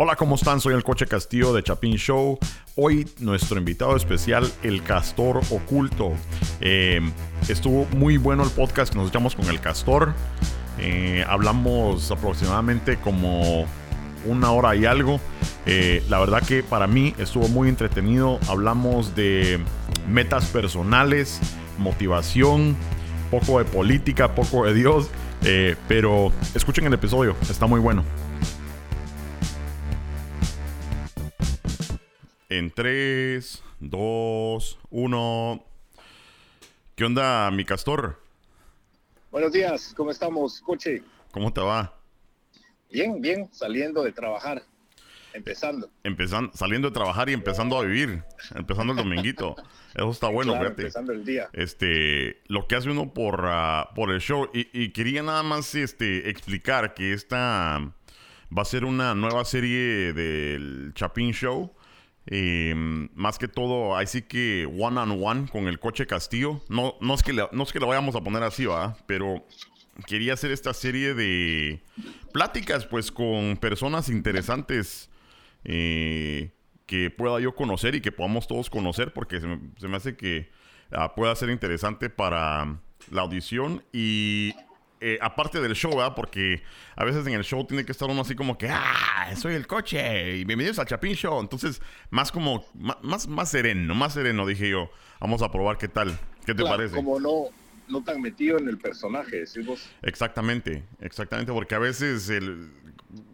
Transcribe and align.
Hola, 0.00 0.14
¿cómo 0.14 0.36
están? 0.36 0.60
Soy 0.60 0.74
el 0.74 0.84
Coche 0.84 1.06
Castillo 1.06 1.52
de 1.52 1.60
Chapin 1.60 1.96
Show. 1.96 2.38
Hoy 2.76 3.04
nuestro 3.18 3.58
invitado 3.58 3.96
especial, 3.96 4.48
el 4.62 4.84
Castor 4.84 5.40
Oculto. 5.50 6.12
Eh, 6.60 7.00
estuvo 7.48 7.84
muy 7.96 8.16
bueno 8.16 8.44
el 8.44 8.50
podcast 8.50 8.92
que 8.92 8.98
nos 9.00 9.08
echamos 9.08 9.34
con 9.34 9.46
el 9.46 9.60
Castor. 9.60 10.14
Eh, 10.78 11.24
hablamos 11.28 12.12
aproximadamente 12.12 12.98
como 12.98 13.66
una 14.24 14.52
hora 14.52 14.76
y 14.76 14.84
algo. 14.84 15.18
Eh, 15.66 16.04
la 16.08 16.20
verdad 16.20 16.44
que 16.46 16.62
para 16.62 16.86
mí 16.86 17.12
estuvo 17.18 17.48
muy 17.48 17.68
entretenido. 17.68 18.38
Hablamos 18.46 19.16
de 19.16 19.58
metas 20.08 20.46
personales, 20.46 21.40
motivación, 21.76 22.76
poco 23.32 23.58
de 23.58 23.64
política, 23.64 24.36
poco 24.36 24.64
de 24.64 24.74
Dios. 24.74 25.10
pero 25.88 26.30
escuchen 26.54 26.86
el 26.86 26.94
episodio, 26.94 27.34
está 27.50 27.66
muy 27.66 27.80
bueno. 27.80 28.04
En 32.50 32.70
3, 32.70 33.62
2, 33.80 34.78
1. 34.88 35.64
¿Qué 36.94 37.04
onda, 37.04 37.50
mi 37.50 37.66
castor? 37.66 38.22
Buenos 39.30 39.52
días, 39.52 39.92
¿cómo 39.94 40.10
estamos, 40.10 40.62
coche? 40.62 41.02
¿Cómo 41.30 41.52
te 41.52 41.60
va? 41.60 41.94
Bien, 42.90 43.20
bien, 43.20 43.50
saliendo 43.52 44.02
de 44.02 44.12
trabajar, 44.12 44.62
empezando. 45.34 45.90
Empezando, 46.04 46.50
saliendo 46.54 46.88
de 46.88 46.94
trabajar 46.94 47.28
y 47.28 47.34
empezando 47.34 47.76
a 47.76 47.82
vivir, 47.82 48.22
empezando 48.54 48.94
el 48.94 48.96
dominguito. 48.96 49.54
Eso 49.94 50.10
está 50.10 50.28
bueno, 50.28 50.52
claro, 50.52 50.68
Empezando 50.68 51.12
el 51.12 51.26
día. 51.26 51.50
Este, 51.52 52.40
lo 52.46 52.66
que 52.66 52.76
hace 52.76 52.88
uno 52.88 53.12
por, 53.12 53.44
uh, 53.44 53.94
por 53.94 54.10
el 54.10 54.22
show. 54.22 54.48
Y, 54.54 54.70
y, 54.72 54.92
quería 54.92 55.22
nada 55.22 55.42
más 55.42 55.74
este, 55.74 56.30
explicar 56.30 56.94
que 56.94 57.12
esta 57.12 57.92
va 58.50 58.62
a 58.62 58.64
ser 58.64 58.86
una 58.86 59.14
nueva 59.14 59.44
serie 59.44 60.14
del 60.14 60.92
Chapin 60.94 61.34
Show 61.34 61.74
eh, 62.30 62.74
más 63.14 63.38
que 63.38 63.48
todo, 63.48 63.96
ahí 63.96 64.06
sí 64.06 64.22
que 64.22 64.66
one 64.66 65.00
on 65.00 65.18
one 65.22 65.48
con 65.48 65.66
el 65.66 65.78
coche 65.78 66.06
Castillo. 66.06 66.60
No, 66.68 66.94
no, 67.00 67.14
es, 67.14 67.22
que 67.22 67.32
no 67.32 67.62
es 67.62 67.72
que 67.72 67.80
lo 67.80 67.86
vayamos 67.86 68.14
a 68.16 68.20
poner 68.20 68.42
así, 68.42 68.66
¿va? 68.66 68.96
Pero 69.06 69.46
quería 70.06 70.34
hacer 70.34 70.50
esta 70.50 70.74
serie 70.74 71.14
de 71.14 71.80
pláticas, 72.32 72.84
pues, 72.84 73.10
con 73.10 73.56
personas 73.56 74.10
interesantes 74.10 75.08
eh, 75.64 76.50
que 76.84 77.10
pueda 77.10 77.40
yo 77.40 77.54
conocer 77.54 77.94
y 77.94 78.02
que 78.02 78.12
podamos 78.12 78.46
todos 78.46 78.68
conocer, 78.68 79.14
porque 79.14 79.40
se 79.40 79.88
me, 79.88 79.96
hace 79.96 80.16
que 80.16 80.50
uh, 80.92 81.14
pueda 81.16 81.34
ser 81.34 81.48
interesante 81.48 82.10
para 82.10 82.78
la 83.10 83.22
audición. 83.22 83.82
Y 83.90 84.52
eh, 85.00 85.18
aparte 85.20 85.60
del 85.60 85.74
show, 85.74 85.90
¿verdad? 85.90 86.14
Porque 86.14 86.62
a 86.96 87.04
veces 87.04 87.26
en 87.26 87.34
el 87.34 87.44
show 87.44 87.64
tiene 87.66 87.84
que 87.84 87.92
estar 87.92 88.08
uno 88.08 88.22
así 88.22 88.34
como 88.34 88.58
que, 88.58 88.68
ah, 88.68 89.30
soy 89.36 89.54
el 89.54 89.66
coche 89.66 90.36
y 90.36 90.44
bienvenidos 90.44 90.78
al 90.78 90.86
Chapin 90.86 91.14
Show. 91.14 91.40
Entonces, 91.40 91.80
más 92.10 92.32
como, 92.32 92.64
más, 92.74 93.28
más 93.28 93.50
sereno, 93.50 93.94
más 93.94 94.14
sereno, 94.14 94.46
dije 94.46 94.70
yo. 94.70 94.90
Vamos 95.20 95.42
a 95.42 95.50
probar 95.50 95.78
qué 95.78 95.88
tal, 95.88 96.18
qué 96.46 96.54
te 96.54 96.62
parece. 96.62 96.96
Como 96.96 97.18
no, 97.18 97.46
no 97.88 98.02
tan 98.02 98.20
metido 98.20 98.58
en 98.58 98.68
el 98.68 98.78
personaje, 98.78 99.40
decimos. 99.40 99.88
Exactamente, 100.02 100.84
exactamente, 101.00 101.52
porque 101.52 101.74
a 101.74 101.80
veces 101.80 102.28
el, 102.28 102.70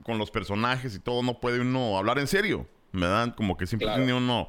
con 0.03 0.19
los 0.19 0.31
personajes 0.31 0.95
y 0.95 0.99
todo 0.99 1.23
no 1.23 1.41
puede 1.41 1.61
uno 1.61 1.99
hablar 1.99 2.19
en 2.19 2.27
serio, 2.27 2.67
¿verdad? 2.93 3.35
Como 3.35 3.57
que 3.57 3.67
siempre 3.67 3.89
tiene 3.95 4.15
uno 4.15 4.49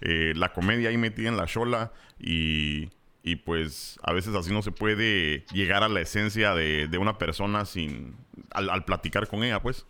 eh, 0.00 0.32
la 0.36 0.52
comedia 0.52 0.90
ahí 0.90 0.96
metida 0.96 1.28
en 1.28 1.36
la 1.36 1.46
chola 1.46 1.92
y 2.18 2.90
y 3.26 3.34
pues 3.34 3.98
a 4.04 4.12
veces 4.12 4.36
así 4.36 4.52
no 4.52 4.62
se 4.62 4.70
puede 4.70 5.44
llegar 5.52 5.82
a 5.82 5.88
la 5.88 6.00
esencia 6.00 6.54
de, 6.54 6.96
una 6.96 7.18
persona 7.18 7.64
sin 7.64 8.14
al, 8.52 8.84
platicar 8.84 9.26
con 9.26 9.42
ella, 9.42 9.60
pues. 9.60 9.84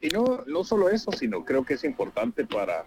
Y 0.00 0.06
no, 0.10 0.44
no 0.46 0.62
solo 0.62 0.88
eso, 0.88 1.10
sino 1.10 1.44
creo 1.44 1.64
que 1.64 1.74
es 1.74 1.82
importante 1.82 2.46
para 2.46 2.84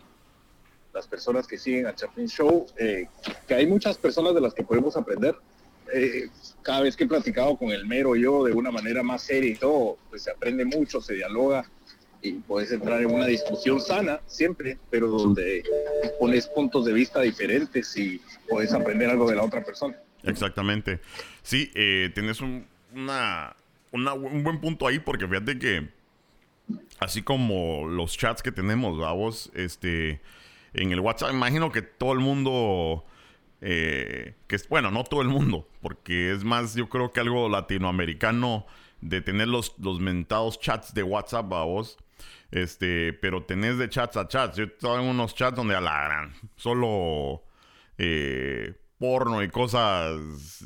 las 0.93 1.05
personas 1.05 1.47
que 1.47 1.57
siguen 1.57 1.85
a 1.85 1.93
Chaplin 1.93 2.29
Show, 2.29 2.65
eh, 2.77 3.09
que 3.45 3.53
hay 3.53 3.67
muchas 3.67 3.97
personas 3.97 4.33
de 4.33 4.39
las 4.39 4.53
que 4.53 4.63
podemos 4.63 4.95
aprender. 4.95 5.35
Eh, 5.93 6.29
cada 6.61 6.79
vez 6.83 6.95
que 6.95 7.03
he 7.03 7.07
platicado 7.07 7.57
con 7.57 7.71
el 7.71 7.85
mero 7.85 8.15
yo 8.15 8.45
de 8.45 8.53
una 8.53 8.71
manera 8.71 9.03
más 9.03 9.21
seria 9.21 9.51
y 9.51 9.55
todo, 9.55 9.97
pues 10.09 10.21
se 10.21 10.31
aprende 10.31 10.63
mucho, 10.63 11.01
se 11.01 11.15
dialoga 11.15 11.69
y 12.21 12.33
puedes 12.33 12.71
entrar 12.71 13.01
en 13.01 13.11
una 13.11 13.25
discusión 13.25 13.81
sana 13.81 14.21
siempre, 14.27 14.77
pero 14.89 15.07
donde 15.07 15.63
pones 16.19 16.47
puntos 16.47 16.85
de 16.85 16.93
vista 16.93 17.21
diferentes 17.21 17.95
y 17.97 18.21
puedes 18.49 18.73
aprender 18.73 19.09
algo 19.09 19.29
de 19.29 19.35
la 19.35 19.43
otra 19.43 19.63
persona. 19.63 19.95
Exactamente. 20.23 20.99
Sí, 21.41 21.71
eh, 21.73 22.11
tienes 22.13 22.41
un, 22.41 22.67
una, 22.93 23.55
un 23.91 24.43
buen 24.43 24.61
punto 24.61 24.87
ahí 24.87 24.99
porque 24.99 25.27
fíjate 25.27 25.57
que 25.57 25.89
así 26.99 27.23
como 27.23 27.87
los 27.87 28.17
chats 28.17 28.43
que 28.43 28.51
tenemos, 28.51 28.97
vos, 28.97 29.51
este, 29.55 30.21
en 30.73 30.91
el 30.91 30.99
WhatsApp, 30.99 31.31
imagino 31.31 31.71
que 31.71 31.81
todo 31.81 32.13
el 32.13 32.19
mundo... 32.19 33.05
Eh, 33.63 34.33
que 34.47 34.55
es 34.55 34.67
bueno, 34.67 34.89
no 34.89 35.03
todo 35.03 35.21
el 35.21 35.27
mundo, 35.27 35.67
porque 35.81 36.31
es 36.31 36.43
más, 36.43 36.73
yo 36.73 36.89
creo 36.89 37.11
que 37.11 37.19
algo 37.19 37.47
latinoamericano 37.47 38.65
de 39.01 39.21
tener 39.21 39.47
los, 39.47 39.75
los 39.77 39.99
mentados 39.99 40.59
chats 40.59 40.95
de 40.95 41.03
WhatsApp 41.03 41.51
a 41.53 41.63
vos. 41.63 41.97
Este, 42.51 43.13
pero 43.13 43.43
tenés 43.43 43.77
de 43.77 43.89
chats 43.89 44.17
a 44.17 44.27
chats. 44.27 44.57
Yo 44.57 44.65
en 44.99 45.05
unos 45.05 45.35
chats 45.35 45.55
donde 45.55 45.75
alargan 45.75 46.33
solo 46.55 47.43
eh, 47.97 48.73
porno 48.97 49.41
y 49.43 49.49
cosas. 49.49 50.63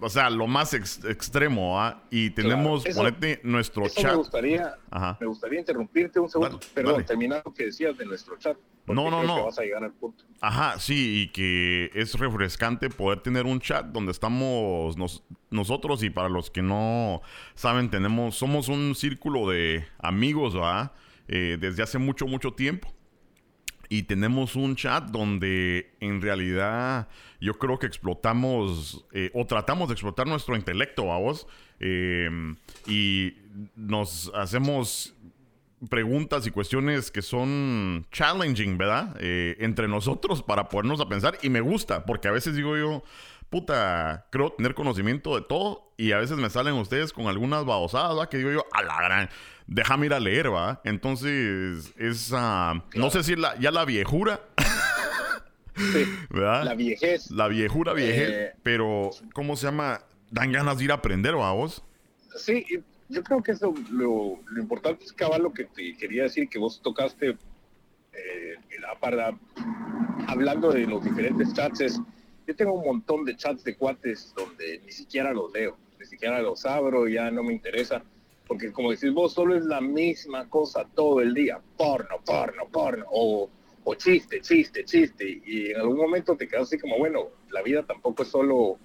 O 0.00 0.08
sea, 0.08 0.30
lo 0.30 0.46
más 0.46 0.74
extremo, 0.74 1.80
¿ah? 1.80 2.02
Y 2.10 2.30
tenemos, 2.30 2.84
ponete 2.94 3.40
nuestro 3.42 3.88
chat. 3.88 4.12
Me 4.12 4.16
gustaría, 4.16 4.76
me 5.20 5.26
gustaría 5.26 5.58
interrumpirte 5.58 6.20
un 6.20 6.28
segundo. 6.28 6.60
Perdón, 6.74 7.04
terminar 7.04 7.42
lo 7.44 7.52
que 7.52 7.66
decías 7.66 7.96
de 7.96 8.06
nuestro 8.06 8.36
chat. 8.38 8.56
No, 8.86 9.10
no, 9.10 9.22
no. 9.22 9.44
vas 9.44 9.58
a 9.58 9.62
llegar 9.62 9.84
al 9.84 9.92
punto. 9.92 10.24
Ajá, 10.40 10.78
sí, 10.78 11.22
y 11.22 11.32
que 11.32 11.90
es 11.94 12.14
refrescante 12.14 12.88
poder 12.88 13.20
tener 13.20 13.44
un 13.44 13.60
chat 13.60 13.84
donde 13.86 14.12
estamos 14.12 14.96
nosotros 15.50 16.02
y 16.02 16.10
para 16.10 16.28
los 16.28 16.50
que 16.50 16.62
no 16.62 17.20
saben, 17.54 17.90
tenemos, 17.90 18.36
somos 18.36 18.68
un 18.68 18.94
círculo 18.94 19.48
de 19.48 19.86
amigos. 19.98 20.54
Eh, 21.28 21.58
desde 21.60 21.82
hace 21.82 21.98
mucho, 21.98 22.26
mucho 22.26 22.52
tiempo. 22.52 22.88
Y 23.90 24.02
tenemos 24.04 24.56
un 24.56 24.76
chat 24.76 25.04
donde 25.04 25.94
en 26.00 26.20
realidad 26.20 27.08
yo 27.40 27.54
creo 27.54 27.78
que 27.78 27.86
explotamos 27.86 29.04
eh, 29.12 29.30
o 29.34 29.46
tratamos 29.46 29.88
de 29.88 29.94
explotar 29.94 30.26
nuestro 30.26 30.56
intelecto, 30.56 31.06
vamos. 31.06 31.46
Eh, 31.80 32.28
y 32.86 33.34
nos 33.76 34.32
hacemos 34.34 35.14
preguntas 35.88 36.46
y 36.46 36.50
cuestiones 36.50 37.10
que 37.10 37.22
son 37.22 38.06
challenging, 38.10 38.76
¿verdad? 38.76 39.16
entre 39.20 39.86
nosotros 39.86 40.42
para 40.42 40.68
ponernos 40.68 41.00
a 41.00 41.08
pensar. 41.08 41.38
Y 41.42 41.50
me 41.50 41.60
gusta, 41.60 42.04
porque 42.04 42.26
a 42.26 42.32
veces 42.32 42.56
digo 42.56 42.76
yo, 42.76 43.04
puta, 43.48 44.26
creo 44.30 44.50
tener 44.50 44.74
conocimiento 44.74 45.36
de 45.36 45.42
todo. 45.42 45.92
Y 45.96 46.12
a 46.12 46.18
veces 46.18 46.36
me 46.38 46.50
salen 46.50 46.74
ustedes 46.74 47.12
con 47.12 47.28
algunas 47.28 47.64
babosadas, 47.64 48.10
¿verdad? 48.10 48.28
Que 48.28 48.38
digo 48.38 48.50
yo, 48.50 48.64
a 48.72 48.82
la 48.82 49.00
gran 49.02 49.28
déjame 49.68 50.06
ir 50.06 50.14
a 50.14 50.20
leer, 50.20 50.52
¿va? 50.52 50.80
Entonces, 50.82 51.92
es, 51.96 52.32
no 52.32 53.10
sé 53.10 53.22
si 53.22 53.36
la, 53.36 53.56
ya 53.60 53.70
la 53.70 53.84
viejura. 53.84 54.40
Sí, 55.92 56.04
¿verdad? 56.30 56.64
La 56.64 56.74
viejez. 56.74 57.30
La 57.30 57.48
viejura, 57.48 57.92
viejez. 57.92 58.30
Eh, 58.30 58.52
pero, 58.62 59.10
¿cómo 59.32 59.56
se 59.56 59.66
llama? 59.66 60.00
Dan 60.30 60.52
ganas 60.52 60.78
de 60.78 60.84
ir 60.84 60.90
a 60.90 60.94
aprender, 60.94 61.36
¿va 61.36 61.52
vos? 61.52 61.82
Sí, 62.36 62.64
yo 63.08 63.22
creo 63.22 63.42
que 63.42 63.52
eso, 63.52 63.74
lo, 63.90 64.38
lo 64.46 64.60
importante 64.60 65.04
es 65.04 65.12
cabal 65.12 65.42
lo 65.42 65.52
que 65.52 65.64
te 65.64 65.96
quería 65.96 66.24
decir, 66.24 66.48
que 66.48 66.58
vos 66.58 66.80
tocaste 66.82 67.36
eh, 68.12 68.54
para, 69.00 69.36
hablando 70.26 70.70
de 70.70 70.86
los 70.86 71.02
diferentes 71.02 71.52
chats, 71.54 72.00
yo 72.46 72.56
tengo 72.56 72.72
un 72.72 72.84
montón 72.84 73.24
de 73.24 73.36
chats 73.36 73.64
de 73.64 73.76
cuates 73.76 74.32
donde 74.36 74.80
ni 74.84 74.92
siquiera 74.92 75.32
los 75.32 75.52
leo, 75.52 75.76
ni 75.98 76.06
siquiera 76.06 76.40
los 76.42 76.66
abro, 76.66 77.08
ya 77.08 77.30
no 77.30 77.42
me 77.42 77.52
interesa 77.52 78.02
porque 78.48 78.72
como 78.72 78.90
decís 78.90 79.12
vos, 79.12 79.34
solo 79.34 79.54
es 79.54 79.64
la 79.66 79.80
misma 79.80 80.48
cosa 80.48 80.86
todo 80.94 81.20
el 81.20 81.34
día, 81.34 81.60
porno, 81.76 82.16
porno, 82.24 82.66
porno, 82.72 83.04
o, 83.10 83.50
o 83.84 83.94
chiste, 83.94 84.40
chiste, 84.40 84.84
chiste, 84.84 85.40
y 85.44 85.70
en 85.70 85.76
algún 85.76 85.96
momento 85.96 86.36
te 86.36 86.46
quedas 86.46 86.64
así 86.64 86.78
como, 86.78 86.98
bueno, 86.98 87.28
la 87.50 87.62
vida 87.62 87.84
tampoco 87.84 88.22
es 88.22 88.28
solo 88.28 88.78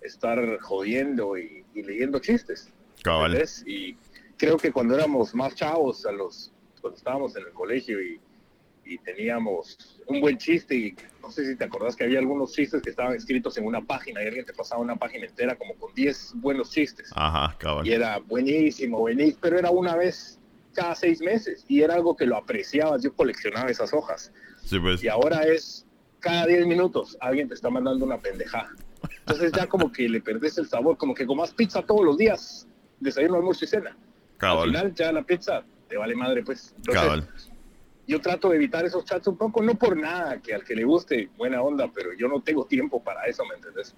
estar 0.00 0.58
jodiendo 0.60 1.38
y, 1.38 1.64
leyendo 1.74 2.18
chistes. 2.18 2.72
Cabal. 3.02 3.42
Y 3.66 3.96
creo 4.36 4.56
que 4.56 4.72
cuando 4.72 4.94
éramos 4.94 5.34
más 5.34 5.54
chavos, 5.54 6.04
a 6.06 6.12
los, 6.12 6.52
cuando 6.80 6.96
estábamos 6.96 7.36
en 7.36 7.46
el 7.46 7.52
colegio 7.52 8.02
y 8.02 8.20
y 8.84 8.98
teníamos 8.98 10.00
un 10.06 10.20
buen 10.20 10.36
chiste 10.38 10.74
y 10.74 10.96
no 11.22 11.30
sé 11.30 11.46
si 11.46 11.56
te 11.56 11.64
acordás 11.64 11.96
que 11.96 12.04
había 12.04 12.18
algunos 12.18 12.52
chistes 12.52 12.82
que 12.82 12.90
estaban 12.90 13.14
escritos 13.14 13.56
en 13.56 13.66
una 13.66 13.80
página 13.80 14.22
y 14.22 14.26
alguien 14.26 14.44
te 14.44 14.52
pasaba 14.52 14.80
una 14.80 14.96
página 14.96 15.26
entera 15.26 15.56
como 15.56 15.74
con 15.74 15.94
10 15.94 16.34
buenos 16.36 16.70
chistes. 16.70 17.10
Ajá, 17.14 17.56
Y 17.84 17.92
era 17.92 18.18
buenísimo, 18.18 18.98
buenísimo, 18.98 19.38
pero 19.40 19.58
era 19.58 19.70
una 19.70 19.96
vez 19.96 20.38
cada 20.74 20.94
seis 20.94 21.20
meses 21.20 21.64
y 21.68 21.82
era 21.82 21.94
algo 21.94 22.16
que 22.16 22.26
lo 22.26 22.36
apreciabas, 22.36 23.02
yo 23.02 23.14
coleccionaba 23.14 23.70
esas 23.70 23.94
hojas. 23.94 24.32
Sí, 24.64 24.78
pues. 24.78 25.02
Y 25.02 25.08
ahora 25.08 25.44
es 25.44 25.86
cada 26.20 26.46
10 26.46 26.66
minutos 26.66 27.16
alguien 27.20 27.48
te 27.48 27.54
está 27.54 27.70
mandando 27.70 28.04
una 28.04 28.18
pendejada. 28.18 28.74
Entonces 29.20 29.52
ya 29.52 29.66
como 29.66 29.92
que 29.92 30.08
le 30.08 30.20
perdés 30.20 30.56
el 30.58 30.66
sabor, 30.66 30.96
como 30.96 31.14
que 31.14 31.26
comas 31.26 31.52
pizza 31.52 31.82
todos 31.82 32.04
los 32.04 32.16
días, 32.16 32.66
desayuno, 33.00 33.36
almuerzo 33.36 33.64
y 33.64 33.68
cena. 33.68 33.96
Al 34.40 34.66
final 34.66 34.94
ya 34.94 35.12
la 35.12 35.22
pizza 35.22 35.62
te 35.88 35.96
vale 35.96 36.14
madre, 36.14 36.42
pues. 36.42 36.74
Entonces, 36.76 37.50
yo 38.06 38.20
trato 38.20 38.50
de 38.50 38.56
evitar 38.56 38.84
esos 38.84 39.04
chats 39.04 39.26
un 39.28 39.36
poco, 39.36 39.62
no 39.62 39.74
por 39.74 39.96
nada, 39.96 40.40
que 40.40 40.54
al 40.54 40.64
que 40.64 40.74
le 40.74 40.84
guste, 40.84 41.30
buena 41.36 41.62
onda, 41.62 41.90
pero 41.94 42.12
yo 42.14 42.28
no 42.28 42.42
tengo 42.42 42.64
tiempo 42.66 43.02
para 43.02 43.24
eso, 43.24 43.44
¿me 43.46 43.54
entendés? 43.54 43.94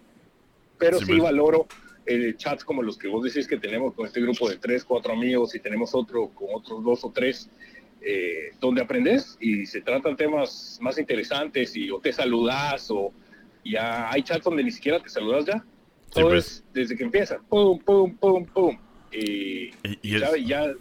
Pero 0.79 0.99
sí, 0.99 1.07
pues. 1.07 1.23
valoro 1.23 1.67
eh, 2.07 2.35
chats 2.37 2.65
como 2.65 2.83
los 2.83 2.97
que 2.97 3.09
vos 3.09 3.25
decís 3.25 3.47
que 3.47 3.59
tenemos 3.59 3.95
con 3.95 4.07
este 4.07 4.21
grupo 4.21 4.49
de 4.49 4.57
tres, 4.59 4.85
cuatro 4.85 5.13
amigos 5.13 5.55
y 5.55 5.61
tenemos 5.61 5.95
otro 5.95 6.29
con 6.29 6.49
otros 6.55 6.85
dos 6.85 7.05
o 7.05 7.11
tres, 7.11 7.51
eh, 8.01 8.53
donde 8.61 8.83
aprendes 8.83 9.37
y 9.41 9.67
se 9.67 9.81
tratan 9.81 10.17
temas 10.17 10.79
más 10.81 10.99
interesantes 10.99 11.77
y 11.77 11.91
o 11.91 11.99
te 11.99 12.13
saludas 12.13 12.91
o 12.91 13.13
ya 13.65 14.11
hay 14.11 14.23
chats 14.23 14.45
donde 14.45 14.63
ni 14.63 14.71
siquiera 14.71 15.01
te 15.01 15.09
saludas 15.09 15.45
ya. 15.47 15.65
Todo 16.11 16.29
pues. 16.29 16.47
es 16.47 16.65
desde 16.73 16.97
que 16.97 17.05
empieza, 17.05 17.39
pum, 17.49 17.79
pum, 17.81 18.17
pum, 18.17 18.47
pum. 18.47 18.79
y, 19.13 19.71
ya, 20.03 20.73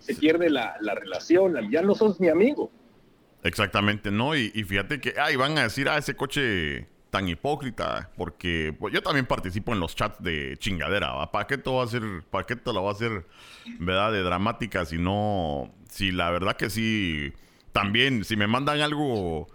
se 0.00 0.14
pierde 0.16 0.50
la, 0.50 0.76
la, 0.80 0.96
relación, 0.96 1.70
ya 1.70 1.82
no 1.82 1.94
sos 1.94 2.18
mi 2.18 2.28
amigo. 2.28 2.72
Exactamente, 3.44 4.10
¿no? 4.10 4.36
Y, 4.36 4.50
fíjate 4.50 5.00
que, 5.00 5.14
ay, 5.18 5.36
van 5.36 5.58
a 5.58 5.64
decir, 5.64 5.88
ah, 5.88 5.98
ese 5.98 6.14
coche 6.14 6.88
tan 7.12 7.28
hipócrita, 7.28 8.10
porque 8.16 8.74
pues, 8.80 8.94
yo 8.94 9.02
también 9.02 9.26
participo 9.26 9.74
en 9.74 9.80
los 9.80 9.94
chats 9.94 10.22
de 10.22 10.56
chingadera, 10.58 11.12
¿va? 11.12 11.30
¿Para 11.30 11.46
qué 11.46 11.58
te 11.58 11.68
va 11.68 11.82
a 11.82 11.84
hacer, 11.84 12.02
para 12.30 12.46
qué 12.46 12.56
te 12.56 12.72
lo 12.72 12.82
va 12.82 12.88
a 12.88 12.94
hacer, 12.94 13.26
verdad, 13.78 14.12
de 14.12 14.22
dramática, 14.22 14.86
si 14.86 14.96
no, 14.96 15.70
si 15.90 16.10
la 16.10 16.30
verdad 16.30 16.56
que 16.56 16.70
sí, 16.70 17.34
también, 17.72 18.24
si 18.24 18.34
me 18.34 18.46
mandan 18.46 18.80
algo 18.80 19.46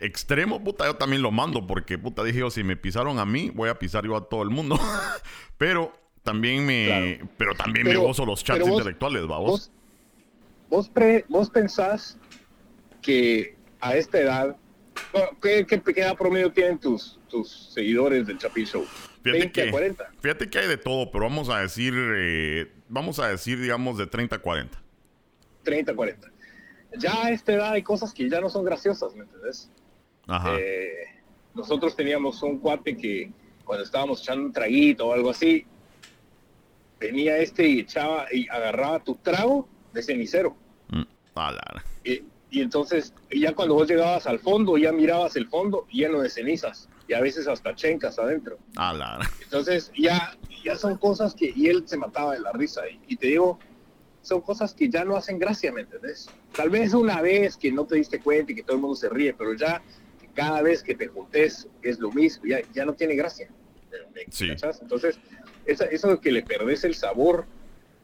extremo, 0.00 0.64
puta, 0.64 0.86
yo 0.86 0.96
también 0.96 1.22
lo 1.22 1.30
mando, 1.30 1.68
porque, 1.68 1.98
puta, 1.98 2.24
dije 2.24 2.40
yo, 2.40 2.50
si 2.50 2.64
me 2.64 2.76
pisaron 2.76 3.20
a 3.20 3.24
mí, 3.24 3.48
voy 3.54 3.68
a 3.68 3.78
pisar 3.78 4.04
yo 4.04 4.16
a 4.16 4.28
todo 4.28 4.42
el 4.42 4.50
mundo, 4.50 4.76
pero 5.56 5.92
también 6.24 6.66
me, 6.66 7.20
pero 7.36 7.54
también 7.54 7.86
me 7.86 7.94
gozo 7.94 8.26
los 8.26 8.42
chats 8.42 8.66
intelectuales, 8.66 9.22
¿va? 9.30 9.38
¿Vos? 9.38 9.70
vos, 10.68 10.90
vos 11.28 11.48
pensás 11.48 12.18
que 13.02 13.54
a 13.80 13.94
esta 13.94 14.18
edad, 14.18 14.56
¿qué, 15.42 15.66
qué, 15.66 16.00
edad 16.00 16.16
promedio 16.16 16.52
tienen 16.52 16.78
tus, 16.78 17.18
tus 17.28 17.72
seguidores 17.72 18.26
del 18.26 18.38
Chapin 18.38 18.66
Show? 18.66 18.86
Fíjate 19.22 19.52
que, 19.52 19.70
40. 19.70 20.12
Fíjate 20.20 20.50
que 20.50 20.58
hay 20.58 20.68
de 20.68 20.76
todo, 20.76 21.10
pero 21.10 21.24
vamos 21.24 21.48
a 21.48 21.60
decir, 21.60 21.94
eh, 21.96 22.70
vamos 22.88 23.18
a 23.18 23.28
decir, 23.28 23.60
digamos, 23.60 23.96
de 23.98 24.06
30 24.06 24.36
a 24.36 24.38
40. 24.38 24.82
30 25.62 25.92
a 25.92 25.94
40. 25.94 26.32
Ya 26.98 27.24
a 27.24 27.30
esta 27.30 27.52
edad 27.52 27.72
hay 27.72 27.82
cosas 27.82 28.12
que 28.12 28.28
ya 28.28 28.40
no 28.40 28.48
son 28.48 28.64
graciosas, 28.64 29.14
¿me 29.14 29.24
entendés? 29.24 29.70
Ajá. 30.26 30.56
Eh, 30.58 31.22
nosotros 31.54 31.96
teníamos 31.96 32.42
un 32.42 32.58
cuate 32.58 32.96
que 32.96 33.30
cuando 33.64 33.84
estábamos 33.84 34.20
echando 34.20 34.44
un 34.44 34.52
traguito 34.52 35.06
o 35.06 35.12
algo 35.12 35.30
así, 35.30 35.66
venía 37.00 37.38
este 37.38 37.66
y 37.66 37.80
echaba 37.80 38.26
y 38.32 38.48
agarraba 38.48 39.02
tu 39.02 39.14
trago 39.16 39.68
de 39.92 40.02
cenicero. 40.02 40.56
Mm, 40.88 41.02
y, 42.04 42.22
y, 42.54 42.60
entonces, 42.60 43.12
ya 43.30 43.54
cuando 43.54 43.74
vos 43.74 43.88
llegabas 43.88 44.26
al 44.26 44.38
fondo, 44.38 44.76
ya 44.76 44.92
mirabas 44.92 45.36
el 45.36 45.48
fondo 45.48 45.86
lleno 45.90 46.20
de 46.20 46.30
cenizas 46.30 46.88
y 47.08 47.14
a 47.14 47.20
veces 47.20 47.48
hasta 47.48 47.74
chencas 47.74 48.18
adentro. 48.18 48.58
Entonces, 49.42 49.90
ya, 49.96 50.36
ya 50.64 50.76
son 50.76 50.96
cosas 50.98 51.34
que, 51.34 51.52
y 51.54 51.68
él 51.68 51.82
se 51.86 51.96
mataba 51.96 52.34
de 52.34 52.40
la 52.40 52.52
risa. 52.52 52.82
Y, 53.08 53.16
te 53.16 53.28
digo, 53.28 53.58
son 54.22 54.40
cosas 54.40 54.72
que 54.74 54.88
ya 54.88 55.04
no 55.04 55.16
hacen 55.16 55.38
gracia, 55.38 55.72
¿me 55.72 55.82
entendés? 55.82 56.28
Tal 56.56 56.70
vez 56.70 56.94
una 56.94 57.20
vez 57.20 57.56
que 57.56 57.72
no 57.72 57.84
te 57.86 57.96
diste 57.96 58.20
cuenta 58.20 58.52
y 58.52 58.54
que 58.54 58.62
todo 58.62 58.76
el 58.76 58.82
mundo 58.82 58.96
se 58.96 59.08
ríe, 59.08 59.34
pero 59.34 59.54
ya 59.54 59.82
cada 60.34 60.62
vez 60.62 60.82
que 60.82 60.94
te 60.94 61.08
juntes 61.08 61.68
es 61.82 61.98
lo 61.98 62.10
mismo, 62.10 62.44
ya, 62.46 62.60
ya 62.72 62.84
no 62.84 62.94
tiene 62.94 63.14
gracia. 63.14 63.48
Sí. 64.30 64.48
Entonces, 64.80 65.18
eso, 65.66 65.84
eso 65.84 66.20
que 66.20 66.32
le 66.32 66.42
perdés 66.42 66.84
el 66.84 66.94
sabor 66.94 67.46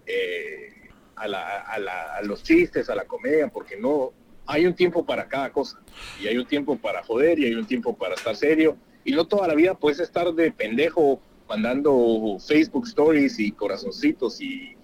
eh, 0.07 0.71
a, 1.17 2.23
los 2.23 2.43
chistes, 2.43 2.89
a 2.89 2.95
la 2.95 3.05
comedia, 3.05 3.49
porque 3.49 3.77
no 3.77 4.13
hay 4.51 4.67
un 4.67 4.75
tiempo 4.75 5.07
para 5.07 5.29
cada 5.29 5.53
cosa. 5.53 5.81
Y 6.21 6.27
hay 6.27 6.37
un 6.37 6.45
tiempo 6.45 6.77
para 6.77 7.05
joder 7.05 7.39
y 7.39 7.47
hay 7.47 7.55
un 7.55 7.67
tiempo 7.67 7.97
para 7.97 8.17
estar 8.17 8.35
serio. 8.35 8.77
Y 9.05 9.13
no 9.13 9.25
toda 9.25 9.47
la 9.47 9.55
vida 9.55 9.75
puedes 9.75 10.01
estar 10.01 10.33
de 10.35 10.51
pendejo 10.51 11.21
mandando 11.49 12.37
Facebook 12.41 12.87
stories 12.89 13.39
y 13.39 13.53
corazoncitos 13.53 14.41
y, 14.41 14.77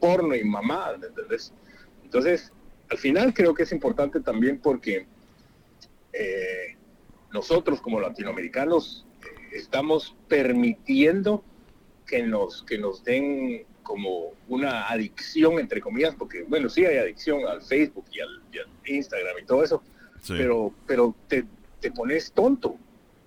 porno 0.00 0.34
y 0.34 0.42
mamá, 0.44 0.92
¿entendés? 0.94 1.52
Entonces, 2.02 2.52
al 2.90 2.96
final 2.96 3.34
creo 3.34 3.52
que 3.52 3.64
es 3.64 3.72
importante 3.72 4.20
también 4.20 4.58
porque 4.58 5.06
eh, 6.12 6.76
nosotros 7.32 7.82
como 7.82 8.00
latinoamericanos 8.00 9.06
eh, 9.22 9.56
estamos 9.56 10.16
permitiendo 10.28 11.44
que 12.06 12.22
nos, 12.22 12.62
que 12.62 12.78
nos 12.78 13.04
den 13.04 13.66
como 13.84 14.32
una 14.48 14.88
adicción, 14.88 15.60
entre 15.60 15.80
comillas, 15.80 16.16
porque, 16.16 16.42
bueno, 16.42 16.68
sí 16.68 16.84
hay 16.84 16.96
adicción 16.96 17.46
al 17.46 17.62
Facebook 17.62 18.06
y 18.10 18.20
al, 18.20 18.42
Instagram 18.86 19.36
y 19.40 19.46
todo 19.46 19.62
eso, 19.62 19.82
pero, 20.28 20.74
pero 20.86 21.14
te, 21.28 21.44
te 21.80 21.90
pones 21.90 22.32
tonto, 22.32 22.76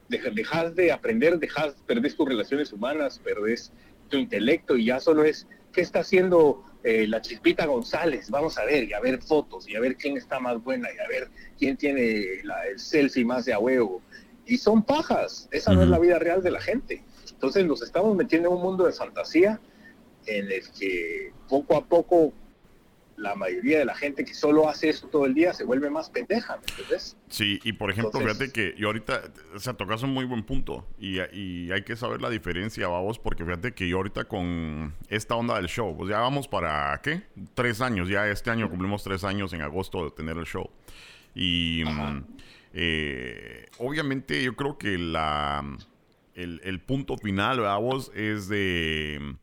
dejas 0.09 0.75
de 0.75 0.91
aprender, 0.91 1.39
dejas, 1.39 1.75
perdés 1.85 2.15
tus 2.15 2.27
relaciones 2.27 2.71
humanas, 2.73 3.19
perdés 3.19 3.71
tu 4.09 4.17
intelecto 4.17 4.77
y 4.77 4.85
ya 4.85 4.99
solo 4.99 5.23
es, 5.23 5.47
¿qué 5.73 5.81
está 5.81 5.99
haciendo 5.99 6.63
eh, 6.83 7.07
la 7.07 7.21
Chispita 7.21 7.65
González? 7.65 8.29
Vamos 8.29 8.57
a 8.57 8.65
ver, 8.65 8.85
y 8.85 8.93
a 8.93 8.99
ver 8.99 9.21
fotos, 9.21 9.67
y 9.67 9.75
a 9.75 9.79
ver 9.79 9.95
quién 9.95 10.17
está 10.17 10.39
más 10.39 10.63
buena, 10.63 10.89
y 10.95 10.99
a 10.99 11.07
ver 11.07 11.29
quién 11.57 11.77
tiene 11.77 12.41
el 12.41 12.79
selfie 12.79 13.25
más 13.25 13.45
de 13.45 13.53
a 13.53 13.59
huevo. 13.59 14.01
Y 14.45 14.57
son 14.57 14.83
pajas, 14.83 15.49
esa 15.51 15.73
no 15.73 15.83
es 15.83 15.89
la 15.89 15.99
vida 15.99 16.19
real 16.19 16.41
de 16.41 16.51
la 16.51 16.61
gente. 16.61 17.03
Entonces 17.31 17.65
nos 17.65 17.81
estamos 17.81 18.15
metiendo 18.15 18.49
en 18.49 18.55
un 18.55 18.61
mundo 18.61 18.85
de 18.85 18.93
fantasía 18.93 19.59
en 20.27 20.51
el 20.51 20.69
que 20.71 21.31
poco 21.47 21.77
a 21.77 21.85
poco 21.85 22.33
la 23.17 23.33
mayoría 23.33 23.79
de 23.79 23.85
la 23.85 23.95
gente 23.95 24.23
que 24.23 24.35
solo 24.35 24.69
hace 24.69 24.89
eso 24.89 25.07
todo 25.07 25.25
el 25.25 25.33
día 25.33 25.51
se 25.51 25.63
vuelve 25.63 25.89
más 25.89 26.09
pendeja, 26.09 26.57
¿me 26.57 26.63
entiendes? 26.69 27.17
Sí, 27.29 27.59
y 27.63 27.73
por 27.73 27.89
ejemplo, 27.89 28.19
fíjate 28.19 28.51
que 28.51 28.75
yo 28.77 28.87
ahorita, 28.87 29.23
o 29.55 29.59
sea, 29.59 29.73
tocas 29.73 30.03
un 30.03 30.11
muy 30.11 30.23
buen 30.25 30.43
punto 30.43 30.87
y, 30.99 31.19
hay 31.19 31.81
que 31.83 31.95
saber 31.95 32.21
la 32.21 32.29
diferencia, 32.29 32.87
vamos, 32.87 33.17
porque 33.17 33.43
fíjate 33.43 33.73
que 33.73 33.89
yo 33.89 33.97
ahorita 33.97 34.25
con 34.25 34.93
esta 35.09 35.35
onda 35.35 35.55
del 35.55 35.67
show, 35.67 35.97
pues 35.97 36.11
ya 36.11 36.19
vamos 36.19 36.47
para, 36.47 36.99
¿qué? 37.03 37.23
Tres 37.55 37.81
años, 37.81 38.07
ya 38.07 38.27
este 38.29 38.51
año 38.51 38.69
cumplimos 38.69 39.03
tres 39.03 39.23
años 39.23 39.51
en 39.53 39.61
agosto 39.61 40.05
de 40.05 40.11
tener 40.11 40.37
el 40.37 40.45
show. 40.45 40.69
Y 41.33 41.83
eh, 42.73 43.65
obviamente 43.79 44.43
yo 44.43 44.55
creo 44.55 44.77
que 44.77 44.97
la, 44.97 45.63
el, 46.35 46.61
el 46.63 46.79
punto 46.81 47.17
final, 47.17 47.61
vamos, 47.61 48.11
es 48.13 48.47
de 48.47 49.37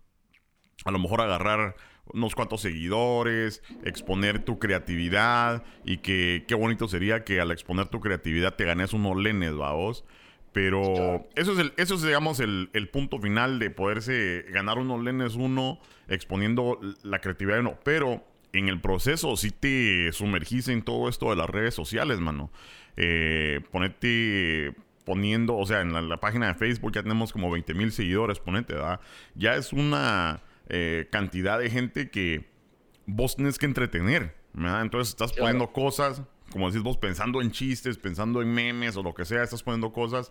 a 0.84 0.90
lo 0.90 0.98
mejor 0.98 1.20
agarrar 1.20 1.76
unos 2.12 2.34
cuantos 2.34 2.60
seguidores, 2.60 3.62
exponer 3.84 4.44
tu 4.44 4.58
creatividad 4.58 5.64
y 5.84 5.98
que 5.98 6.44
qué 6.46 6.54
bonito 6.54 6.88
sería 6.88 7.24
que 7.24 7.40
al 7.40 7.50
exponer 7.50 7.88
tu 7.88 8.00
creatividad 8.00 8.54
te 8.54 8.64
ganes 8.64 8.92
unos 8.92 9.16
lenes, 9.16 9.56
vamos. 9.56 10.04
Pero 10.52 11.26
eso 11.34 11.52
es, 11.52 11.58
el, 11.58 11.72
eso 11.76 11.96
es 11.96 12.02
digamos, 12.02 12.38
el, 12.38 12.88
punto 12.92 13.18
final 13.18 13.58
de 13.58 13.70
poderse 13.70 14.44
ganar 14.50 14.78
unos 14.78 15.02
lenes 15.02 15.34
uno 15.34 15.80
exponiendo 16.06 16.78
la 17.02 17.20
creatividad 17.20 17.56
de 17.56 17.60
uno. 17.62 17.78
Pero 17.82 18.24
en 18.52 18.68
el 18.68 18.80
proceso 18.80 19.36
sí 19.36 19.50
te 19.50 20.12
sumergís 20.12 20.68
en 20.68 20.82
todo 20.82 21.08
esto 21.08 21.30
de 21.30 21.36
las 21.36 21.50
redes 21.50 21.74
sociales, 21.74 22.20
mano. 22.20 22.52
Eh, 22.96 23.62
ponete 23.72 24.76
poniendo, 25.04 25.56
o 25.56 25.66
sea, 25.66 25.80
en 25.80 25.92
la, 25.92 26.00
la, 26.00 26.20
página 26.20 26.46
de 26.46 26.54
Facebook 26.54 26.92
ya 26.92 27.02
tenemos 27.02 27.32
como 27.32 27.50
20 27.50 27.74
mil 27.74 27.90
seguidores, 27.90 28.38
ponete, 28.38 28.74
¿verdad? 28.74 29.00
Ya 29.34 29.56
es 29.56 29.72
una 29.72 30.40
eh, 30.68 31.08
cantidad 31.10 31.58
de 31.58 31.70
gente 31.70 32.10
que 32.10 32.48
vos 33.06 33.36
tenés 33.36 33.58
que 33.58 33.66
entretener. 33.66 34.34
Entonces 34.54 35.10
estás 35.10 35.32
poniendo 35.32 35.72
cosas, 35.72 36.22
como 36.50 36.68
decís 36.70 36.82
vos, 36.82 36.96
pensando 36.96 37.42
en 37.42 37.50
chistes, 37.50 37.98
pensando 37.98 38.40
en 38.40 38.52
memes 38.52 38.96
o 38.96 39.02
lo 39.02 39.14
que 39.14 39.24
sea, 39.24 39.42
estás 39.42 39.62
poniendo 39.62 39.92
cosas. 39.92 40.30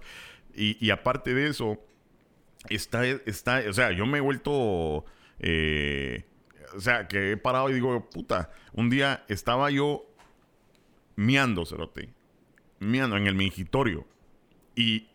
Y, 0.56 0.90
aparte 0.92 1.34
de 1.34 1.48
eso, 1.48 1.80
está, 2.70 3.06
está, 3.06 3.64
o 3.68 3.74
sea, 3.74 3.92
yo 3.92 4.06
me 4.06 4.20
he 4.20 4.22
vuelto, 4.22 5.04
eh, 5.40 6.26
o 6.76 6.80
sea, 6.80 7.08
que 7.08 7.32
he 7.32 7.38
parado 7.38 7.70
y 7.70 7.74
digo, 7.74 8.10
puta, 8.10 8.52
un 8.72 8.90
día 8.90 9.26
estaba 9.28 9.72
yo 9.72 10.06
miando, 11.16 11.66
cerote, 11.66 12.14
miando 12.80 13.18
en 13.18 13.28
el 13.28 13.36
mingitorio. 13.36 14.06
Y 14.76 15.08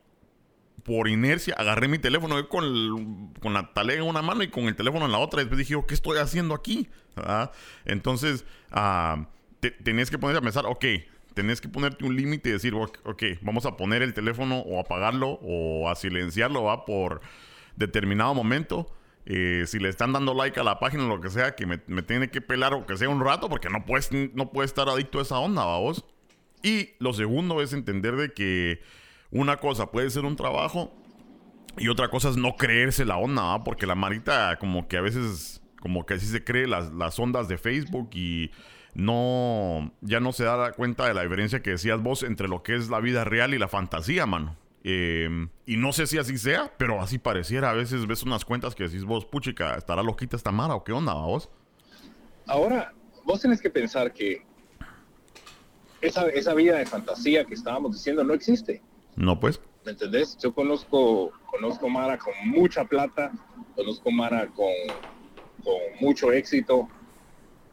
por 0.88 1.06
inercia, 1.06 1.54
agarré 1.58 1.86
mi 1.86 1.98
teléfono 1.98 2.48
con, 2.48 3.34
con 3.42 3.52
la 3.52 3.74
talega 3.74 4.00
en 4.00 4.08
una 4.08 4.22
mano 4.22 4.42
y 4.42 4.48
con 4.48 4.64
el 4.64 4.74
teléfono 4.74 5.04
en 5.04 5.12
la 5.12 5.18
otra. 5.18 5.40
Después 5.40 5.58
dije, 5.58 5.78
¿qué 5.86 5.92
estoy 5.92 6.16
haciendo 6.16 6.54
aquí? 6.54 6.88
Entonces, 7.84 8.46
uh, 8.72 9.22
tenés 9.84 10.10
que 10.10 10.16
ponerte 10.16 10.38
a 10.38 10.40
pensar, 10.40 10.64
ok, 10.64 10.86
tenés 11.34 11.60
que 11.60 11.68
ponerte 11.68 12.06
un 12.06 12.16
límite 12.16 12.48
y 12.48 12.52
decir, 12.52 12.72
ok, 12.74 13.22
vamos 13.42 13.66
a 13.66 13.76
poner 13.76 14.00
el 14.00 14.14
teléfono 14.14 14.60
o 14.60 14.80
apagarlo 14.80 15.38
o 15.42 15.90
a 15.90 15.94
silenciarlo, 15.94 16.62
¿va? 16.62 16.86
Por 16.86 17.20
determinado 17.76 18.32
momento. 18.32 18.90
Eh, 19.26 19.64
si 19.66 19.78
le 19.78 19.90
están 19.90 20.14
dando 20.14 20.32
like 20.32 20.58
a 20.58 20.62
la 20.62 20.78
página 20.78 21.04
o 21.04 21.08
lo 21.08 21.20
que 21.20 21.28
sea, 21.28 21.54
que 21.54 21.66
me, 21.66 21.76
tiene 21.76 22.30
que 22.30 22.40
pelar 22.40 22.72
o 22.72 22.86
que 22.86 22.96
sea 22.96 23.10
un 23.10 23.22
rato, 23.22 23.50
porque 23.50 23.68
no 23.68 23.84
puedes, 23.84 24.10
no 24.10 24.52
puedes 24.52 24.70
estar 24.70 24.88
adicto 24.88 25.18
a 25.18 25.22
esa 25.22 25.38
onda, 25.38 25.66
vos. 25.66 26.06
Y 26.62 26.92
lo 26.98 27.12
segundo 27.12 27.60
es 27.60 27.74
entender 27.74 28.16
de 28.16 28.32
que 28.32 28.80
una 29.30 29.56
cosa 29.56 29.90
puede 29.90 30.10
ser 30.10 30.24
un 30.24 30.36
trabajo 30.36 30.92
y 31.76 31.88
otra 31.88 32.08
cosa 32.08 32.30
es 32.30 32.36
no 32.36 32.56
creerse 32.56 33.04
la 33.04 33.16
onda, 33.16 33.62
porque 33.64 33.86
la 33.86 33.94
marita 33.94 34.58
como 34.58 34.88
que 34.88 34.96
a 34.96 35.00
veces 35.00 35.62
como 35.80 36.06
que 36.06 36.14
así 36.14 36.26
se 36.26 36.42
cree 36.42 36.66
las, 36.66 36.92
las 36.92 37.18
ondas 37.18 37.48
de 37.48 37.56
Facebook 37.56 38.10
y 38.14 38.50
no, 38.94 39.92
ya 40.00 40.18
no 40.20 40.32
se 40.32 40.44
da 40.44 40.72
cuenta 40.72 41.06
de 41.06 41.14
la 41.14 41.22
diferencia 41.22 41.62
que 41.62 41.70
decías 41.70 42.02
vos 42.02 42.22
entre 42.22 42.48
lo 42.48 42.62
que 42.62 42.74
es 42.74 42.90
la 42.90 43.00
vida 43.00 43.24
real 43.24 43.54
y 43.54 43.58
la 43.58 43.68
fantasía, 43.68 44.26
mano. 44.26 44.56
Em, 44.82 45.50
y 45.66 45.76
no 45.76 45.92
sé 45.92 46.06
si 46.06 46.18
así 46.18 46.38
sea, 46.38 46.72
pero 46.78 47.00
así 47.00 47.18
pareciera. 47.18 47.70
A 47.70 47.74
veces 47.74 48.06
ves 48.06 48.22
unas 48.22 48.44
cuentas 48.44 48.74
que 48.74 48.84
decís 48.84 49.04
vos, 49.04 49.24
puchica, 49.24 49.74
¿estará 49.74 50.02
loquita 50.02 50.36
esta 50.36 50.50
mara 50.50 50.74
o 50.74 50.82
qué 50.82 50.92
onda, 50.92 51.14
vos? 51.14 51.48
Ahora, 52.46 52.92
vos 53.24 53.40
tenés 53.40 53.60
que 53.60 53.70
pensar 53.70 54.12
que 54.12 54.42
esa, 56.00 56.26
esa 56.28 56.54
vida 56.54 56.78
de 56.78 56.86
fantasía 56.86 57.44
que 57.44 57.54
estábamos 57.54 57.92
diciendo 57.92 58.24
no 58.24 58.34
existe. 58.34 58.82
No, 59.18 59.38
pues. 59.38 59.60
¿Me 59.84 59.92
entendés? 59.92 60.38
Yo 60.38 60.54
conozco, 60.54 61.32
conozco 61.50 61.88
Mara 61.88 62.18
con 62.18 62.34
mucha 62.44 62.84
plata, 62.84 63.32
conozco 63.74 64.10
Mara 64.10 64.46
con, 64.48 64.72
con 65.64 65.74
mucho 66.00 66.30
éxito, 66.32 66.88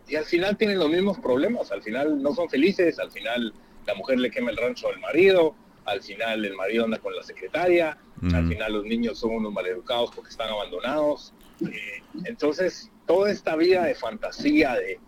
y 0.08 0.16
al 0.16 0.26
final 0.26 0.58
tienen 0.58 0.80
los 0.80 0.90
mismos 0.90 1.20
problemas, 1.20 1.72
al 1.72 1.84
final 1.84 2.22
no 2.22 2.34
son 2.34 2.50
felices, 2.50 3.00
al 3.00 3.12
final 3.12 3.54
la 3.86 3.94
mujer 3.96 4.20
le 4.20 4.32
quema 4.32 4.50
el 4.50 4.58
rancho 4.58 4.88
al 4.88 5.00
marido, 5.00 5.56
al 5.86 6.02
final 6.02 6.46
el 6.46 6.56
marido 6.56 6.86
anda 6.86 6.98
con 6.98 7.16
la 7.16 7.22
secretaria, 7.22 7.98
al 8.34 8.48
final 8.48 8.74
los 8.74 8.86
niños 8.86 9.20
son 9.20 9.32
unos 9.32 9.54
maleducados 9.54 10.10
porque 10.16 10.32
están 10.32 10.50
abandonados. 10.50 11.34
Eh, 11.62 12.02
entonces, 12.24 12.92
toda 13.06 13.30
esta 13.30 13.56
vida 13.56 13.84
de 13.84 13.94
fantasía, 13.94 14.74
de 14.74 15.00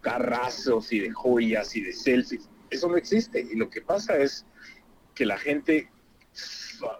carrazos 0.00 0.90
y 0.92 1.00
de 1.00 1.10
joyas 1.10 1.76
y 1.76 1.82
de 1.82 1.92
selfies, 1.92 2.48
eso 2.70 2.88
no 2.88 2.96
existe. 2.96 3.46
Y 3.52 3.56
lo 3.56 3.68
que 3.68 3.82
pasa 3.82 4.16
es 4.16 4.46
que 5.14 5.26
la 5.26 5.38
gente 5.38 5.88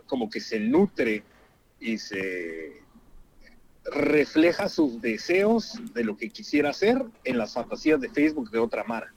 como 0.07 0.31
que 0.31 0.41
se 0.41 0.61
nutre 0.61 1.25
y 1.81 1.99
se 1.99 2.83
refleja 3.85 4.69
sus 4.69 5.01
deseos 5.01 5.81
de 5.93 6.05
lo 6.05 6.17
que 6.17 6.29
quisiera 6.29 6.71
hacer 6.71 7.03
en 7.25 7.39
las 7.39 7.55
fantasías 7.55 8.01
de 8.01 8.09
Facebook 8.09 8.51
de 8.51 8.59
otra 8.59 8.85
mara. 8.85 9.13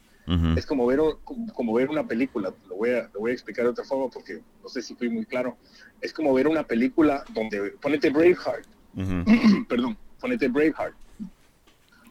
Es 0.56 0.66
como 0.66 0.88
ver, 0.88 1.00
como, 1.24 1.74
ver 1.76 1.88
una 1.88 2.08
película, 2.08 2.52
lo 2.68 2.78
voy, 2.78 2.90
a, 2.90 3.12
lo 3.14 3.20
voy 3.20 3.30
a 3.30 3.34
explicar 3.36 3.66
de 3.66 3.70
otra 3.70 3.84
forma 3.84 4.10
porque 4.10 4.42
no 4.64 4.70
sé 4.70 4.82
si 4.82 4.96
fui 4.96 5.08
muy 5.08 5.24
claro. 5.24 5.56
Es 6.02 6.12
como 6.14 6.34
ver 6.34 6.48
una 6.48 6.64
película 6.64 7.24
donde, 7.30 7.76
ponete 7.80 8.10
Braveheart, 8.10 8.66
perdón, 9.70 9.96
ponete 10.20 10.48
Braveheart. 10.48 10.96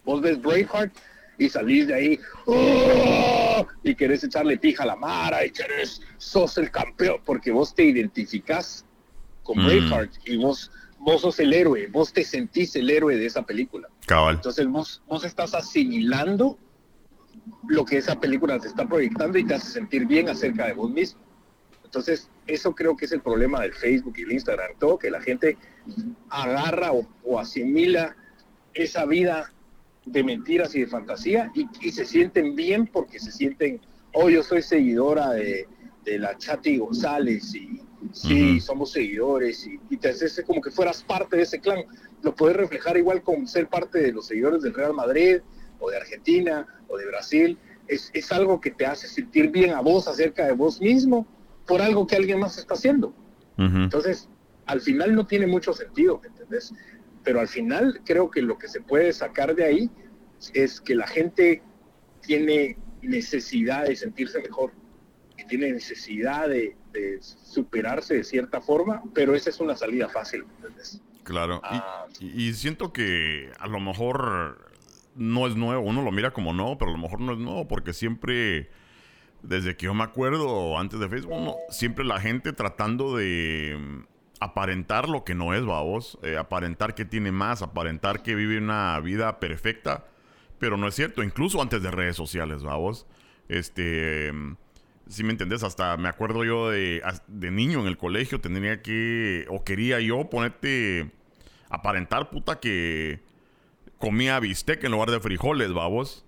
Vos 0.05 0.21
ves 0.21 0.41
Braveheart 0.41 0.95
y 1.39 1.49
salís 1.49 1.89
de 1.89 1.95
ahí 1.95 2.21
¡oh! 2.47 3.67
y 3.83 3.95
querés 3.95 4.25
echarle 4.25 4.59
pija 4.59 4.85
a 4.85 4.87
la 4.87 4.97
mara 4.97 5.45
y 5.45 5.51
querés, 5.51 6.01
sos 6.17 6.59
el 6.59 6.71
campeón, 6.71 7.21
porque 7.25 7.51
vos 7.51 7.75
te 7.75 7.85
identificás 7.85 8.85
con 9.43 9.57
Braveheart 9.57 10.13
y 10.27 10.37
vos 10.37 10.71
vos 10.99 11.21
sos 11.21 11.39
el 11.39 11.53
héroe, 11.53 11.87
vos 11.89 12.13
te 12.13 12.25
sentís 12.25 12.75
el 12.77 12.89
héroe 12.89 13.17
de 13.17 13.27
esa 13.27 13.43
película. 13.43 13.89
Cabal. 14.07 14.37
Entonces 14.37 14.67
vos, 14.67 15.03
vos 15.07 15.23
estás 15.25 15.53
asimilando 15.55 16.59
lo 17.69 17.85
que 17.85 17.99
esa 17.99 18.19
película 18.19 18.59
te 18.59 18.69
está 18.69 18.87
proyectando 18.87 19.39
y 19.39 19.45
te 19.45 19.55
hace 19.55 19.71
sentir 19.71 20.07
bien 20.07 20.29
acerca 20.29 20.67
de 20.67 20.73
vos 20.73 20.91
mismo. 20.91 21.21
Entonces, 21.95 22.29
eso 22.49 22.75
creo 22.75 22.97
que 22.97 23.05
es 23.05 23.13
el 23.13 23.21
problema 23.21 23.61
del 23.61 23.73
Facebook 23.73 24.15
y 24.17 24.23
el 24.23 24.33
Instagram, 24.33 24.73
todo 24.81 24.99
que 24.99 25.11
la 25.11 25.21
gente 25.21 25.57
agarra 26.29 26.91
o, 26.93 27.39
asimila 27.39 28.17
esa 28.73 29.07
vida 29.07 29.53
de 30.07 30.23
mentiras 30.23 30.75
y 30.75 30.81
de 30.81 30.87
fantasía 30.87 31.51
y, 31.55 31.91
se 31.91 32.05
sienten 32.05 32.55
bien 32.55 32.87
porque 32.87 33.19
se 33.19 33.33
sienten, 33.33 33.81
oh, 34.13 34.29
yo 34.29 34.43
soy 34.43 34.63
seguidora 34.63 35.31
de, 35.31 35.67
de 36.05 36.19
la 36.19 36.37
Chati 36.37 36.79
González 36.79 37.55
y 37.55 37.81
sí, 38.13 38.61
somos 38.61 38.93
seguidores 38.93 39.67
y, 39.67 39.97
te 39.97 40.11
haces 40.11 40.43
como 40.47 40.61
que 40.61 40.71
fueras 40.71 41.03
parte 41.03 41.37
de 41.37 41.43
ese 41.43 41.61
clan. 41.61 41.85
Lo 42.23 42.35
puedes 42.35 42.57
reflejar 42.57 42.97
igual 42.97 43.23
con 43.23 43.47
ser 43.47 43.69
parte 43.69 44.01
de 44.01 44.13
los 44.13 44.27
seguidores 44.27 44.63
del 44.63 44.75
Real 44.75 44.95
Madrid 44.95 45.39
o 45.79 45.91
de 45.91 45.97
Argentina 45.97 46.67
o 46.89 46.97
de 46.97 47.07
Brasil. 47.07 47.59
Es, 47.87 48.11
es 48.15 48.33
algo 48.33 48.61
que 48.61 48.71
te 48.71 48.87
hace 48.87 49.09
sentir 49.09 49.51
bien 49.51 49.71
a 49.71 49.81
vos 49.81 50.09
acerca 50.09 50.47
de 50.47 50.53
vos 50.53 50.81
mismo 50.81 51.27
por 51.67 51.81
algo 51.81 52.07
que 52.07 52.17
alguien 52.17 52.41
más 52.41 52.59
está 52.59 52.75
haciendo. 52.75 53.15
Entonces, 53.57 54.29
al 54.67 54.81
final 54.81 55.15
no 55.15 55.27
tiene 55.27 55.47
mucho 55.47 55.73
sentido, 55.73 56.19
¿me 56.21 56.29
entendés? 56.29 56.75
Pero 57.25 57.41
al 57.41 57.49
final 57.49 58.01
creo 58.05 58.31
que 58.31 58.43
lo 58.43 58.59
que 58.59 58.69
se 58.69 58.81
puede 58.81 59.13
sacar 59.13 59.55
de 59.55 59.65
ahí 59.65 59.91
es 60.53 60.81
que 60.81 60.95
la 60.95 61.07
gente 61.07 61.63
tiene 62.21 62.77
necesidad 63.03 63.87
de 63.87 63.97
sentirse 63.97 64.41
mejor, 64.41 64.73
que 65.37 65.45
tiene 65.45 65.73
necesidad 65.73 66.49
de, 66.49 66.77
superarse 67.21 68.15
de 68.15 68.25
cierta 68.25 68.61
forma, 68.61 69.03
pero 69.15 69.35
esa 69.35 69.51
es 69.51 69.59
una 69.59 69.77
salida 69.77 70.09
fácil, 70.09 70.45
¿entendés? 70.57 71.03
Claro, 71.25 71.61
ah. 71.65 72.07
y, 72.21 72.53
siento 72.53 72.93
que 72.93 73.51
a 73.59 73.67
lo 73.67 73.81
mejor 73.81 74.71
no 75.17 75.49
es 75.49 75.57
nuevo, 75.57 75.83
uno 75.83 76.03
lo 76.03 76.13
mira 76.13 76.33
como 76.33 76.53
no, 76.53 76.79
pero 76.79 76.91
a 76.91 76.95
lo 76.95 77.01
mejor 77.01 77.21
no 77.21 77.33
es 77.33 77.39
nuevo 77.39 77.67
porque 77.67 77.93
siempre, 77.93 78.71
desde 79.43 79.77
que 79.77 79.87
yo 79.87 79.95
me 79.95 80.05
acuerdo 80.05 80.79
antes 80.79 81.01
de 81.01 81.09
Facebook, 81.09 81.57
siempre 81.71 82.05
la 82.05 82.21
gente 82.21 82.53
tratando 82.53 83.17
de 83.17 84.05
aparentar 84.45 85.09
lo 85.09 85.25
que 85.25 85.35
no 85.35 85.55
es, 85.55 85.65
vamos, 85.65 86.19
eh, 86.23 86.37
aparentar 86.37 86.95
que 86.95 87.05
tiene 87.05 87.33
más, 87.33 87.63
aparentar 87.63 88.23
que 88.23 88.35
vive 88.35 88.59
una 88.59 88.99
vida 89.01 89.41
perfecta, 89.41 90.05
pero 90.59 90.77
no 90.77 90.89
es 90.89 90.95
cierto, 90.95 91.23
incluso 91.23 91.61
antes 91.61 91.83
de 91.83 91.91
redes 91.91 92.17
sociales, 92.17 92.63
vamos, 92.63 93.07
este 93.49 94.33
si 95.09 95.23
me 95.23 95.33
entendés, 95.33 95.63
hasta 95.63 95.97
me 95.97 96.09
acuerdo 96.09 96.45
yo 96.45 96.71
de, 96.71 97.03
de 97.27 97.51
niño 97.51 97.81
en 97.81 97.87
el 97.87 97.99
colegio, 97.99 98.41
tendría 98.41 98.83
que, 98.83 99.47
o 99.51 99.63
quería 99.65 100.01
yo 100.01 100.31
ponerte, 100.31 101.11
aparentar 101.69 102.31
puta 102.31 102.59
que 102.59 103.21
comía 103.99 104.41
bistec 104.41 104.83
en 104.85 104.93
lugar 104.93 105.11
de 105.11 105.21
frijoles, 105.21 105.73
babos. 105.73 106.25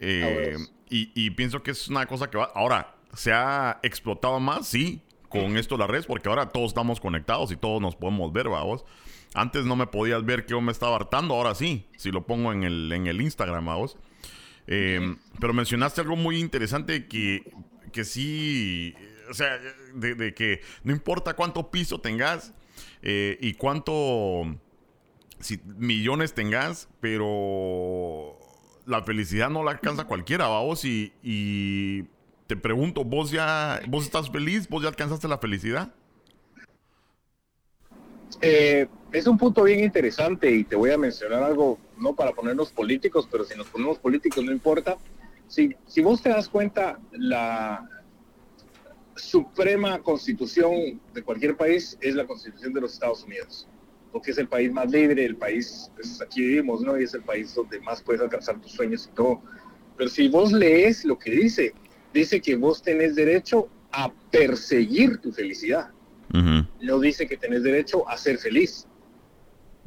Eh, 0.00 0.56
y, 0.90 1.10
y, 1.14 1.30
pienso 1.30 1.62
que 1.62 1.70
es 1.70 1.88
una 1.88 2.06
cosa 2.06 2.28
que 2.28 2.38
va, 2.38 2.50
ahora, 2.54 2.96
se 3.14 3.32
ha 3.32 3.78
explotado 3.82 4.40
más, 4.40 4.66
sí, 4.66 5.02
con 5.28 5.56
esto 5.56 5.76
la 5.76 5.86
red, 5.86 6.04
porque 6.06 6.28
ahora 6.28 6.50
todos 6.50 6.68
estamos 6.68 7.00
conectados 7.00 7.52
y 7.52 7.56
todos 7.56 7.80
nos 7.80 7.96
podemos 7.96 8.32
ver, 8.32 8.48
babos. 8.48 8.84
Antes 9.34 9.64
no 9.64 9.76
me 9.76 9.86
podías 9.86 10.24
ver 10.24 10.46
que 10.46 10.52
yo 10.52 10.60
me 10.60 10.72
estaba 10.72 10.96
hartando, 10.96 11.34
ahora 11.34 11.54
sí, 11.54 11.86
si 11.96 12.10
lo 12.10 12.26
pongo 12.26 12.52
en 12.52 12.64
el, 12.64 12.92
en 12.92 13.06
el 13.06 13.20
Instagram, 13.20 13.66
babos. 13.66 13.96
Eh, 14.66 15.16
pero 15.40 15.52
mencionaste 15.52 16.00
algo 16.00 16.16
muy 16.16 16.38
interesante 16.38 17.06
que 17.06 17.44
que 17.96 18.04
sí, 18.04 18.94
o 19.30 19.32
sea, 19.32 19.58
de, 19.94 20.34
que 20.34 20.60
no 20.84 20.92
importa 20.92 21.34
cuánto 21.34 21.70
piso 21.70 21.98
tengas 21.98 22.52
eh, 23.00 23.38
y 23.40 23.54
cuánto 23.54 24.42
si, 25.40 25.60
millones 25.64 26.34
tengas, 26.34 26.90
pero 27.00 28.38
la 28.84 29.02
felicidad 29.02 29.48
no 29.48 29.64
la 29.64 29.70
alcanza 29.70 30.04
cualquiera, 30.04 30.46
vamos, 30.46 30.84
y, 30.84 31.14
y 31.22 32.04
te 32.46 32.56
pregunto, 32.56 33.04
¿vos 33.04 33.30
ya, 33.30 33.80
vos 33.88 34.04
estás 34.04 34.30
feliz? 34.30 34.68
¿Vos 34.68 34.82
ya 34.82 34.88
alcanzaste 34.88 35.28
la 35.28 35.38
felicidad? 35.38 35.92
Eh, 38.40 38.86
es 39.12 39.26
un 39.26 39.38
punto 39.38 39.62
bien 39.62 39.82
interesante 39.82 40.50
y 40.50 40.64
te 40.64 40.76
voy 40.76 40.90
a 40.90 40.98
mencionar 40.98 41.42
algo, 41.42 41.78
no 41.96 42.14
para 42.14 42.32
ponernos 42.32 42.70
políticos, 42.70 43.28
pero 43.30 43.44
si 43.44 43.56
nos 43.56 43.66
ponemos 43.68 43.98
políticos 43.98 44.44
no 44.44 44.52
importa 44.52 44.98
si, 45.48 45.76
si 45.86 46.02
vos 46.02 46.22
te 46.22 46.28
das 46.28 46.48
cuenta, 46.48 46.98
la 47.12 47.88
suprema 49.14 50.02
constitución 50.02 51.00
de 51.14 51.22
cualquier 51.22 51.56
país 51.56 51.96
es 52.00 52.14
la 52.14 52.26
constitución 52.26 52.72
de 52.72 52.80
los 52.80 52.94
Estados 52.94 53.24
Unidos, 53.24 53.68
porque 54.12 54.32
es 54.32 54.38
el 54.38 54.48
país 54.48 54.72
más 54.72 54.90
libre, 54.90 55.24
el 55.24 55.36
país, 55.36 55.90
pues 55.94 56.20
aquí 56.20 56.40
vivimos, 56.42 56.82
¿no? 56.82 56.98
Y 56.98 57.04
es 57.04 57.14
el 57.14 57.22
país 57.22 57.54
donde 57.54 57.80
más 57.80 58.02
puedes 58.02 58.20
alcanzar 58.20 58.60
tus 58.60 58.72
sueños 58.72 59.08
y 59.10 59.14
todo. 59.14 59.40
Pero 59.96 60.10
si 60.10 60.28
vos 60.28 60.52
lees 60.52 61.04
lo 61.04 61.18
que 61.18 61.30
dice, 61.30 61.74
dice 62.16 62.40
que 62.40 62.56
vos 62.56 62.82
tenés 62.82 63.14
derecho 63.14 63.68
a 63.92 64.12
perseguir 64.30 65.18
tu 65.18 65.32
felicidad. 65.32 65.90
No 66.80 66.98
dice 67.00 67.26
que 67.26 67.36
tenés 67.36 67.62
derecho 67.62 68.08
a 68.08 68.16
ser 68.16 68.38
feliz. 68.38 68.86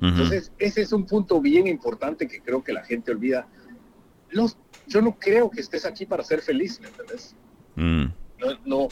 Entonces, 0.02 0.52
ese 0.58 0.82
es 0.82 0.94
un 0.94 1.06
punto 1.06 1.42
bien 1.42 1.68
importante 1.68 2.28
que 2.28 2.42
creo 2.42 2.64
que 2.64 2.72
la 2.72 2.84
gente 2.84 3.12
olvida. 3.12 3.48
Los, 4.30 4.58
yo 4.88 5.02
no 5.02 5.20
creo 5.20 5.50
que 5.50 5.60
estés 5.60 5.86
aquí 5.86 6.06
para 6.06 6.24
ser 6.24 6.42
feliz, 6.42 6.80
¿me 6.80 6.88
entiendes? 6.88 7.36
Mm. 7.76 8.06
No, 8.40 8.48
no, 8.66 8.88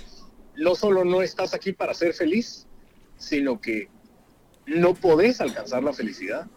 no 0.57 0.75
solo 0.75 1.05
no 1.05 1.21
estás 1.21 1.53
aquí 1.53 1.71
para 1.71 1.93
ser 1.93 2.13
feliz, 2.13 2.67
sino 3.17 3.61
que 3.61 3.89
no 4.65 4.93
podés 4.93 5.39
alcanzar 5.39 5.83
la 5.83 5.93
felicidad 5.93 6.47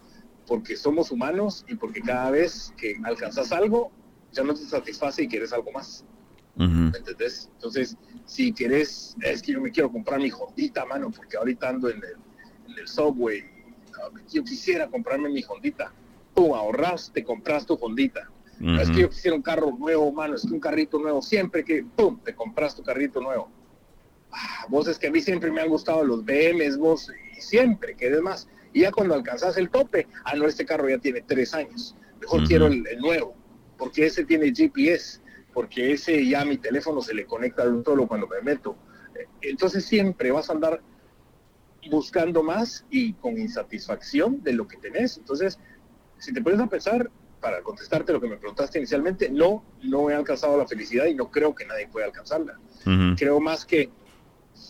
porque 0.47 0.75
somos 0.75 1.11
humanos 1.11 1.63
y 1.67 1.75
porque 1.75 2.01
cada 2.01 2.29
vez 2.31 2.73
que 2.77 2.97
alcanzas 3.03 3.51
algo, 3.53 3.91
ya 4.33 4.43
no 4.43 4.53
te 4.53 4.65
satisface 4.65 5.23
y 5.23 5.27
quieres 5.27 5.53
algo 5.53 5.71
más. 5.71 6.05
¿Me 6.55 6.97
entendés? 6.97 7.49
Entonces, 7.55 7.97
si 8.25 8.53
querés, 8.53 9.15
es 9.21 9.41
que 9.41 9.53
yo 9.53 9.61
me 9.61 9.71
quiero 9.71 9.91
comprar 9.91 10.19
mi 10.19 10.31
Hondita, 10.31 10.85
mano, 10.85 11.09
porque 11.09 11.37
ahorita 11.37 11.69
ando 11.69 11.89
en 11.89 11.97
el, 11.97 12.71
en 12.71 12.79
el 12.79 12.87
subway, 12.87 13.43
yo 14.31 14.43
quisiera 14.43 14.87
comprarme 14.87 15.29
mi 15.29 15.43
Hondita. 15.47 15.93
Tú 16.35 16.55
ahorras, 16.55 17.11
te 17.13 17.23
compras 17.23 17.65
tu 17.65 17.75
Hondita 17.75 18.29
es 18.79 18.91
que 18.91 19.01
yo 19.01 19.09
quisiera 19.09 19.35
un 19.35 19.41
carro 19.41 19.75
nuevo, 19.77 20.11
mano, 20.11 20.35
es 20.35 20.43
que 20.43 20.53
un 20.53 20.59
carrito 20.59 20.99
nuevo, 20.99 21.21
siempre 21.21 21.63
que, 21.63 21.83
¡pum!, 21.83 22.19
te 22.23 22.35
compras 22.35 22.75
tu 22.75 22.83
carrito 22.83 23.19
nuevo. 23.19 23.49
Ah, 24.31 24.65
vos 24.69 24.87
es 24.87 24.99
que 24.99 25.07
a 25.07 25.11
mí 25.11 25.19
siempre 25.19 25.51
me 25.51 25.61
han 25.61 25.69
gustado 25.69 26.03
los 26.03 26.23
BMs, 26.23 26.77
vos, 26.77 27.11
y 27.35 27.41
siempre, 27.41 27.95
que 27.95 28.09
demás. 28.09 28.47
Y 28.71 28.81
ya 28.81 28.91
cuando 28.91 29.15
alcanzas 29.15 29.57
el 29.57 29.69
tope, 29.69 30.07
ah, 30.25 30.35
no, 30.35 30.45
este 30.45 30.65
carro 30.65 30.87
ya 30.89 30.99
tiene 30.99 31.21
tres 31.21 31.53
años, 31.53 31.95
mejor 32.19 32.47
quiero 32.47 32.67
el, 32.67 32.83
nuevo. 32.99 33.35
porque 33.77 34.05
ese 34.05 34.23
tiene 34.25 34.53
GPS, 34.53 35.20
porque 35.53 35.93
ese 35.93 36.25
ya 36.25 36.45
mi 36.45 36.57
teléfono 36.57 37.01
se 37.01 37.13
le 37.13 37.25
conecta 37.25 37.65
de 37.65 37.71
un 37.71 37.83
solo 37.83 38.07
cuando 38.07 38.27
me 38.27 38.41
meto. 38.41 38.75
Entonces 39.41 39.85
siempre 39.85 40.31
vas 40.31 40.49
a 40.49 40.53
andar 40.53 40.81
buscando 41.89 42.43
más 42.43 42.85
y 42.89 43.13
con 43.13 43.37
insatisfacción 43.37 44.41
de 44.43 44.53
lo 44.53 44.67
que 44.67 44.77
tenés. 44.77 45.17
Entonces, 45.17 45.59
si 46.19 46.33
te 46.33 46.41
pones 46.41 46.59
a 46.59 46.67
pensar, 46.67 47.09
para 47.39 47.61
contestarte 47.63 48.13
lo 48.13 48.21
que 48.21 48.29
me 48.29 48.37
preguntaste 48.37 48.77
inicialmente, 48.77 49.29
no, 49.29 49.65
no 49.81 50.09
he 50.09 50.13
alcanzado 50.13 50.57
la 50.57 50.67
felicidad 50.67 51.07
y 51.07 51.15
no 51.15 51.31
creo 51.31 51.55
que 51.55 51.65
nadie 51.65 51.87
pueda 51.87 52.05
alcanzarla. 52.05 52.59
Creo 53.17 53.39
más 53.39 53.65
que 53.65 53.89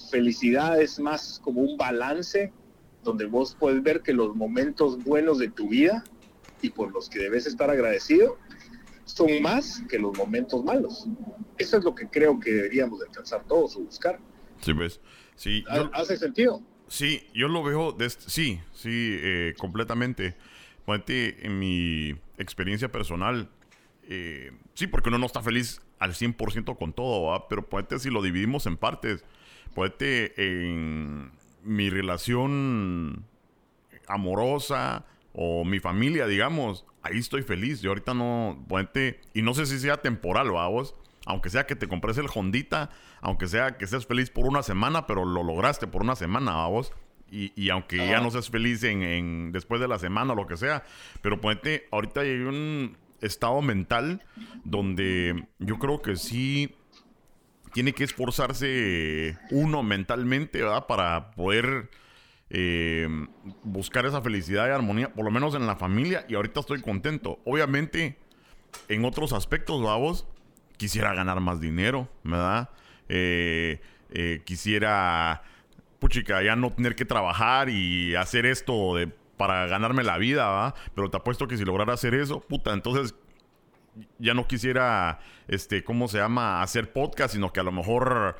felicidad 0.09 0.81
es 0.81 0.99
más 0.99 1.41
como 1.43 1.61
un 1.61 1.77
balance 1.77 2.53
donde 3.03 3.25
vos 3.25 3.55
puedes 3.59 3.83
ver 3.83 4.01
que 4.01 4.13
los 4.13 4.35
momentos 4.35 5.03
buenos 5.03 5.37
de 5.37 5.49
tu 5.49 5.69
vida 5.69 6.07
y 6.61 6.69
por 6.69 6.91
los 6.91 7.09
que 7.09 7.19
debes 7.19 7.45
estar 7.45 7.69
agradecido 7.69 8.37
son 9.05 9.41
más 9.41 9.83
que 9.89 9.99
los 9.99 10.17
momentos 10.17 10.63
malos. 10.63 11.07
Eso 11.57 11.77
es 11.77 11.83
lo 11.83 11.93
que 11.93 12.07
creo 12.07 12.39
que 12.39 12.51
deberíamos 12.51 13.01
alcanzar 13.01 13.43
todos 13.45 13.75
o 13.75 13.81
buscar. 13.81 14.19
Sí, 14.61 14.73
ves. 14.73 14.99
Sí, 15.35 15.63
¿Hace 15.93 16.17
sentido? 16.17 16.61
Sí, 16.87 17.27
yo 17.33 17.47
lo 17.47 17.63
veo, 17.63 17.97
sí, 18.09 18.59
sí, 18.73 19.17
eh, 19.21 19.55
completamente. 19.57 20.35
Ponete 20.85 21.45
en 21.45 21.57
mi 21.57 22.15
experiencia 22.37 22.91
personal, 22.91 23.49
eh, 24.09 24.51
sí, 24.73 24.87
porque 24.87 25.09
uno 25.09 25.17
no 25.17 25.25
está 25.25 25.41
feliz 25.41 25.81
al 25.99 26.13
100% 26.13 26.77
con 26.77 26.93
todo, 26.93 27.47
pero 27.47 27.67
ponete 27.67 27.97
si 27.97 28.09
lo 28.09 28.21
dividimos 28.21 28.65
en 28.65 28.77
partes, 28.77 29.23
ponete 29.73 30.33
en 30.35 31.31
mi 31.63 31.89
relación 31.89 33.25
amorosa 34.07 35.05
o 35.33 35.63
mi 35.65 35.79
familia, 35.79 36.27
digamos, 36.27 36.85
ahí 37.01 37.17
estoy 37.17 37.43
feliz. 37.43 37.81
Yo 37.81 37.91
ahorita 37.91 38.13
no, 38.13 38.63
ponete, 38.67 39.21
y 39.33 39.41
no 39.41 39.53
sé 39.53 39.65
si 39.65 39.79
sea 39.79 39.97
temporal, 39.97 40.51
vamos, 40.51 40.95
aunque 41.25 41.49
sea 41.49 41.65
que 41.65 41.75
te 41.75 41.87
compres 41.87 42.17
el 42.17 42.27
Hondita, 42.33 42.89
aunque 43.21 43.47
sea 43.47 43.77
que 43.77 43.87
seas 43.87 44.05
feliz 44.05 44.29
por 44.29 44.45
una 44.45 44.63
semana, 44.63 45.05
pero 45.05 45.25
lo 45.25 45.43
lograste 45.43 45.87
por 45.87 46.01
una 46.01 46.15
semana, 46.15 46.53
vamos. 46.53 46.91
Y, 47.29 47.53
y 47.55 47.69
aunque 47.69 47.95
ya 47.95 48.19
no 48.19 48.29
seas 48.29 48.49
feliz 48.49 48.83
en, 48.83 49.51
después 49.53 49.79
de 49.79 49.87
la 49.87 49.99
semana 49.99 50.33
o 50.33 50.35
lo 50.35 50.47
que 50.47 50.57
sea, 50.57 50.83
pero 51.21 51.39
ponete, 51.39 51.87
ahorita 51.91 52.21
hay 52.21 52.31
un 52.31 52.97
estado 53.21 53.61
mental 53.61 54.21
donde 54.65 55.47
yo 55.59 55.79
creo 55.79 56.01
que 56.01 56.17
sí 56.17 56.75
tiene 57.73 57.93
que 57.93 58.03
esforzarse 58.03 59.37
uno 59.49 59.81
mentalmente, 59.81 60.61
¿verdad? 60.61 60.87
Para 60.87 61.31
poder 61.31 61.89
eh, 62.53 63.07
buscar 63.63 64.05
esa 64.05 64.21
felicidad 64.21 64.67
y 64.67 64.71
armonía, 64.71 65.13
por 65.13 65.23
lo 65.23 65.31
menos 65.31 65.55
en 65.55 65.65
la 65.65 65.77
familia, 65.77 66.25
y 66.27 66.35
ahorita 66.35 66.59
estoy 66.59 66.81
contento. 66.81 67.39
Obviamente, 67.45 68.17
en 68.89 69.05
otros 69.05 69.31
aspectos, 69.31 69.81
vamos, 69.81 70.27
quisiera 70.75 71.13
ganar 71.13 71.39
más 71.39 71.61
dinero, 71.61 72.09
¿verdad? 72.25 72.69
Eh, 73.07 73.79
eh, 74.09 74.41
quisiera, 74.43 75.43
puchica, 75.99 76.43
ya 76.43 76.57
no 76.57 76.71
tener 76.71 76.95
que 76.95 77.05
trabajar 77.05 77.69
y 77.69 78.15
hacer 78.15 78.45
esto 78.45 78.95
de, 78.95 79.07
para 79.37 79.67
ganarme 79.67 80.03
la 80.03 80.17
vida, 80.17 80.49
¿verdad? 80.49 80.75
Pero 80.93 81.09
te 81.09 81.17
apuesto 81.17 81.47
que 81.47 81.55
si 81.55 81.63
lograra 81.63 81.93
hacer 81.93 82.13
eso, 82.13 82.41
puta, 82.41 82.73
entonces 82.73 83.15
ya 84.19 84.33
no 84.33 84.45
quisiera, 84.45 85.19
este, 85.47 85.85
¿cómo 85.85 86.09
se 86.09 86.17
llama? 86.17 86.61
Hacer 86.61 86.91
podcast, 86.91 87.33
sino 87.33 87.53
que 87.53 87.61
a 87.61 87.63
lo 87.63 87.71
mejor 87.71 88.35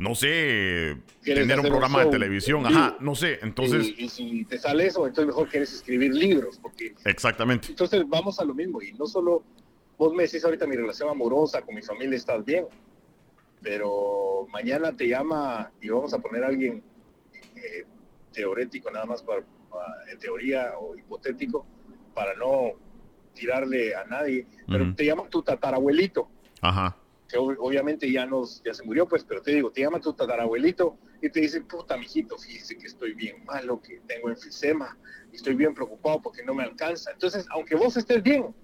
no 0.00 0.14
sé, 0.14 0.96
tener 1.22 1.60
un 1.60 1.66
programa 1.66 2.06
de 2.06 2.10
televisión, 2.10 2.64
ajá, 2.64 2.96
no 3.00 3.14
sé, 3.14 3.38
entonces... 3.42 3.92
Y, 3.98 4.08
si 4.08 4.46
te 4.46 4.56
sale 4.56 4.86
eso, 4.86 5.06
entonces 5.06 5.26
mejor 5.26 5.46
quieres 5.48 5.74
escribir 5.74 6.14
libros, 6.14 6.58
porque... 6.60 6.94
Exactamente. 7.04 7.68
Entonces 7.68 8.02
vamos 8.08 8.40
a 8.40 8.44
lo 8.46 8.54
mismo, 8.54 8.80
y 8.80 8.92
no 8.94 9.04
solo 9.04 9.44
vos 9.98 10.14
me 10.14 10.22
decís 10.22 10.42
ahorita 10.42 10.66
mi 10.66 10.74
relación 10.74 11.10
amorosa 11.10 11.60
con 11.60 11.74
mi 11.74 11.82
familia 11.82 12.16
estás 12.16 12.42
bien, 12.46 12.64
pero 13.60 14.46
mañana 14.50 14.96
te 14.96 15.06
llama 15.06 15.70
y 15.82 15.90
vamos 15.90 16.14
a 16.14 16.18
poner 16.18 16.44
a 16.44 16.46
alguien 16.46 16.82
eh, 17.56 17.84
teorético 18.32 18.90
nada 18.90 19.04
más 19.04 19.22
para, 19.22 19.44
en 20.10 20.18
teoría 20.18 20.78
o 20.80 20.96
hipotético 20.96 21.66
para 22.14 22.34
no 22.36 22.70
tirarle 23.34 23.94
a 23.94 24.04
nadie, 24.04 24.46
pero 24.66 24.94
te 24.94 25.04
llama 25.04 25.28
tu 25.28 25.42
tatarabuelito. 25.42 26.26
Ajá. 26.62 26.96
Que 27.30 27.38
obviamente 27.38 28.10
ya 28.10 28.26
nos 28.26 28.62
ya 28.64 28.74
se 28.74 28.82
murió, 28.82 29.06
pues, 29.06 29.24
pero 29.24 29.40
te 29.40 29.54
digo, 29.54 29.70
te 29.70 29.82
llama 29.82 30.00
tu 30.00 30.12
tatarabuelito 30.12 30.98
y 31.22 31.28
te 31.30 31.40
dice, 31.40 31.60
puta, 31.60 31.96
mijito, 31.96 32.36
fíjese 32.38 32.76
que 32.76 32.86
estoy 32.86 33.14
bien 33.14 33.44
malo, 33.44 33.80
que 33.80 34.00
tengo 34.06 34.30
enfisema, 34.30 34.98
y 35.32 35.36
estoy 35.36 35.54
bien 35.54 35.74
preocupado 35.74 36.20
porque 36.22 36.42
no 36.42 36.54
me 36.54 36.64
alcanza. 36.64 37.12
Entonces, 37.12 37.46
aunque 37.50 37.76
vos 37.76 37.96
estés 37.96 38.22
bien, 38.22 38.54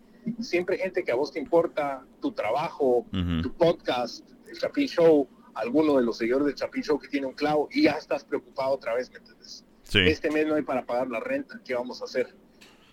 siempre 0.41 0.77
hay 0.77 0.83
gente 0.83 1.05
que 1.05 1.13
a 1.13 1.15
vos 1.15 1.33
te 1.33 1.39
importa, 1.39 2.05
tu 2.21 2.33
trabajo, 2.33 3.07
tu 3.43 3.53
podcast, 3.55 4.29
el 4.49 4.59
Chapin 4.59 4.89
Show, 4.89 5.29
alguno 5.55 5.97
de 5.97 6.03
los 6.03 6.19
seguidores 6.19 6.47
del 6.47 6.55
Chapin 6.55 6.83
Show 6.83 6.99
que 6.99 7.09
tiene 7.09 7.27
un 7.27 7.35
clavo 7.35 7.69
y 7.71 7.85
ya 7.85 7.93
estás 7.93 8.25
preocupado 8.25 8.73
otra 8.73 8.95
vez, 8.95 9.11
¿me 9.11 9.19
entiendes? 9.19 9.65
Este 9.93 10.31
mes 10.31 10.47
no 10.47 10.55
hay 10.57 10.63
para 10.63 10.85
pagar 10.85 11.09
la 11.09 11.21
renta, 11.21 11.61
¿qué 11.65 11.75
vamos 11.75 12.03
a 12.03 12.05
hacer? 12.05 12.35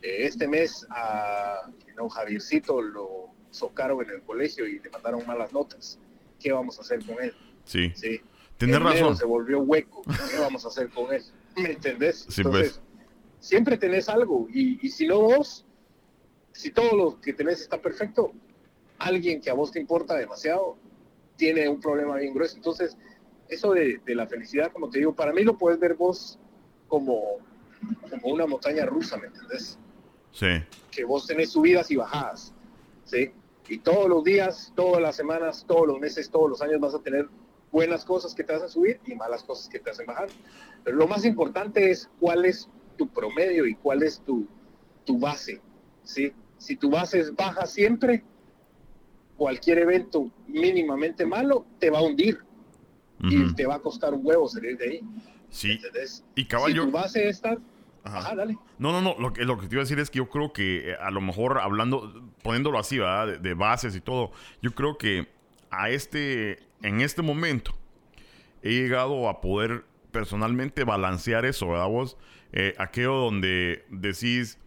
Eh, 0.02 0.26
este 0.26 0.48
mes 0.48 0.86
a 0.90 1.72
no, 1.96 2.10
Javiercito 2.10 2.82
lo 2.82 3.33
socaron 3.54 4.04
en 4.04 4.10
el 4.10 4.22
colegio 4.24 4.68
y 4.68 4.80
le 4.80 4.90
mandaron 4.90 5.26
malas 5.26 5.54
notas. 5.54 6.00
¿Qué 6.40 6.52
vamos 6.52 6.78
a 6.78 6.82
hacer 6.82 7.06
con 7.06 7.24
él? 7.24 7.34
Sí. 7.66 7.92
sí. 7.96 8.22
Tienes 8.58 8.82
razón. 8.82 9.16
Se 9.16 9.26
volvió 9.26 9.60
hueco. 9.60 10.02
¿Qué 10.04 10.40
vamos 10.40 10.66
a 10.66 10.68
hacer 10.68 10.90
con 10.90 11.14
él? 11.14 11.24
¿Me 11.56 11.72
entendés? 11.72 12.26
Sí, 12.30 12.44
pues. 12.44 12.56
Entonces, 12.56 12.82
siempre 13.40 13.78
tenés 13.78 14.10
algo 14.10 14.48
y, 14.52 14.86
y 14.86 14.90
si 14.90 15.08
no 15.08 15.22
vos, 15.22 15.66
si 16.52 16.72
todo 16.72 16.96
lo 16.96 17.22
que 17.22 17.34
tenés 17.34 17.62
está 17.62 17.82
perfecto, 17.82 18.34
alguien 19.00 19.42
que 19.42 19.50
a 19.50 19.54
vos 19.54 19.72
te 19.72 19.80
importa 19.80 20.16
demasiado 20.16 20.78
tiene 21.36 21.68
un 21.68 21.80
problema 21.80 22.18
bien 22.18 22.34
grueso. 22.34 22.56
Entonces, 22.56 22.98
eso 23.50 23.74
de, 23.74 24.02
la 24.08 24.28
felicidad, 24.28 24.72
como 24.72 24.90
te 24.90 25.00
digo, 25.00 25.14
para 25.14 25.34
mí 25.34 25.44
lo 25.44 25.58
puedes 25.58 25.80
ver 25.80 25.96
vos 25.96 26.40
como, 26.88 27.38
como 28.10 28.34
una 28.34 28.46
montaña 28.46 28.86
rusa, 28.86 29.18
¿me 29.18 29.28
entendés? 29.28 29.78
Sí. 30.32 30.48
Que 30.92 31.04
vos 31.04 31.28
tenés 31.28 31.52
subidas 31.52 31.92
y 31.92 31.96
bajadas, 31.96 32.54
¿sí? 33.06 33.32
Y 33.68 33.80
todos 33.80 34.10
los 34.10 34.24
días, 34.24 34.74
todas 34.76 35.02
las 35.02 35.16
semanas, 35.16 35.66
todos 35.68 35.88
los 35.88 36.00
meses, 36.00 36.30
todos 36.30 36.50
los 36.50 36.62
años 36.62 36.80
vas 36.80 36.96
a 36.96 37.00
tener 37.00 37.28
buenas 37.72 38.06
cosas 38.06 38.36
que 38.36 38.44
te 38.44 38.54
hacen 38.54 38.70
subir 38.70 39.00
y 39.06 39.16
malas 39.16 39.44
cosas 39.44 39.68
que 39.70 39.80
te 39.80 39.90
hacen 39.90 40.06
bajar. 40.06 40.28
Pero 40.84 40.98
lo 40.98 41.08
más 41.08 41.26
importante 41.26 41.90
es 41.90 42.10
cuál 42.20 42.46
es 42.46 42.70
tu 42.98 43.08
promedio 43.08 43.66
y 43.66 43.76
cuál 43.76 44.04
es 44.04 44.20
tu, 44.22 44.48
tu 45.06 45.20
base, 45.20 45.62
¿sí? 46.04 46.34
Si 46.58 46.76
tu 46.76 46.90
base 46.90 47.20
es 47.20 47.36
baja 47.36 47.66
siempre, 47.66 48.24
cualquier 49.38 49.80
evento 49.80 50.32
mínimamente 50.48 51.26
malo 51.26 51.66
te 51.80 51.90
va 51.90 52.00
a 52.00 52.04
hundir 52.04 52.40
y 53.20 53.54
te 53.56 53.66
va 53.66 53.76
a 53.76 53.80
costar 53.80 54.14
un 54.14 54.26
huevo 54.26 54.48
salir 54.48 54.78
de 54.78 54.90
ahí. 54.90 55.02
Sí. 55.50 55.80
Y 56.36 56.46
caballo. 56.46 56.84
Si 56.84 56.88
tu 56.88 56.92
base 56.92 57.30
está. 57.30 57.58
Ajá. 58.04 58.36
dale. 58.36 58.58
No, 58.78 58.92
no, 58.92 59.02
no. 59.02 59.16
Lo 59.20 59.34
que, 59.34 59.46
lo 59.46 59.58
que 59.58 59.68
te 59.68 59.76
iba 59.76 59.82
a 59.82 59.86
decir 59.86 60.00
es 60.00 60.10
que 60.10 60.18
yo 60.18 60.30
creo 60.30 60.52
que 60.52 60.92
eh, 60.92 60.96
a 61.00 61.10
lo 61.12 61.22
mejor 61.22 61.60
hablando, 61.60 62.24
poniéndolo 62.42 62.78
así, 62.80 63.00
¿verdad? 63.00 63.40
De, 63.40 63.54
bases 63.54 63.96
y 63.96 64.02
todo, 64.02 64.32
yo 64.62 64.74
creo 64.74 64.98
que 64.98 65.28
a 65.70 65.90
este, 65.90 66.60
en 66.82 67.02
este 67.02 67.22
momento, 67.22 67.74
he 68.62 68.72
llegado 68.72 69.30
a 69.30 69.42
poder 69.42 69.86
personalmente 70.12 70.84
balancear 70.84 71.46
eso, 71.46 71.70
¿verdad 71.70 71.88
vos? 71.88 72.18
Eh, 72.52 72.76
aquello 72.78 73.16
donde 73.16 73.86
decís, 73.90 74.60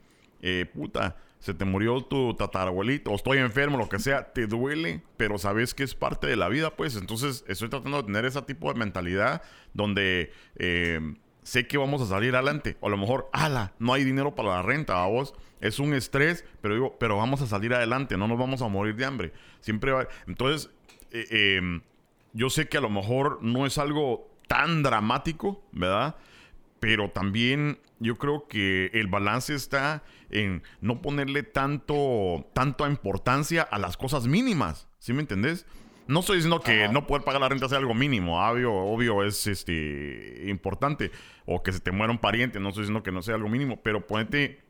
eh, 0.42 0.66
puta, 0.72 1.16
se 1.38 1.54
te 1.54 1.64
murió 1.64 2.02
tu 2.02 2.34
tatarabuelito, 2.34 3.10
o 3.10 3.14
estoy 3.14 3.38
enfermo, 3.38 3.78
lo 3.78 3.88
que 3.88 3.98
sea, 3.98 4.32
te 4.32 4.46
duele, 4.46 5.02
pero 5.16 5.38
sabes 5.38 5.74
que 5.74 5.84
es 5.84 5.94
parte 5.94 6.26
de 6.26 6.36
la 6.36 6.48
vida, 6.48 6.70
pues. 6.74 6.96
Entonces, 6.96 7.44
estoy 7.46 7.68
tratando 7.68 7.98
de 7.98 8.02
tener 8.04 8.24
ese 8.24 8.42
tipo 8.42 8.72
de 8.72 8.78
mentalidad 8.78 9.42
donde 9.72 10.32
eh, 10.56 11.00
sé 11.46 11.68
que 11.68 11.78
vamos 11.78 12.02
a 12.02 12.06
salir 12.06 12.34
adelante. 12.34 12.76
O 12.80 12.88
a 12.88 12.90
lo 12.90 12.96
mejor, 12.96 13.30
ala, 13.32 13.72
no 13.78 13.92
hay 13.92 14.02
dinero 14.02 14.34
para 14.34 14.48
la 14.48 14.62
renta, 14.62 15.00
a 15.00 15.06
vos. 15.06 15.32
Es 15.60 15.78
un 15.78 15.94
estrés, 15.94 16.44
pero 16.60 16.74
digo, 16.74 16.96
pero 16.98 17.16
vamos 17.16 17.40
a 17.40 17.46
salir 17.46 17.72
adelante, 17.72 18.16
no 18.16 18.26
nos 18.26 18.36
vamos 18.36 18.62
a 18.62 18.68
morir 18.68 18.96
de 18.96 19.04
hambre. 19.04 19.32
Siempre 19.60 19.92
va. 19.92 20.08
Entonces, 20.26 20.70
eh, 21.12 21.56
em, 21.56 21.82
yo 22.32 22.50
sé 22.50 22.68
que 22.68 22.78
a 22.78 22.80
lo 22.80 22.90
mejor 22.90 23.38
no 23.42 23.64
es 23.64 23.78
algo 23.78 24.28
tan 24.48 24.82
dramático, 24.82 25.62
¿verdad? 25.70 26.16
Pero 26.80 27.10
también 27.10 27.78
yo 28.00 28.16
creo 28.16 28.48
que 28.48 28.90
el 28.92 29.06
balance 29.06 29.54
está 29.54 30.02
en 30.30 30.64
no 30.80 31.00
ponerle 31.00 31.44
tanto, 31.44 32.44
tanto 32.54 32.88
importancia 32.88 33.62
a 33.62 33.78
las 33.78 33.96
cosas 33.96 34.26
mínimas. 34.26 34.88
¿Sí 34.98 35.12
me 35.12 35.20
entendés? 35.20 35.64
No 36.08 36.20
estoy 36.20 36.36
diciendo 36.36 36.60
que 36.60 36.88
no 36.88 37.06
poder 37.06 37.24
pagar 37.24 37.40
la 37.40 37.48
renta 37.48 37.68
sea 37.68 37.78
algo 37.78 37.94
mínimo, 37.94 38.40
obvio, 38.40 38.72
obvio 38.72 39.24
es 39.24 39.46
este 39.46 40.44
importante. 40.46 41.10
O 41.46 41.62
que 41.62 41.72
se 41.72 41.80
te 41.80 41.90
muera 41.90 42.12
un 42.12 42.18
pariente, 42.18 42.60
no 42.60 42.68
estoy 42.68 42.82
diciendo 42.82 43.02
que 43.02 43.12
no 43.12 43.22
sea 43.22 43.34
algo 43.34 43.48
mínimo, 43.48 43.80
pero 43.82 44.06
ponete, 44.06 44.60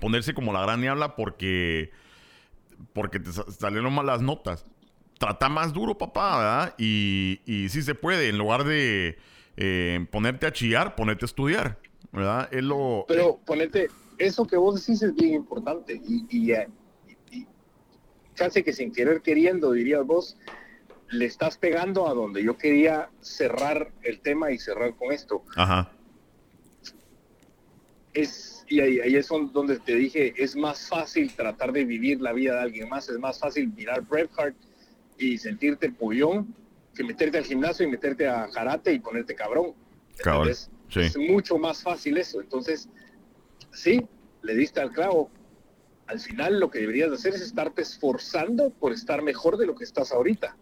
ponerse 0.00 0.34
como 0.34 0.52
la 0.52 0.62
gran 0.62 0.80
diabla 0.80 1.16
porque, 1.16 1.90
porque 2.92 3.20
te 3.20 3.32
salieron 3.32 3.92
malas 3.92 4.22
notas. 4.22 4.66
Trata 5.18 5.48
más 5.48 5.72
duro, 5.72 5.98
papá, 5.98 6.38
¿verdad? 6.38 6.74
Y, 6.78 7.40
y 7.46 7.68
sí 7.68 7.82
se 7.82 7.94
puede, 7.94 8.28
en 8.28 8.38
lugar 8.38 8.64
de 8.64 9.18
eh, 9.56 10.06
ponerte 10.10 10.46
a 10.46 10.52
chillar, 10.52 10.94
ponerte 10.96 11.24
a 11.24 11.26
estudiar, 11.26 11.78
¿verdad? 12.10 12.48
Es 12.52 12.62
lo, 12.62 13.04
Pero 13.06 13.38
ponete, 13.44 13.88
eso 14.18 14.46
que 14.46 14.56
vos 14.56 14.74
decís 14.74 15.02
es 15.02 15.14
bien 15.14 15.34
importante 15.34 16.00
y, 16.04 16.26
y, 16.30 16.52
casi 18.34 18.62
que 18.62 18.72
sin 18.72 18.92
querer 18.92 19.22
queriendo, 19.22 19.72
dirías 19.72 20.04
vos, 20.06 20.36
le 21.10 21.26
estás 21.26 21.58
pegando 21.58 22.08
a 22.08 22.14
donde 22.14 22.42
yo 22.42 22.56
quería 22.56 23.10
cerrar 23.20 23.92
el 24.02 24.20
tema 24.20 24.50
y 24.50 24.58
cerrar 24.58 24.94
con 24.96 25.12
esto. 25.12 25.44
Ajá. 25.56 25.92
Es, 28.14 28.64
y 28.68 28.80
ahí, 28.80 29.00
ahí 29.00 29.16
es 29.16 29.28
donde 29.28 29.78
te 29.78 29.94
dije, 29.94 30.34
es 30.36 30.56
más 30.56 30.88
fácil 30.88 31.34
tratar 31.34 31.72
de 31.72 31.84
vivir 31.84 32.20
la 32.20 32.32
vida 32.32 32.54
de 32.54 32.60
alguien 32.60 32.88
más, 32.88 33.08
es 33.08 33.18
más 33.18 33.38
fácil 33.38 33.72
mirar 33.72 34.02
Braveheart 34.02 34.56
y 35.18 35.38
sentirte 35.38 35.90
pollón 35.90 36.54
que 36.94 37.04
meterte 37.04 37.38
al 37.38 37.44
gimnasio 37.44 37.86
y 37.86 37.90
meterte 37.90 38.28
a 38.28 38.48
karate 38.52 38.92
y 38.92 38.98
ponerte 38.98 39.34
cabrón. 39.34 39.74
¿entendés? 40.18 40.70
Sí. 40.88 41.00
Es 41.00 41.16
mucho 41.16 41.58
más 41.58 41.82
fácil 41.82 42.18
eso. 42.18 42.40
Entonces, 42.40 42.88
sí, 43.72 44.06
le 44.42 44.54
diste 44.54 44.80
al 44.80 44.92
clavo. 44.92 45.30
Al 46.12 46.20
final 46.20 46.60
lo 46.60 46.70
que 46.70 46.80
deberías 46.80 47.10
hacer 47.10 47.32
es 47.32 47.40
estarte 47.40 47.80
esforzando 47.80 48.68
por 48.68 48.92
estar 48.92 49.22
mejor 49.22 49.56
de 49.56 49.64
lo 49.64 49.74
que 49.74 49.84
estás 49.84 50.12
ahorita. 50.12 50.54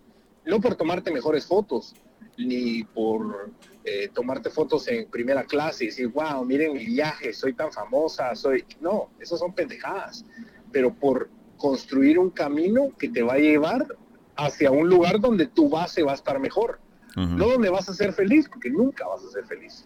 No 0.47 0.61
por 0.61 0.77
tomarte 0.77 1.11
mejores 1.11 1.45
fotos, 1.45 1.97
ni 2.39 2.85
por 2.85 3.51
eh, 3.85 4.09
tomarte 4.15 4.49
fotos 4.51 4.87
en 4.87 5.11
primera 5.11 5.43
clase 5.43 5.83
y 5.83 5.87
decir, 5.89 6.07
wow, 6.07 6.45
miren 6.45 6.75
mi 6.75 6.87
viaje, 6.87 7.33
soy 7.33 7.55
tan 7.55 7.73
famosa, 7.73 8.33
soy... 8.37 8.65
No, 8.81 9.11
esas 9.19 9.41
son 9.41 9.53
pendejadas. 9.53 10.25
Pero 10.71 10.95
por 10.95 11.29
construir 11.57 12.17
un 12.21 12.31
camino 12.31 12.93
que 12.97 13.09
te 13.09 13.25
va 13.25 13.33
a 13.33 13.39
llevar 13.39 13.89
hacia 14.37 14.71
un 14.71 14.89
lugar 14.89 15.19
donde 15.19 15.49
tu 15.49 15.69
base 15.69 16.05
va 16.05 16.13
a 16.13 16.15
estar 16.15 16.39
mejor. 16.39 16.79
No 17.17 17.49
donde 17.49 17.71
vas 17.71 17.89
a 17.89 17.93
ser 17.95 18.13
feliz, 18.13 18.49
porque 18.49 18.71
nunca 18.71 19.05
vas 19.09 19.25
a 19.25 19.31
ser 19.31 19.45
feliz. 19.45 19.85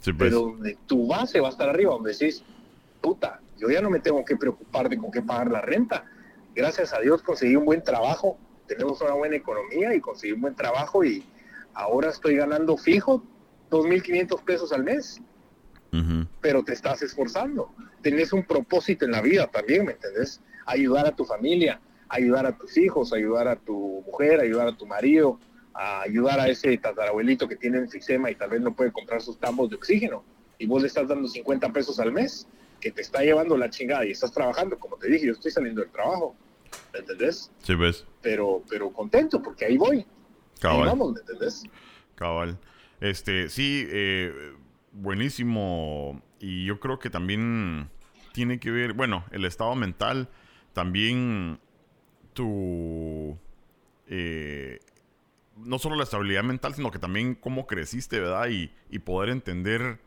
Sí, 0.00 0.12
pues. 0.12 0.30
Pero 0.30 0.42
donde 0.42 0.76
tu 0.86 1.06
base 1.06 1.40
va 1.40 1.48
a 1.48 1.50
estar 1.50 1.70
arriba, 1.70 1.94
donde 1.94 2.12
decís, 2.12 2.44
puta, 3.00 3.40
yo 3.58 3.68
ya 3.68 3.80
no 3.80 3.90
me 3.90 4.00
tengo 4.00 4.24
que 4.24 4.36
preocupar 4.36 4.88
de 4.88 4.96
con 4.96 5.10
qué 5.10 5.22
pagar 5.22 5.50
la 5.50 5.60
renta. 5.60 6.04
Gracias 6.54 6.92
a 6.92 7.00
Dios 7.00 7.22
conseguí 7.22 7.56
un 7.56 7.64
buen 7.64 7.82
trabajo, 7.82 8.38
tenemos 8.66 9.00
una 9.00 9.12
buena 9.12 9.36
economía 9.36 9.94
y 9.94 10.00
conseguí 10.00 10.32
un 10.32 10.40
buen 10.40 10.54
trabajo 10.54 11.04
y 11.04 11.24
ahora 11.74 12.10
estoy 12.10 12.36
ganando 12.36 12.76
fijo 12.76 13.22
2.500 13.70 14.42
pesos 14.44 14.72
al 14.72 14.84
mes. 14.84 15.20
Pero 16.40 16.62
te 16.62 16.74
estás 16.74 17.02
esforzando. 17.02 17.72
Tenés 18.02 18.32
un 18.32 18.44
propósito 18.44 19.04
en 19.06 19.12
la 19.12 19.22
vida 19.22 19.46
también, 19.46 19.86
¿me 19.86 19.92
entendés? 19.92 20.40
Ayudar 20.66 21.06
a 21.06 21.16
tu 21.16 21.24
familia, 21.24 21.80
ayudar 22.08 22.46
a 22.46 22.56
tus 22.56 22.76
hijos, 22.76 23.12
ayudar 23.12 23.48
a 23.48 23.56
tu 23.56 24.02
mujer, 24.06 24.40
ayudar 24.40 24.68
a 24.68 24.76
tu 24.76 24.86
marido, 24.86 25.40
a 25.72 26.02
ayudar 26.02 26.40
a 26.40 26.48
ese 26.48 26.76
tatarabuelito 26.76 27.48
que 27.48 27.56
tiene 27.56 27.78
enfisema 27.78 28.30
y 28.30 28.34
tal 28.34 28.50
vez 28.50 28.60
no 28.60 28.74
puede 28.74 28.92
comprar 28.92 29.22
sus 29.22 29.38
tambos 29.38 29.70
de 29.70 29.76
oxígeno. 29.76 30.24
Y 30.58 30.66
vos 30.66 30.82
le 30.82 30.88
estás 30.88 31.08
dando 31.08 31.26
50 31.26 31.72
pesos 31.72 31.98
al 32.00 32.12
mes, 32.12 32.46
que 32.80 32.90
te 32.92 33.02
está 33.02 33.22
llevando 33.22 33.56
la 33.56 33.70
chingada 33.70 34.04
y 34.06 34.12
estás 34.12 34.32
trabajando, 34.32 34.78
como 34.78 34.96
te 34.96 35.08
dije, 35.08 35.26
yo 35.26 35.32
estoy 35.32 35.50
saliendo 35.50 35.80
del 35.80 35.90
trabajo, 35.90 36.36
¿me 36.92 37.00
entendés? 37.00 37.50
Sí, 37.62 37.74
ves. 37.74 38.06
Pero, 38.22 38.62
pero 38.68 38.92
contento, 38.92 39.42
porque 39.42 39.64
ahí 39.64 39.76
voy. 39.76 40.06
Cabal. 40.60 40.82
Ahí 40.82 40.86
vamos, 40.86 41.12
¿me 41.12 41.20
entendés? 41.20 41.64
Cabal. 42.14 42.58
Este, 43.00 43.48
sí, 43.48 43.86
eh, 43.90 44.52
buenísimo. 44.92 46.22
Y 46.40 46.66
yo 46.66 46.78
creo 46.80 46.98
que 46.98 47.10
también 47.10 47.90
tiene 48.32 48.60
que 48.60 48.70
ver, 48.70 48.92
bueno, 48.92 49.24
el 49.32 49.44
estado 49.44 49.74
mental, 49.74 50.28
también 50.72 51.58
tu... 52.32 53.36
eh, 54.06 54.78
no 55.56 55.78
solo 55.80 55.96
la 55.96 56.04
estabilidad 56.04 56.44
mental, 56.44 56.74
sino 56.74 56.92
que 56.92 57.00
también 57.00 57.34
cómo 57.34 57.66
creciste, 57.66 58.20
¿verdad? 58.20 58.48
Y, 58.48 58.72
y 58.90 59.00
poder 59.00 59.30
entender... 59.30 59.98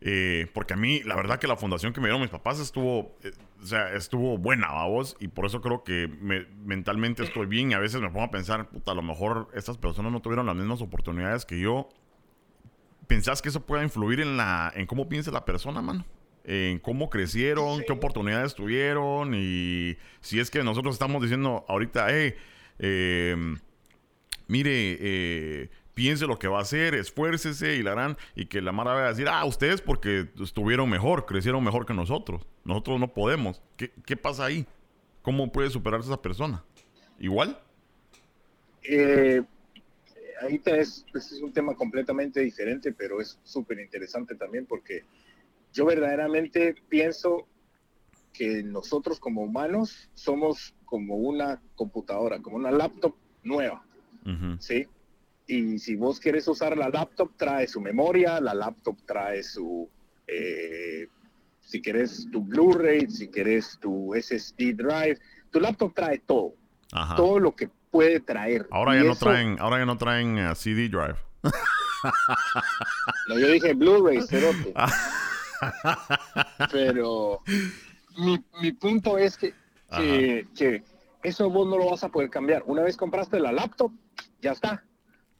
eh, 0.00 0.46
porque 0.54 0.74
a 0.74 0.76
mí, 0.76 1.00
la 1.04 1.16
verdad 1.16 1.38
que 1.40 1.46
la 1.48 1.56
fundación 1.56 1.92
que 1.92 2.00
me 2.00 2.06
dieron 2.06 2.20
mis 2.20 2.30
papás 2.30 2.60
estuvo, 2.60 3.16
eh, 3.24 3.32
o 3.60 3.66
sea, 3.66 3.92
estuvo 3.94 4.38
buena, 4.38 4.68
vamos, 4.68 5.16
y 5.18 5.28
por 5.28 5.44
eso 5.46 5.60
creo 5.60 5.82
que 5.82 6.08
me- 6.20 6.46
mentalmente 6.64 7.22
estoy 7.24 7.46
bien 7.46 7.70
y 7.70 7.74
a 7.74 7.78
veces 7.80 8.00
me 8.00 8.08
pongo 8.08 8.24
a 8.26 8.30
pensar, 8.30 8.68
puta, 8.68 8.92
a 8.92 8.94
lo 8.94 9.02
mejor 9.02 9.48
estas 9.54 9.76
personas 9.78 10.12
no 10.12 10.20
tuvieron 10.20 10.46
las 10.46 10.54
mismas 10.56 10.80
oportunidades 10.82 11.44
que 11.44 11.58
yo. 11.58 11.88
¿Pensás 13.06 13.40
que 13.42 13.48
eso 13.48 13.64
pueda 13.64 13.82
influir 13.82 14.20
en 14.20 14.36
la, 14.36 14.70
en 14.76 14.86
cómo 14.86 15.08
piensa 15.08 15.30
la 15.30 15.44
persona, 15.44 15.80
mano? 15.80 16.04
En 16.44 16.78
cómo 16.78 17.10
crecieron, 17.10 17.78
Sí. 17.78 17.84
qué 17.86 17.92
oportunidades 17.92 18.54
tuvieron 18.54 19.34
y 19.34 19.96
si 20.20 20.40
es 20.40 20.50
que 20.50 20.62
nosotros 20.62 20.94
estamos 20.94 21.22
diciendo 21.22 21.64
ahorita, 21.68 22.06
hey, 22.10 22.34
eh, 22.78 23.36
mire, 24.46 24.96
eh, 25.00 25.70
piense 25.98 26.28
lo 26.28 26.38
que 26.38 26.46
va 26.46 26.60
a 26.60 26.62
hacer, 26.62 26.94
esfuércese 26.94 27.74
y 27.74 27.82
la 27.82 27.90
harán, 27.90 28.16
y 28.36 28.46
que 28.46 28.62
la 28.62 28.70
Mara 28.70 28.92
va 28.92 29.06
a 29.06 29.08
decir, 29.08 29.26
ah, 29.28 29.44
ustedes 29.44 29.80
porque 29.80 30.28
estuvieron 30.40 30.88
mejor, 30.88 31.26
crecieron 31.26 31.64
mejor 31.64 31.86
que 31.86 31.92
nosotros. 31.92 32.46
Nosotros 32.64 33.00
no 33.00 33.12
podemos. 33.12 33.60
¿Qué, 33.76 33.90
qué 34.06 34.16
pasa 34.16 34.44
ahí? 34.44 34.64
¿Cómo 35.22 35.50
puede 35.50 35.70
superarse 35.70 36.06
esa 36.06 36.22
persona? 36.22 36.62
¿Igual? 37.18 37.60
Eh, 38.84 39.42
ahí 40.40 40.60
tenés, 40.60 41.04
pues, 41.10 41.32
es 41.32 41.42
un 41.42 41.52
tema 41.52 41.74
completamente 41.74 42.38
diferente, 42.42 42.92
pero 42.92 43.20
es 43.20 43.36
súper 43.42 43.80
interesante 43.80 44.36
también 44.36 44.66
porque 44.66 45.02
yo 45.72 45.84
verdaderamente 45.84 46.76
pienso 46.88 47.48
que 48.32 48.62
nosotros 48.62 49.18
como 49.18 49.42
humanos 49.42 50.08
somos 50.14 50.76
como 50.84 51.16
una 51.16 51.60
computadora, 51.74 52.40
como 52.40 52.54
una 52.54 52.70
laptop 52.70 53.16
nueva. 53.42 53.84
¿sí? 54.60 54.86
Y 55.50 55.78
si 55.78 55.96
vos 55.96 56.20
quieres 56.20 56.46
usar 56.46 56.76
la 56.76 56.90
laptop, 56.90 57.32
trae 57.38 57.66
su 57.66 57.80
memoria, 57.80 58.38
la 58.38 58.52
laptop 58.52 58.98
trae 59.06 59.42
su, 59.42 59.88
eh, 60.26 61.08
si 61.60 61.80
quieres 61.80 62.28
tu 62.30 62.42
Blu-ray, 62.42 63.10
si 63.10 63.28
quieres 63.28 63.78
tu 63.80 64.14
SSD 64.14 64.74
drive, 64.74 65.18
tu 65.50 65.58
laptop 65.58 65.94
trae 65.94 66.18
todo, 66.18 66.52
Ajá. 66.92 67.16
todo 67.16 67.38
lo 67.38 67.56
que 67.56 67.70
puede 67.90 68.20
traer. 68.20 68.68
Ahora 68.70 68.94
Y 68.94 68.98
ya 69.02 69.04
no 69.08 69.16
traen, 69.16 69.56
ahora 69.58 69.78
ya 69.78 69.86
no 69.86 69.96
traen 69.96 70.36
eh, 70.36 70.54
CD 70.54 70.90
drive. 70.90 71.16
No, 73.28 73.38
yo 73.38 73.48
dije 73.48 73.72
Blu-ray, 73.72 74.20
cerote. 74.20 74.74
Pero 76.70 77.40
mi, 78.18 78.38
mi 78.60 78.72
punto 78.72 79.16
es 79.16 79.38
que, 79.38 79.54
que, 79.96 80.46
que 80.54 80.82
eso 81.22 81.48
vos 81.48 81.66
no 81.66 81.78
lo 81.78 81.90
vas 81.90 82.04
a 82.04 82.10
poder 82.10 82.28
cambiar. 82.28 82.64
Una 82.66 82.82
vez 82.82 82.98
compraste 82.98 83.40
la 83.40 83.50
laptop, 83.50 83.92
ya 84.42 84.52
está. 84.52 84.84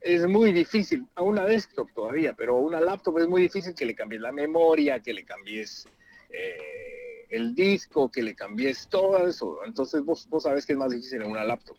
Es 0.01 0.27
muy 0.27 0.53
difícil, 0.53 1.07
a 1.15 1.23
una 1.23 1.45
desktop 1.45 1.93
todavía, 1.93 2.33
pero 2.35 2.57
a 2.57 2.61
una 2.61 2.81
laptop 2.81 3.19
es 3.19 3.29
muy 3.29 3.43
difícil 3.43 3.75
que 3.75 3.85
le 3.85 3.95
cambies 3.95 4.23
la 4.23 4.33
memoria, 4.33 5.01
que 5.01 5.13
le 5.13 5.25
cambies 5.25 5.87
eh, 6.31 7.27
el 7.31 7.55
disco, 7.55 8.11
que 8.11 8.23
le 8.23 8.35
cambies 8.35 8.89
todo 8.89 9.27
eso. 9.27 9.59
Entonces 9.67 10.05
vos, 10.05 10.29
vos 10.29 10.45
sabes 10.45 10.65
que 10.67 10.73
es 10.73 10.79
más 10.79 10.91
difícil 10.91 11.23
en 11.23 11.31
una 11.31 11.45
laptop. 11.45 11.77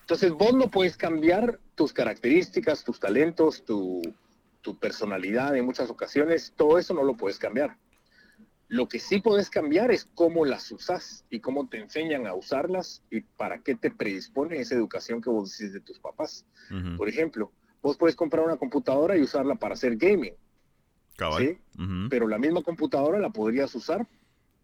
Entonces 0.00 0.32
vos 0.32 0.52
no 0.52 0.70
puedes 0.70 0.96
cambiar 0.96 1.58
tus 1.74 1.92
características, 1.92 2.84
tus 2.84 3.00
talentos, 3.00 3.64
tu, 3.64 4.02
tu 4.60 4.76
personalidad 4.78 5.56
en 5.56 5.64
muchas 5.64 5.90
ocasiones, 5.90 6.52
todo 6.56 6.78
eso 6.78 6.92
no 6.94 7.04
lo 7.04 7.14
puedes 7.14 7.38
cambiar. 7.38 7.76
Lo 8.68 8.88
que 8.88 8.98
sí 8.98 9.20
puedes 9.20 9.50
cambiar 9.50 9.90
es 9.90 10.08
cómo 10.14 10.44
las 10.44 10.70
usas 10.72 11.24
y 11.30 11.40
cómo 11.40 11.68
te 11.68 11.78
enseñan 11.78 12.26
a 12.26 12.34
usarlas 12.34 13.02
y 13.10 13.20
para 13.20 13.58
qué 13.60 13.74
te 13.74 13.90
predispone 13.90 14.58
esa 14.58 14.74
educación 14.74 15.20
que 15.20 15.30
vos 15.30 15.56
decís 15.56 15.72
de 15.72 15.80
tus 15.80 15.98
papás. 15.98 16.46
Por 16.96 17.08
ejemplo, 17.08 17.52
vos 17.82 17.96
puedes 17.98 18.16
comprar 18.16 18.44
una 18.44 18.56
computadora 18.56 19.16
y 19.16 19.22
usarla 19.22 19.54
para 19.56 19.74
hacer 19.74 19.96
gaming. 19.96 20.34
¿sí? 21.38 21.58
Pero 22.08 22.26
la 22.26 22.38
misma 22.38 22.62
computadora 22.62 23.18
la 23.18 23.30
podrías 23.30 23.74
usar 23.74 24.06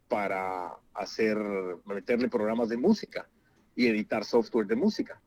para 0.08 0.74
hacer, 0.94 1.38
meterle 1.84 2.28
programas 2.28 2.68
de 2.68 2.76
música 2.76 3.28
y 3.76 3.86
editar 3.86 4.24
software 4.24 4.66
de 4.66 4.76
música. 4.76 5.20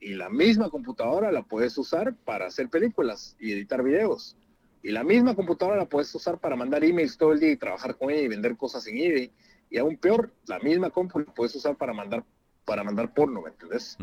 Y 0.00 0.14
la 0.14 0.28
misma 0.28 0.68
computadora 0.68 1.32
la 1.32 1.42
puedes 1.42 1.78
usar 1.78 2.14
para 2.24 2.46
hacer 2.46 2.68
películas 2.68 3.36
y 3.40 3.52
editar 3.52 3.82
videos. 3.82 4.36
Y 4.82 4.90
la 4.90 5.02
misma 5.02 5.34
computadora 5.34 5.76
la 5.76 5.88
puedes 5.88 6.14
usar 6.14 6.38
para 6.38 6.56
mandar 6.56 6.84
emails 6.84 7.16
todo 7.16 7.32
el 7.32 7.40
día 7.40 7.52
y 7.52 7.56
trabajar 7.56 7.96
con 7.96 8.10
ella 8.10 8.22
y 8.22 8.28
vender 8.28 8.56
cosas 8.56 8.86
en 8.86 8.98
eBay. 8.98 9.32
Y 9.70 9.78
aún 9.78 9.96
peor, 9.96 10.32
la 10.46 10.58
misma 10.60 10.90
compu 10.90 11.18
la 11.18 11.34
puedes 11.34 11.54
usar 11.56 11.76
para 11.76 11.92
mandar, 11.92 12.24
para 12.64 12.84
mandar 12.84 13.12
porno, 13.12 13.42
¿me 13.42 13.50
entendés? 13.50 13.96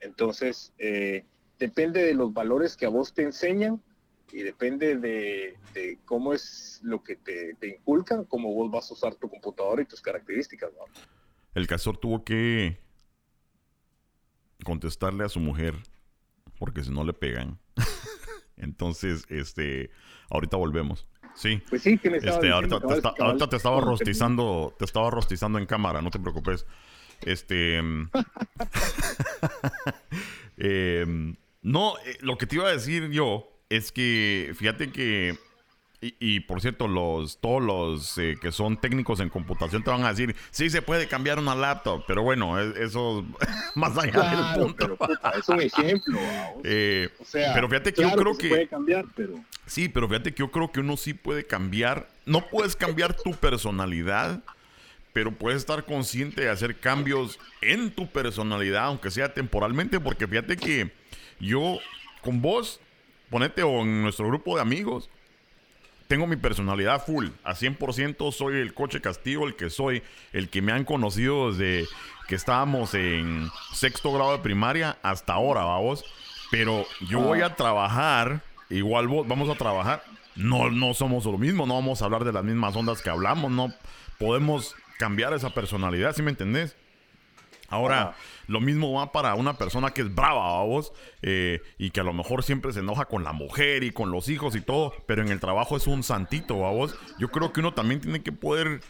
Entonces, 0.00 0.72
eh, 0.78 1.24
depende 1.58 2.02
de 2.02 2.14
los 2.14 2.32
valores 2.32 2.76
que 2.76 2.86
a 2.86 2.88
vos 2.88 3.12
te 3.12 3.22
enseñan 3.22 3.82
y 4.32 4.42
depende 4.42 4.96
de, 4.96 5.58
de 5.74 5.98
cómo 6.04 6.32
es 6.32 6.80
lo 6.82 7.02
que 7.02 7.16
te, 7.16 7.54
te 7.54 7.68
inculcan, 7.68 8.24
cómo 8.24 8.52
vos 8.54 8.70
vas 8.70 8.90
a 8.90 8.94
usar 8.94 9.14
tu 9.16 9.28
computadora 9.28 9.82
y 9.82 9.84
tus 9.84 10.00
características. 10.00 10.72
¿no? 10.72 10.84
El 11.54 11.66
castor 11.66 11.98
tuvo 11.98 12.24
que 12.24 12.78
contestarle 14.64 15.24
a 15.24 15.28
su 15.28 15.40
mujer 15.40 15.74
porque 16.58 16.82
si 16.82 16.90
no 16.90 17.04
le 17.04 17.12
pegan. 17.12 17.58
Entonces, 18.56 19.24
este, 19.28 19.90
ahorita 20.30 20.56
volvemos. 20.56 21.06
Sí. 21.34 21.60
Pues 21.68 21.82
sí, 21.82 21.98
que 21.98 22.10
me 22.10 22.18
estaba 22.18 22.36
Este, 22.36 22.46
diciendo, 22.46 22.76
ahorita, 22.76 23.14
te 23.14 23.22
ahorita 23.22 23.56
estaba 23.56 23.80
rostizando, 23.80 24.74
te 24.78 24.84
estaba 24.84 25.10
rostizando 25.10 25.58
en 25.58 25.66
cámara, 25.66 26.00
no 26.00 26.10
te 26.10 26.20
preocupes. 26.20 26.64
Este, 27.22 27.82
mm, 27.82 28.10
em, 30.58 31.36
no, 31.62 31.94
eh, 32.04 32.18
lo 32.20 32.38
que 32.38 32.46
te 32.46 32.56
iba 32.56 32.68
a 32.68 32.72
decir 32.72 33.10
yo 33.10 33.48
es 33.68 33.90
que, 33.90 34.52
fíjate 34.56 34.92
que 34.92 35.36
Y, 36.18 36.40
por 36.40 36.60
cierto, 36.60 36.86
los 36.86 37.38
todos 37.38 37.62
los 37.62 38.18
eh, 38.18 38.36
que 38.40 38.52
son 38.52 38.76
técnicos 38.76 39.20
en 39.20 39.30
computación 39.30 39.82
te 39.82 39.90
van 39.90 40.04
a 40.04 40.10
decir, 40.10 40.36
sí 40.50 40.68
se 40.68 40.82
puede 40.82 41.08
cambiar 41.08 41.38
una 41.38 41.54
laptop, 41.54 42.04
pero 42.06 42.22
bueno, 42.22 42.60
eso 42.60 43.24
más 43.74 43.96
allá 43.96 44.54
del 44.54 44.62
punto. 44.62 44.98
es 45.38 45.48
un 45.48 45.62
ejemplo. 45.62 46.18
Eh, 46.62 47.08
pero 47.32 47.68
fíjate 47.68 47.94
que 47.94 48.02
yo 48.02 48.12
creo 48.12 48.36
que... 48.36 48.48
puede 48.48 48.68
cambiar, 48.68 49.06
pero... 49.16 49.34
Sí, 49.66 49.88
pero 49.88 50.08
fíjate 50.08 50.34
que 50.34 50.40
yo 50.40 50.50
creo 50.50 50.70
que 50.70 50.80
uno 50.80 50.96
sí 50.98 51.14
puede 51.14 51.46
cambiar. 51.46 52.08
No 52.26 52.46
puedes 52.48 52.76
cambiar 52.76 53.14
tu 53.16 53.32
personalidad, 53.32 54.42
pero 55.14 55.32
puedes 55.32 55.58
estar 55.58 55.86
consciente 55.86 56.42
de 56.42 56.50
hacer 56.50 56.78
cambios 56.80 57.38
en 57.62 57.90
tu 57.90 58.08
personalidad, 58.08 58.84
aunque 58.84 59.10
sea 59.10 59.32
temporalmente, 59.32 60.00
porque 60.00 60.26
fíjate 60.26 60.56
que 60.58 60.92
yo 61.40 61.78
con 62.20 62.42
vos, 62.42 62.80
ponete 63.30 63.62
o 63.62 63.82
en 63.82 64.02
nuestro 64.02 64.26
grupo 64.26 64.56
de 64.56 64.62
amigos, 64.62 65.08
tengo 66.06 66.26
mi 66.26 66.36
personalidad 66.36 67.04
full, 67.04 67.28
a 67.44 67.54
100% 67.54 68.32
soy 68.32 68.56
el 68.56 68.74
coche 68.74 69.00
castigo, 69.00 69.46
el 69.46 69.56
que 69.56 69.70
soy, 69.70 70.02
el 70.32 70.48
que 70.48 70.62
me 70.62 70.72
han 70.72 70.84
conocido 70.84 71.52
desde 71.52 71.88
que 72.28 72.34
estábamos 72.34 72.94
en 72.94 73.50
sexto 73.72 74.12
grado 74.12 74.32
de 74.32 74.38
primaria 74.38 74.98
hasta 75.02 75.34
ahora, 75.34 75.64
vamos. 75.64 76.04
Pero 76.50 76.86
yo 77.08 77.20
voy 77.20 77.40
a 77.40 77.54
trabajar, 77.54 78.42
igual 78.70 79.08
vos, 79.08 79.26
vamos 79.26 79.48
a 79.48 79.54
trabajar. 79.54 80.04
No, 80.36 80.70
no 80.70 80.94
somos 80.94 81.24
lo 81.24 81.38
mismo, 81.38 81.66
no 81.66 81.74
vamos 81.74 82.02
a 82.02 82.06
hablar 82.06 82.24
de 82.24 82.32
las 82.32 82.44
mismas 82.44 82.74
ondas 82.76 83.02
que 83.02 83.10
hablamos, 83.10 83.50
no 83.50 83.72
podemos 84.18 84.74
cambiar 84.98 85.32
esa 85.32 85.50
personalidad, 85.50 86.14
¿sí 86.14 86.22
me 86.22 86.30
entendés? 86.30 86.76
Ahora, 87.74 88.14
lo 88.46 88.60
mismo 88.60 88.92
va 88.92 89.10
para 89.10 89.34
una 89.34 89.58
persona 89.58 89.90
que 89.90 90.02
es 90.02 90.14
brava, 90.14 90.62
vos, 90.62 90.92
eh, 91.22 91.60
y 91.76 91.90
que 91.90 92.00
a 92.00 92.04
lo 92.04 92.12
mejor 92.12 92.42
siempre 92.42 92.72
se 92.72 92.80
enoja 92.80 93.06
con 93.06 93.24
la 93.24 93.32
mujer 93.32 93.82
y 93.82 93.90
con 93.90 94.10
los 94.10 94.28
hijos 94.28 94.54
y 94.54 94.60
todo, 94.60 94.94
pero 95.06 95.22
en 95.22 95.28
el 95.28 95.40
trabajo 95.40 95.76
es 95.76 95.86
un 95.86 96.02
santito, 96.02 96.54
vos. 96.54 96.96
Yo 97.18 97.28
creo 97.28 97.52
que 97.52 97.60
uno 97.60 97.74
también 97.74 98.00
tiene 98.00 98.22
que 98.22 98.32
poder, 98.32 98.80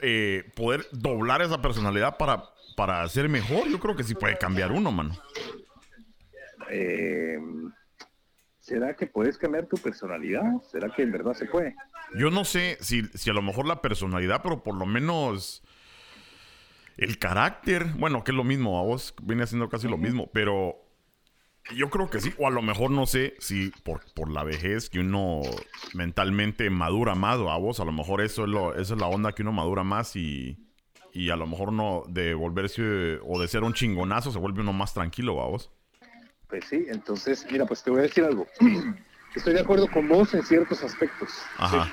eh, 0.00 0.50
poder 0.56 0.86
doblar 0.92 1.42
esa 1.42 1.60
personalidad 1.60 2.16
para, 2.16 2.44
para 2.76 3.06
ser 3.08 3.28
mejor. 3.28 3.68
Yo 3.68 3.78
creo 3.78 3.96
que 3.96 4.04
sí 4.04 4.14
puede 4.14 4.38
cambiar 4.38 4.72
uno, 4.72 4.90
mano. 4.90 5.14
Eh, 6.70 7.38
¿Será 8.58 8.96
que 8.96 9.06
puedes 9.06 9.36
cambiar 9.36 9.66
tu 9.66 9.76
personalidad? 9.76 10.42
¿Será 10.72 10.88
que 10.88 11.02
en 11.02 11.12
verdad 11.12 11.34
se 11.34 11.44
puede? 11.44 11.76
Yo 12.16 12.30
no 12.30 12.46
sé 12.46 12.78
si, 12.80 13.02
si 13.08 13.28
a 13.28 13.34
lo 13.34 13.42
mejor 13.42 13.66
la 13.66 13.82
personalidad, 13.82 14.40
pero 14.42 14.62
por 14.62 14.74
lo 14.74 14.86
menos 14.86 15.62
el 16.96 17.18
carácter, 17.18 17.86
bueno, 17.96 18.24
que 18.24 18.32
es 18.32 18.36
lo 18.36 18.44
mismo, 18.44 18.78
a 18.78 18.82
vos 18.82 19.14
viene 19.22 19.42
haciendo 19.42 19.68
casi 19.68 19.88
lo 19.88 19.98
mismo, 19.98 20.30
pero 20.32 20.76
yo 21.74 21.88
creo 21.90 22.10
que 22.10 22.20
sí, 22.20 22.32
o 22.38 22.46
a 22.46 22.50
lo 22.50 22.62
mejor 22.62 22.90
no 22.90 23.06
sé 23.06 23.34
si 23.38 23.70
por, 23.82 24.00
por 24.14 24.30
la 24.30 24.44
vejez 24.44 24.90
que 24.90 25.00
uno 25.00 25.40
mentalmente 25.94 26.68
madura 26.70 27.14
más, 27.14 27.36
a 27.36 27.56
vos, 27.56 27.80
a 27.80 27.84
lo 27.84 27.92
mejor 27.92 28.20
eso 28.20 28.44
es, 28.44 28.50
lo, 28.50 28.74
esa 28.74 28.94
es 28.94 29.00
la 29.00 29.06
onda 29.06 29.32
que 29.32 29.42
uno 29.42 29.52
madura 29.52 29.82
más 29.82 30.14
y, 30.14 30.58
y 31.12 31.30
a 31.30 31.36
lo 31.36 31.46
mejor 31.46 31.72
no 31.72 32.02
de 32.08 32.34
volverse 32.34 33.18
o 33.22 33.40
de 33.40 33.48
ser 33.48 33.62
un 33.62 33.72
chingonazo 33.72 34.30
se 34.30 34.38
vuelve 34.38 34.60
uno 34.60 34.72
más 34.72 34.92
tranquilo, 34.92 35.40
a 35.40 35.46
vos. 35.46 35.70
Pues 36.48 36.66
sí, 36.66 36.84
entonces, 36.88 37.46
mira, 37.50 37.64
pues 37.66 37.82
te 37.82 37.90
voy 37.90 38.00
a 38.00 38.02
decir 38.02 38.24
algo. 38.24 38.46
Estoy 39.34 39.54
de 39.54 39.60
acuerdo 39.60 39.88
con 39.88 40.08
vos 40.08 40.34
en 40.34 40.44
ciertos 40.44 40.82
aspectos. 40.84 41.30
Ajá. 41.56 41.90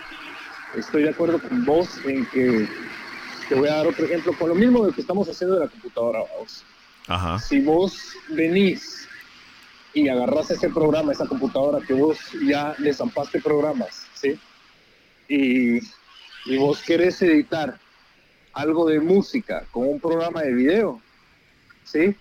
Estoy 0.76 1.04
de 1.04 1.10
acuerdo 1.10 1.40
con 1.40 1.66
vos 1.66 2.00
en 2.06 2.26
que 2.28 2.68
te 3.52 3.60
voy 3.60 3.68
a 3.68 3.76
dar 3.76 3.88
otro 3.88 4.06
ejemplo 4.06 4.32
con 4.40 4.48
lo 4.48 4.56
mismo 4.56 4.86
de 4.86 4.94
que 4.94 5.02
estamos 5.02 5.28
haciendo 5.28 5.56
de 5.56 5.66
la 5.66 5.68
computadora. 5.70 6.24
Ajá. 7.08 7.38
Si 7.38 7.60
vos 7.60 8.14
venís 8.30 9.10
y 9.94 10.08
agarras 10.08 10.52
ese 10.52 10.70
programa, 10.70 11.12
esa 11.12 11.26
computadora 11.26 11.86
que 11.86 11.94
vos 11.94 12.18
ya 12.48 12.74
le 12.78 12.94
zampaste 12.94 13.42
programas, 13.42 14.08
¿sí? 14.14 14.40
Y, 15.28 15.80
y 16.46 16.58
vos 16.60 16.82
querés 16.82 17.22
editar 17.24 17.78
algo 18.54 18.88
de 18.88 19.02
música 19.02 19.66
con 19.72 19.86
un 19.86 20.00
programa 20.00 20.44
de 20.44 20.54
video, 20.54 21.02
¿sí? 21.84 22.16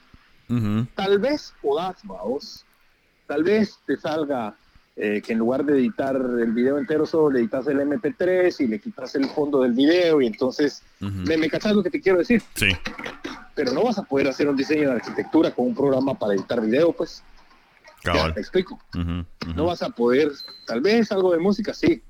Tal 0.97 1.21
vez 1.21 1.55
podás, 1.63 2.03
vos. 2.03 2.65
Tal 3.29 3.45
vez 3.45 3.79
te 3.87 3.97
salga 3.97 4.57
eh, 4.97 5.23
que 5.23 5.33
en 5.33 5.39
lugar 5.39 5.65
de 5.65 5.75
editar 5.79 6.17
el 6.17 6.53
video 6.53 6.77
entero 6.77 7.07
solo 7.07 7.31
le 7.31 7.41
editas 7.41 7.67
el 7.69 7.79
MP3 7.79 8.61
y 8.61 8.67
le 8.67 8.79
quitas 8.81 9.15
el 9.15 9.27
fondo 9.27 9.63
del 9.63 9.73
video 9.73 10.21
y 10.21 10.27
entonces 10.27 10.83
me, 10.99 11.37
me 11.37 11.49
cachas 11.49 11.75
lo 11.75 11.83
que 11.83 11.91
te 11.91 12.01
quiero 12.01 12.19
decir. 12.19 12.43
Sí. 12.55 12.69
Pero 13.55 13.73
no 13.73 13.85
vas 13.85 13.99
a 13.99 14.03
poder 14.03 14.29
hacer 14.29 14.49
un 14.49 14.57
diseño 14.57 14.89
de 14.89 14.97
arquitectura 14.97 15.53
con 15.53 15.67
un 15.67 15.75
programa 15.75 16.19
para 16.19 16.35
editar 16.35 16.61
video, 16.61 16.93
pues. 16.93 17.23
Ya, 18.05 18.33
te 18.33 18.41
explico. 18.41 18.79
No 19.55 19.67
vas 19.67 19.83
a 19.83 19.91
poder, 19.91 20.33
tal 20.67 20.81
vez 20.81 21.13
algo 21.13 21.33
de 21.33 21.39
música, 21.39 21.75
sí, 21.75 22.03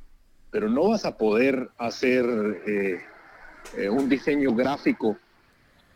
pero 0.50 0.68
no 0.68 0.88
vas 0.88 1.04
a 1.04 1.16
poder 1.16 1.70
hacer 1.78 2.24
eh, 2.66 3.00
eh, 3.76 3.88
un 3.88 4.08
diseño 4.08 4.54
gráfico 4.54 5.16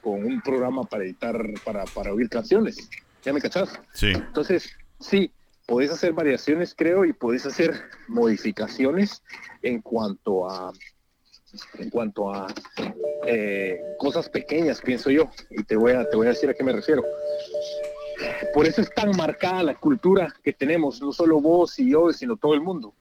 con 0.03 0.25
un 0.25 0.41
programa 0.43 0.85
para 0.85 1.05
editar, 1.05 1.37
para, 1.65 1.85
para 1.87 2.13
oír 2.13 2.29
canciones. 2.29 2.89
¿Ya 3.25 3.33
me 3.33 3.41
cachas? 3.41 3.81
Sí. 3.95 4.13
Entonces, 4.15 4.77
sí, 5.01 5.33
podés 5.67 5.91
hacer 5.91 6.13
variaciones, 6.13 6.75
creo, 6.77 7.05
y 7.05 7.13
podés 7.13 7.47
hacer 7.47 7.75
modificaciones 8.09 9.23
en 9.63 9.81
cuanto 9.81 10.49
a 10.49 10.73
en 11.79 11.89
cuanto 11.89 12.35
a 12.35 12.53
eh, 13.29 13.81
cosas 13.97 14.29
pequeñas, 14.29 14.81
pienso 14.81 15.09
yo, 15.09 15.31
y 15.51 15.63
te 15.63 15.77
voy 15.77 15.93
a 15.93 16.09
te 16.09 16.17
voy 16.17 16.27
a 16.27 16.31
decir 16.31 16.51
a 16.51 16.55
qué 16.55 16.65
me 16.65 16.73
refiero. 16.73 17.05
Por 18.53 18.67
eso 18.67 18.81
es 18.81 18.93
tan 18.93 19.17
marcada 19.17 19.63
la 19.63 19.75
cultura 19.77 20.35
que 20.43 20.53
tenemos, 20.53 21.01
no 21.01 21.13
solo 21.13 21.41
vos 21.41 21.79
y 21.79 21.91
yo, 21.91 22.13
sino 22.13 22.37
todo 22.37 22.55
el 22.55 22.61
mundo. 22.61 22.95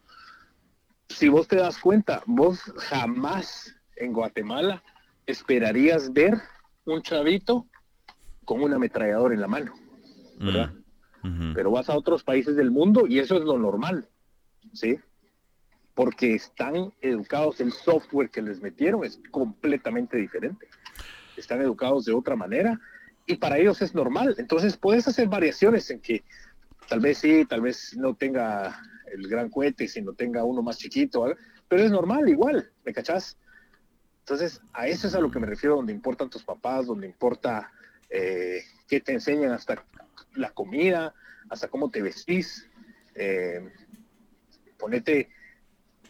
Si 1.10 1.30
vos 1.30 1.47
te 1.47 1.56
das 1.56 1.80
cuenta, 1.80 2.21
vos 2.28 2.60
jamás 2.78 3.76
en 3.95 4.13
Guatemala 4.13 4.84
esperarías 5.26 6.13
ver 6.13 6.39
un 6.86 7.02
chavito 7.02 7.65
con 8.45 8.62
un 8.62 8.73
ametrallador 8.73 9.34
en 9.34 9.41
la 9.41 9.47
mano, 9.47 9.73
¿verdad? 10.38 10.71
Mm 10.73 10.82
pero 11.53 11.71
vas 11.71 11.89
a 11.89 11.95
otros 11.95 12.23
países 12.23 12.55
del 12.55 12.69
mundo 12.69 13.07
y 13.07 13.19
eso 13.19 13.38
es 13.38 13.43
lo 13.43 13.57
normal, 13.57 14.09
¿sí? 14.73 14.99
Porque 15.93 16.33
están 16.36 16.93
educados, 17.01 17.62
el 17.62 17.71
software 17.71 18.29
que 18.29 18.41
les 18.41 18.62
metieron 18.62 19.05
es 19.05 19.21
completamente 19.31 20.17
diferente. 20.17 20.67
Están 21.38 21.62
educados 21.62 22.05
de 22.05 22.13
otra 22.13 22.36
manera 22.36 22.79
y 23.25 23.38
para 23.38 23.57
ellos 23.57 23.81
es 23.81 23.95
normal. 23.95 24.36
Entonces 24.38 24.75
puedes 24.75 25.07
hacer 25.07 25.27
variaciones 25.27 25.89
en 25.91 26.01
que 26.01 26.23
tal 26.89 26.99
vez 26.99 27.19
sí, 27.19 27.45
tal 27.45 27.62
vez 27.62 27.95
no 27.95 28.15
tenga 28.15 28.81
el 29.13 29.27
gran 29.27 29.49
cohete, 29.49 29.88
sino 29.88 30.13
tenga 30.13 30.43
uno 30.43 30.62
más 30.62 30.77
chiquito, 30.77 31.25
pero 31.67 31.83
es 31.83 31.91
normal 31.91 32.27
igual, 32.27 32.69
¿me 32.83 32.93
cachás? 32.93 33.38
Entonces, 34.19 34.62
a 34.73 34.88
eso 34.88 35.07
es 35.07 35.15
a 35.15 35.19
lo 35.19 35.29
que 35.29 35.39
me 35.39 35.47
refiero, 35.47 35.75
donde 35.75 35.91
importan 35.91 36.29
tus 36.29 36.43
papás, 36.43 36.88
donde 36.88 37.07
importa 37.07 37.71
eh, 38.09 38.62
qué 38.88 39.01
te 39.01 39.12
enseñan 39.12 39.51
hasta 39.51 39.83
la 40.35 40.51
comida, 40.51 41.13
hasta 41.49 41.67
cómo 41.67 41.89
te 41.89 42.01
vestís. 42.01 42.69
Eh, 43.15 43.69
ponete 44.77 45.29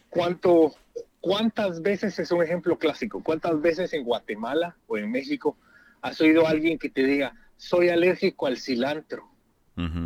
cuánto, 0.08 0.74
cuántas 1.20 1.82
veces 1.82 2.18
es 2.18 2.30
un 2.30 2.42
ejemplo 2.42 2.78
clásico, 2.78 3.22
cuántas 3.22 3.60
veces 3.60 3.92
en 3.92 4.04
Guatemala 4.04 4.76
o 4.86 4.96
en 4.96 5.10
México 5.10 5.56
has 6.02 6.20
oído 6.20 6.46
a 6.46 6.50
alguien 6.50 6.78
que 6.78 6.90
te 6.90 7.04
diga, 7.04 7.34
soy 7.56 7.88
alérgico 7.88 8.46
al 8.46 8.58
cilantro. 8.58 9.30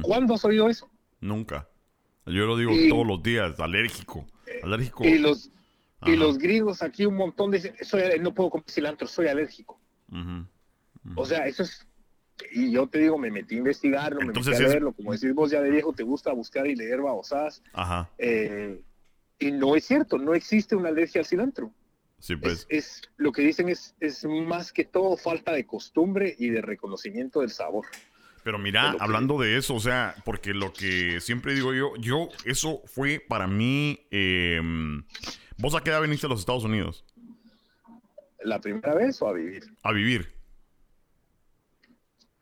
¿Cuándo 0.03 0.35
has 0.35 0.45
oído 0.45 0.71
eso? 0.71 0.89
Nunca. 1.21 1.69
Yo 2.25 2.47
lo 2.47 2.57
digo 2.57 2.73
todos 2.89 3.07
los 3.07 3.23
días, 3.23 3.59
alérgico. 3.59 4.27
Alérgico. 4.63 5.05
Y 5.05 5.19
los, 5.19 5.51
y 6.07 6.17
los 6.17 6.39
griegos 6.39 6.83
aquí 6.83 7.05
un 7.05 7.17
montón 7.17 7.51
dicen, 7.51 7.75
soy, 7.83 8.03
no 8.21 8.33
puedo 8.33 8.51
comer 8.51 8.71
cilantro, 8.71 9.09
soy 9.09 9.27
alérgico. 9.27 9.81
O 11.17 11.25
sea, 11.25 11.47
eso 11.47 11.63
es 11.63 11.88
y 12.53 12.71
yo 12.71 12.87
te 12.87 12.99
digo, 12.99 13.19
me 13.19 13.31
metí 13.31 13.57
a 13.57 13.59
investigarlo, 13.59 14.21
me 14.21 14.33
metí 14.33 14.55
a 14.55 14.59
leerlo, 14.59 14.93
como 14.93 15.13
decís 15.13 15.35
vos 15.35 15.51
ya 15.51 15.61
de 15.61 15.71
viejo, 15.71 15.93
te 15.93 16.03
gusta 16.03 16.33
buscar 16.33 16.67
y 16.67 16.77
leer 16.77 17.01
babosadas. 17.01 17.63
Ajá. 17.73 18.11
Eh, 18.19 18.81
y 19.39 19.53
no 19.53 19.77
es 19.77 19.85
cierto, 19.85 20.19
no 20.19 20.35
existe 20.35 20.77
una 20.77 20.89
alergia 20.89 21.21
al 21.21 21.27
cilantro. 21.27 21.73
Sí, 22.19 22.35
pues. 22.37 22.67
Es, 22.69 23.03
lo 23.17 23.31
que 23.31 23.43
dicen 23.43 23.69
es, 23.69 23.95
es 24.01 24.25
más 24.25 24.73
que 24.73 24.85
todo 24.85 25.17
falta 25.17 25.53
de 25.53 25.67
costumbre 25.67 26.35
y 26.39 26.49
de 26.51 26.63
reconocimiento 26.63 27.41
del 27.41 27.51
sabor. 27.51 27.87
Pero 28.43 28.59
mira, 28.59 28.97
hablando 28.99 29.39
de 29.39 29.57
eso, 29.57 29.75
o 29.75 29.81
sea, 29.81 30.15
porque 30.25 30.55
lo 30.55 30.73
que 30.73 31.21
siempre 31.21 31.55
digo 31.55 31.75
yo, 31.75 31.93
yo, 31.99 32.29
eso 32.45 32.83
fue 32.87 33.21
para 33.21 33.47
mí. 33.47 34.01
Em, 34.11 35.05
¿Vos 35.59 35.75
a 35.75 35.83
qué 35.83 35.91
edad 35.91 36.03
viniste 36.03 36.27
a 36.27 36.31
los 36.31 36.41
Estados 36.41 36.65
Unidos? 36.65 37.05
¿La 38.43 38.61
primera 38.61 38.95
vez 38.95 39.21
o 39.21 39.29
a 39.29 39.33
vivir? 39.33 39.65
A 39.83 39.93
vivir. 39.93 40.38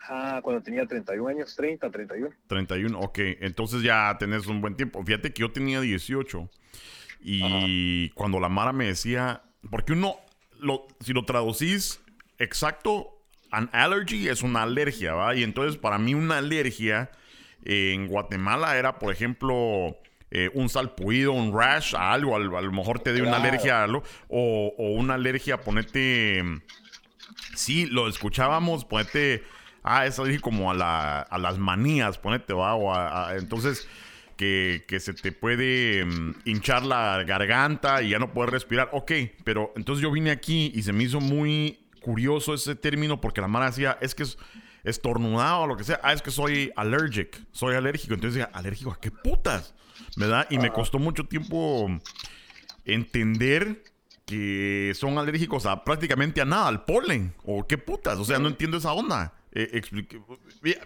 Ah, 0.09 0.41
cuando 0.43 0.63
tenía 0.63 0.87
31 0.87 1.29
años, 1.29 1.55
30, 1.57 1.91
31. 1.91 2.35
31, 2.47 3.01
ok. 3.01 3.19
Entonces 3.41 3.83
ya 3.83 4.17
tenés 4.19 4.47
un 4.47 4.61
buen 4.61 4.77
tiempo. 4.77 5.03
Fíjate 5.05 5.33
que 5.33 5.41
yo 5.41 5.51
tenía 5.51 5.81
18. 5.81 6.49
Y 7.21 8.11
cuando 8.11 8.39
la 8.39 8.49
Mara 8.49 8.73
me 8.73 8.87
decía, 8.87 9.43
porque 9.71 9.93
uno, 9.93 10.17
lo, 10.61 10.87
si 11.01 11.13
lo 11.13 11.25
traducís 11.25 12.01
exacto, 12.39 13.17
an 13.51 13.69
allergy 13.73 14.29
es 14.29 14.43
una 14.43 14.63
alergia, 14.63 15.15
¿va? 15.15 15.35
Y 15.35 15.43
entonces 15.43 15.77
para 15.77 15.99
mí 15.99 16.15
una 16.15 16.39
alergia 16.39 17.11
en 17.65 18.07
Guatemala 18.07 18.77
era, 18.77 18.99
por 18.99 19.13
ejemplo, 19.13 19.97
eh, 20.31 20.51
un 20.55 20.69
salpuido, 20.69 21.33
un 21.33 21.57
rash, 21.57 21.95
a 21.95 22.13
algo, 22.13 22.37
a, 22.37 22.39
lo 22.39 22.73
mejor 22.73 23.01
te 23.01 23.13
dé 23.13 23.23
una 23.23 23.37
alergia 23.37 23.81
a 23.81 23.85
algo, 23.85 24.03
o, 24.29 24.73
una 24.79 25.15
alergia, 25.15 25.61
ponete, 25.61 26.43
sí, 27.55 27.87
lo 27.87 28.09
escuchábamos, 28.09 28.85
ponete, 28.85 29.45
ah, 29.87 30.07
es 30.07 30.19
alérgico 30.19 30.51
como 30.51 30.71
a, 30.71 30.75
la, 30.75 31.21
a 31.21 31.39
las 31.39 31.59
manías, 31.59 32.19
ponete, 32.19 32.53
va, 32.53 32.75
o 32.75 32.95
a, 32.95 33.37
entonces... 33.37 33.89
Que, 34.37 34.85
que, 34.87 35.01
se 35.01 35.15
te 35.15 35.33
puede 35.33 36.05
mm, 36.05 36.35
hinchar 36.45 36.85
la 36.85 37.25
garganta 37.25 38.03
y 38.03 38.11
ya 38.11 38.19
no 38.19 38.35
puedes 38.35 38.53
respirar. 38.53 38.91
Ok, 38.93 39.13
pero 39.45 39.73
entonces 39.77 40.03
yo 40.03 40.11
vine 40.11 40.31
aquí 40.31 40.71
y 40.75 40.83
se 40.83 40.93
me 40.93 41.05
hizo 41.05 41.21
muy 41.21 41.89
curioso 42.03 42.53
ese 42.53 42.75
término 42.75 43.19
porque 43.19 43.41
la 43.41 43.49
mara 43.49 43.71
decía, 43.71 43.97
es 44.03 44.15
que 44.15 44.25
es 44.25 44.37
estornudado 44.85 45.61
o 45.61 45.67
lo 45.67 45.79
que 45.79 45.85
sea. 45.85 46.01
Ah, 46.03 46.13
es 46.13 46.21
que 46.21 46.31
soy 46.31 46.71
allergic, 46.77 47.47
soy 47.51 47.77
alérgico. 47.77 48.13
Entonces 48.13 48.35
decía, 48.35 48.51
¿alérgico 48.53 48.93
a 48.93 49.01
qué 49.01 49.11
putas? 49.11 49.75
¿verdad? 50.17 50.47
Y 50.51 50.59
me 50.59 50.73
costó 50.73 50.99
mucho 50.99 51.25
tiempo 51.25 51.89
entender 52.85 53.83
que 54.25 54.93
son 54.95 55.19
alérgicos 55.19 55.67
a 55.67 55.85
prácticamente 55.85 56.41
a 56.41 56.45
nada, 56.45 56.67
al 56.67 56.85
polen, 56.85 57.35
o 57.45 57.67
qué 57.67 57.79
putas, 57.79 58.19
o 58.19 58.25
sea, 58.25 58.39
no 58.39 58.49
entiendo 58.49 58.77
esa 58.79 58.93
onda. 58.93 59.35
Eh, 59.59 59.81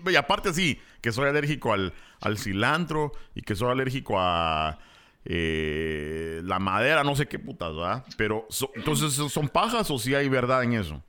y, 0.06 0.14
aparte 0.14 0.52
sí, 0.52 0.78
que 1.00 1.10
soy 1.10 1.28
alérgico 1.28 1.72
al, 1.72 1.92
cilantro 2.38 3.10
y 3.34 3.42
que 3.42 3.56
soy 3.56 3.68
alérgico 3.68 4.14
a 4.16 4.78
eh, 5.24 6.40
la 6.44 6.60
madera, 6.60 7.02
no 7.02 7.16
sé 7.16 7.26
qué 7.26 7.40
putas, 7.40 7.74
¿verdad? 7.74 8.04
Pero, 8.16 8.46
entonces, 8.76 9.12
¿son 9.32 9.48
pajas 9.48 9.90
o 9.90 9.98
si 9.98 10.14
hay 10.14 10.28
verdad 10.28 10.62
en 10.62 10.74
eso? 10.74 11.02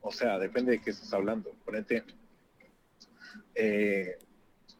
O 0.00 0.10
sea, 0.10 0.40
depende 0.40 0.72
de 0.72 0.82
qué 0.82 0.90
estás 0.90 1.12
hablando. 1.12 1.52
Ponete, 1.64 2.02
eh, 3.54 4.18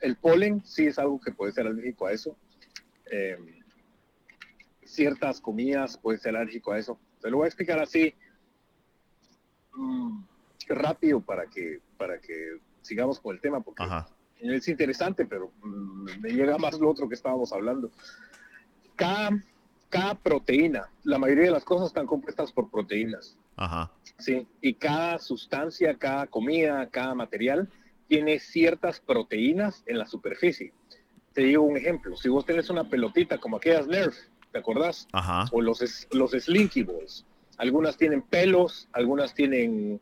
el 0.00 0.16
polen 0.16 0.64
sí 0.64 0.86
es 0.86 0.98
algo 0.98 1.20
que 1.20 1.30
puede 1.30 1.52
ser 1.52 1.68
alérgico 1.68 2.08
a 2.08 2.12
eso. 2.12 2.36
Em, 3.08 3.60
ciertas 4.84 5.40
comidas 5.40 5.96
pueden 5.98 6.20
ser 6.20 6.34
alérgico 6.34 6.72
a 6.72 6.78
eso. 6.80 6.98
Te 7.20 7.30
lo 7.30 7.36
voy 7.36 7.44
a 7.44 7.48
explicar 7.48 7.78
así 7.78 8.12
mm, 9.72 10.22
rápido 10.74 11.20
para 11.20 11.46
que, 11.46 11.80
para 11.96 12.20
que 12.20 12.58
sigamos 12.82 13.20
con 13.20 13.34
el 13.34 13.40
tema, 13.40 13.60
porque 13.60 13.84
es 14.40 14.68
interesante, 14.68 15.24
pero 15.24 15.50
mm, 15.62 16.20
me 16.20 16.30
llega 16.30 16.58
más 16.58 16.78
lo 16.78 16.90
otro 16.90 17.08
que 17.08 17.14
estábamos 17.14 17.52
hablando. 17.52 17.90
Cada, 18.94 19.30
cada 19.88 20.14
proteína, 20.14 20.88
la 21.04 21.18
mayoría 21.18 21.44
de 21.44 21.50
las 21.50 21.64
cosas 21.64 21.88
están 21.88 22.06
compuestas 22.06 22.52
por 22.52 22.70
proteínas. 22.70 23.36
Sí, 24.18 24.46
y 24.60 24.74
cada 24.74 25.18
sustancia, 25.18 25.96
cada 25.96 26.26
comida, 26.26 26.88
cada 26.90 27.14
material 27.14 27.68
tiene 28.08 28.38
ciertas 28.38 29.00
proteínas 29.00 29.82
en 29.86 29.98
la 29.98 30.06
superficie. 30.06 30.72
Te 31.32 31.42
digo 31.42 31.64
un 31.64 31.76
ejemplo, 31.76 32.16
si 32.16 32.28
vos 32.28 32.46
tenés 32.46 32.70
una 32.70 32.88
pelotita 32.88 33.38
como 33.38 33.56
aquellas 33.56 33.86
Nerf, 33.86 34.16
¿te 34.52 34.58
acordás? 34.58 35.06
O 35.52 35.60
los, 35.60 36.06
los 36.12 36.30
Slinky 36.30 36.82
Balls. 36.82 37.26
Algunas 37.58 37.96
tienen 37.96 38.22
pelos, 38.22 38.88
algunas 38.92 39.34
tienen 39.34 40.00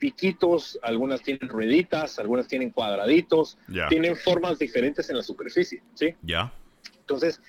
piquitos, 0.00 0.80
algunas 0.82 1.22
tienen 1.22 1.48
rueditas, 1.48 2.18
algunas 2.18 2.48
tienen 2.48 2.70
cuadraditos, 2.70 3.58
tienen 3.88 4.16
formas 4.16 4.58
diferentes 4.58 5.08
en 5.10 5.18
la 5.18 5.22
superficie, 5.22 5.82
¿sí? 5.94 6.14
Ya. 6.22 6.52
Entonces, 6.98 7.40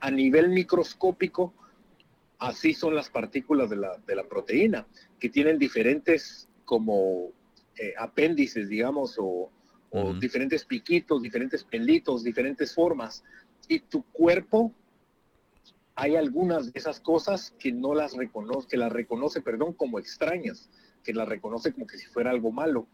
a 0.00 0.10
nivel 0.10 0.48
microscópico, 0.48 1.54
así 2.38 2.74
son 2.74 2.94
las 2.96 3.08
partículas 3.08 3.70
de 3.70 3.76
la, 3.76 3.96
de 4.06 4.16
la 4.16 4.24
proteína, 4.24 4.86
que 5.20 5.28
tienen 5.28 5.56
diferentes 5.58 6.48
como 6.64 7.30
eh, 7.76 7.94
apéndices, 7.96 8.68
digamos, 8.68 9.16
o, 9.18 9.50
diferentes 10.20 10.64
piquitos, 10.64 11.20
diferentes 11.20 11.64
pelitos, 11.64 12.22
diferentes 12.22 12.74
formas. 12.74 13.24
Y 13.66 13.80
tu 13.80 14.04
cuerpo, 14.04 14.72
hay 15.96 16.14
algunas 16.14 16.72
de 16.72 16.78
esas 16.78 17.00
cosas 17.00 17.54
que 17.58 17.72
no 17.72 17.94
las 17.94 18.16
reconoce, 18.16 18.68
que 18.68 18.76
las 18.76 18.92
reconoce, 18.92 19.40
perdón, 19.40 19.72
como 19.72 19.98
extrañas, 19.98 20.70
que 21.02 21.12
las 21.14 21.28
reconoce 21.28 21.72
como 21.72 21.86
que 21.86 21.98
si 21.98 22.06
fuera 22.06 22.30
algo 22.30 22.52
malo. 22.52 22.86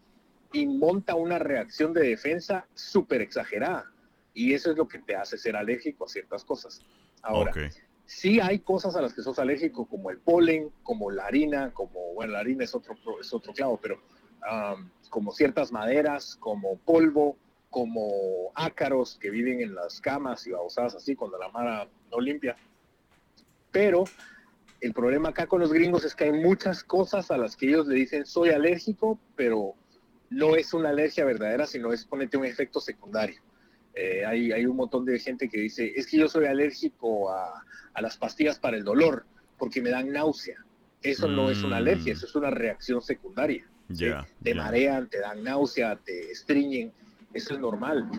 Y 0.53 0.65
monta 0.65 1.15
una 1.15 1.39
reacción 1.39 1.93
de 1.93 2.07
defensa 2.07 2.67
súper 2.73 3.21
exagerada. 3.21 3.91
Y 4.33 4.53
eso 4.53 4.71
es 4.71 4.77
lo 4.77 4.87
que 4.87 4.99
te 4.99 5.15
hace 5.15 5.37
ser 5.37 5.55
alérgico 5.55 6.05
a 6.05 6.07
ciertas 6.07 6.45
cosas. 6.45 6.81
Ahora, 7.21 7.51
sí 8.05 8.39
hay 8.39 8.59
cosas 8.59 8.95
a 8.95 9.01
las 9.01 9.13
que 9.13 9.21
sos 9.21 9.39
alérgico, 9.39 9.85
como 9.85 10.09
el 10.09 10.19
polen, 10.19 10.71
como 10.83 11.11
la 11.11 11.25
harina, 11.25 11.73
como, 11.73 12.13
bueno, 12.13 12.33
la 12.33 12.39
harina 12.39 12.63
es 12.63 12.73
otro, 12.73 12.95
es 13.19 13.33
otro 13.33 13.53
clavo, 13.53 13.79
pero 13.81 13.99
como 15.09 15.31
ciertas 15.33 15.71
maderas, 15.71 16.35
como 16.37 16.77
polvo, 16.77 17.35
como 17.69 18.51
ácaros 18.55 19.17
que 19.19 19.29
viven 19.29 19.61
en 19.61 19.75
las 19.75 19.99
camas 19.99 20.47
y 20.47 20.51
babosadas 20.51 20.95
así 20.95 21.15
cuando 21.15 21.37
la 21.37 21.49
mara 21.49 21.87
no 22.09 22.19
limpia. 22.19 22.55
Pero 23.71 24.05
el 24.81 24.93
problema 24.93 25.29
acá 25.29 25.47
con 25.47 25.59
los 25.59 25.73
gringos 25.73 26.05
es 26.05 26.15
que 26.15 26.25
hay 26.25 26.31
muchas 26.31 26.83
cosas 26.83 27.31
a 27.31 27.37
las 27.37 27.55
que 27.55 27.67
ellos 27.67 27.87
le 27.87 27.95
dicen 27.95 28.25
soy 28.25 28.49
alérgico, 28.49 29.19
pero 29.35 29.75
no 30.29 30.55
es 30.55 30.73
una 30.73 30.89
alergia 30.89 31.25
verdadera, 31.25 31.65
sino 31.65 31.93
es 31.93 32.05
ponerte 32.05 32.37
un 32.37 32.45
efecto 32.45 32.79
secundario. 32.79 33.41
Eh, 33.93 34.25
hay, 34.25 34.51
hay, 34.51 34.65
un 34.65 34.75
montón 34.75 35.05
de 35.05 35.17
gente 35.17 35.49
que 35.49 35.59
dice, 35.59 35.91
es 35.95 36.05
que 36.05 36.17
yo 36.17 36.27
soy 36.27 36.45
alérgico 36.45 37.31
a, 37.31 37.63
a 37.93 38.01
las 38.01 38.17
pastillas 38.17 38.59
para 38.59 38.77
el 38.77 38.83
dolor 38.83 39.25
porque 39.57 39.81
me 39.81 39.89
dan 39.89 40.11
náusea. 40.11 40.63
Eso 41.01 41.27
no 41.27 41.49
es 41.49 41.63
una 41.63 41.77
alergia, 41.77 42.13
mm. 42.13 42.17
eso 42.17 42.25
es 42.27 42.35
una 42.35 42.51
reacción 42.51 43.01
secundaria 43.01 43.67
te 44.43 44.55
marean, 44.55 45.07
te 45.09 45.19
dan 45.19 45.43
náusea, 45.43 45.95
te 45.97 46.31
estriñen, 46.31 46.91
eso 47.33 47.53
es 47.53 47.59
normal. 47.59 48.09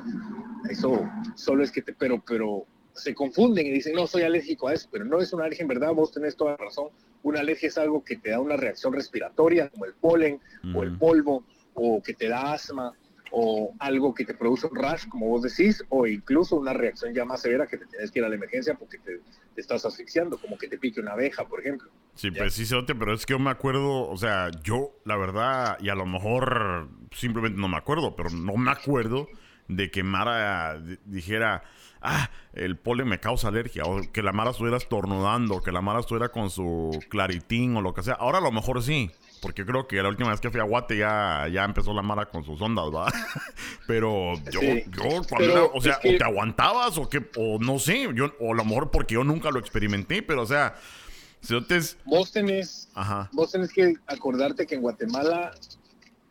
Eso 0.68 1.09
solo 1.35 1.62
es 1.62 1.71
que 1.71 1.83
te, 1.83 1.92
pero, 1.92 2.23
pero 2.27 2.66
se 2.99 3.15
confunden 3.15 3.67
y 3.67 3.71
dicen, 3.71 3.95
no, 3.95 4.07
soy 4.07 4.23
alérgico 4.23 4.69
a 4.69 4.75
eso, 4.75 4.89
pero 4.91 5.05
no 5.05 5.21
es 5.21 5.33
una 5.33 5.45
alergia 5.45 5.63
en 5.63 5.69
verdad, 5.69 5.93
vos 5.93 6.13
tenés 6.13 6.37
toda 6.37 6.53
la 6.53 6.57
razón. 6.59 6.89
Una 7.23 7.41
alergia 7.41 7.69
es 7.69 7.79
algo 7.79 8.05
que 8.05 8.17
te 8.17 8.31
da 8.31 8.41
una 8.41 8.57
reacción 8.57 8.93
respiratoria, 8.93 9.69
como 9.71 9.85
el 9.85 9.95
polen 9.95 10.41
o 10.75 10.83
el 10.83 10.97
polvo, 10.97 11.45
o 11.75 12.03
que 12.03 12.15
te 12.15 12.29
da 12.29 12.53
asma, 12.53 12.93
o 13.31 13.75
algo 13.79 14.15
que 14.15 14.25
te 14.25 14.35
produce 14.35 14.67
un 14.67 14.77
rash, 14.77 15.07
como 15.09 15.29
vos 15.29 15.43
decís, 15.43 15.85
o 15.89 16.07
incluso 16.07 16.57
una 16.57 16.73
reacción 16.73 17.15
ya 17.15 17.25
más 17.25 17.43
severa 17.43 17.67
que 17.67 17.77
te 17.77 17.87
tienes 17.87 18.11
que 18.11 18.21
ir 18.21 18.25
a 18.25 18.29
la 18.29 18.35
emergencia 18.35 18.75
porque 18.75 18.99
te, 18.99 19.21
estás 19.57 19.85
asfixiando, 19.85 20.39
como 20.39 20.57
que 20.57 20.69
te 20.69 20.79
pique 20.79 21.01
una 21.01 21.13
abeja, 21.13 21.47
por 21.47 21.61
ejemplo. 21.61 21.91
Sí, 22.15 22.31
precisamente, 22.31 22.95
pero 22.95 23.15
es 23.15 23.27
que 23.27 23.33
yo 23.33 23.39
me 23.39 23.51
acuerdo, 23.51 24.09
o 24.09 24.17
sea, 24.17 24.51
yo, 24.63 24.93
la 25.05 25.17
verdad, 25.17 25.79
y 25.81 25.89
a 25.89 25.95
lo 25.95 26.07
mejor 26.07 26.89
simplemente 27.13 27.61
no 27.61 27.69
me 27.69 27.77
acuerdo, 27.77 28.17
pero 28.17 28.31
no 28.31 28.57
me 28.57 28.71
acuerdo 28.71 29.29
de 29.69 29.91
que 29.91 30.03
Mara 30.03 30.81
dijera, 31.05 31.63
ah, 32.03 32.31
el 32.53 32.77
polen 32.77 33.09
me 33.09 33.21
causa 33.21 33.49
alergia, 33.49 33.85
o 33.85 34.01
que 34.13 34.23
la 34.23 34.33
Mara 34.33 34.51
estuviera 34.51 34.77
estornudando, 34.77 35.63
que 35.63 35.73
la 35.73 35.81
Mara 35.81 36.01
estuviera 36.01 36.29
con 36.31 36.51
su 36.51 36.99
claritín 37.09 37.77
o 37.77 37.83
lo 37.83 37.95
que 37.95 38.03
sea. 38.03 38.15
Ahora 38.15 38.39
a 38.39 38.41
lo 38.41 38.53
mejor 38.53 38.83
sí, 38.83 39.11
porque 39.41 39.65
creo 39.65 39.87
que 39.87 40.03
la 40.03 40.09
última 40.09 40.31
vez 40.31 40.41
que 40.41 40.51
fui 40.51 40.61
a 40.61 40.65
Guate 40.65 40.97
ya, 40.97 41.47
ya 41.53 41.65
empezó 41.65 41.93
la 41.93 42.03
mara 42.03 42.27
con 42.27 42.45
sus 42.45 42.61
ondas, 42.61 42.87
¿verdad? 42.87 43.13
Pero 43.87 44.35
yo, 44.51 44.61
yo 44.61 45.23
cuando 45.29 45.71
o 45.73 45.81
sea, 45.81 45.99
o 45.99 46.01
te 46.01 46.25
aguantabas 46.25 46.99
o 46.99 47.09
que, 47.09 47.31
o 47.37 47.59
no 47.59 47.79
sé, 47.79 48.09
yo, 48.15 48.33
o 48.41 48.53
a 48.53 48.57
lo 48.57 48.65
mejor 48.65 48.91
porque 48.91 49.15
yo 49.15 49.25
nunca 49.25 49.51
lo 49.51 49.59
experimenté, 49.59 50.23
pero 50.23 50.43
o 50.43 50.47
sea, 50.47 50.77
si 51.41 51.55
no 51.55 51.65
te... 51.65 51.81
Vos 52.05 52.33
tenés, 52.33 52.89
vos 53.33 53.53
tenés 53.53 53.73
que 53.73 53.95
acordarte 54.07 54.67
que 54.67 54.75
en 54.75 54.83
Guatemala 54.83 55.53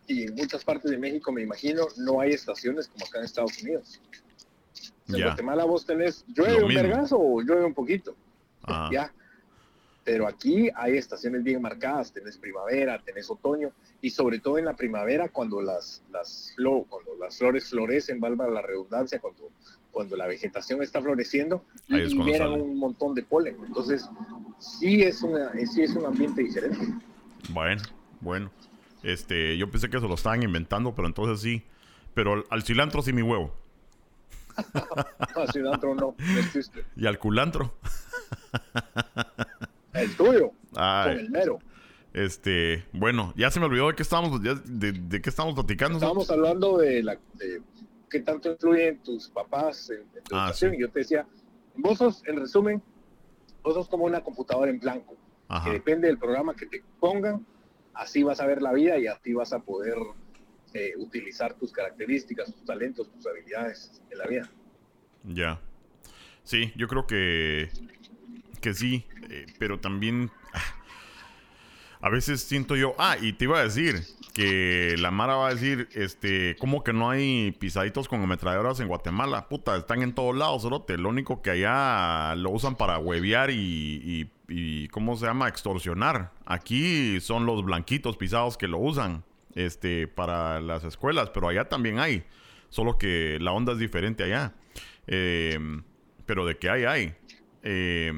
y 0.07 0.23
en 0.23 0.35
muchas 0.35 0.63
partes 0.63 0.91
de 0.91 0.97
México, 0.97 1.31
me 1.31 1.41
imagino, 1.41 1.87
no 1.97 2.21
hay 2.21 2.31
estaciones 2.31 2.87
como 2.87 3.05
acá 3.05 3.19
en 3.19 3.25
Estados 3.25 3.61
Unidos. 3.61 4.01
En 5.09 5.23
Guatemala 5.23 5.63
vos 5.65 5.85
tenés, 5.85 6.25
llueve 6.27 6.63
un 6.63 6.73
vergazo 6.73 7.17
o 7.19 7.41
llueve 7.41 7.65
un 7.65 7.73
poquito. 7.73 8.15
Ya 8.91 9.13
pero 10.07 10.25
aquí 10.25 10.69
hay 10.73 10.95
estaciones 10.95 11.43
bien 11.43 11.61
marcadas, 11.61 12.13
tenés 12.13 12.37
primavera, 12.37 12.97
tenés 13.03 13.29
otoño, 13.29 13.73
y 14.01 14.09
sobre 14.09 14.39
todo 14.39 14.57
en 14.57 14.63
la 14.63 14.73
primavera 14.73 15.27
cuando 15.27 15.61
las, 15.61 16.01
las, 16.13 16.55
cuando 16.87 17.17
las 17.19 17.37
flores 17.37 17.69
florecen, 17.69 18.21
valga 18.21 18.47
la 18.47 18.61
redundancia, 18.61 19.19
cuando, 19.19 19.51
cuando 19.91 20.15
la 20.15 20.25
vegetación 20.25 20.81
está 20.81 21.01
floreciendo, 21.01 21.61
y 21.89 21.95
liberan 21.95 22.53
un 22.53 22.79
montón 22.79 23.15
de 23.15 23.23
polen. 23.23 23.57
Entonces, 23.67 24.09
sí 24.59 25.01
es, 25.01 25.23
una, 25.23 25.51
sí 25.65 25.81
es 25.81 25.93
un 25.93 26.05
ambiente 26.05 26.41
diferente. 26.41 26.87
Bueno, 27.49 27.81
bueno. 28.21 28.49
Este, 29.03 29.57
yo 29.57 29.69
pensé 29.69 29.89
que 29.89 29.97
eso 29.97 30.07
lo 30.07 30.15
estaban 30.15 30.41
inventando, 30.41 30.95
pero 30.95 31.09
entonces 31.09 31.41
sí. 31.41 31.63
Pero 32.13 32.45
al 32.49 32.63
cilantro 32.63 33.01
sí 33.01 33.11
mi 33.11 33.23
huevo. 33.23 33.53
Al 35.35 35.51
cilantro 35.51 35.95
no, 35.95 36.15
no 36.17 36.39
existe. 36.39 36.85
¿Y 36.95 37.05
al 37.05 37.19
culantro? 37.19 37.73
El 39.93 40.15
tuyo. 40.15 40.51
Con 40.73 41.11
el 41.11 41.29
mero. 41.29 41.59
Este, 42.13 42.85
bueno, 42.93 43.33
ya 43.35 43.51
se 43.51 43.59
me 43.59 43.67
olvidó 43.67 43.89
de 43.89 43.95
qué 43.95 44.03
estábamos, 44.03 44.41
de, 44.41 44.55
de, 44.91 45.21
qué 45.21 45.29
estamos 45.29 45.53
platicando. 45.53 45.97
Estábamos 45.97 46.31
hablando 46.31 46.77
de, 46.77 47.03
la, 47.03 47.17
de 47.33 47.61
qué 48.09 48.21
tanto 48.21 48.51
influyen 48.51 48.97
tus 49.03 49.29
papás 49.29 49.89
en, 49.89 50.03
tu 50.23 50.35
ah, 50.35 50.45
educación. 50.45 50.73
Y 50.73 50.81
yo 50.81 50.89
te 50.89 50.99
decía, 50.99 51.27
vos 51.75 51.99
sos, 51.99 52.23
en 52.25 52.37
resumen, 52.37 52.81
vos 53.61 53.75
sos 53.75 53.87
como 53.87 54.05
una 54.05 54.21
computadora 54.21 54.71
en 54.71 54.79
blanco. 54.79 55.15
Que 55.63 55.71
depende 55.71 56.07
del 56.07 56.17
programa 56.17 56.55
que 56.55 56.65
te 56.65 56.83
pongan, 56.99 57.45
así 57.93 58.21
vas 58.21 58.41
a 58.41 58.45
ver 58.45 58.61
la 58.61 58.73
vida 58.73 58.97
y 58.97 59.07
así 59.07 59.33
vas 59.33 59.53
a 59.53 59.59
poder 59.59 59.95
eh, 60.73 60.93
utilizar 60.97 61.53
tus 61.53 61.71
características, 61.71 62.53
tus 62.53 62.65
talentos, 62.65 63.11
tus 63.11 63.25
habilidades 63.27 64.01
en 64.09 64.17
la 64.17 64.27
vida. 64.27 64.51
Ya. 65.23 65.59
Sí, 66.43 66.71
yo 66.75 66.87
creo 66.87 67.05
que, 67.07 67.69
que 68.61 68.73
sí, 68.73 69.05
eh, 69.29 69.45
pero 69.59 69.79
también 69.79 70.31
ah, 70.53 70.61
a 72.01 72.09
veces 72.09 72.41
siento 72.41 72.75
yo, 72.75 72.95
ah, 72.97 73.17
y 73.19 73.33
te 73.33 73.45
iba 73.45 73.59
a 73.59 73.63
decir 73.63 74.01
que 74.37 74.95
la 74.99 75.09
Mara 75.09 75.35
va 75.35 75.47
a 75.47 75.53
decir, 75.55 75.89
este, 75.93 76.55
¿cómo 76.59 76.83
que 76.83 76.93
no 76.93 77.09
hay 77.09 77.53
pisaditos 77.53 78.07
con 78.07 78.21
ametralladoras 78.21 78.79
en 78.79 78.87
Guatemala? 78.87 79.49
Puta, 79.49 79.75
están 79.75 80.03
en 80.03 80.13
todos 80.13 80.37
lados, 80.37 80.61
cerote. 80.61 80.95
Lo 80.97 81.09
único 81.09 81.41
que 81.41 81.49
allá 81.49 82.35
lo 82.35 82.51
usan 82.51 82.75
para 82.75 82.99
huevear 82.99 83.49
y, 83.49 84.29
y, 84.47 84.87
¿cómo 84.89 85.17
se 85.17 85.25
llama? 85.25 85.47
Extorsionar. 85.47 86.33
Aquí 86.45 87.19
son 87.19 87.47
los 87.47 87.65
blanquitos 87.65 88.15
pisados 88.15 88.57
que 88.57 88.67
lo 88.67 88.77
usan, 88.77 89.23
este, 89.57 90.07
para 90.07 90.61
las 90.61 90.83
escuelas, 90.83 91.31
pero 91.31 91.49
allá 91.49 91.67
también 91.67 91.99
hay. 91.99 92.23
Solo 92.69 92.97
que 92.97 93.37
la 93.41 93.51
onda 93.51 93.73
es 93.73 93.79
diferente 93.79 94.23
allá. 94.23 94.53
Eh, 95.07 95.57
pero 96.25 96.45
de 96.45 96.57
que 96.57 96.69
hay, 96.69 96.83
hay. 96.83 97.15
Eh, 97.63 98.13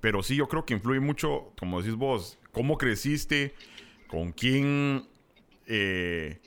pero 0.00 0.22
sí, 0.22 0.36
yo 0.36 0.48
creo 0.48 0.66
que 0.66 0.74
influye 0.74 1.00
mucho, 1.00 1.52
como 1.58 1.80
decís 1.80 1.96
vos, 1.96 2.38
cómo 2.52 2.76
creciste, 2.76 3.54
con 4.06 4.32
quién, 4.32 5.08
eh, 5.66 6.40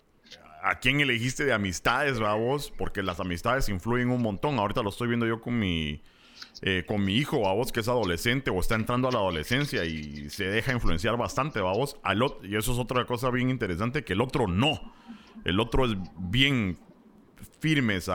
a 0.61 0.79
quién 0.79 0.99
elegiste 0.99 1.43
de 1.43 1.53
amistades, 1.53 2.21
¿va 2.21 2.35
vos? 2.35 2.71
Porque 2.77 3.01
las 3.01 3.19
amistades 3.19 3.67
influyen 3.69 4.11
un 4.11 4.21
montón. 4.21 4.59
Ahorita 4.59 4.83
lo 4.83 4.89
estoy 4.89 5.07
viendo 5.07 5.25
yo 5.25 5.41
con 5.41 5.57
mi, 5.57 6.03
eh, 6.61 6.83
con 6.85 7.05
mi 7.05 7.15
hijo, 7.15 7.47
a 7.47 7.53
vos 7.53 7.71
que 7.71 7.79
es 7.79 7.87
adolescente 7.87 8.51
o 8.51 8.59
está 8.59 8.75
entrando 8.75 9.07
a 9.07 9.11
la 9.11 9.19
adolescencia 9.19 9.85
y 9.85 10.29
se 10.29 10.45
deja 10.45 10.73
influenciar 10.73 11.15
bastante, 11.15 11.61
¿va 11.61 11.71
vos? 11.71 11.95
Al 12.03 12.21
y 12.43 12.57
eso 12.57 12.73
es 12.73 12.79
otra 12.79 13.05
cosa 13.05 13.29
bien 13.29 13.49
interesante, 13.49 14.03
que 14.03 14.13
el 14.13 14.21
otro 14.21 14.47
no. 14.47 14.93
El 15.45 15.59
otro 15.61 15.85
es 15.85 15.95
bien 16.17 16.77
firmes 17.59 18.09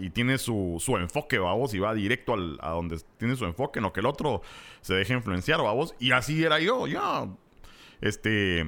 y 0.00 0.10
tiene 0.10 0.38
su, 0.38 0.76
su 0.80 0.96
enfoque, 0.96 1.38
vamos, 1.38 1.74
y 1.74 1.78
va 1.78 1.92
directo 1.92 2.32
al, 2.32 2.58
a 2.62 2.70
donde 2.70 2.98
tiene 3.18 3.36
su 3.36 3.44
enfoque, 3.44 3.82
no 3.82 3.92
que 3.92 4.00
el 4.00 4.06
otro 4.06 4.40
se 4.80 4.94
deje 4.94 5.12
influenciar, 5.12 5.60
vamos. 5.62 5.94
Y 5.98 6.12
así 6.12 6.42
era 6.42 6.58
yo, 6.60 6.86
ya. 6.86 7.28
Este. 8.00 8.66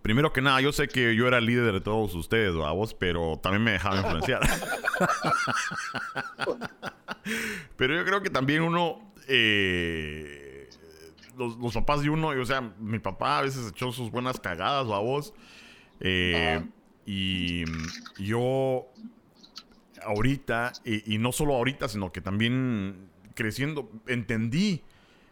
Primero 0.00 0.32
que 0.32 0.40
nada, 0.40 0.60
yo 0.62 0.72
sé 0.72 0.88
que 0.88 1.14
yo 1.14 1.28
era 1.28 1.38
el 1.38 1.44
líder 1.44 1.74
de 1.74 1.80
todos 1.82 2.14
ustedes, 2.14 2.54
vamos, 2.54 2.94
pero 2.94 3.38
también 3.42 3.64
me 3.64 3.72
dejaba 3.72 3.98
influenciar. 3.98 4.40
pero 7.76 7.94
yo 7.96 8.04
creo 8.04 8.22
que 8.22 8.30
también 8.30 8.62
uno. 8.62 9.12
Eh, 9.28 10.68
los, 11.36 11.74
papás 11.74 12.02
de 12.02 12.10
uno, 12.10 12.28
o 12.28 12.44
sea, 12.44 12.60
mi 12.60 12.98
papá 12.98 13.38
a 13.38 13.42
veces 13.42 13.70
echó 13.70 13.92
sus 13.92 14.10
buenas 14.10 14.40
cagadas, 14.40 14.86
vamos. 14.86 15.32
Eh, 16.00 16.64
y 17.06 17.64
yo 18.18 18.86
ahorita, 20.04 20.72
y, 20.84 21.18
no 21.18 21.32
solo 21.32 21.54
ahorita, 21.54 21.88
sino 21.88 22.12
que 22.12 22.20
también 22.20 23.08
creciendo, 23.34 23.90
entendí 24.06 24.82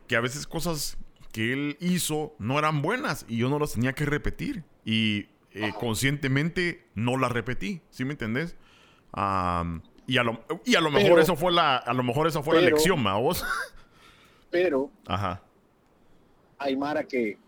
que 0.07 0.17
a 0.17 0.21
veces 0.21 0.47
cosas 0.47 0.97
que 1.33 1.53
él 1.53 1.77
hizo 1.81 2.35
no 2.39 2.59
eran 2.59 2.83
buenas 2.83 3.27
y 3.29 3.39
yo 3.39 3.49
no 3.49 3.59
las 3.59 3.73
tenía 3.73 3.93
que 3.93 4.07
repetir. 4.07 4.65
Y 4.85 5.27
eh, 5.51 5.73
conscientemente 5.79 6.87
no 6.95 7.17
las 7.17 7.33
repetí, 7.33 7.83
¿sí 7.91 8.05
me 8.05 8.13
entendés? 8.13 8.57
Y, 10.07 10.19
a 10.19 10.23
lo, 10.23 10.45
y 10.65 10.75
a 10.75 10.81
lo 10.81 10.91
mejor 10.91 11.19
eso 11.21 11.37
fue 11.37 11.53
la, 11.53 11.77
a 11.77 11.93
lo 11.93 12.03
mejor 12.03 12.27
esa 12.27 12.43
fue 12.43 12.57
la 12.57 12.63
lección, 12.63 13.03
vos. 13.03 13.45
Pero 14.51 14.91
Ajá. 15.07 15.43
hay 16.59 16.77
Mara 16.77 17.05
que 17.05 17.39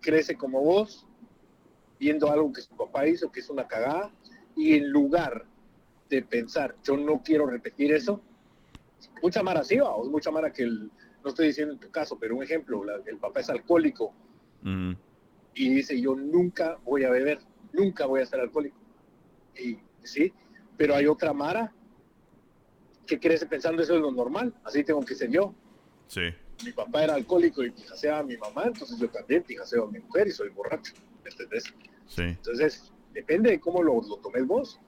crece 0.00 0.36
como 0.36 0.60
vos 0.60 1.06
viendo 1.98 2.30
algo 2.32 2.52
que 2.52 2.62
su 2.62 2.76
papá 2.76 3.06
hizo, 3.06 3.30
que 3.30 3.40
es 3.40 3.48
una 3.48 3.68
cagada, 3.68 4.10
y 4.56 4.74
en 4.74 4.90
lugar 4.90 5.44
de 6.10 6.22
pensar, 6.22 6.74
yo 6.82 6.96
no 6.96 7.22
quiero 7.22 7.46
repetir 7.46 7.92
eso, 7.92 8.20
mucha 9.22 9.42
mara 9.42 9.62
sí 9.62 9.76
va, 9.76 9.90
o 9.90 10.04
mucha 10.10 10.30
mara 10.30 10.52
que 10.52 10.66
no 10.66 10.90
estoy 11.28 11.46
diciendo 11.46 11.74
en 11.74 11.80
tu 11.80 11.90
caso, 11.90 12.18
pero 12.18 12.36
un 12.36 12.42
ejemplo, 12.42 12.82
el 13.06 13.16
papá 13.18 13.40
es 13.40 13.50
alcohólico 13.50 14.12
y 15.54 15.68
dice, 15.68 16.00
yo 16.00 16.16
nunca 16.16 16.78
voy 16.84 17.04
a 17.04 17.10
beber, 17.10 17.38
nunca 17.72 18.06
voy 18.06 18.22
a 18.22 18.26
ser 18.26 18.40
alcohólico. 18.40 18.76
Y 19.56 19.78
sí, 20.02 20.32
pero 20.82 20.96
hay 20.96 21.06
otra 21.06 21.32
mara 21.32 21.72
que 23.06 23.20
crece 23.20 23.46
pensando 23.46 23.84
eso 23.84 23.94
es 23.94 24.00
lo 24.00 24.10
normal, 24.10 24.52
así 24.64 24.82
tengo 24.82 25.00
que 25.04 25.14
ser 25.14 25.30
yo. 25.30 25.54
Sí. 26.08 26.22
Mi 26.64 26.72
papá 26.72 27.04
era 27.04 27.14
alcohólico 27.14 27.62
y 27.62 27.70
pijasea 27.70 28.18
a 28.18 28.24
mi 28.24 28.36
mamá, 28.36 28.64
entonces 28.64 28.98
yo 28.98 29.08
también 29.08 29.44
pijaseo 29.44 29.84
a 29.84 29.90
mi 29.92 30.00
mujer 30.00 30.26
y 30.26 30.32
soy 30.32 30.48
borracho, 30.48 30.92
¿me 31.22 31.30
entendés? 31.30 31.72
Entonces, 32.16 32.92
depende 33.12 33.50
de 33.50 33.60
cómo 33.60 33.80
lo, 33.80 34.02
lo 34.02 34.16
tomes 34.16 34.44
vos. 34.44 34.80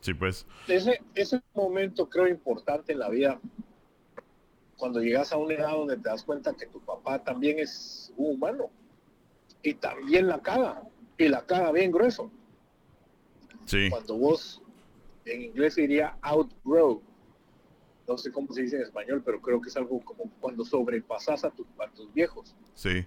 Sí, 0.00 0.12
pues. 0.12 0.46
Ese, 0.68 1.00
ese 1.14 1.40
momento 1.54 2.06
creo 2.10 2.28
importante 2.28 2.92
en 2.92 2.98
la 2.98 3.08
vida, 3.08 3.40
cuando 4.76 5.00
llegas 5.00 5.32
a 5.32 5.38
una 5.38 5.54
edad 5.54 5.70
donde 5.70 5.96
te 5.96 6.10
das 6.10 6.22
cuenta 6.22 6.52
que 6.52 6.66
tu 6.66 6.82
papá 6.84 7.24
también 7.24 7.58
es 7.58 8.12
un 8.18 8.34
humano 8.34 8.70
y 9.62 9.72
también 9.72 10.28
la 10.28 10.42
caga, 10.42 10.82
y 11.16 11.28
la 11.28 11.46
caga 11.46 11.72
bien 11.72 11.90
grueso. 11.90 12.30
Sí. 13.66 13.88
Cuando 13.90 14.16
vos, 14.16 14.62
en 15.24 15.42
inglés 15.42 15.76
diría 15.76 16.16
outgrow, 16.22 17.02
no 18.06 18.18
sé 18.18 18.30
cómo 18.30 18.52
se 18.52 18.62
dice 18.62 18.76
en 18.76 18.82
español, 18.82 19.22
pero 19.24 19.40
creo 19.40 19.60
que 19.60 19.68
es 19.68 19.76
algo 19.76 20.00
como 20.04 20.30
cuando 20.40 20.64
sobrepasas 20.64 21.44
a, 21.44 21.48
a 21.48 21.90
tus 21.90 22.12
viejos. 22.12 22.54
Sí 22.74 23.06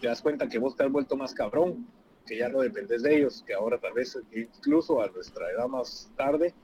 te 0.00 0.06
das 0.06 0.22
cuenta 0.22 0.48
que 0.48 0.58
vos 0.58 0.76
te 0.76 0.84
has 0.84 0.90
vuelto 0.92 1.16
más 1.16 1.34
cabrón, 1.34 1.86
que 2.26 2.38
ya 2.38 2.48
no 2.48 2.60
dependes 2.60 3.02
de 3.02 3.16
ellos, 3.16 3.42
que 3.46 3.54
ahora 3.54 3.78
tal 3.78 3.94
vez 3.94 4.18
incluso 4.32 5.02
a 5.02 5.08
nuestra 5.08 5.50
edad 5.50 5.66
más 5.66 6.10
tarde, 6.16 6.54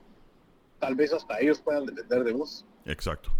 tal 0.79 0.95
vez 0.95 1.11
hasta 1.13 1.39
ellos 1.39 1.59
puedan 1.59 1.85
depender 1.85 2.23
de 2.23 2.31
vos. 2.31 2.65
Exacto. 2.85 3.31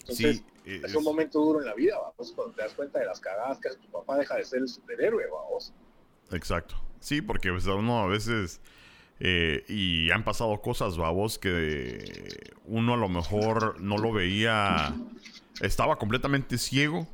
Entonces, 0.00 0.42
eh, 0.64 0.80
es, 0.84 0.94
un 0.94 1.04
momento 1.04 1.40
duro 1.40 1.60
en 1.60 1.66
la 1.66 1.74
vida, 1.74 1.96
vamos, 1.98 2.32
cuando 2.32 2.54
te 2.54 2.62
das 2.62 2.72
cuenta 2.72 2.98
de 2.98 3.06
las 3.06 3.20
cagadas 3.20 3.58
que 3.60 3.68
tu 3.70 3.88
papá 3.90 4.16
deja 4.16 4.36
de 4.36 4.44
ser 4.44 4.60
el 4.60 4.68
superhéroe, 4.68 5.26
vamos. 5.30 5.72
Exacto. 6.32 6.80
Sí, 7.00 7.22
porque 7.22 7.50
pues, 7.50 7.66
uno 7.66 8.00
a 8.00 8.06
veces... 8.06 8.60
Eh, 9.22 9.64
y 9.68 10.10
han 10.12 10.24
pasado 10.24 10.62
cosas, 10.62 10.96
babos, 10.96 11.38
que 11.38 12.54
uno 12.64 12.94
a 12.94 12.96
lo 12.96 13.10
mejor 13.10 13.78
no 13.78 13.98
lo 13.98 14.12
veía, 14.12 14.94
estaba 15.60 15.96
completamente 15.96 16.56
ciego 16.56 17.06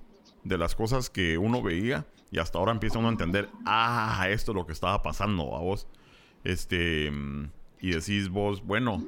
de 0.44 0.56
las 0.56 0.76
cosas 0.76 1.10
que 1.10 1.36
uno 1.36 1.62
veía 1.62 2.06
y 2.30 2.38
hasta 2.38 2.58
ahora 2.58 2.70
empieza 2.70 3.00
uno 3.00 3.08
a 3.08 3.10
entender, 3.10 3.48
ah, 3.64 4.26
esto 4.30 4.52
es 4.52 4.56
lo 4.56 4.66
que 4.66 4.72
estaba 4.72 5.02
pasando 5.02 5.56
a 5.56 5.58
vos. 5.58 5.88
Este, 6.44 7.10
y 7.80 7.90
decís 7.90 8.28
vos, 8.28 8.64
bueno, 8.64 9.04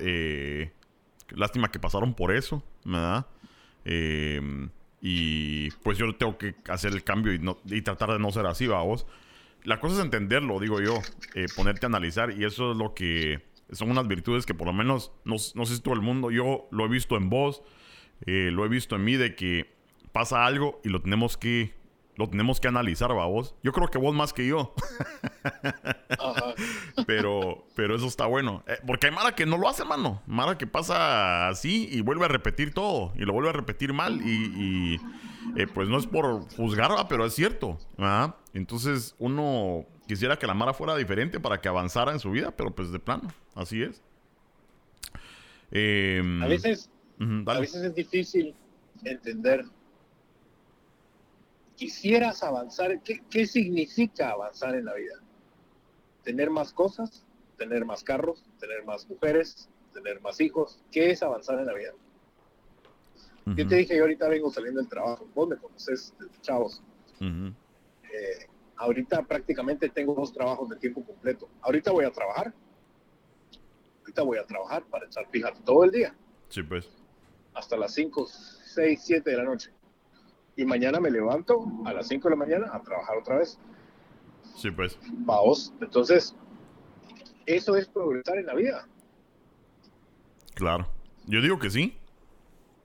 eh, 0.00 0.72
lástima 1.30 1.70
que 1.70 1.78
pasaron 1.78 2.14
por 2.14 2.34
eso, 2.34 2.64
¿verdad? 2.84 3.26
Eh, 3.84 4.68
y 5.00 5.70
pues 5.82 5.98
yo 5.98 6.14
tengo 6.14 6.38
que 6.38 6.54
hacer 6.68 6.92
el 6.92 7.04
cambio 7.04 7.32
y, 7.32 7.38
no, 7.38 7.58
y 7.64 7.82
tratar 7.82 8.12
de 8.12 8.18
no 8.18 8.30
ser 8.30 8.46
así, 8.46 8.66
vos. 8.66 9.06
La 9.64 9.80
cosa 9.80 9.96
es 9.96 10.04
entenderlo, 10.04 10.60
digo 10.60 10.80
yo, 10.80 11.00
eh, 11.34 11.46
ponerte 11.54 11.86
a 11.86 11.88
analizar 11.88 12.30
y 12.30 12.44
eso 12.44 12.72
es 12.72 12.78
lo 12.78 12.94
que 12.94 13.42
son 13.72 13.90
unas 13.90 14.08
virtudes 14.08 14.46
que 14.46 14.54
por 14.54 14.66
lo 14.66 14.72
menos, 14.72 15.12
no, 15.24 15.36
no 15.54 15.66
sé 15.66 15.76
si 15.76 15.82
todo 15.82 15.94
el 15.94 16.00
mundo, 16.00 16.30
yo 16.30 16.68
lo 16.70 16.84
he 16.86 16.88
visto 16.88 17.16
en 17.16 17.28
vos, 17.28 17.62
lo 18.24 18.64
he 18.64 18.68
visto 18.68 18.96
en 18.96 19.04
mí 19.04 19.16
de 19.16 19.34
que 19.34 19.76
pasa 20.12 20.44
algo 20.46 20.80
y 20.84 20.88
lo 20.88 21.00
tenemos 21.00 21.36
que 21.36 21.77
lo 22.18 22.28
tenemos 22.28 22.58
que 22.58 22.66
analizar, 22.66 23.12
vos. 23.12 23.54
Yo 23.62 23.72
creo 23.72 23.86
que 23.86 23.96
vos 23.96 24.12
más 24.12 24.32
que 24.32 24.44
yo. 24.44 24.74
pero, 27.06 27.64
pero 27.76 27.94
eso 27.94 28.06
está 28.06 28.26
bueno. 28.26 28.64
Eh, 28.66 28.76
porque 28.84 29.06
hay 29.06 29.12
Mara 29.12 29.36
que 29.36 29.46
no 29.46 29.56
lo 29.56 29.68
hace, 29.68 29.84
mano. 29.84 30.20
Mara 30.26 30.58
que 30.58 30.66
pasa 30.66 31.48
así 31.48 31.88
y 31.92 32.00
vuelve 32.00 32.24
a 32.24 32.28
repetir 32.28 32.74
todo. 32.74 33.12
Y 33.14 33.20
lo 33.20 33.32
vuelve 33.32 33.50
a 33.50 33.52
repetir 33.52 33.92
mal. 33.92 34.20
Y, 34.20 35.00
eh, 35.56 35.68
pues 35.72 35.88
no 35.88 35.96
es 35.96 36.08
por 36.08 36.52
juzgar, 36.56 36.90
pero 37.08 37.24
es 37.24 37.34
cierto. 37.34 37.78
Entonces 38.52 39.14
uno 39.20 39.86
quisiera 40.08 40.40
que 40.40 40.48
la 40.48 40.54
Mara 40.54 40.74
fuera 40.74 40.96
diferente 40.96 41.38
para 41.38 41.60
que 41.60 41.68
avanzara 41.68 42.10
en 42.10 42.18
su 42.18 42.32
vida, 42.32 42.50
pero 42.50 42.74
pues 42.74 42.90
de 42.90 42.98
plano. 42.98 43.28
Así 43.54 43.80
es. 43.80 44.02
Em, 45.70 46.42
a 46.42 46.48
veces, 46.48 46.90
a 47.46 47.60
veces 47.60 47.84
es 47.84 47.94
difícil 47.94 48.56
entender 49.04 49.66
quisieras 51.78 52.42
avanzar, 52.42 53.00
¿qué, 53.02 53.46
significa 53.46 54.30
avanzar 54.30 54.74
en 54.74 54.84
la 54.84 54.94
vida? 54.94 55.14
Tener 56.24 56.50
más 56.50 56.72
cosas, 56.72 57.24
tener 57.56 57.84
más 57.84 58.02
carros, 58.02 58.44
tener 58.58 58.84
más 58.84 59.08
mujeres, 59.08 59.70
tener 59.94 60.20
más 60.20 60.40
hijos. 60.40 60.82
¿Qué 60.90 61.12
es 61.12 61.22
avanzar 61.22 61.60
en 61.60 61.66
la 61.66 61.74
vida? 61.74 61.92
Yo 63.56 63.66
te 63.66 63.76
dije, 63.76 63.96
yo 63.96 64.02
ahorita 64.02 64.28
vengo 64.28 64.50
saliendo 64.50 64.80
del 64.80 64.90
trabajo, 64.90 65.26
vos 65.34 65.48
me 65.48 65.56
conoces 65.56 66.12
chavos. 66.42 66.82
Eh, 67.20 68.46
ahorita 68.76 69.22
prácticamente 69.22 69.88
tengo 69.88 70.14
dos 70.14 70.34
trabajos 70.34 70.68
de 70.68 70.76
tiempo 70.76 71.02
completo. 71.02 71.48
Ahorita 71.62 71.92
voy 71.92 72.04
a 72.04 72.10
trabajar. 72.10 72.52
Ahorita 74.00 74.22
voy 74.22 74.38
a 74.38 74.44
trabajar 74.44 74.84
para 74.84 75.06
echar 75.06 75.30
pija 75.30 75.54
todo 75.64 75.84
el 75.84 75.92
día. 75.92 76.14
Sí, 76.48 76.62
pues. 76.62 76.90
Hasta 77.54 77.76
las 77.78 77.94
5, 77.94 78.26
6, 78.26 79.00
7 79.02 79.30
de 79.30 79.36
la 79.36 79.44
noche 79.44 79.72
y 80.58 80.64
mañana 80.64 80.98
me 80.98 81.08
levanto 81.08 81.66
a 81.84 81.92
las 81.92 82.08
5 82.08 82.28
de 82.28 82.30
la 82.30 82.36
mañana 82.36 82.70
a 82.72 82.82
trabajar 82.82 83.16
otra 83.16 83.38
vez. 83.38 83.60
Sí, 84.56 84.72
pues. 84.72 84.98
Vamos, 85.08 85.72
entonces, 85.80 86.34
eso 87.46 87.76
es 87.76 87.86
progresar 87.86 88.38
en 88.38 88.46
la 88.46 88.54
vida. 88.54 88.88
Claro. 90.54 90.90
Yo 91.26 91.40
digo 91.40 91.60
que 91.60 91.70
sí. 91.70 91.96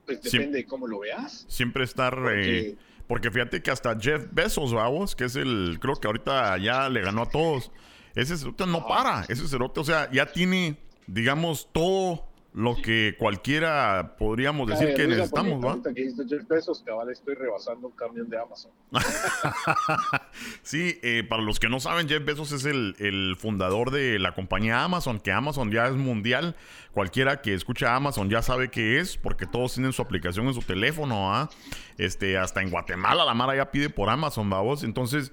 Pues 0.06 0.22
depende 0.22 0.58
de 0.58 0.66
cómo 0.66 0.86
lo 0.86 1.00
veas. 1.00 1.46
Siempre 1.48 1.82
estar... 1.82 2.16
Eh, 2.30 2.76
porque... 3.08 3.32
fíjate 3.32 3.60
que 3.60 3.72
hasta 3.72 3.98
Jeff 3.98 4.24
Bezos, 4.30 4.72
vamos, 4.72 5.16
que 5.16 5.24
es 5.24 5.34
el... 5.34 5.78
Creo 5.80 5.96
que 5.96 6.06
ahorita 6.06 6.56
ya 6.58 6.88
le 6.88 7.00
ganó 7.00 7.22
a 7.22 7.28
todos. 7.28 7.72
Ese 8.14 8.36
cerote 8.36 8.68
no 8.68 8.86
para. 8.86 9.24
Ese 9.28 9.48
cerote, 9.48 9.80
o 9.80 9.84
sea, 9.84 10.08
ya 10.12 10.26
tiene, 10.26 10.78
digamos, 11.08 11.68
todo 11.72 12.24
lo 12.54 12.76
que 12.76 13.16
cualquiera 13.18 14.14
podríamos 14.16 14.68
decir 14.68 14.94
que 14.94 15.08
necesitamos, 15.08 15.62
¿va? 15.64 15.76
Que 15.92 16.08
Jeff 16.28 16.46
Bezos, 16.48 16.84
cabal, 16.86 17.10
estoy 17.10 17.34
rebasando 17.34 17.88
un 17.88 17.94
camión 17.94 18.30
de 18.30 18.38
Amazon. 18.38 18.70
sí, 20.62 21.00
eh, 21.02 21.24
para 21.28 21.42
los 21.42 21.58
que 21.58 21.68
no 21.68 21.80
saben, 21.80 22.08
Jeff 22.08 22.24
Bezos 22.24 22.52
es 22.52 22.64
el, 22.64 23.36
fundador 23.40 23.90
de 23.90 24.20
la 24.20 24.36
compañía 24.36 24.84
Amazon, 24.84 25.18
que 25.18 25.32
Amazon 25.32 25.72
ya 25.72 25.88
es 25.88 25.94
mundial. 25.94 26.54
Cualquiera 26.92 27.42
que 27.42 27.54
escucha 27.54 27.96
Amazon 27.96 28.30
ya 28.30 28.40
sabe 28.40 28.70
qué 28.70 29.00
es, 29.00 29.16
porque 29.16 29.46
todos 29.46 29.74
tienen 29.74 29.92
su 29.92 30.00
aplicación 30.00 30.46
en 30.46 30.54
su 30.54 30.62
teléfono, 30.62 31.34
¿ah? 31.34 31.50
Este, 31.98 32.38
hasta 32.38 32.62
en 32.62 32.70
Guatemala 32.70 33.24
la 33.24 33.34
Mara 33.34 33.56
ya 33.56 33.72
pide 33.72 33.90
por 33.90 34.08
Amazon, 34.10 34.48
vamos. 34.48 34.84
Entonces, 34.84 35.32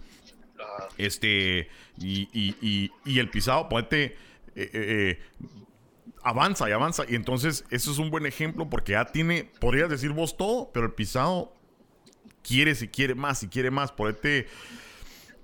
este, 0.97 1.69
y, 1.99 2.27
y, 2.33 2.91
y, 3.05 3.19
el 3.19 3.29
pisado, 3.29 3.69
ponete... 3.69 4.15
Eh, 4.55 4.69
eh, 4.73 5.19
eh 5.19 5.19
avanza 6.23 6.69
y 6.69 6.71
avanza. 6.71 7.03
Y 7.07 7.15
entonces, 7.15 7.65
eso 7.69 7.91
es 7.91 7.97
un 7.97 8.09
buen 8.09 8.25
ejemplo 8.25 8.69
porque 8.69 8.93
ya 8.93 9.05
tiene, 9.05 9.49
podrías 9.59 9.89
decir 9.89 10.11
vos 10.11 10.37
todo, 10.37 10.71
pero 10.73 10.85
el 10.85 10.93
pisado 10.93 11.53
quiere 12.43 12.75
si 12.75 12.87
quiere 12.87 13.15
más, 13.15 13.43
y 13.43 13.47
quiere 13.47 13.71
más. 13.71 13.91
Por 13.91 14.09
este, 14.09 14.47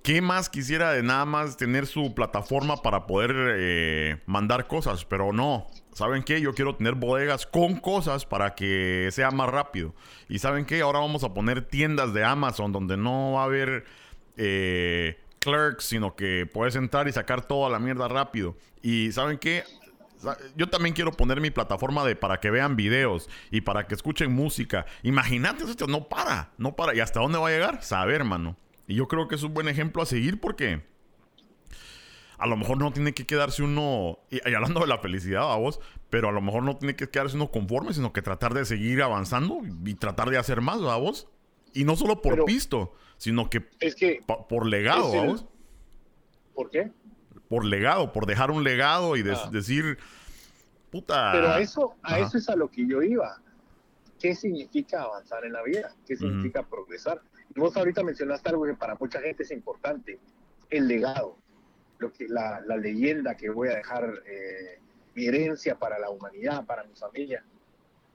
¿qué 0.04 0.22
más 0.22 0.50
quisiera 0.50 0.92
de 0.92 1.04
nada 1.04 1.26
más 1.26 1.58
tener 1.58 1.88
su 1.88 2.14
plataforma 2.14 2.78
para 2.78 3.06
poder 3.08 3.34
eh, 3.58 4.22
mandar 4.26 4.68
cosas? 4.68 5.06
Pero 5.06 5.34
no. 5.34 5.68
¿Saben 5.94 6.24
qué? 6.24 6.40
Yo 6.42 6.54
quiero 6.54 6.76
tener 6.76 6.94
bodegas 6.94 7.48
con 7.48 7.78
cosas 7.78 8.26
para 8.26 8.54
que 8.54 9.10
sea 9.12 9.32
más 9.32 9.50
rápido. 9.50 9.96
Y 10.30 10.40
¿saben 10.40 10.66
qué? 10.66 10.82
Ahora 10.82 11.00
vamos 11.00 11.24
a 11.24 11.34
poner 11.34 11.64
tiendas 11.64 12.14
de 12.14 12.24
Amazon 12.24 12.72
donde 12.72 12.98
no 12.98 13.34
va 13.34 13.42
a 13.42 13.46
haber 13.46 13.86
eh, 14.36 15.20
clerks, 15.40 15.86
sino 15.86 16.16
que 16.16 16.46
puedes 16.46 16.76
entrar 16.76 17.08
y 17.08 17.12
sacar 17.12 17.48
toda 17.48 17.70
la 17.70 17.80
mierda 17.80 18.08
rápido. 18.08 18.56
Y 18.84 19.12
¿saben 19.12 19.40
qué? 19.40 19.64
Yo 20.56 20.68
también 20.70 20.96
quiero 20.96 21.12
poner 21.12 21.42
mi 21.42 21.52
plataforma 21.52 22.06
de 22.06 22.16
para 22.16 22.40
que 22.40 22.50
vean 22.50 22.76
videos 22.76 23.30
y 23.52 23.62
para 23.62 23.88
que 23.88 23.96
escuchen 23.96 24.34
música. 24.34 24.86
Imagínate, 25.04 25.64
esto 25.64 25.88
no 25.88 26.08
para, 26.08 26.52
no 26.58 26.76
para. 26.76 26.96
¿Y 26.96 27.00
hasta 27.00 27.20
dónde 27.20 27.38
va 27.38 27.48
a 27.48 27.52
llegar? 27.52 27.84
Saber, 27.84 28.16
hermano. 28.16 28.58
Y 28.88 28.96
yo 28.96 29.08
creo 29.08 29.28
que 29.28 29.36
es 29.36 29.44
un 29.44 29.54
buen 29.54 29.68
ejemplo 29.68 30.02
a 30.02 30.06
seguir 30.06 30.40
porque 30.40 30.82
a 32.38 32.48
lo 32.48 32.56
mejor 32.56 32.78
no 32.78 32.92
tiene 32.92 33.14
que 33.14 33.26
quedarse 33.26 33.64
uno, 33.64 34.20
y, 34.30 34.40
hablando 34.54 34.80
de 34.82 34.88
la 34.88 35.00
felicidad 35.00 35.52
a 35.52 35.56
vos, 35.58 35.80
pero 36.10 36.30
a 36.30 36.32
lo 36.32 36.42
mejor 36.42 36.64
no 36.64 36.78
tiene 36.78 36.96
que 36.96 37.10
quedarse 37.10 37.36
uno 37.36 37.52
conforme, 37.52 37.94
sino 37.94 38.14
que 38.14 38.22
tratar 38.22 38.54
de 38.54 38.66
seguir 38.66 39.02
avanzando 39.02 39.62
y, 39.86 39.96
tratar 39.96 40.30
de 40.30 40.38
hacer 40.38 40.62
más 40.62 40.82
a 40.82 40.96
vos. 40.98 41.28
Y 41.74 41.84
no 41.84 41.96
solo 41.96 42.22
por 42.22 42.46
pisto, 42.46 42.94
sino 43.18 43.50
que, 43.50 43.68
es 43.80 43.96
que 43.96 44.22
por 44.26 44.66
legado, 44.66 45.20
a 45.20 45.26
vos. 45.26 45.46
¿Por 46.56 46.70
qué? 46.70 46.92
Por 47.48 47.66
legado, 47.66 48.12
por 48.14 48.26
dejar 48.26 48.52
un 48.52 48.64
legado 48.64 49.16
y 49.16 49.22
ah. 49.30 49.50
decir, 49.52 49.98
puta. 50.92 51.32
Pero 51.32 51.50
a 51.50 51.60
eso, 51.60 51.96
a 52.04 52.20
eso 52.20 52.38
es 52.38 52.50
a 52.50 52.56
lo 52.56 52.70
que 52.70 52.88
yo 52.88 53.02
iba. 53.02 53.42
¿Qué 54.20 54.36
significa 54.36 55.04
avanzar 55.04 55.46
en 55.46 55.54
la 55.54 55.64
vida? 55.64 55.94
¿Qué 56.06 56.16
significa 56.16 56.64
progresar? 56.64 57.22
Y 57.56 57.60
vos 57.60 57.78
ahorita 57.78 58.04
mencionaste 58.04 58.50
algo 58.50 58.66
que 58.66 58.74
para 58.74 58.96
mucha 58.96 59.22
gente 59.22 59.44
es 59.44 59.52
importante, 59.52 60.20
el 60.70 60.88
legado, 60.88 61.38
lo 62.00 62.12
que, 62.12 62.28
la, 62.28 62.62
la 62.62 62.78
leyenda 62.78 63.36
que 63.36 63.50
voy 63.50 63.70
a 63.70 63.76
dejar, 63.76 64.24
eh, 64.26 64.80
mi 65.18 65.26
herencia 65.26 65.76
para 65.80 65.98
la 65.98 66.12
humanidad, 66.12 66.64
para 66.66 66.84
mi 66.84 66.94
familia. 66.94 67.44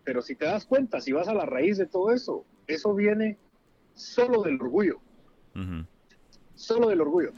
Pero 0.04 0.22
si 0.22 0.36
te 0.36 0.44
das 0.44 0.64
cuenta, 0.64 1.00
si 1.00 1.12
vas 1.12 1.26
a 1.26 1.34
la 1.34 1.44
raíz 1.44 1.76
de 1.76 1.86
todo 1.86 2.12
eso, 2.12 2.44
eso 2.68 2.94
viene 2.94 3.38
solo 3.94 4.42
del 4.42 4.60
orgullo. 4.60 5.00
Solo 6.54 6.88
del 6.88 7.00
orgullo. 7.00 7.32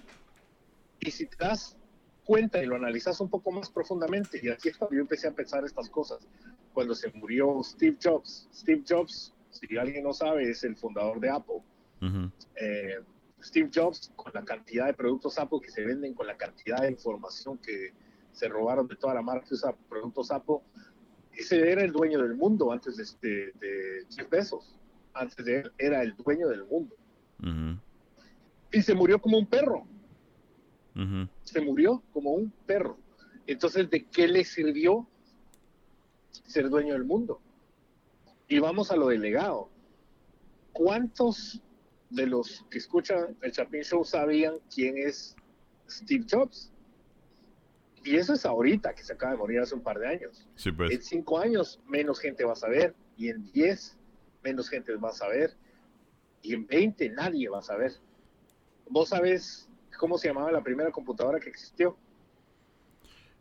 Y 1.04 1.10
si 1.10 1.26
te 1.26 1.36
das 1.36 1.76
cuenta 2.24 2.62
y 2.62 2.66
lo 2.66 2.76
analizas 2.76 3.20
un 3.20 3.28
poco 3.28 3.52
más 3.52 3.70
profundamente, 3.70 4.40
y 4.42 4.48
aquí 4.48 4.70
es 4.70 4.78
cuando 4.78 4.96
yo 4.96 5.02
empecé 5.02 5.28
a 5.28 5.32
pensar 5.32 5.64
estas 5.64 5.90
cosas, 5.90 6.26
cuando 6.72 6.94
se 6.94 7.12
murió 7.12 7.62
Steve 7.62 7.98
Jobs. 8.02 8.48
Steve 8.52 8.82
Jobs, 8.88 9.34
si 9.50 9.76
alguien 9.76 10.04
no 10.04 10.14
sabe, 10.14 10.50
es 10.50 10.64
el 10.64 10.76
fundador 10.76 11.20
de 11.20 11.30
Apple. 11.30 11.60
Eh, 12.56 13.00
Steve 13.42 13.70
Jobs, 13.72 14.10
con 14.16 14.32
la 14.34 14.44
cantidad 14.44 14.86
de 14.86 14.94
productos 14.94 15.38
Apple 15.38 15.58
que 15.62 15.70
se 15.70 15.84
venden, 15.84 16.14
con 16.14 16.26
la 16.26 16.36
cantidad 16.36 16.80
de 16.80 16.90
información 16.90 17.58
que 17.58 17.92
se 18.32 18.48
robaron 18.48 18.88
de 18.88 18.96
toda 18.96 19.14
la 19.14 19.22
marca 19.22 19.46
que 19.46 19.54
usa 19.54 19.76
productos 19.88 20.30
Apple, 20.30 20.56
ese 21.32 21.70
era 21.70 21.82
el 21.82 21.92
dueño 21.92 22.22
del 22.22 22.34
mundo 22.34 22.72
antes 22.72 22.96
de, 23.20 23.52
de, 23.60 24.06
Jeff 24.08 24.30
Bezos. 24.30 24.74
Antes 25.12 25.44
de 25.44 25.58
él, 25.60 25.72
era 25.78 26.02
el 26.02 26.16
dueño 26.16 26.48
del 26.48 26.64
mundo. 26.64 26.96
Y 28.72 28.82
se 28.82 28.94
murió 28.94 29.20
como 29.20 29.38
un 29.38 29.46
perro 29.46 29.86
se 31.42 31.60
murió 31.60 32.02
como 32.12 32.32
un 32.32 32.52
perro. 32.66 32.98
Entonces, 33.46 33.90
¿de 33.90 34.04
qué 34.06 34.28
le 34.28 34.44
sirvió 34.44 35.06
ser 36.30 36.68
dueño 36.68 36.94
del 36.94 37.04
mundo? 37.04 37.40
Y 38.48 38.58
vamos 38.58 38.90
a 38.90 38.96
lo 38.96 39.08
delegado. 39.08 39.70
¿Cuántos 40.72 41.60
de 42.10 42.26
los 42.26 42.64
que 42.70 42.78
escuchan 42.78 43.36
el 43.42 43.52
Chapin 43.52 43.82
Show 43.82 44.04
sabían 44.04 44.54
quién 44.72 44.96
es 44.98 45.36
Steve 45.88 46.24
Jobs? 46.30 46.70
Y 48.04 48.16
eso 48.16 48.34
es 48.34 48.44
ahorita, 48.44 48.94
que 48.94 49.02
se 49.02 49.14
acaba 49.14 49.32
de 49.32 49.38
morir 49.38 49.60
hace 49.60 49.74
un 49.74 49.82
par 49.82 49.98
de 49.98 50.06
años. 50.06 50.46
Pues. 50.76 50.92
En 50.92 51.02
cinco 51.02 51.38
años, 51.38 51.80
menos 51.86 52.20
gente 52.20 52.44
va 52.44 52.52
a 52.52 52.56
saber. 52.56 52.94
Y 53.16 53.28
en 53.28 53.50
diez, 53.52 53.96
menos 54.42 54.68
gente 54.68 54.94
va 54.96 55.08
a 55.08 55.14
saber. 55.14 55.56
Y 56.42 56.52
en 56.52 56.66
veinte, 56.66 57.08
nadie 57.08 57.48
va 57.48 57.60
a 57.60 57.62
saber. 57.62 57.92
Vos 58.90 59.08
sabés 59.08 59.70
¿Cómo 60.04 60.18
se 60.18 60.28
llamaba 60.28 60.52
la 60.52 60.62
primera 60.62 60.90
computadora 60.90 61.40
que 61.40 61.48
existió? 61.48 61.96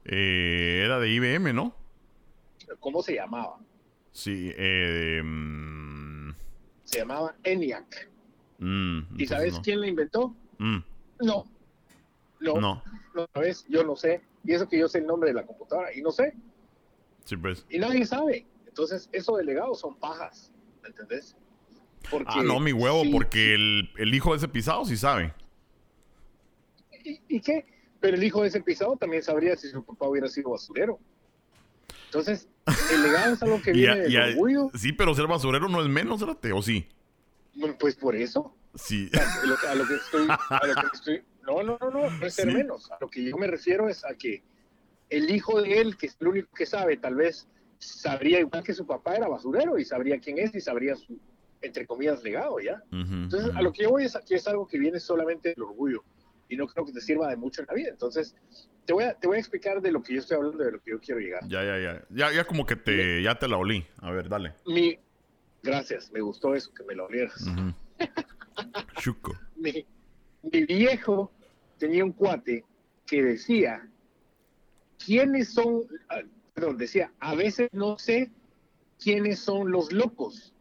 Eh, 0.05 0.83
era 0.85 0.97
de 0.97 1.09
IBM, 1.09 1.53
¿no? 1.53 1.75
¿Cómo 2.79 3.03
se 3.03 3.15
llamaba? 3.15 3.59
Sí, 4.13 4.49
eh, 4.55 5.21
mm. 5.21 6.31
se 6.85 6.99
llamaba 6.99 7.35
ENIAC. 7.43 8.09
Mm, 8.59 8.99
¿Y 9.17 9.27
sabes 9.27 9.59
quién 9.59 9.81
la 9.81 9.87
inventó? 9.87 10.33
Mm. 10.57 10.77
No. 11.19 11.43
No. 12.39 12.61
No. 12.61 12.81
No 13.13 13.27
sabes, 13.33 13.65
yo 13.67 13.83
no 13.83 13.97
sé. 13.97 14.21
Y 14.45 14.53
eso 14.53 14.65
que 14.69 14.79
yo 14.79 14.87
sé 14.87 14.99
el 14.99 15.05
nombre 15.05 15.31
de 15.31 15.33
la 15.33 15.45
computadora 15.45 15.93
y 15.93 16.01
no 16.01 16.11
sé. 16.11 16.33
Sí, 17.25 17.35
pues. 17.35 17.65
Y 17.69 17.77
nadie 17.77 18.05
sabe. 18.05 18.47
Entonces, 18.65 19.09
eso 19.11 19.35
de 19.35 19.43
legado 19.43 19.75
son 19.75 19.97
pajas. 19.97 20.49
¿Me 20.81 20.87
entendés? 20.87 21.35
ah, 22.25 22.41
no, 22.41 22.61
mi 22.61 22.71
huevo, 22.71 23.03
porque 23.11 23.53
el, 23.53 23.89
el, 23.97 24.15
hijo 24.15 24.31
de 24.31 24.37
ese 24.37 24.47
pisado 24.47 24.85
sí 24.85 24.95
sabe. 24.95 25.33
¿Y, 27.03 27.39
qué? 27.41 27.65
Pero 27.99 28.17
el 28.17 28.23
hijo 28.23 28.41
de 28.41 28.49
ese 28.49 28.61
pisado 28.61 28.97
también 28.97 29.23
sabría 29.23 29.55
si 29.55 29.69
su 29.69 29.83
papá 29.83 30.07
hubiera 30.07 30.27
sido 30.27 30.51
basurero. 30.51 30.99
Entonces, 32.05 32.47
el 32.91 33.03
legado 33.03 33.33
es 33.33 33.43
algo 33.43 33.61
que 33.61 33.71
viene 33.73 34.01
del 34.01 34.33
orgullo. 34.33 34.71
Sí, 34.75 34.91
pero 34.93 35.15
ser 35.15 35.27
basurero 35.27 35.69
no 35.69 35.81
es 35.81 35.89
menos, 35.89 36.21
¿o 36.21 36.61
sí? 36.61 36.87
Pues 37.79 37.95
por 37.95 38.15
eso. 38.15 38.55
Sí. 38.75 39.09
a, 39.13 39.75
lo 39.75 39.87
que 39.87 39.95
estoy, 39.95 40.27
no, 41.43 41.61
no, 41.63 41.77
no, 41.79 41.91
no, 41.91 42.09
no 42.09 42.25
es 42.25 42.33
ser 42.33 42.53
menos. 42.53 42.91
A 42.91 42.97
lo 42.99 43.09
que 43.09 43.23
yo 43.23 43.37
me 43.37 43.47
refiero 43.47 43.87
es 43.87 44.03
a 44.03 44.15
que 44.15 44.43
el 45.09 45.29
hijo 45.29 45.61
de 45.61 45.79
él, 45.79 45.95
que 45.97 46.07
es 46.07 46.17
el 46.19 46.27
único 46.27 46.49
que 46.55 46.65
sabe, 46.65 46.97
tal 46.97 47.15
vez 47.15 47.47
sabría 47.77 48.39
igual 48.39 48.63
que 48.63 48.73
su 48.73 48.85
papá 48.85 49.15
era 49.15 49.27
basurero 49.27 49.77
y 49.77 49.85
sabría 49.85 50.19
quién 50.19 50.39
es 50.39 50.55
y 50.55 50.61
sabría 50.61 50.95
su, 50.95 51.19
entre 51.61 51.85
comillas, 51.85 52.23
legado, 52.23 52.59
¿ya? 52.59 52.81
Entonces, 52.91 53.55
a 53.55 53.61
lo 53.61 53.71
que 53.71 53.83
yo 53.83 53.91
voy 53.91 54.05
es 54.05 54.15
aquí 54.15 54.33
es 54.35 54.47
algo 54.47 54.67
que 54.67 54.79
viene 54.79 54.99
solamente 54.99 55.49
del 55.49 55.63
orgullo 55.63 56.03
y 56.53 56.57
no 56.57 56.67
creo 56.67 56.85
que 56.85 56.91
te 56.93 57.01
sirva 57.01 57.29
de 57.29 57.35
mucho 57.35 57.61
en 57.61 57.67
la 57.67 57.73
vida. 57.73 57.89
Entonces, 57.89 58.35
te 58.85 58.93
voy 58.93 59.05
a, 59.05 59.13
te 59.15 59.27
voy 59.27 59.37
a 59.37 59.39
explicar 59.39 59.81
de 59.81 59.91
lo 59.91 60.03
que 60.03 60.13
yo 60.13 60.19
estoy 60.19 60.37
hablando, 60.37 60.63
de 60.63 60.71
lo 60.73 60.79
que 60.81 60.91
yo 60.91 60.99
quiero 60.99 61.19
llegar. 61.19 61.41
Ya, 61.47 61.63
ya, 61.63 61.79
ya. 61.79 62.05
Ya, 62.09 62.31
ya 62.31 62.45
como 62.45 62.65
que 62.65 62.75
te, 62.75 63.23
ya 63.23 63.35
te 63.35 63.47
la 63.47 63.57
olí. 63.57 63.85
A 63.97 64.11
ver, 64.11 64.29
dale. 64.29 64.53
Mi, 64.67 64.97
gracias, 65.63 66.11
me 66.11 66.21
gustó 66.21 66.53
eso, 66.53 66.71
que 66.73 66.83
me 66.83 66.93
lo 66.93 67.05
olieras. 67.05 67.43
Chuco. 68.99 69.33
mi, 69.55 69.85
mi 70.43 70.65
viejo 70.65 71.31
tenía 71.79 72.05
un 72.05 72.11
cuate 72.11 72.63
que 73.07 73.23
decía, 73.23 73.89
¿quiénes 75.03 75.53
son? 75.53 75.83
Ah, 76.09 76.21
perdón, 76.53 76.77
decía, 76.77 77.11
a 77.19 77.33
veces 77.33 77.69
no 77.71 77.97
sé 77.97 78.31
quiénes 78.99 79.39
son 79.39 79.71
los 79.71 79.91
locos, 79.91 80.53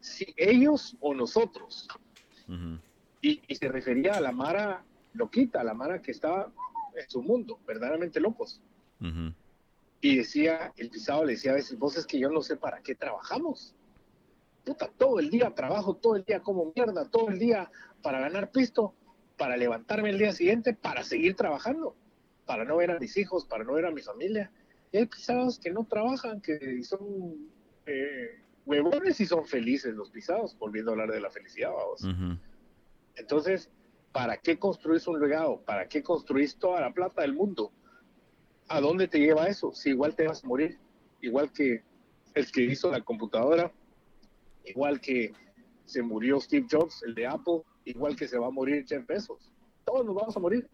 si 0.00 0.34
ellos 0.36 0.96
o 1.00 1.14
nosotros. 1.14 1.88
y, 3.22 3.40
y, 3.46 3.54
se 3.54 3.68
refería 3.68 4.14
a 4.14 4.20
la 4.20 4.32
Mara 4.32 4.84
loquita, 5.18 5.62
la 5.64 5.74
mara 5.74 6.00
que 6.00 6.12
estaba 6.12 6.52
en 6.96 7.10
su 7.10 7.22
mundo, 7.22 7.58
verdaderamente 7.66 8.20
locos. 8.20 8.60
Y 10.00 10.16
decía, 10.16 10.72
el 10.76 10.90
pisado 10.90 11.24
le 11.24 11.32
decía 11.32 11.52
a 11.52 11.56
veces, 11.56 11.78
vos 11.78 11.96
es 11.96 12.06
que 12.06 12.18
yo 12.18 12.30
no 12.30 12.42
sé 12.42 12.56
para 12.56 12.80
qué 12.80 12.94
trabajamos. 12.94 13.74
Puta, 14.64 14.88
todo 14.96 15.18
el 15.18 15.30
día 15.30 15.54
trabajo, 15.54 15.94
todo 15.94 16.16
el 16.16 16.24
día 16.24 16.40
como 16.40 16.72
mierda, 16.74 17.08
todo 17.08 17.28
el 17.28 17.38
día 17.38 17.70
para 18.02 18.20
ganar 18.20 18.50
pisto, 18.50 18.94
para 19.36 19.56
levantarme 19.56 20.10
el 20.10 20.18
día 20.18 20.32
siguiente, 20.32 20.74
para 20.74 21.02
seguir 21.02 21.34
trabajando, 21.34 21.96
para 22.46 22.64
no 22.64 22.76
ver 22.76 22.90
a 22.90 22.98
mis 22.98 23.16
hijos, 23.16 23.44
para 23.44 23.64
no 23.64 23.74
ver 23.74 23.86
a 23.86 23.90
mi 23.90 24.02
familia. 24.02 24.50
Y 24.92 24.98
hay 24.98 25.06
pisados 25.06 25.58
que 25.58 25.70
no 25.70 25.84
trabajan, 25.84 26.40
que 26.40 26.82
son 26.82 27.50
eh, 27.86 28.40
huevones 28.66 29.20
y 29.20 29.26
son 29.26 29.46
felices 29.46 29.94
los 29.94 30.10
pisados, 30.10 30.56
volviendo 30.58 30.90
a 30.90 30.94
hablar 30.94 31.10
de 31.10 31.20
la 31.20 31.30
felicidad, 31.30 31.70
vamos. 31.70 32.38
Entonces, 33.16 33.70
¿para 34.12 34.36
qué 34.36 34.58
construís 34.58 35.06
un 35.06 35.20
legado? 35.20 35.60
¿Para 35.64 35.88
qué 35.88 36.02
construís 36.02 36.56
toda 36.56 36.80
la 36.80 36.92
plata 36.92 37.22
del 37.22 37.34
mundo? 37.34 37.72
¿A 38.68 38.80
dónde 38.80 39.08
te 39.08 39.18
lleva 39.18 39.46
eso? 39.46 39.72
Si 39.72 39.90
igual 39.90 40.14
te 40.14 40.26
vas 40.26 40.44
a 40.44 40.46
morir, 40.46 40.78
igual 41.20 41.52
que 41.52 41.82
el 42.34 42.50
que 42.50 42.62
hizo 42.62 42.90
la 42.90 43.00
computadora, 43.00 43.72
igual 44.64 45.00
que 45.00 45.32
se 45.84 46.02
murió 46.02 46.40
Steve 46.40 46.66
Jobs, 46.70 47.02
el 47.02 47.14
de 47.14 47.26
Apple, 47.26 47.62
igual 47.84 48.16
que 48.16 48.28
se 48.28 48.38
va 48.38 48.48
a 48.48 48.50
morir 48.50 48.84
Jeff 48.86 49.06
Bezos. 49.06 49.50
Todos 49.84 50.04
nos 50.04 50.14
vamos 50.14 50.36
a 50.36 50.40
morir. 50.40 50.68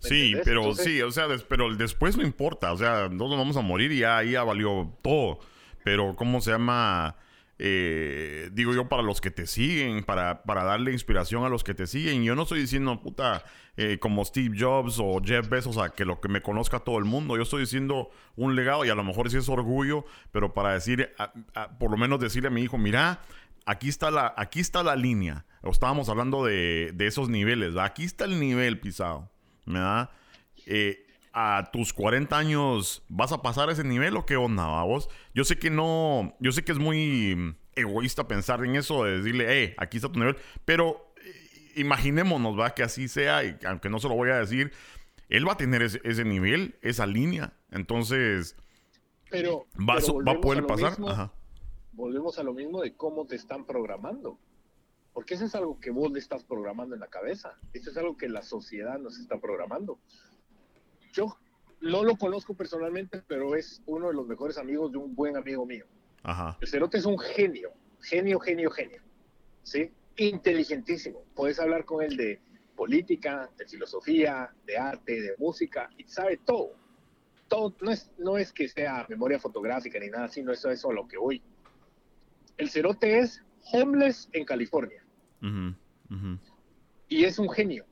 Sí, 0.00 0.34
pero 0.44 0.74
sí, 0.74 1.02
o 1.02 1.10
sea, 1.10 1.26
pero 1.48 1.74
después 1.74 2.16
no 2.16 2.22
importa, 2.22 2.72
o 2.72 2.76
sea, 2.76 3.08
no 3.08 3.28
nos 3.28 3.36
vamos 3.36 3.56
a 3.56 3.60
morir 3.60 3.92
y 3.92 4.00
ya 4.00 4.18
ahí 4.18 4.32
ya 4.32 4.44
valió 4.44 4.92
todo. 5.02 5.40
Pero, 5.84 6.14
¿cómo 6.16 6.40
se 6.40 6.52
llama? 6.52 7.16
Eh, 7.60 8.50
digo 8.52 8.72
yo, 8.72 8.88
para 8.88 9.02
los 9.02 9.20
que 9.20 9.30
te 9.30 9.46
siguen, 9.46 10.04
para, 10.04 10.42
para 10.44 10.62
darle 10.62 10.92
inspiración 10.92 11.44
a 11.44 11.48
los 11.48 11.64
que 11.64 11.74
te 11.74 11.86
siguen. 11.86 12.22
Yo 12.22 12.34
no 12.34 12.42
estoy 12.42 12.60
diciendo, 12.60 13.00
puta, 13.00 13.44
eh, 13.76 13.98
como 13.98 14.24
Steve 14.24 14.56
Jobs 14.58 14.98
o 15.00 15.20
Jeff 15.24 15.48
Bezos, 15.48 15.74
sea, 15.74 15.90
que 15.90 16.04
lo 16.04 16.20
que 16.20 16.28
me 16.28 16.40
conozca 16.40 16.78
todo 16.80 16.98
el 16.98 17.04
mundo. 17.04 17.36
Yo 17.36 17.42
estoy 17.42 17.62
diciendo 17.62 18.10
un 18.36 18.54
legado 18.54 18.84
y 18.84 18.90
a 18.90 18.94
lo 18.94 19.02
mejor 19.02 19.30
sí 19.30 19.36
es 19.36 19.48
orgullo, 19.48 20.04
pero 20.30 20.54
para 20.54 20.72
decir, 20.72 21.10
por 21.80 21.90
lo 21.90 21.96
menos 21.96 22.20
decirle 22.20 22.48
a 22.48 22.52
mi 22.52 22.62
hijo, 22.62 22.78
mira, 22.78 23.20
aquí 23.66 23.88
está 23.88 24.10
la, 24.10 24.32
aquí 24.36 24.60
está 24.60 24.82
la 24.82 24.96
línea. 24.96 25.44
estábamos 25.64 26.08
hablando 26.08 26.44
de, 26.44 26.92
de 26.94 27.06
esos 27.06 27.28
niveles, 27.28 27.76
Aquí 27.76 28.04
está 28.04 28.24
el 28.24 28.38
nivel 28.38 28.78
pisado, 28.78 29.30
¿verdad? 29.66 30.10
Eh, 30.66 31.06
a 31.32 31.70
tus 31.72 31.92
40 31.92 32.36
años 32.36 33.02
vas 33.08 33.32
a 33.32 33.42
pasar 33.42 33.70
ese 33.70 33.84
nivel 33.84 34.16
o 34.16 34.26
qué 34.26 34.36
onda, 34.36 34.82
vos? 34.82 35.08
Yo 35.34 35.44
sé 35.44 35.58
que 35.58 35.70
no, 35.70 36.36
yo 36.40 36.52
sé 36.52 36.64
que 36.64 36.72
es 36.72 36.78
muy 36.78 37.56
egoísta 37.74 38.28
pensar 38.28 38.64
en 38.64 38.76
eso, 38.76 39.04
de 39.04 39.18
decirle, 39.18 39.46
hey, 39.48 39.74
aquí 39.78 39.98
está 39.98 40.10
tu 40.10 40.18
nivel, 40.18 40.36
pero 40.64 41.12
eh, 41.24 41.72
imaginémonos, 41.76 42.58
va, 42.58 42.74
que 42.74 42.82
así 42.82 43.08
sea, 43.08 43.44
y 43.44 43.56
aunque 43.66 43.88
no 43.88 43.98
se 43.98 44.08
lo 44.08 44.14
voy 44.14 44.30
a 44.30 44.38
decir, 44.38 44.72
él 45.28 45.46
va 45.46 45.52
a 45.52 45.56
tener 45.56 45.82
ese, 45.82 46.24
nivel, 46.24 46.76
esa 46.82 47.06
línea, 47.06 47.52
entonces, 47.70 48.56
pero, 49.30 49.66
va, 49.78 49.98
a 50.32 50.40
poder 50.40 50.66
pasar. 50.66 50.96
Volvemos 51.92 52.38
a 52.38 52.42
lo 52.42 52.54
mismo 52.54 52.80
de 52.80 52.94
cómo 52.94 53.26
te 53.26 53.36
están 53.36 53.64
programando. 53.64 54.38
Porque 55.12 55.34
eso 55.34 55.46
es 55.46 55.54
algo 55.56 55.80
que 55.80 55.90
vos 55.90 56.12
le 56.12 56.20
estás 56.20 56.44
programando 56.44 56.94
en 56.94 57.00
la 57.00 57.08
cabeza. 57.08 57.58
Eso 57.72 57.90
es 57.90 57.96
algo 57.96 58.16
que 58.16 58.28
la 58.28 58.42
sociedad 58.42 59.00
nos 59.00 59.18
está 59.18 59.40
programando 59.40 59.98
yo 61.18 61.36
no 61.80 62.04
lo 62.04 62.16
conozco 62.16 62.54
personalmente, 62.54 63.22
pero 63.26 63.54
es 63.56 63.82
uno 63.86 64.08
de 64.08 64.14
los 64.14 64.26
mejores 64.26 64.58
amigos 64.58 64.92
de 64.92 64.98
un 64.98 65.14
buen 65.14 65.36
amigo 65.36 65.66
mío. 65.66 65.84
El 66.60 66.68
Cerote 66.68 66.98
es 66.98 67.06
un 67.06 67.18
genio, 67.18 67.72
genio, 68.00 68.38
genio, 68.38 68.70
genio. 68.70 69.02
¿Sí? 69.62 69.90
Inteligentísimo. 70.16 71.24
Puedes 71.34 71.58
hablar 71.58 71.84
con 71.84 72.02
él 72.04 72.16
de 72.16 72.40
política, 72.76 73.50
de 73.56 73.66
filosofía, 73.66 74.52
de 74.66 74.76
arte, 74.76 75.20
de 75.20 75.34
música, 75.38 75.90
y 75.96 76.04
sabe 76.04 76.36
todo. 76.38 76.72
Todo, 77.48 77.74
no 77.80 77.90
es, 77.90 78.10
no 78.18 78.36
es 78.36 78.52
que 78.52 78.68
sea 78.68 79.06
memoria 79.08 79.38
fotográfica 79.38 79.98
ni 79.98 80.08
nada 80.08 80.24
así, 80.24 80.42
no 80.42 80.52
es 80.52 80.64
eso 80.64 80.90
a 80.90 80.94
lo 80.94 81.08
que 81.08 81.16
voy. 81.16 81.42
El 82.56 82.68
Cerote 82.68 83.18
es 83.18 83.42
homeless 83.72 84.28
en 84.32 84.44
California. 84.44 85.02
Y 87.08 87.24
es 87.24 87.38
un 87.38 87.48
genio. 87.50 87.86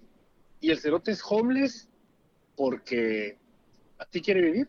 Y 0.60 0.70
el 0.70 0.78
Cerote 0.78 1.12
es 1.12 1.22
homeless 1.24 1.88
porque 2.56 3.38
ti 4.10 4.20
quiere 4.20 4.40
vivir. 4.40 4.68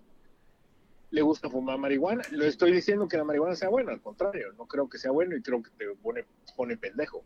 Le 1.10 1.22
gusta 1.22 1.50
fumar 1.50 1.78
marihuana. 1.78 2.24
No 2.32 2.44
estoy 2.44 2.72
diciendo 2.74 3.08
que 3.08 3.18
la 3.18 3.24
marihuana 3.24 3.56
sea 3.56 3.70
buena, 3.70 3.94
al 3.94 4.02
contrario, 4.02 4.52
no 4.58 4.68
creo 4.68 4.90
que 4.90 4.98
sea 4.98 5.12
bueno 5.12 5.36
y 5.36 5.42
creo 5.42 5.64
que 5.64 5.70
te 5.72 5.86
pone, 5.96 6.26
pone 6.56 6.76
pendejo. 6.76 7.24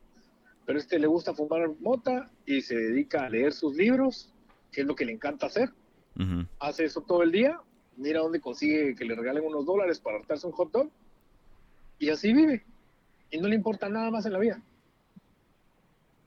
Pero 0.66 0.78
este 0.78 0.99
le 0.99 1.07
gusta 1.07 1.34
fumar 1.34 1.68
mota 1.80 2.30
y 2.45 2.62
se 2.62 2.76
dedica 2.76 3.26
a 3.26 3.30
leer 3.30 3.53
sus 3.53 3.76
libros, 3.76 4.32
que 4.72 4.82
es 4.82 4.88
lo 4.88 4.95
que 4.95 5.05
le 5.05 5.14
encanta 5.14 5.47
hacer. 5.47 5.72
Hace 6.59 6.86
eso 6.86 7.01
todo 7.01 7.24
el 7.24 7.32
día, 7.32 7.59
mira 7.97 8.20
dónde 8.20 8.39
consigue 8.39 8.93
que 8.93 9.05
le 9.05 9.16
regalen 9.16 9.43
unos 9.43 9.66
dólares 9.66 9.99
para 9.99 10.18
hartarse 10.18 10.45
un 10.45 10.53
hot 10.53 10.72
dog 10.72 10.91
y 11.97 12.09
así 12.09 12.32
vive. 12.32 12.64
Y 13.32 13.39
no 13.39 13.47
le 13.47 13.55
importa 13.55 13.89
nada 13.89 14.12
más 14.12 14.28
en 14.28 14.34
la 14.34 14.39
vida. 14.39 14.62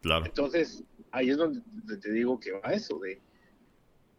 Claro. 0.02 0.26
Entonces, 0.26 0.82
ahí 1.12 1.30
es 1.30 1.36
donde 1.36 1.62
te 2.00 2.10
digo 2.10 2.40
que 2.40 2.52
va 2.52 2.72
eso, 2.72 2.98
de 2.98 3.20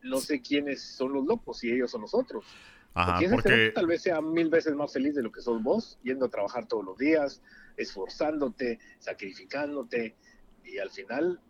no 0.06 0.20
sé 0.20 0.42
quiénes 0.42 0.82
son 0.82 1.14
los 1.14 1.26
locos, 1.26 1.60
si 1.60 1.72
ellos 1.72 1.92
son 1.92 2.02
nosotros. 2.02 2.46
Ajá, 2.94 3.20
porque, 3.30 3.72
tal 3.76 3.88
vez 3.88 4.04
sea 4.04 4.22
mil 4.22 4.50
veces 4.50 4.74
más 4.74 4.94
feliz 4.94 5.16
de 5.16 5.22
lo 5.22 5.32
que 5.32 5.42
sos 5.42 5.62
vos, 5.62 6.00
yendo 6.04 6.28
a 6.28 6.30
trabajar 6.30 6.66
todos 6.68 6.86
los 6.86 6.98
días, 6.98 7.42
esforzándote, 7.76 8.80
sacrificándote, 9.00 10.16
y 10.64 10.78
al 10.78 10.90
final, 10.90 11.42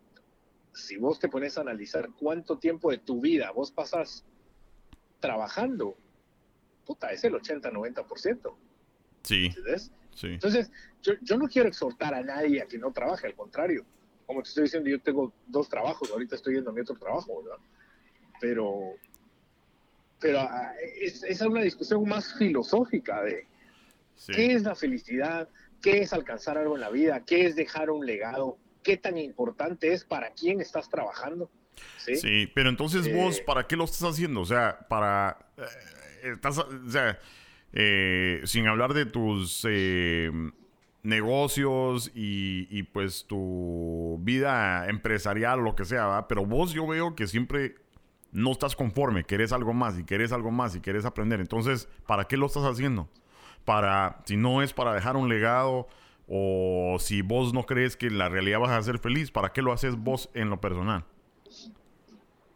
si 0.74 0.98
vos 0.98 1.20
te 1.20 1.30
pones 1.30 1.58
a 1.58 1.62
analizar 1.62 2.10
cuánto 2.18 2.58
tiempo 2.58 2.90
de 2.90 2.98
tu 2.98 3.22
vida 3.22 3.52
vos 3.52 3.72
pasas 3.72 4.26
trabajando, 5.20 5.96
puta, 6.86 7.12
es 7.12 7.24
el 7.24 7.34
80-90%. 7.34 8.56
Sí. 9.24 9.50
Sí. 10.14 10.28
Entonces, 10.28 10.72
yo, 11.02 11.14
yo 11.22 11.38
no 11.38 11.48
quiero 11.48 11.68
exhortar 11.68 12.14
a 12.14 12.24
nadie 12.24 12.62
a 12.62 12.68
que 12.68 12.78
no 12.78 12.92
trabaje, 12.92 13.28
al 13.28 13.36
contrario. 13.36 13.86
Como 14.26 14.42
te 14.42 14.50
estoy 14.50 14.64
diciendo, 14.64 14.90
yo 14.90 15.00
tengo 15.02 15.34
dos 15.46 15.70
trabajos, 15.70 16.10
ahorita 16.10 16.36
estoy 16.36 16.56
yendo 16.56 16.72
a 16.72 16.74
mi 16.74 16.82
otro 16.82 16.96
trabajo, 16.96 17.44
¿verdad? 17.44 17.60
Pero, 18.46 18.94
pero 20.20 20.40
ah, 20.40 20.72
es, 21.02 21.24
es 21.24 21.42
una 21.42 21.64
discusión 21.64 22.08
más 22.08 22.36
filosófica 22.38 23.24
de 23.24 23.48
qué 24.28 24.54
es 24.54 24.62
la 24.62 24.76
felicidad, 24.76 25.50
qué 25.82 26.02
es 26.02 26.14
alcanzar 26.14 26.60
algo 26.60 26.76
en 26.76 26.82
la 26.82 26.92
vida, 26.92 27.24
qué 27.26 27.48
es 27.48 27.56
dejar 27.56 27.90
un 27.90 28.06
legado, 28.06 28.60
qué 28.84 28.98
tan 28.98 29.18
importante 29.18 29.92
es 29.92 30.06
para 30.06 30.30
quién 30.30 30.62
estás 30.62 30.90
trabajando. 30.90 31.50
Sí, 31.98 32.48
pero 32.54 32.70
entonces 32.70 33.12
vos, 33.12 33.40
eh, 33.40 33.44
¿para 33.44 33.66
qué 33.66 33.76
lo 33.76 33.86
estás 33.86 34.04
haciendo? 34.04 34.42
O 34.42 34.46
sea, 34.46 34.78
para... 34.88 35.50
Eh, 35.58 36.34
estás, 36.36 36.60
o 36.60 36.90
sea, 36.90 37.18
eh, 37.74 38.42
sin 38.46 38.68
hablar 38.68 38.94
de 38.94 39.08
tus 39.08 39.66
negocios 41.02 42.12
y, 42.14 42.68
y, 42.70 42.84
pues 42.84 43.26
tu 43.28 44.20
vida 44.22 44.88
empresarial, 44.88 45.62
lo 45.62 45.76
que 45.76 45.86
sea, 45.86 46.06
¿va? 46.06 46.28
pero 46.28 46.46
vos 46.46 46.74
yo 46.74 46.86
veo 46.88 47.16
que 47.16 47.28
siempre 47.28 47.76
no 48.36 48.52
estás 48.52 48.76
conforme, 48.76 49.24
querés 49.24 49.54
algo 49.54 49.74
más 49.74 49.98
y 49.98 50.04
querés 50.04 50.32
algo 50.34 50.52
más 50.52 50.76
y 50.76 50.82
querés 50.82 51.06
aprender. 51.06 51.40
Entonces, 51.40 51.88
¿para 52.06 52.26
qué 52.26 52.36
lo 52.38 52.46
estás 52.46 52.64
haciendo? 52.64 53.08
Para, 53.64 54.22
si 54.26 54.36
no 54.36 54.62
es 54.62 54.74
para 54.74 54.94
dejar 54.94 55.16
un 55.16 55.30
legado 55.30 55.88
o 56.28 56.98
si 57.00 57.22
vos 57.22 57.54
no 57.54 57.66
crees 57.66 57.96
que 57.96 58.08
en 58.08 58.18
la 58.18 58.28
realidad 58.28 58.60
vas 58.60 58.72
a 58.72 58.84
ser 58.84 59.00
feliz, 59.00 59.32
¿para 59.32 59.54
qué 59.54 59.62
lo 59.62 59.72
haces 59.72 59.96
vos 59.96 60.30
en 60.34 60.50
lo 60.50 60.60
personal? 60.60 61.06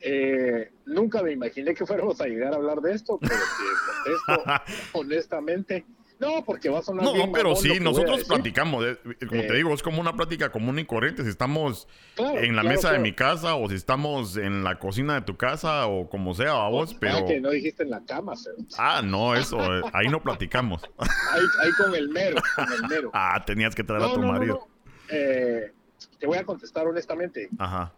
Eh, 0.01 0.71
nunca 0.86 1.23
me 1.23 1.32
imaginé 1.32 1.73
que 1.73 1.86
fuéramos 1.86 2.19
a 2.21 2.25
llegar 2.25 2.53
a 2.53 2.57
hablar 2.57 2.82
de 2.82 2.93
esto, 2.93 3.17
pero 3.19 4.43
honestamente, 4.93 5.86
no, 6.20 6.43
porque 6.43 6.67
va 6.70 6.80
a 6.80 6.82
sonar 6.82 7.05
No, 7.05 7.32
pero 7.32 7.55
sí, 7.55 7.80
nosotros 7.80 8.26
platicamos. 8.26 8.84
como 9.05 9.41
te 9.41 9.47
eh, 9.47 9.55
digo, 9.55 9.74
es 9.74 9.82
como 9.82 10.01
una 10.01 10.13
plática 10.13 10.51
común 10.51 10.78
y 10.78 10.86
corriente. 10.86 11.24
Si 11.24 11.30
estamos 11.30 11.88
en 12.17 12.57
la 12.57 12.63
mesa 12.63 12.91
de 12.91 12.99
mi 12.99 13.13
casa 13.13 13.55
o 13.55 13.70
si 13.70 13.76
estamos 13.76 14.36
en 14.36 14.65
la 14.65 14.80
cocina 14.80 15.13
de 15.13 15.22
tu 15.22 15.38
casa 15.38 15.88
o 15.88 16.09
como 16.09 16.34
sea, 16.34 16.51
a 16.51 16.70
vos, 16.70 16.93
pero... 16.93 17.26
que 17.26 17.39
no 17.39 17.51
dijiste 17.51 17.84
en 17.84 17.91
la 17.91 18.03
cama, 18.03 18.34
Ah, 18.78 19.01
no, 19.01 19.34
eso, 19.34 19.57
eh, 19.59 19.82
ahí 19.93 20.09
no 20.09 20.22
platicamos. 20.22 20.82
ahí, 20.99 21.72
con 21.78 21.95
el 21.95 22.09
mero, 22.09 22.41
con 22.55 22.72
el 22.74 22.88
mero. 22.89 23.11
Ah, 23.13 23.41
tenías 23.45 23.74
que 23.74 23.84
traer 23.86 24.03
a 24.03 24.13
tu 24.13 24.20
marido. 24.20 24.67
Eh, 25.09 25.72
te 26.20 26.28
voy 26.28 26.38
a 26.38 26.43
contestar 26.43 26.86
honestamente. 26.86 27.49
Ajá. 27.57 27.93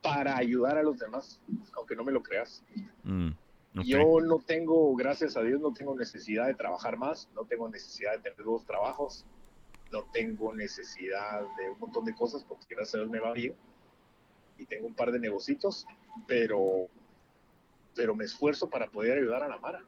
Para 0.00 0.38
ayudar 0.38 0.78
a 0.78 0.82
los 0.82 0.98
demás, 0.98 1.38
aunque 1.76 1.94
no 1.94 2.02
me 2.02 2.12
lo 2.12 2.22
creas. 2.22 2.62
Mm. 3.02 3.30
Yo 3.84 4.20
no 4.20 4.38
tengo, 4.38 4.94
gracias 4.96 5.36
a 5.36 5.42
Dios, 5.42 5.60
no 5.60 5.72
tengo 5.72 5.94
necesidad 5.94 6.46
de 6.46 6.54
trabajar 6.54 6.96
más, 6.96 7.28
no 7.34 7.44
tengo 7.44 7.68
necesidad 7.68 8.12
de 8.12 8.30
tener 8.30 8.44
dos 8.44 8.64
trabajos, 8.64 9.26
no 9.92 10.04
tengo 10.12 10.54
necesidad 10.54 11.40
de 11.58 11.70
un 11.70 11.78
montón 11.78 12.04
de 12.04 12.14
cosas 12.14 12.44
porque 12.44 12.66
gracias 12.74 12.94
a 12.94 12.98
Dios 12.98 13.10
me 13.10 13.20
va 13.20 13.32
bien 13.32 13.54
y 14.58 14.66
tengo 14.66 14.86
un 14.86 14.94
par 14.94 15.12
de 15.12 15.18
negocios, 15.18 15.86
pero, 16.26 16.88
pero 17.94 18.14
me 18.14 18.24
esfuerzo 18.24 18.68
para 18.68 18.88
poder 18.88 19.18
ayudar 19.18 19.42
a 19.42 19.48
la 19.48 19.58
Mara. 19.58 19.84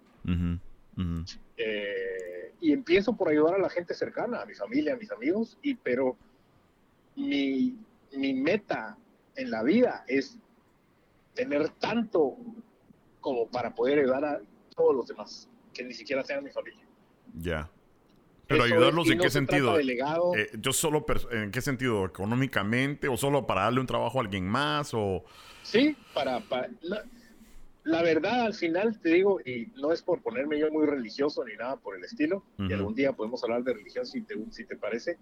Eh, 1.56 2.52
y 2.60 2.72
empiezo 2.72 3.16
por 3.16 3.28
ayudar 3.28 3.54
a 3.54 3.58
la 3.58 3.70
gente 3.70 3.94
cercana, 3.94 4.42
a 4.42 4.46
mi 4.46 4.54
familia, 4.54 4.94
a 4.94 4.96
mis 4.96 5.10
amigos, 5.10 5.58
y 5.62 5.74
pero 5.74 6.16
mi, 7.16 7.78
mi 8.12 8.34
meta 8.34 8.98
en 9.36 9.50
la 9.50 9.62
vida 9.62 10.04
es 10.06 10.38
tener 11.34 11.68
tanto 11.70 12.36
como 13.20 13.48
para 13.48 13.74
poder 13.74 14.00
ayudar 14.00 14.24
a 14.24 14.40
todos 14.74 14.94
los 14.94 15.06
demás, 15.06 15.48
que 15.72 15.84
ni 15.84 15.94
siquiera 15.94 16.24
sean 16.24 16.44
mi 16.44 16.50
familia. 16.50 16.84
Ya. 17.34 17.70
Pero 18.46 18.64
ayudarlos 18.64 19.10
en 19.10 19.18
qué 19.18 19.28
sentido? 19.28 19.78
Eh, 19.78 20.50
yo 20.58 20.72
solo 20.72 21.04
en 21.30 21.50
qué 21.50 21.60
sentido, 21.60 22.06
económicamente 22.06 23.06
o 23.08 23.16
solo 23.16 23.46
para 23.46 23.62
darle 23.62 23.80
un 23.80 23.86
trabajo 23.86 24.18
a 24.18 24.22
alguien 24.22 24.46
más 24.48 24.94
o 24.94 25.22
Sí, 25.62 25.94
para, 26.14 26.42
la 27.84 28.02
verdad, 28.02 28.46
al 28.46 28.54
final 28.54 28.98
te 29.00 29.10
digo, 29.10 29.38
y 29.40 29.66
no 29.76 29.92
es 29.92 30.00
por 30.00 30.22
ponerme 30.22 30.58
yo 30.58 30.70
muy 30.70 30.86
religioso 30.86 31.44
ni 31.44 31.56
nada 31.56 31.76
por 31.76 31.94
el 31.94 32.04
estilo, 32.04 32.42
y 32.58 32.72
algún 32.72 32.94
día 32.94 33.12
podemos 33.12 33.44
hablar 33.44 33.62
de 33.64 33.74
religión 33.74 34.06
si 34.06 34.22
te, 34.22 34.34
si 34.50 34.64
te 34.64 34.76
parece, 34.76 35.18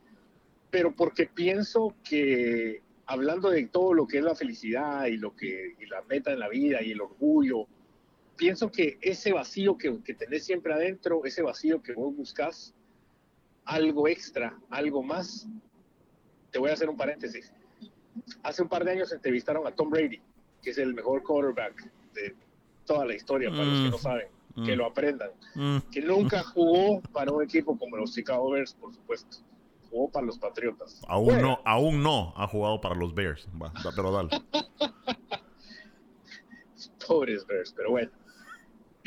pero 0.71 0.95
porque 0.95 1.27
pienso 1.27 1.97
que 2.05 2.83
hablando 3.07 3.51
de 3.51 3.67
todo 3.67 3.93
lo 3.93 4.07
que 4.07 4.19
es 4.19 4.25
la 4.25 4.35
felicidad 4.35 5.07
y 5.07 5.17
lo 5.17 5.35
que 5.35 5.75
y 5.81 5.87
la 5.87 6.03
meta 6.03 6.33
en 6.33 6.41
la 6.41 6.49
vida 6.49 6.83
y 6.83 6.93
el 6.93 7.01
orgullo, 7.01 7.67
pienso 8.37 8.71
que 8.71 8.99
ese 9.01 9.33
vacío 9.33 9.77
que, 9.77 10.03
que 10.03 10.15
tenés 10.15 10.45
siempre 10.45 10.73
adentro, 10.73 11.25
ese 11.25 11.43
vacío 11.43 11.83
que 11.83 11.95
vos 11.95 12.15
buscas, 12.15 12.75
algo 13.67 14.09
extra, 14.09 14.57
algo 14.71 15.03
más. 15.03 15.47
Te 16.51 16.59
voy 16.59 16.71
a 16.71 16.75
hacer 16.75 16.89
un 16.89 16.97
paréntesis. 16.97 17.53
Hace 18.43 18.63
un 18.63 18.69
par 18.69 18.85
de 18.85 18.93
años 18.93 19.13
entrevistaron 19.13 19.67
a 19.67 19.73
Tom 19.73 19.91
Brady, 19.91 20.21
que 20.63 20.71
es 20.71 20.79
el 20.79 20.95
mejor 20.95 21.23
quarterback 21.23 21.91
de 22.15 22.35
toda 22.87 23.05
la 23.05 23.15
historia, 23.15 23.51
para 23.51 23.65
los 23.65 23.81
que 23.81 23.91
no 23.91 23.97
mm. 23.97 24.01
saben, 24.01 24.29
que 24.65 24.75
mm. 24.75 24.79
lo 24.79 24.87
aprendan. 24.87 25.31
Mm. 25.55 25.79
Que 25.91 26.01
nunca 26.01 26.43
jugó 26.43 27.03
para 27.13 27.33
un 27.33 27.43
equipo 27.43 27.77
como 27.77 27.97
los 27.97 28.15
Chicago 28.15 28.51
Bears, 28.51 28.75
por 28.75 28.95
supuesto. 28.95 29.39
Jugó 29.91 30.11
para 30.11 30.27
los 30.27 30.39
Patriotas. 30.39 31.03
Aún 31.09 31.41
no, 31.43 31.61
aún 31.65 32.03
no 32.03 32.33
ha 32.37 32.47
jugado 32.47 32.81
para 32.81 32.95
los 32.95 33.15
Bears. 33.15 33.49
pero 33.95 34.13
dale. 34.13 34.31
Pobres 37.07 37.47
Bears, 37.47 37.73
pero 37.77 37.91
bueno. 37.91 38.11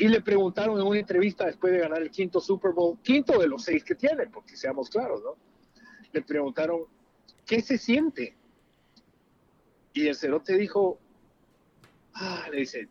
Y 0.00 0.08
le 0.08 0.22
preguntaron 0.22 0.80
en 0.80 0.86
una 0.86 0.98
entrevista 0.98 1.44
después 1.44 1.74
de 1.74 1.80
ganar 1.80 2.00
el 2.00 2.10
quinto 2.10 2.40
Super 2.40 2.72
Bowl, 2.72 2.98
quinto 3.02 3.38
de 3.38 3.46
los 3.46 3.64
seis 3.64 3.84
que 3.84 3.94
tiene, 3.94 4.28
porque 4.28 4.56
seamos 4.56 4.88
claros, 4.88 5.22
¿no? 5.22 5.36
Le 6.10 6.22
preguntaron, 6.22 6.86
¿qué 7.44 7.60
se 7.60 7.76
siente? 7.76 8.34
Y 9.92 10.06
el 10.06 10.16
cerote 10.16 10.56
dijo, 10.56 10.98
ah, 12.14 12.48
le 12.50 12.60
dice, 12.60 12.88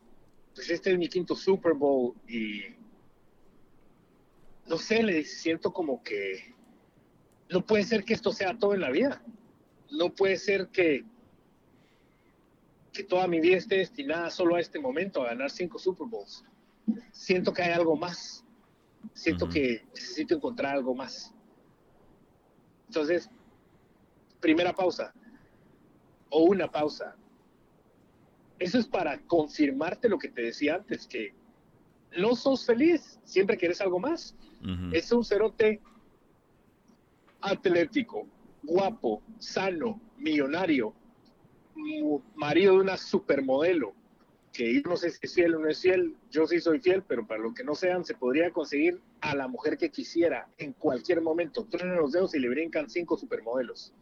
pues 0.53 0.69
este 0.69 0.91
es 0.91 0.99
mi 0.99 1.09
quinto 1.09 1.35
Super 1.35 1.73
Bowl 1.73 2.13
y 2.27 2.61
no 4.67 4.77
sé, 4.77 5.01
le 5.01 5.15
dice, 5.15 5.35
siento 5.35 5.73
como 5.73 6.03
que 6.03 6.53
no 7.49 7.65
puede 7.65 7.85
ser 7.85 8.03
que 8.03 8.13
esto 8.13 8.31
sea 8.31 8.55
todo 8.55 8.75
en 8.75 8.81
la 8.81 8.91
vida. 8.91 9.23
No 9.89 10.13
puede 10.13 10.37
ser 10.37 10.67
que, 10.67 11.03
que 12.93 13.03
toda 13.03 13.25
mi 13.25 13.39
vida 13.39 13.57
esté 13.57 13.77
destinada 13.77 14.29
solo 14.29 14.57
a 14.57 14.59
este 14.59 14.77
momento, 14.77 15.23
a 15.23 15.29
ganar 15.29 15.49
cinco 15.49 15.79
Super 15.79 16.05
Bowls 16.05 16.45
siento 17.11 17.53
que 17.53 17.63
hay 17.63 17.71
algo 17.71 17.95
más. 17.95 18.45
Siento 19.13 19.47
que 19.47 19.85
necesito 19.93 20.35
encontrar 20.35 20.75
algo 20.75 20.93
más. 20.93 21.33
Entonces, 22.87 23.29
primera 24.39 24.73
pausa 24.73 25.13
o 26.29 26.43
una 26.43 26.69
pausa. 26.69 27.15
Eso 28.57 28.77
es 28.77 28.87
para 28.87 29.19
confirmarte 29.21 30.09
lo 30.09 30.17
que 30.17 30.29
te 30.29 30.41
decía 30.41 30.75
antes, 30.75 31.07
que 31.07 31.33
no 32.17 32.35
sos 32.35 32.65
feliz, 32.65 33.19
siempre 33.23 33.57
quieres 33.57 33.79
algo 33.81 33.99
más. 33.99 34.35
Es 34.91 35.11
un 35.13 35.23
cerote 35.23 35.79
atlético, 37.39 38.27
guapo, 38.63 39.21
sano, 39.37 40.01
millonario, 40.17 40.93
marido 42.35 42.73
de 42.73 42.79
una 42.79 42.97
supermodelo, 42.97 43.93
que 44.53 44.73
yo 44.73 44.81
no 44.85 44.97
sé 44.97 45.11
si 45.11 45.19
es 45.21 45.33
fiel 45.33 45.55
o 45.55 45.59
no 45.59 45.69
es 45.69 45.81
fiel, 45.81 46.15
yo 46.31 46.47
sí 46.47 46.59
soy 46.59 46.79
fiel, 46.79 47.03
pero 47.07 47.25
para 47.25 47.41
lo 47.41 47.53
que 47.53 47.63
no 47.63 47.75
sean, 47.75 48.03
se 48.03 48.15
podría 48.15 48.51
conseguir 48.51 48.99
a 49.21 49.35
la 49.35 49.47
mujer 49.47 49.77
que 49.77 49.89
quisiera 49.89 50.47
en 50.57 50.73
cualquier 50.73 51.21
momento. 51.21 51.65
Truenen 51.65 51.97
los 51.97 52.11
dedos 52.11 52.33
y 52.35 52.39
le 52.39 52.49
brincan 52.49 52.89
cinco 52.89 53.17
supermodelos. 53.17 53.93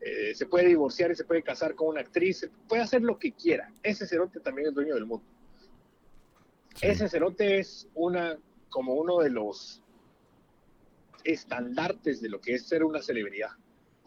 Eh, 0.00 0.34
se 0.34 0.46
puede 0.46 0.68
divorciar 0.68 1.10
y 1.10 1.16
se 1.16 1.24
puede 1.24 1.42
casar 1.42 1.74
con 1.74 1.88
una 1.88 2.00
actriz, 2.00 2.48
puede 2.68 2.82
hacer 2.82 3.02
lo 3.02 3.18
que 3.18 3.32
quiera. 3.32 3.72
Ese 3.82 4.06
cerote 4.06 4.40
también 4.40 4.68
es 4.68 4.74
dueño 4.74 4.94
del 4.94 5.06
mundo. 5.06 5.24
Ese 6.80 7.08
cerote 7.08 7.58
es 7.58 7.88
una, 7.94 8.38
como 8.68 8.94
uno 8.94 9.20
de 9.20 9.30
los 9.30 9.82
estandartes 11.24 12.20
de 12.20 12.28
lo 12.28 12.40
que 12.40 12.54
es 12.54 12.66
ser 12.66 12.84
una 12.84 13.02
celebridad 13.02 13.50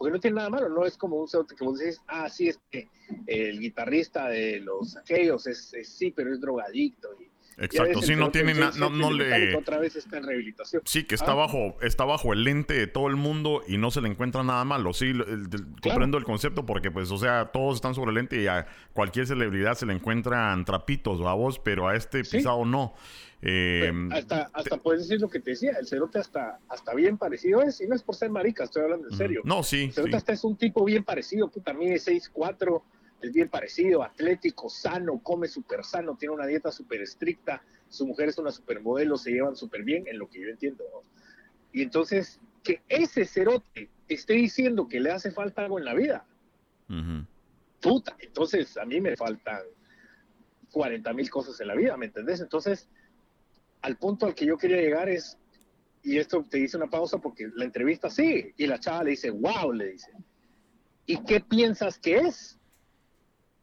porque 0.00 0.12
no 0.12 0.18
tiene 0.18 0.36
nada 0.36 0.48
malo, 0.48 0.70
no 0.70 0.86
es 0.86 0.96
como 0.96 1.20
un 1.20 1.28
cerote 1.28 1.54
que 1.54 1.62
vos 1.62 1.78
decís, 1.78 2.00
ah, 2.06 2.26
sí, 2.30 2.48
es 2.48 2.58
que 2.70 2.88
el 3.26 3.60
guitarrista 3.60 4.30
de 4.30 4.58
los 4.60 4.96
aquellos 4.96 5.46
es, 5.46 5.74
sí, 5.84 6.10
pero 6.10 6.32
es 6.32 6.40
drogadicto. 6.40 7.10
Y, 7.20 7.29
Exacto, 7.60 8.00
sí, 8.00 8.16
no 8.16 8.30
tiene 8.30 8.54
nada, 8.54 8.72
no, 8.88 9.12
le... 9.12 9.54
Otra 9.54 9.78
vez 9.78 9.94
está 9.94 10.16
en 10.16 10.24
rehabilitación. 10.24 10.82
Sí, 10.86 11.04
que 11.04 11.14
está, 11.14 11.32
ah. 11.32 11.34
bajo, 11.34 11.76
está 11.82 12.06
bajo 12.06 12.32
el 12.32 12.42
lente 12.42 12.72
de 12.72 12.86
todo 12.86 13.08
el 13.08 13.16
mundo 13.16 13.62
y 13.68 13.76
no 13.76 13.90
se 13.90 14.00
le 14.00 14.08
encuentra 14.08 14.42
nada 14.42 14.64
malo. 14.64 14.94
Sí, 14.94 15.12
comprendo 15.82 16.16
el 16.16 16.24
concepto 16.24 16.64
porque, 16.64 16.90
pues, 16.90 17.10
o 17.10 17.18
sea, 17.18 17.50
todos 17.52 17.76
están 17.76 17.94
sobre 17.94 18.10
el 18.10 18.14
lente 18.14 18.40
y 18.40 18.46
a 18.46 18.66
cualquier 18.94 19.26
celebridad 19.26 19.74
se 19.74 19.84
le 19.84 19.92
encuentran 19.92 20.64
trapitos, 20.64 21.20
a 21.20 21.34
vos, 21.34 21.58
pero 21.58 21.86
a 21.86 21.96
este 21.96 22.24
pisado 22.24 22.64
no. 22.64 22.94
Eh, 23.42 23.90
hasta 24.10 24.50
hasta 24.52 24.76
puedes 24.76 25.02
decir 25.02 25.20
lo 25.20 25.28
que 25.28 25.40
te 25.40 25.50
decía, 25.50 25.72
el 25.80 25.86
cerote 25.86 26.18
hasta, 26.18 26.58
hasta 26.68 26.94
bien 26.94 27.16
parecido 27.16 27.62
es, 27.62 27.80
y 27.80 27.86
no 27.86 27.94
es 27.94 28.02
por 28.02 28.14
ser 28.14 28.30
marica, 28.30 28.64
estoy 28.64 28.82
hablando 28.82 29.08
en 29.08 29.16
serio. 29.16 29.42
No, 29.44 29.62
sí. 29.62 29.84
El 29.84 29.92
cerote 29.92 30.16
hasta 30.16 30.32
es 30.32 30.44
un 30.44 30.56
tipo 30.56 30.84
bien 30.84 31.04
parecido, 31.04 31.48
puta, 31.48 31.72
mide 31.72 31.96
6'4", 31.96 32.82
es 33.20 33.32
bien 33.32 33.48
parecido, 33.48 34.02
atlético, 34.02 34.68
sano, 34.68 35.20
come 35.22 35.48
súper 35.48 35.84
sano, 35.84 36.16
tiene 36.16 36.34
una 36.34 36.46
dieta 36.46 36.70
súper 36.70 37.02
estricta, 37.02 37.62
su 37.88 38.06
mujer 38.06 38.28
es 38.28 38.38
una 38.38 38.50
supermodelo, 38.50 39.16
se 39.16 39.32
llevan 39.32 39.56
súper 39.56 39.82
bien, 39.82 40.06
en 40.06 40.18
lo 40.18 40.28
que 40.28 40.40
yo 40.40 40.48
entiendo. 40.48 40.84
Y 41.72 41.82
entonces, 41.82 42.40
que 42.62 42.82
ese 42.88 43.24
cerote 43.24 43.90
esté 44.08 44.34
diciendo 44.34 44.88
que 44.88 45.00
le 45.00 45.10
hace 45.10 45.30
falta 45.30 45.62
algo 45.62 45.78
en 45.78 45.84
la 45.84 45.94
vida, 45.94 46.26
puta, 47.80 48.16
entonces 48.18 48.76
a 48.76 48.84
mí 48.84 49.00
me 49.00 49.16
faltan 49.16 49.62
40 50.72 51.12
mil 51.12 51.30
cosas 51.30 51.60
en 51.60 51.68
la 51.68 51.74
vida, 51.74 51.96
¿me 51.96 52.06
entendés? 52.06 52.40
Entonces, 52.40 52.88
al 53.82 53.96
punto 53.96 54.26
al 54.26 54.34
que 54.34 54.46
yo 54.46 54.56
quería 54.56 54.78
llegar 54.78 55.08
es, 55.08 55.38
y 56.02 56.18
esto 56.18 56.44
te 56.48 56.58
dice 56.58 56.76
una 56.76 56.88
pausa 56.88 57.18
porque 57.18 57.48
la 57.54 57.64
entrevista 57.64 58.10
sigue, 58.10 58.54
y 58.56 58.66
la 58.66 58.78
chava 58.78 59.04
le 59.04 59.10
dice, 59.10 59.30
wow, 59.30 59.72
le 59.72 59.92
dice, 59.92 60.12
¿y 61.06 61.22
qué 61.24 61.40
piensas 61.40 61.98
que 61.98 62.18
es? 62.18 62.59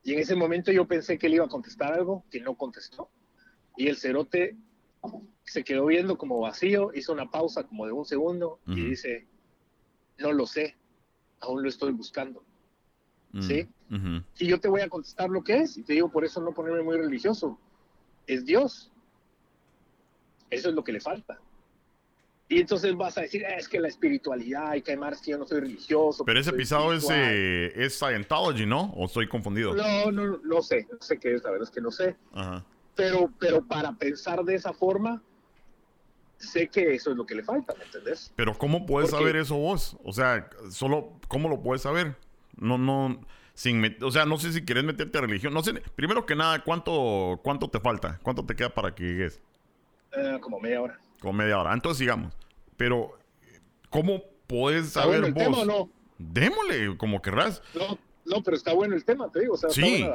Y 0.07 0.13
en 0.13 0.19
ese 0.19 0.37
momento 0.37 0.71
yo 0.71 0.87
pensé 0.87 1.17
que 1.17 1.27
él 1.27 1.33
iba 1.33 1.43
a 1.43 1.49
contestar 1.49 1.91
algo, 1.91 2.23
que 2.31 2.39
no 2.39 2.55
contestó, 2.55 3.09
y 3.75 3.89
el 3.89 3.97
cerote 3.97 4.55
se 5.43 5.65
quedó 5.65 5.85
viendo 5.85 6.17
como 6.17 6.39
vacío, 6.39 6.91
hizo 6.95 7.11
una 7.11 7.29
pausa 7.29 7.63
como 7.63 7.85
de 7.85 7.91
un 7.91 8.05
segundo 8.05 8.61
y 8.67 8.85
dice, 8.85 9.27
no 10.17 10.31
lo 10.31 10.47
sé, 10.47 10.77
aún 11.41 11.61
lo 11.61 11.67
estoy 11.67 11.91
buscando. 11.91 12.41
¿Sí? 13.41 13.67
Y 14.39 14.47
yo 14.47 14.61
te 14.61 14.69
voy 14.69 14.79
a 14.79 14.87
contestar 14.87 15.29
lo 15.29 15.43
que 15.43 15.57
es, 15.57 15.77
y 15.77 15.83
te 15.83 15.91
digo, 15.91 16.09
por 16.09 16.23
eso 16.23 16.39
no 16.39 16.53
ponerme 16.53 16.83
muy 16.83 16.95
religioso, 16.95 17.59
es 18.27 18.45
Dios. 18.45 18.93
Eso 20.49 20.69
es 20.69 20.75
lo 20.75 20.85
que 20.85 20.93
le 20.93 21.01
falta. 21.01 21.37
Y 22.49 22.61
entonces 22.61 22.95
vas 22.95 23.17
a 23.17 23.21
decir, 23.21 23.43
es 23.43 23.67
que 23.67 23.79
la 23.79 23.89
espiritualidad, 23.89 24.73
y 24.75 24.81
que 24.81 24.91
además 24.91 25.21
que 25.21 25.31
yo 25.31 25.37
no 25.37 25.45
soy 25.45 25.59
religioso. 25.59 26.23
Pero 26.23 26.39
ese 26.39 26.53
pisado 26.53 26.93
es, 26.93 27.05
eh, 27.11 27.73
es 27.75 27.99
Scientology, 27.99 28.65
¿no? 28.65 28.93
¿O 28.95 29.05
estoy 29.05 29.27
confundido? 29.27 29.73
No, 29.73 30.11
no, 30.11 30.39
no 30.43 30.61
sé, 30.61 30.87
no 30.89 30.97
sé 31.01 31.17
qué 31.19 31.35
es, 31.35 31.43
la 31.43 31.51
verdad 31.51 31.67
es 31.67 31.73
que 31.73 31.81
no 31.81 31.91
sé. 31.91 32.15
Pero, 32.95 33.29
pero 33.37 33.61
para 33.61 33.91
pensar 33.93 34.43
de 34.45 34.55
esa 34.55 34.71
forma, 34.71 35.21
sé 36.37 36.69
que 36.69 36.93
eso 36.93 37.11
es 37.11 37.17
lo 37.17 37.25
que 37.25 37.35
le 37.35 37.43
falta, 37.43 37.73
¿me 37.77 37.83
entendés? 37.83 38.31
Pero 38.35 38.57
¿cómo 38.57 38.85
puedes 38.85 39.11
saber 39.11 39.35
eso 39.35 39.55
vos? 39.55 39.97
O 40.03 40.13
sea, 40.13 40.49
solo, 40.71 41.19
¿cómo 41.27 41.49
lo 41.49 41.61
puedes 41.61 41.81
saber? 41.81 42.15
No, 42.55 42.77
no, 42.77 43.19
sin, 43.53 43.97
o 44.01 44.11
sea, 44.11 44.25
no 44.25 44.37
sé 44.37 44.53
si 44.53 44.63
quieres 44.63 44.85
meterte 44.85 45.17
a 45.17 45.21
religión. 45.21 45.53
No 45.53 45.63
sé, 45.63 45.73
primero 45.95 46.25
que 46.25 46.35
nada, 46.35 46.63
¿cuánto, 46.63 47.41
cuánto 47.43 47.69
te 47.69 47.81
falta? 47.81 48.19
¿Cuánto 48.23 48.45
te 48.45 48.55
queda 48.55 48.69
para 48.69 48.95
que 48.95 49.03
llegues? 49.03 49.41
Eh, 50.13 50.37
como 50.39 50.59
media 50.59 50.81
hora. 50.81 50.99
Como 51.19 51.33
media 51.33 51.59
hora. 51.59 51.73
Entonces 51.73 51.99
sigamos. 51.99 52.33
Pero, 52.75 53.17
¿cómo 53.89 54.23
puedes 54.47 54.89
saber 54.89 55.21
bueno 55.21 55.27
el 55.27 55.33
Tema, 55.33 55.65
no? 55.65 55.89
Démosle, 56.17 56.97
como 56.97 57.21
querrás. 57.21 57.61
No, 57.75 57.97
no, 58.25 58.43
pero 58.43 58.57
está 58.57 58.73
bueno 58.73 58.95
el 58.95 59.05
tema, 59.05 59.31
te 59.31 59.41
digo. 59.41 59.53
O 59.53 59.57
sea, 59.57 59.69
sí. 59.69 60.05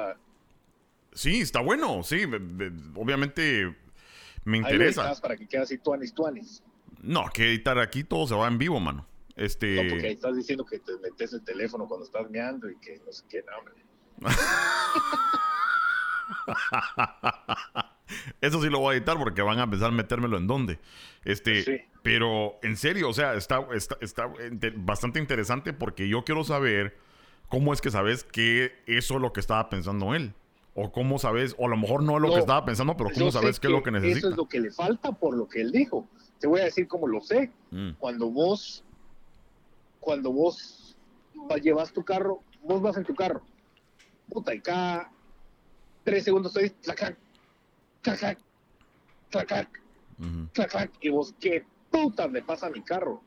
Sí, 1.13 1.41
está 1.41 1.61
bueno, 1.61 2.03
sí. 2.03 2.25
Obviamente 2.95 3.75
me 4.45 4.59
interesa. 4.59 5.15
para 5.21 5.37
que 5.37 5.47
quede 5.47 5.63
así 5.63 5.79
tuanis, 5.79 6.13
tuanis. 6.15 6.63
No, 7.03 7.25
que 7.33 7.45
editar 7.49 7.79
aquí 7.79 8.05
todo 8.05 8.27
se 8.27 8.35
va 8.35 8.49
en 8.49 8.59
vivo, 8.59 8.81
mano. 8.81 9.07
Este... 9.35 9.83
No, 9.83 9.91
porque 9.91 10.07
ahí 10.09 10.13
estás 10.13 10.37
diciendo 10.37 10.65
que 10.65 10.79
te 10.79 10.97
metes 10.99 11.33
el 11.33 11.43
teléfono 11.43 11.87
cuando 11.89 12.05
estás 12.05 12.31
meando 12.31 12.71
y 12.71 12.77
que 12.77 13.01
no 13.05 13.13
sé 13.13 13.25
qué, 13.29 13.43
no, 13.43 13.59
hombre. 13.59 13.75
Eso 18.41 18.63
sí 18.63 18.69
lo 18.69 18.81
voy 18.81 18.95
a 18.95 18.99
editar 18.99 19.19
porque 19.19 19.43
van 19.43 19.59
a 19.59 19.65
empezar 19.65 19.89
a 19.89 19.93
metérmelo 19.93 20.37
en 20.37 20.47
dónde. 20.47 20.79
Este, 21.25 21.89
pero 22.03 22.59
en 22.63 22.77
serio, 22.77 23.09
o 23.09 23.13
sea, 23.13 23.35
está, 23.35 23.67
está, 24.01 24.33
bastante 24.77 25.19
interesante 25.19 25.73
porque 25.73 26.09
yo 26.09 26.25
quiero 26.25 26.45
saber 26.45 26.97
cómo 27.49 27.73
es 27.73 27.81
que 27.81 27.91
sabes 27.91 28.25
que 28.25 28.73
eso 28.87 29.15
es 29.15 29.21
lo 29.21 29.33
que 29.33 29.41
estaba 29.41 29.69
pensando 29.69 30.15
él. 30.15 30.35
O 30.75 30.91
cómo 30.91 31.19
sabes, 31.19 31.55
o 31.59 31.67
a 31.67 31.69
lo 31.69 31.77
mejor 31.77 32.03
no 32.03 32.17
es 32.17 32.23
lo 32.23 32.33
que 32.33 32.41
estaba 32.41 32.65
pensando, 32.65 32.97
pero 32.97 33.11
cómo 33.11 33.31
sabes 33.31 33.61
qué 33.61 33.67
es 33.67 33.73
lo 33.73 33.83
que 33.83 33.91
necesita. 33.91 34.19
Eso 34.19 34.31
es 34.31 34.37
lo 34.37 34.49
que 34.49 34.59
le 34.59 34.71
falta 34.71 35.13
por 35.13 35.37
lo 35.37 35.47
que 35.47 35.61
él 35.61 35.71
dijo. 35.71 36.09
Te 36.39 36.47
voy 36.47 36.61
a 36.61 36.65
decir 36.65 36.89
cómo 36.89 37.07
lo 37.07 37.21
sé. 37.21 37.53
Mm. 37.71 37.91
Cuando 37.99 38.31
vos, 38.31 38.83
cuando 40.01 40.33
vos 40.33 40.97
llevas 41.63 41.93
tu 41.93 42.03
carro, 42.03 42.43
vos 42.63 42.81
vas 42.81 42.97
en 42.97 43.05
tu 43.05 43.15
carro. 43.15 43.43
Puta, 44.31 44.55
y 44.55 44.61
cada 44.61 45.13
tres 46.05 46.25
segundos 46.25 46.53
clac, 46.53 47.17
clac, 48.03 48.39
clac, 49.31 49.69
clac, 50.53 50.71
clac, 50.71 50.91
y 51.01 51.09
vos, 51.09 51.35
¿qué 51.41 51.65
puta 51.91 52.29
me 52.29 52.43
pasa 52.43 52.67
a 52.67 52.71
mi 52.71 52.83
carro? 52.83 53.23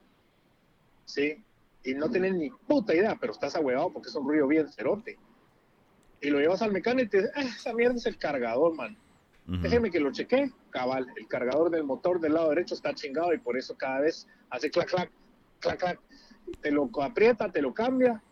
¿Sí? 1.06 1.44
Y 1.84 1.94
no 1.94 2.10
tenés 2.10 2.34
ni 2.34 2.50
puta 2.50 2.96
idea, 2.96 3.16
pero 3.20 3.34
estás 3.34 3.56
ahuevado 3.56 3.92
porque 3.92 4.10
es 4.10 4.16
un 4.16 4.28
ruido 4.28 4.48
bien 4.48 4.68
cerote. 4.70 5.18
Y 6.22 6.30
lo 6.30 6.40
llevas 6.40 6.62
al 6.62 6.72
mecánico 6.72 7.06
y 7.06 7.10
te 7.10 7.18
dice, 7.18 7.32
ah, 7.36 7.42
esa 7.42 7.74
mierda 7.74 7.96
es 7.96 8.06
el 8.06 8.18
cargador, 8.18 8.74
man. 8.76 8.98
Déjeme 9.48 9.92
que 9.92 10.00
lo 10.00 10.12
cheque, 10.12 10.52
cabal. 10.72 11.06
El 11.18 11.28
cargador 11.28 11.70
del 11.70 11.84
motor 11.84 12.20
del 12.20 12.34
lado 12.34 12.50
derecho 12.50 12.74
está 12.74 12.96
chingado 12.96 13.32
y 13.32 13.38
por 13.38 13.56
eso 13.56 13.78
cada 13.78 14.00
vez 14.00 14.28
hace 14.50 14.72
clac, 14.72 14.90
clac, 14.90 15.12
clac, 15.60 15.80
clac. 15.80 16.00
Te 16.62 16.72
lo 16.72 16.90
aprieta, 17.04 17.52
te 17.52 17.62
lo 17.62 17.72
cambia, 17.72 18.24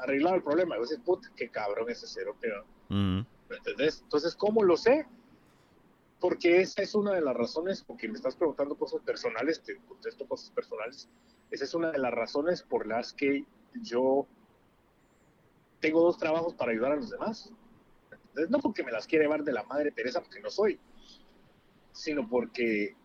arreglado 0.00 0.36
el 0.36 0.42
problema. 0.42 0.76
Y 0.76 0.78
vos 0.78 0.88
dices, 0.88 1.04
puta, 1.04 1.30
qué 1.36 1.50
cabrón 1.50 1.90
ese 1.90 2.06
cero, 2.06 2.34
pero. 2.40 2.64
¿Me 3.48 3.56
entendés? 3.56 4.00
Entonces, 4.02 4.34
¿cómo 4.36 4.62
lo 4.62 4.76
sé? 4.76 5.06
Porque 6.20 6.60
esa 6.60 6.82
es 6.82 6.94
una 6.94 7.12
de 7.12 7.20
las 7.20 7.36
razones, 7.36 7.82
porque 7.82 8.08
me 8.08 8.14
estás 8.14 8.36
preguntando 8.36 8.76
cosas 8.76 9.02
personales, 9.02 9.62
te 9.62 9.76
contesto 9.76 10.26
cosas 10.26 10.50
personales. 10.50 11.08
Esa 11.50 11.64
es 11.64 11.74
una 11.74 11.90
de 11.90 11.98
las 11.98 12.12
razones 12.12 12.62
por 12.62 12.86
las 12.86 13.12
que 13.12 13.44
yo 13.82 14.26
tengo 15.80 16.00
dos 16.00 16.16
trabajos 16.16 16.54
para 16.54 16.72
ayudar 16.72 16.92
a 16.92 16.96
los 16.96 17.10
demás. 17.10 17.52
Entonces, 18.10 18.50
no 18.50 18.58
porque 18.58 18.82
me 18.82 18.90
las 18.90 19.06
quiera 19.06 19.24
llevar 19.24 19.44
de 19.44 19.52
la 19.52 19.64
madre 19.64 19.92
Teresa, 19.92 20.20
porque 20.20 20.40
no 20.40 20.50
soy, 20.50 20.80
sino 21.92 22.28
porque 22.28 22.96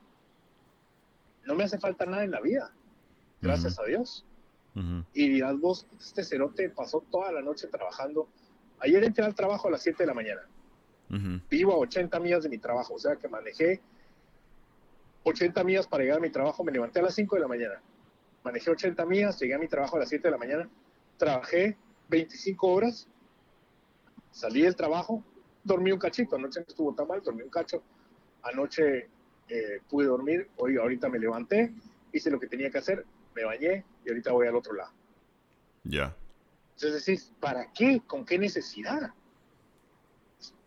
no 1.45 1.55
me 1.55 1.63
hace 1.63 1.77
falta 1.77 2.05
nada 2.05 2.23
en 2.23 2.31
la 2.31 2.41
vida, 2.41 2.73
gracias 3.41 3.79
a 3.79 3.83
Dios. 3.83 4.25
Y 5.13 5.27
dirás 5.27 5.59
vos, 5.59 5.87
este 5.99 6.23
cerote 6.23 6.69
pasó 6.69 7.01
toda 7.11 7.33
la 7.33 7.41
noche 7.41 7.67
trabajando. 7.67 8.29
Ayer 8.81 9.03
entré 9.03 9.25
al 9.25 9.35
trabajo 9.35 9.67
a 9.67 9.71
las 9.71 9.81
7 9.81 10.03
de 10.03 10.07
la 10.07 10.13
mañana. 10.13 10.41
Vivo 11.49 11.73
a 11.73 11.77
80 11.77 12.19
millas 12.19 12.43
de 12.43 12.49
mi 12.49 12.59
trabajo, 12.59 12.93
o 12.93 12.99
sea 12.99 13.15
que 13.15 13.27
manejé 13.27 13.81
80 15.23 15.63
millas 15.63 15.87
para 15.87 16.03
llegar 16.03 16.19
a 16.19 16.21
mi 16.21 16.29
trabajo. 16.29 16.63
Me 16.63 16.71
levanté 16.71 16.99
a 16.99 17.03
las 17.03 17.15
5 17.15 17.35
de 17.35 17.41
la 17.41 17.47
mañana. 17.47 17.81
Manejé 18.43 18.69
80 18.69 19.05
millas, 19.05 19.39
llegué 19.39 19.55
a 19.55 19.57
mi 19.57 19.67
trabajo 19.67 19.95
a 19.95 19.99
las 19.99 20.09
7 20.09 20.27
de 20.27 20.31
la 20.31 20.37
mañana. 20.37 20.69
Trabajé 21.17 21.77
25 22.09 22.67
horas, 22.67 23.07
salí 24.31 24.61
del 24.61 24.75
trabajo, 24.75 25.23
dormí 25.63 25.91
un 25.91 25.99
cachito. 25.99 26.35
Anoche 26.35 26.59
no 26.59 26.65
estuvo 26.67 26.93
tan 26.93 27.07
mal, 27.07 27.21
dormí 27.21 27.41
un 27.41 27.49
cacho. 27.49 27.81
Anoche 28.43 29.09
eh, 29.49 29.81
pude 29.89 30.05
dormir, 30.05 30.47
hoy 30.57 30.77
ahorita 30.77 31.09
me 31.09 31.19
levanté, 31.19 31.73
hice 32.13 32.29
lo 32.29 32.39
que 32.39 32.47
tenía 32.47 32.69
que 32.69 32.77
hacer, 32.77 33.05
me 33.35 33.43
bañé 33.43 33.83
y 34.05 34.09
ahorita 34.09 34.31
voy 34.31 34.47
al 34.47 34.55
otro 34.55 34.73
lado. 34.73 34.91
Ya. 35.83 36.15
Entonces 36.81 37.05
decís, 37.05 37.33
¿para 37.41 37.73
qué? 37.73 38.01
¿Con 38.07 38.23
qué 38.23 38.39
necesidad? 38.39 39.13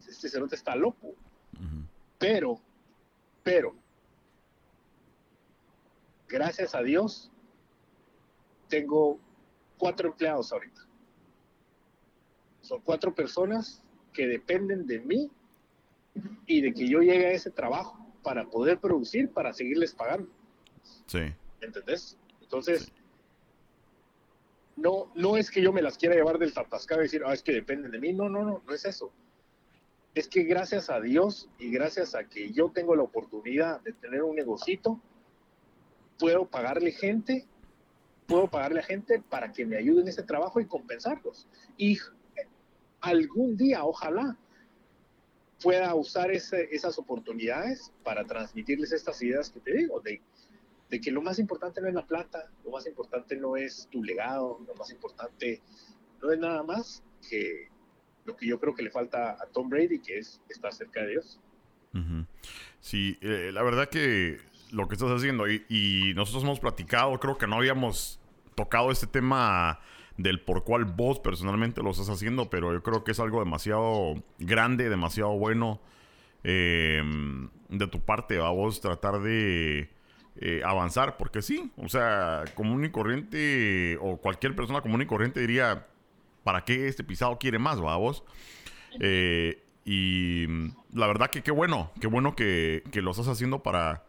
Este 0.06 0.28
cerote 0.28 0.56
está 0.56 0.76
loco. 0.76 1.14
Pero, 2.18 2.60
pero, 3.42 3.74
gracias 6.28 6.74
a 6.74 6.82
Dios, 6.82 7.30
tengo 8.68 9.18
cuatro 9.78 10.10
empleados 10.10 10.52
ahorita. 10.52 10.82
Son 12.60 12.82
cuatro 12.82 13.14
personas 13.14 13.82
que 14.12 14.26
dependen 14.26 14.86
de 14.86 15.00
mí 15.00 15.30
y 16.46 16.60
de 16.60 16.74
que 16.74 16.88
yo 16.88 17.00
llegue 17.00 17.26
a 17.28 17.32
ese 17.32 17.50
trabajo 17.50 17.98
para 18.22 18.44
poder 18.50 18.78
producir, 18.78 19.30
para 19.30 19.54
seguirles 19.54 19.94
pagando. 19.94 20.28
Sí. 21.06 21.32
¿Entendés? 21.62 22.18
Entonces, 22.42 22.92
no, 24.76 25.12
no 25.14 25.36
es 25.36 25.50
que 25.50 25.62
yo 25.62 25.72
me 25.72 25.82
las 25.82 25.98
quiera 25.98 26.14
llevar 26.14 26.38
del 26.38 26.54
tatascado 26.54 27.00
y 27.02 27.04
decir, 27.04 27.22
ah, 27.26 27.32
es 27.32 27.42
que 27.42 27.52
dependen 27.52 27.90
de 27.90 27.98
mí. 27.98 28.12
No, 28.12 28.28
no, 28.28 28.42
no, 28.42 28.62
no 28.66 28.74
es 28.74 28.84
eso. 28.84 29.12
Es 30.14 30.28
que 30.28 30.42
gracias 30.42 30.90
a 30.90 31.00
Dios 31.00 31.48
y 31.58 31.70
gracias 31.70 32.14
a 32.14 32.24
que 32.24 32.52
yo 32.52 32.70
tengo 32.70 32.94
la 32.94 33.02
oportunidad 33.02 33.80
de 33.80 33.92
tener 33.92 34.22
un 34.22 34.36
negocito, 34.36 35.00
puedo 36.18 36.46
pagarle 36.46 36.92
gente, 36.92 37.46
puedo 38.26 38.48
pagarle 38.48 38.80
a 38.80 38.84
gente 38.84 39.22
para 39.28 39.52
que 39.52 39.64
me 39.64 39.76
ayuden 39.76 40.02
en 40.02 40.08
ese 40.08 40.22
trabajo 40.22 40.60
y 40.60 40.66
compensarlos. 40.66 41.46
Y 41.76 41.98
algún 43.00 43.56
día, 43.56 43.84
ojalá, 43.84 44.36
pueda 45.62 45.94
usar 45.94 46.30
esas 46.30 46.98
oportunidades 46.98 47.92
para 48.02 48.24
transmitirles 48.24 48.92
estas 48.92 49.22
ideas 49.22 49.48
que 49.50 49.60
te 49.60 49.72
digo, 49.72 50.00
de 50.00 50.20
de 50.92 51.00
que 51.00 51.10
lo 51.10 51.22
más 51.22 51.38
importante 51.38 51.80
no 51.80 51.88
es 51.88 51.94
la 51.94 52.06
plata, 52.06 52.50
lo 52.66 52.70
más 52.70 52.86
importante 52.86 53.34
no 53.34 53.56
es 53.56 53.88
tu 53.90 54.04
legado, 54.04 54.60
lo 54.66 54.74
más 54.74 54.90
importante 54.90 55.62
no 56.20 56.30
es 56.30 56.38
nada 56.38 56.62
más 56.62 57.02
que 57.30 57.70
lo 58.26 58.36
que 58.36 58.46
yo 58.46 58.60
creo 58.60 58.74
que 58.74 58.82
le 58.82 58.90
falta 58.90 59.30
a 59.30 59.46
Tom 59.46 59.70
Brady, 59.70 60.00
que 60.00 60.18
es 60.18 60.42
estar 60.50 60.70
cerca 60.74 61.00
de 61.00 61.12
Dios. 61.12 61.40
Sí, 62.80 63.16
eh, 63.22 63.50
la 63.54 63.62
verdad 63.62 63.88
que 63.88 64.36
lo 64.70 64.86
que 64.86 64.96
estás 64.96 65.10
haciendo, 65.10 65.48
y, 65.48 66.12
nosotros 66.14 66.44
hemos 66.44 66.60
platicado, 66.60 67.18
creo 67.18 67.38
que 67.38 67.46
no 67.46 67.56
habíamos 67.56 68.20
tocado 68.54 68.90
este 68.90 69.06
tema 69.06 69.80
del 70.18 70.42
por 70.42 70.62
cuál 70.62 70.84
vos 70.84 71.20
personalmente 71.20 71.82
lo 71.82 71.92
estás 71.92 72.10
haciendo, 72.10 72.50
pero 72.50 72.74
yo 72.74 72.82
creo 72.82 73.02
que 73.02 73.12
es 73.12 73.20
algo 73.20 73.42
demasiado 73.42 74.22
grande, 74.38 74.90
demasiado 74.90 75.38
bueno 75.38 75.80
eh, 76.44 77.02
de 77.70 77.86
tu 77.86 78.00
parte, 78.00 78.36
a 78.36 78.50
vos 78.50 78.82
tratar 78.82 79.22
de 79.22 79.88
eh, 80.36 80.62
avanzar, 80.64 81.18
porque 81.18 81.42
sí, 81.42 81.70
o 81.76 81.90
sea, 81.90 82.44
común 82.54 82.84
y 82.86 82.90
corriente, 82.90 83.98
o 84.00 84.16
cualquier 84.16 84.56
persona 84.56 84.80
común 84.80 85.02
y 85.02 85.06
corriente 85.06 85.40
diría, 85.40 85.86
¿para 86.42 86.64
qué 86.64 86.88
este 86.88 87.04
pisado 87.04 87.38
quiere 87.38 87.58
más, 87.58 87.80
vamos? 87.80 88.24
Eh, 88.98 89.62
y 89.84 90.46
la 90.92 91.06
verdad 91.06 91.30
que 91.30 91.42
qué 91.42 91.50
bueno, 91.50 91.92
qué 92.00 92.06
bueno 92.06 92.34
que, 92.34 92.82
lo 92.94 93.10
estás 93.10 93.28
haciendo 93.28 93.62
para 93.62 94.04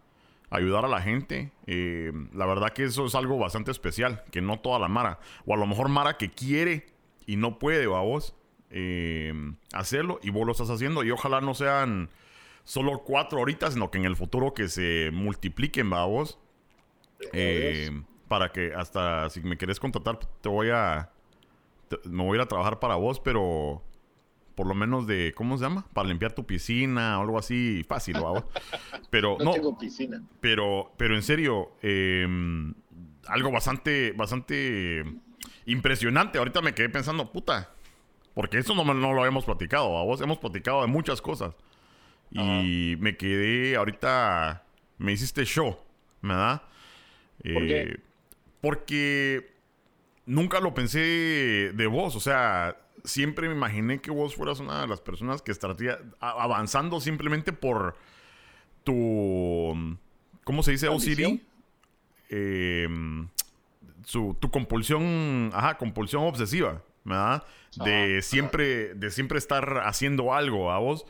ayudar 0.49 0.85
a 0.85 0.87
la 0.87 1.01
gente. 1.01 1.51
Eh, 1.67 2.13
la 2.33 2.45
verdad 2.45 2.69
que 2.69 2.85
eso 2.85 3.05
es 3.05 3.15
algo 3.15 3.37
bastante 3.37 3.71
especial, 3.71 4.23
que 4.31 4.41
no 4.41 4.59
toda 4.59 4.79
la 4.79 4.87
Mara, 4.87 5.19
o 5.45 5.53
a 5.53 5.57
lo 5.57 5.67
mejor 5.67 5.89
Mara 5.89 6.15
que 6.15 6.31
quiere 6.31 6.85
y 7.25 7.35
no 7.35 7.59
puede, 7.59 7.85
vamos, 7.85 8.33
hacerlo, 9.73 10.19
y 10.23 10.29
vos 10.29 10.45
lo 10.45 10.53
estás 10.53 10.69
haciendo, 10.69 11.03
y 11.03 11.11
ojalá 11.11 11.41
no 11.41 11.53
sean 11.53 12.09
solo 12.63 13.03
cuatro 13.03 13.39
horitas, 13.39 13.73
sino 13.73 13.91
que 13.91 13.97
en 13.97 14.05
el 14.05 14.15
futuro 14.15 14.53
que 14.53 14.67
se 14.67 15.09
multipliquen, 15.11 15.89
vamos. 15.89 16.39
Eh, 17.31 17.89
para 18.27 18.51
que 18.51 18.73
hasta 18.73 19.29
si 19.29 19.41
me 19.41 19.57
querés 19.57 19.79
contratar, 19.79 20.19
te 20.41 20.49
voy 20.49 20.69
a. 20.69 21.11
me 22.05 22.23
voy 22.23 22.33
a 22.33 22.35
ir 22.35 22.41
a 22.41 22.47
trabajar 22.47 22.79
para 22.79 22.95
vos, 22.95 23.19
pero. 23.19 23.83
Por 24.55 24.67
lo 24.67 24.75
menos 24.75 25.07
de. 25.07 25.33
¿Cómo 25.35 25.57
se 25.57 25.63
llama? 25.63 25.87
Para 25.93 26.07
limpiar 26.07 26.33
tu 26.33 26.45
piscina 26.45 27.17
o 27.17 27.21
algo 27.23 27.39
así. 27.39 27.83
Fácil, 27.87 28.13
vamos. 28.15 28.43
Pero. 29.09 29.35
no, 29.43 29.51
tengo 29.51 29.75
piscina. 29.75 30.21
Pero, 30.41 30.93
pero 30.95 31.15
en 31.15 31.23
serio. 31.23 31.71
Em, 31.81 32.75
algo 33.27 33.51
bastante. 33.51 34.11
Bastante. 34.11 35.05
Impresionante. 35.65 36.37
Ahorita 36.37 36.61
me 36.61 36.75
quedé 36.75 36.89
pensando, 36.89 37.31
puta. 37.31 37.71
Porque 38.35 38.59
eso 38.59 38.75
no, 38.75 38.83
no 38.93 39.13
lo 39.13 39.21
habíamos 39.21 39.45
platicado. 39.45 39.97
A 39.97 40.03
vos 40.03 40.21
hemos 40.21 40.37
platicado 40.37 40.81
de 40.81 40.87
muchas 40.87 41.19
cosas. 41.19 41.55
Y 42.33 42.95
me 42.99 43.15
quedé, 43.15 43.75
ahorita 43.75 44.63
me 44.97 45.11
hiciste 45.11 45.45
show, 45.45 45.77
¿verdad? 46.21 46.63
¿Por 47.43 47.67
qué? 47.67 47.81
Eh, 47.81 47.97
porque 48.59 49.53
nunca 50.25 50.59
lo 50.59 50.73
pensé 50.73 51.71
de 51.73 51.87
vos, 51.87 52.15
o 52.15 52.19
sea, 52.19 52.77
siempre 53.03 53.47
me 53.47 53.53
imaginé 53.53 53.99
que 53.99 54.09
vos 54.09 54.35
fueras 54.35 54.59
una 54.59 54.81
de 54.81 54.87
las 54.87 55.01
personas 55.01 55.41
que 55.41 55.51
estaría 55.51 55.99
avanzando 56.19 56.99
simplemente 56.99 57.53
por 57.53 57.95
tu, 58.83 59.97
¿cómo 60.43 60.63
se 60.63 60.71
dice? 60.71 60.87
OCD. 60.87 61.39
Eh, 62.29 62.87
su, 64.05 64.35
tu 64.39 64.49
compulsión, 64.49 65.51
ajá, 65.53 65.77
compulsión 65.77 66.23
obsesiva, 66.23 66.81
¿verdad? 67.03 67.43
De 67.75 68.21
siempre, 68.21 68.93
de 68.95 69.11
siempre 69.11 69.37
estar 69.37 69.81
haciendo 69.85 70.33
algo 70.33 70.71
a 70.71 70.79
vos 70.79 71.05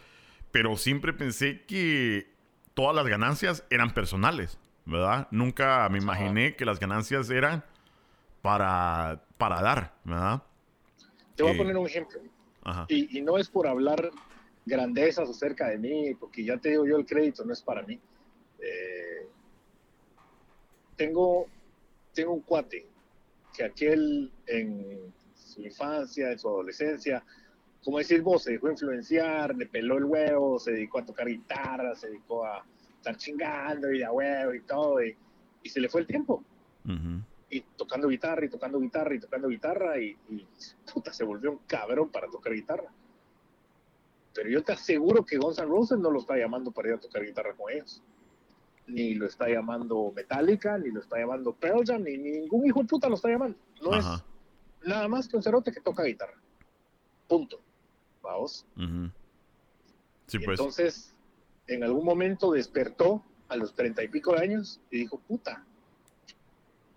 pero 0.54 0.78
siempre 0.78 1.14
pensé 1.14 1.64
que 1.66 2.28
todas 2.76 2.96
las 2.96 3.08
ganancias 3.08 3.66
eran 3.72 3.92
personales, 3.92 4.60
¿verdad? 4.86 5.28
Nunca 5.32 5.90
me 5.90 5.98
imaginé 5.98 6.56
que 6.56 6.64
las 6.64 6.80
ganancias 6.80 7.28
eran 7.32 7.66
para, 8.44 9.26
para 9.40 9.64
dar, 9.64 9.96
¿verdad? 10.04 10.44
Te 11.36 11.42
voy 11.42 11.54
a 11.54 11.56
eh, 11.56 11.58
poner 11.58 11.76
un 11.76 11.88
ejemplo. 11.88 12.22
Y, 12.88 13.20
no 13.22 13.40
es 13.40 13.50
por 13.50 13.66
hablar 13.66 14.12
grandezas 14.64 15.28
acerca 15.28 15.70
de 15.70 15.80
mí, 15.80 16.14
porque 16.20 16.46
ya 16.46 16.56
te 16.60 16.70
digo 16.70 16.86
yo, 16.86 16.98
el 16.98 17.06
crédito 17.08 17.44
no 17.44 17.52
es 17.52 17.62
para 17.64 17.82
mí. 17.82 18.00
Eh, 18.60 19.28
tengo, 20.96 21.48
tengo 22.14 22.32
un 22.32 22.42
cuate 22.42 22.86
que 23.58 23.64
aquel 23.64 24.32
en 24.46 25.12
su 25.34 25.64
infancia, 25.64 26.32
en 26.32 26.38
su 26.38 26.48
adolescencia, 26.48 27.24
como 27.84 28.00
decís 28.00 28.24
vos, 28.24 28.44
se 28.44 28.54
dejó 28.54 28.70
influenciar, 28.70 29.56
le 29.56 29.66
peló 29.66 29.98
el 29.98 30.06
huevo, 30.06 30.58
se 30.60 30.72
dedicó 30.72 31.00
a 31.00 31.06
tocar 31.06 31.28
guitarra, 31.28 31.96
se 31.96 32.08
dedicó 32.08 32.46
a 32.46 32.64
estar 32.96 33.18
chingando 33.18 33.92
y 33.92 34.00
de 34.00 34.10
huevo 34.10 34.54
y 34.54 34.62
todo, 34.62 35.04
y, 35.04 35.16
se 35.66 35.82
le 35.82 35.90
fue 35.90 36.02
el 36.02 36.08
tiempo. 36.08 36.44
Y 37.50 37.62
tocando 37.78 38.08
guitarra, 38.08 38.46
y 38.46 38.50
tocando 38.50 38.80
guitarra, 38.80 39.16
y 39.16 39.20
tocando 39.20 39.48
guitarra, 39.50 40.00
y, 40.00 40.18
puta, 40.92 41.14
se 41.14 41.24
volvió 41.24 41.52
un 41.52 41.60
cabrón 41.68 42.10
para 42.10 42.28
tocar 42.30 42.54
guitarra. 42.54 42.90
Pero 44.34 44.50
yo 44.50 44.64
te 44.64 44.72
aseguro 44.72 45.24
que 45.24 45.38
Guns 45.38 45.60
N' 45.60 45.68
Roses 45.68 46.00
no 46.00 46.10
lo 46.10 46.20
está 46.20 46.38
llamando 46.38 46.72
para 46.72 46.90
ir 46.90 46.96
a 46.96 47.00
tocar 47.00 47.24
guitarra 47.24 47.54
con 47.54 47.72
ellos. 47.72 48.02
Ni 48.88 49.14
lo 49.14 49.28
está 49.28 49.48
llamando 49.48 50.12
Metallica, 50.16 50.78
ni 50.78 50.90
lo 50.90 51.02
está 51.02 51.20
llamando 51.20 51.54
Pearl 51.54 51.86
Jam, 51.86 52.04
ni, 52.04 52.18
ningún 52.18 52.66
hijo 52.66 52.82
de 52.82 52.88
puta 52.88 53.08
lo 53.08 53.16
está 53.16 53.30
llamando. 53.30 53.58
No 53.82 53.96
es 53.96 54.06
nada 54.84 55.08
más 55.08 55.28
que 55.28 55.38
un 55.38 55.44
cerote 55.44 55.72
que 55.72 55.82
toca 55.82 56.04
guitarra. 56.04 56.42
Punto. 57.28 57.63
Vamos. 58.24 58.66
sí, 60.28 60.40
pues. 60.40 60.60
Entonces, 60.60 61.14
en 61.68 61.84
algún 61.84 62.06
momento 62.06 62.52
despertó 62.52 63.24
a 63.50 63.56
los 63.56 63.76
treinta 63.76 64.04
y 64.04 64.08
pico 64.08 64.34
de 64.34 64.42
años 64.42 64.80
y 64.90 65.00
dijo, 65.00 65.20
puta, 65.20 65.64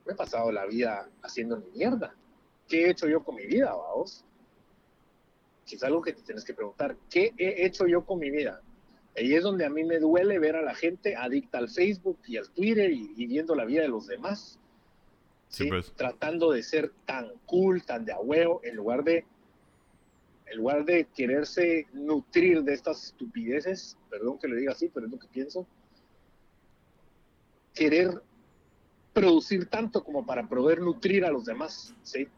me 0.07 0.13
he 0.13 0.17
pasado 0.17 0.51
la 0.53 0.65
vida 0.65 1.11
haciendo 1.23 1.59
mi 1.59 1.67
mierda. 1.77 2.15
¿Qué 2.69 2.87
he 2.87 2.91
hecho 2.91 3.09
yo 3.09 3.23
con 3.23 3.35
mi 3.35 3.47
vida, 3.47 3.75
vamos? 3.75 4.25
es 5.69 5.83
algo 5.83 6.01
que 6.01 6.13
te 6.13 6.23
tienes 6.23 6.45
que 6.45 6.55
preguntar. 6.55 6.97
¿Qué 7.11 7.35
he 7.37 7.67
hecho 7.67 7.87
yo 7.87 8.05
con 8.05 8.21
mi 8.21 8.31
vida? 8.31 8.63
Ahí 9.17 9.35
es 9.35 9.43
donde 9.43 9.65
a 9.65 9.71
mí 9.71 9.83
me 9.83 9.99
duele 9.99 10.39
ver 10.39 10.57
a 10.57 10.63
la 10.63 10.75
gente 10.75 11.17
adicta 11.17 11.59
al 11.59 11.69
Facebook 11.69 12.19
y 12.27 12.37
al 12.37 12.49
Twitter 12.51 12.91
y, 12.91 13.27
viendo 13.27 13.55
la 13.57 13.65
vida 13.65 13.83
de 13.83 13.89
los 13.89 14.07
demás. 14.07 14.61
¿sí? 15.49 15.69
Pues. 15.69 15.93
Tratando 15.97 16.53
de 16.53 16.63
ser 16.63 16.93
tan 17.05 17.33
cool, 17.47 17.83
tan 17.83 18.05
de 18.05 18.13
ahuevo, 18.13 18.61
en 18.63 18.77
lugar 18.77 19.03
de 19.03 19.25
en 20.47 20.59
lugar 20.59 20.85
de 20.85 21.07
quererse 21.15 21.87
nutrir 21.93 22.63
de 22.63 22.75
estas 22.75 23.05
estupideces, 23.05 23.97
perdón 24.09 24.39
que 24.39 24.49
le 24.49 24.57
diga 24.57 24.73
así, 24.73 24.91
pero 24.93 25.07
es 25.07 25.13
lo 25.13 25.19
que 25.19 25.29
pienso, 25.29 25.67
querer 27.75 28.23
producir 29.13 29.67
tanto 29.67 30.05
como 30.05 30.25
para 30.25 30.49
poder 30.49 30.81
nutrir 30.81 31.25
a 31.25 31.31
los 31.31 31.45
demás, 31.45 31.95
¿sí? 32.03 32.29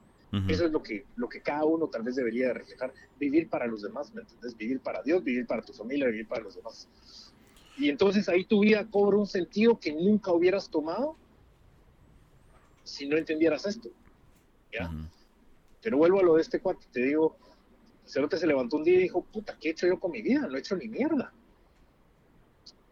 Eso 0.46 0.66
es 0.66 0.72
lo 0.72 0.82
que, 0.82 1.06
lo 1.16 1.26
que 1.26 1.40
cada 1.40 1.64
uno 1.64 1.86
tal 1.86 2.02
vez 2.02 2.14
debería 2.14 2.52
reflejar. 2.52 2.92
Vivir 3.18 3.48
para 3.48 3.66
los 3.66 3.80
demás, 3.80 4.12
¿me 4.12 4.20
entiendes? 4.20 4.54
Vivir 4.58 4.78
para 4.80 5.02
Dios, 5.02 5.24
vivir 5.24 5.46
para 5.46 5.62
tu 5.62 5.72
familia, 5.72 6.06
vivir 6.06 6.28
para 6.28 6.42
los 6.42 6.54
demás. 6.54 6.86
Y 7.78 7.88
entonces 7.88 8.28
ahí 8.28 8.44
tu 8.44 8.60
vida 8.60 8.86
cobra 8.90 9.16
un 9.16 9.26
sentido 9.26 9.80
que 9.80 9.90
nunca 9.90 10.30
hubieras 10.30 10.68
tomado 10.68 11.16
si 12.84 13.06
no 13.06 13.16
entendieras 13.16 13.64
esto. 13.66 13.88
¿ya? 14.70 14.90
Pero 15.80 15.96
vuelvo 15.96 16.20
a 16.20 16.22
lo 16.22 16.34
de 16.34 16.42
este 16.42 16.60
cuate, 16.60 16.86
te 16.92 17.00
digo, 17.04 17.36
Cerote 18.08 18.38
se 18.38 18.46
levantó 18.46 18.76
un 18.76 18.84
día 18.84 18.94
y 18.94 19.02
dijo, 19.02 19.22
puta, 19.22 19.56
¿qué 19.60 19.68
he 19.68 19.72
hecho 19.72 19.86
yo 19.86 20.00
con 20.00 20.10
mi 20.10 20.22
vida? 20.22 20.46
No 20.46 20.56
he 20.56 20.60
hecho 20.60 20.76
ni 20.76 20.88
mierda. 20.88 21.32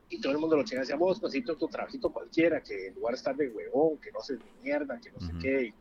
Y 0.08 0.20
todo 0.20 0.32
el 0.32 0.38
mundo 0.38 0.56
lo 0.56 0.62
chingaba, 0.62 0.82
decía, 0.82 0.96
vos, 0.96 1.18
pues, 1.20 1.32
tu 1.44 1.68
trabajito 1.68 2.10
cualquiera, 2.10 2.60
que 2.60 2.88
en 2.88 2.94
lugar 2.94 3.14
de 3.14 3.16
estar 3.16 3.34
de 3.34 3.48
huevón, 3.48 3.98
que 3.98 4.12
no 4.12 4.20
haces 4.20 4.38
ni 4.38 4.62
mierda, 4.62 5.00
que 5.00 5.10
no 5.10 5.20
sé 5.20 5.32
qué. 5.40 5.74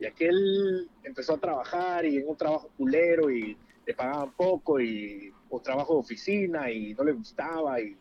Y 0.00 0.06
aquel 0.06 0.88
empezó 1.02 1.34
a 1.34 1.38
trabajar 1.38 2.06
y 2.06 2.18
en 2.18 2.28
un 2.28 2.36
trabajo 2.36 2.70
culero 2.76 3.30
y 3.30 3.56
le 3.84 3.94
pagaban 3.94 4.32
poco 4.32 4.80
y 4.80 5.32
o 5.50 5.60
trabajo 5.60 5.94
de 5.94 6.00
oficina 6.00 6.70
y 6.70 6.94
no 6.94 7.04
le 7.04 7.12
gustaba 7.12 7.80
y 7.80 7.96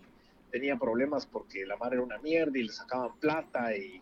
tenía 0.52 0.78
problemas 0.78 1.26
porque 1.26 1.66
la 1.66 1.78
madre 1.78 1.96
era 1.96 2.04
una 2.04 2.20
mierda 2.20 2.58
y 2.58 2.64
le 2.64 2.72
sacaban 2.74 3.18
plata 3.20 3.76
y 3.76 3.96
eh, 3.96 4.02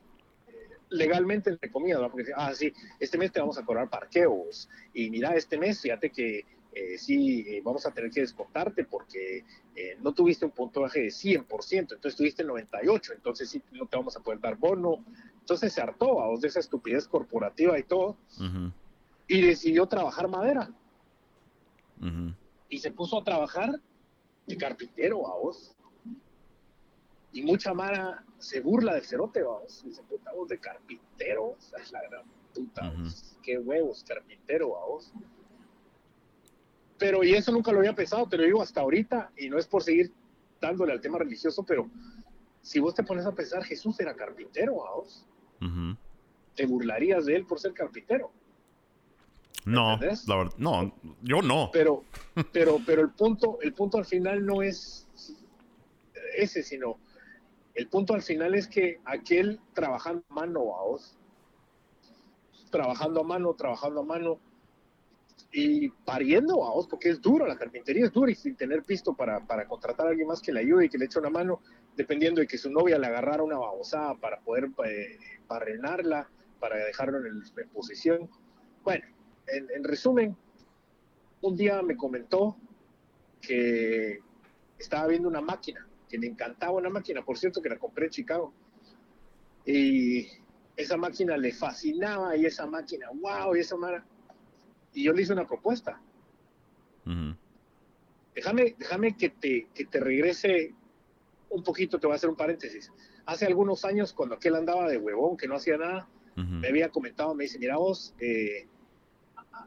legalmente 0.89 1.57
le 1.59 1.71
comía, 1.71 1.99
¿no? 1.99 2.09
porque 2.09 2.23
decía, 2.23 2.35
ah, 2.37 2.53
sí, 2.53 2.73
este 2.99 3.17
mes 3.17 3.31
te 3.31 3.39
vamos 3.39 3.57
a 3.57 3.63
cobrar 3.63 3.89
parqueos 3.89 4.67
y 4.93 5.09
mira, 5.09 5.35
este 5.35 5.57
mes 5.57 5.79
fíjate 5.79 6.09
que 6.09 6.43
eh, 6.75 6.97
sí, 6.97 7.45
eh, 7.47 7.61
vamos 7.63 7.85
a 7.85 7.91
tener 7.91 8.11
que 8.11 8.19
descontarte 8.19 8.83
porque 8.83 9.45
no 10.01 10.13
tuviste 10.13 10.45
un 10.45 10.51
puntaje 10.51 11.01
de 11.01 11.07
100%, 11.07 11.79
entonces 11.79 12.15
tuviste 12.15 12.43
98, 12.43 13.13
entonces 13.13 13.49
sí, 13.49 13.61
no 13.71 13.87
te 13.87 13.97
vamos 13.97 14.15
a 14.15 14.19
poder 14.19 14.39
dar 14.39 14.57
bono, 14.57 15.03
entonces 15.39 15.73
se 15.73 15.81
hartó 15.81 16.21
a 16.21 16.27
vos 16.27 16.41
de 16.41 16.47
esa 16.47 16.59
estupidez 16.59 17.07
corporativa 17.07 17.77
y 17.77 17.83
todo. 17.83 18.17
Y 19.27 19.41
decidió 19.41 19.85
trabajar 19.85 20.27
madera. 20.27 20.69
Y 22.67 22.79
se 22.79 22.91
puso 22.91 23.19
a 23.19 23.23
trabajar 23.23 23.79
de 24.47 24.57
carpintero 24.57 25.27
a 25.27 25.37
vos. 25.37 25.75
Y 27.31 27.43
mucha 27.43 27.73
mara 27.73 28.23
se 28.39 28.59
burla 28.61 28.95
de 28.95 29.01
cerote, 29.01 29.43
vos. 29.43 29.83
Dice, 29.85 30.01
puta, 30.03 30.31
vos 30.33 30.47
de 30.49 30.59
carpintero. 30.59 31.55
es 31.79 31.91
la 31.91 32.01
gran 32.09 32.23
puta, 32.53 32.93
Qué 33.43 33.57
huevos, 33.57 34.03
carpintero, 34.03 34.77
a 34.77 34.85
vos. 34.85 35.13
Pero, 36.97 37.23
y 37.23 37.33
eso 37.33 37.51
nunca 37.51 37.71
lo 37.71 37.79
había 37.79 37.93
pensado, 37.93 38.27
te 38.27 38.37
lo 38.37 38.43
digo 38.43 38.61
hasta 38.61 38.81
ahorita, 38.81 39.31
y 39.37 39.49
no 39.49 39.57
es 39.57 39.67
por 39.67 39.83
seguir 39.83 40.13
dándole 40.61 40.93
al 40.93 41.01
tema 41.01 41.17
religioso, 41.17 41.63
pero 41.63 41.89
si 42.61 42.79
vos 42.79 42.95
te 42.95 43.03
pones 43.03 43.25
a 43.25 43.33
pensar, 43.33 43.63
Jesús 43.63 43.99
era 43.99 44.15
carpintero, 44.15 44.87
a 44.87 44.95
vos 44.95 45.25
te 46.55 46.65
burlarías 46.65 47.25
de 47.25 47.35
él 47.35 47.45
por 47.45 47.59
ser 47.59 47.73
carpintero. 47.73 48.31
No, 49.65 49.97
la 50.27 50.37
verdad, 50.37 50.53
no, 50.57 50.95
yo 51.21 51.41
no. 51.41 51.69
Pero, 51.73 52.03
pero, 52.51 52.79
pero 52.85 53.01
el 53.01 53.09
punto, 53.09 53.57
el 53.61 53.73
punto 53.73 53.97
al 53.97 54.05
final 54.05 54.45
no 54.45 54.61
es 54.61 55.07
ese, 56.37 56.63
sino 56.63 56.97
el 57.73 57.87
punto 57.87 58.13
al 58.13 58.21
final 58.21 58.55
es 58.55 58.67
que 58.67 58.99
aquel 59.05 59.59
trabajando 59.73 60.23
a 60.29 60.33
mano 60.33 60.59
a 60.75 60.83
vos, 60.83 61.17
trabajando 62.69 63.21
a 63.21 63.23
mano, 63.23 63.53
trabajando 63.53 64.01
a 64.01 64.05
mano 64.05 64.39
y 65.57 65.87
pariendo 65.87 66.65
a 66.65 66.71
vos, 66.71 66.85
porque 66.85 67.07
es 67.07 67.21
duro, 67.21 67.47
la 67.47 67.57
carpintería 67.57 68.07
es 68.07 68.11
dura 68.11 68.29
y 68.29 68.35
sin 68.35 68.57
tener 68.57 68.83
pisto 68.83 69.13
para, 69.15 69.39
para 69.47 69.65
contratar 69.65 70.05
a 70.05 70.09
alguien 70.09 70.27
más 70.27 70.41
que 70.41 70.51
le 70.51 70.59
ayude 70.59 70.85
y 70.85 70.89
que 70.89 70.97
le 70.97 71.05
eche 71.05 71.17
una 71.17 71.29
mano, 71.29 71.61
dependiendo 71.95 72.41
de 72.41 72.47
que 72.47 72.57
su 72.57 72.69
novia 72.69 72.99
le 72.99 73.07
agarrara 73.07 73.41
una 73.41 73.57
babosada 73.57 74.15
para 74.15 74.41
poder 74.41 74.69
eh, 74.85 75.17
barrenarla, 75.47 76.29
para 76.59 76.75
dejarlo 76.75 77.19
en, 77.19 77.27
el, 77.27 77.67
posición. 77.69 78.29
Bueno, 78.83 79.05
en, 79.47 79.83
resumen, 79.85 80.35
un 81.39 81.55
día 81.55 81.81
me 81.81 81.95
comentó 81.95 82.57
que 83.39 84.19
estaba 84.77 85.07
viendo 85.07 85.29
una 85.29 85.39
máquina, 85.39 85.87
que 86.09 86.17
le 86.17 86.27
encantaba 86.27 86.73
una 86.73 86.89
máquina, 86.89 87.23
por 87.23 87.37
cierto, 87.37 87.61
que 87.61 87.69
la 87.69 87.79
compré 87.79 88.07
en 88.07 88.11
Chicago. 88.11 88.53
Y 89.65 90.27
esa 90.75 90.97
máquina 90.97 91.37
le 91.37 91.53
fascinaba 91.53 92.35
y 92.35 92.45
esa 92.45 92.65
máquina, 92.65 93.07
wow, 93.13 93.55
y 93.55 93.59
esa 93.61 93.77
máquina. 93.77 94.05
Y 94.95 95.03
yo 95.03 95.13
le 95.13 95.21
hice 95.21 95.33
una 95.33 95.45
propuesta. 95.45 96.01
Déjame, 98.33 98.75
déjame 98.79 99.15
que 99.15 99.29
te, 99.29 99.67
que 99.73 99.85
te 99.85 99.99
regrese 99.99 100.73
un 101.49 101.63
poquito, 101.63 101.99
te 101.99 102.07
voy 102.07 102.13
a 102.13 102.17
hacer 102.17 102.29
un 102.29 102.35
paréntesis. 102.35 102.91
Hace 103.25 103.45
algunos 103.45 103.85
años, 103.85 104.13
cuando 104.13 104.35
aquel 104.35 104.55
andaba 104.55 104.87
de 104.87 104.97
huevón, 104.97 105.37
que 105.37 105.47
no 105.47 105.55
hacía 105.55 105.77
nada, 105.77 106.09
me 106.35 106.67
había 106.67 106.89
comentado, 106.89 107.33
me 107.33 107.45
dice, 107.45 107.57
mira 107.59 107.77
vos, 107.77 108.13
eh, 108.19 108.67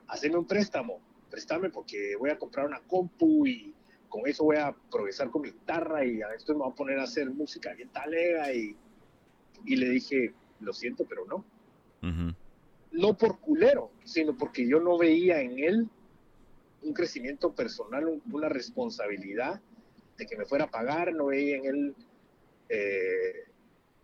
haceme 0.06 0.36
un 0.36 0.46
préstamo, 0.46 1.00
préstame 1.30 1.70
porque 1.70 2.14
voy 2.16 2.28
a 2.30 2.38
comprar 2.38 2.66
una 2.66 2.80
compu 2.80 3.46
y 3.46 3.74
con 4.08 4.26
eso 4.26 4.44
voy 4.44 4.56
a 4.56 4.74
progresar 4.90 5.30
con 5.30 5.42
mi 5.42 5.50
guitarra 5.50 6.04
y 6.04 6.20
a 6.20 6.34
esto 6.34 6.52
me 6.52 6.60
voy 6.60 6.72
a 6.72 6.74
poner 6.74 6.98
a 6.98 7.04
hacer 7.04 7.30
música 7.30 7.72
bien 7.72 7.88
talega 7.88 8.52
y, 8.52 8.76
y 9.64 9.76
le 9.76 9.88
dije, 9.88 10.34
lo 10.60 10.72
siento, 10.72 11.06
pero 11.08 11.24
no. 11.26 11.44
No 12.92 13.16
por 13.16 13.38
culero, 13.40 13.90
sino 14.04 14.36
porque 14.36 14.66
yo 14.66 14.80
no 14.80 14.98
veía 14.98 15.40
en 15.40 15.58
él 15.58 15.88
un 16.82 16.94
crecimiento 16.94 17.52
personal, 17.52 18.20
una 18.30 18.48
responsabilidad 18.48 19.60
de 20.16 20.26
que 20.26 20.36
me 20.36 20.44
fuera 20.44 20.64
a 20.64 20.70
pagar, 20.70 21.12
no 21.12 21.26
veía 21.26 21.56
en 21.56 21.64
él 21.66 21.96
eh, 22.68 23.48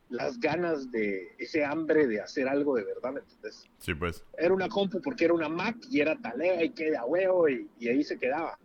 las 0.09 0.39
ganas 0.39 0.91
de 0.91 1.35
ese 1.39 1.65
hambre 1.65 2.07
de 2.07 2.21
hacer 2.21 2.49
algo 2.49 2.77
de 2.77 2.85
verdad, 2.85 3.13
¿me 3.13 3.21
entiendes? 3.21 3.69
Sí, 3.79 3.95
pues. 3.95 4.25
Era 4.37 4.55
una 4.55 4.69
compu 4.69 5.01
porque 5.01 5.25
era 5.25 5.35
una 5.35 5.49
Mac 5.49 5.77
y 5.91 6.01
era 6.01 6.17
talega 6.17 6.63
y 6.63 6.71
queda 6.71 7.05
huevo 7.05 7.49
y, 7.49 7.69
y 7.79 7.89
ahí 7.89 8.05
se 8.05 8.19
quedaba. 8.19 8.59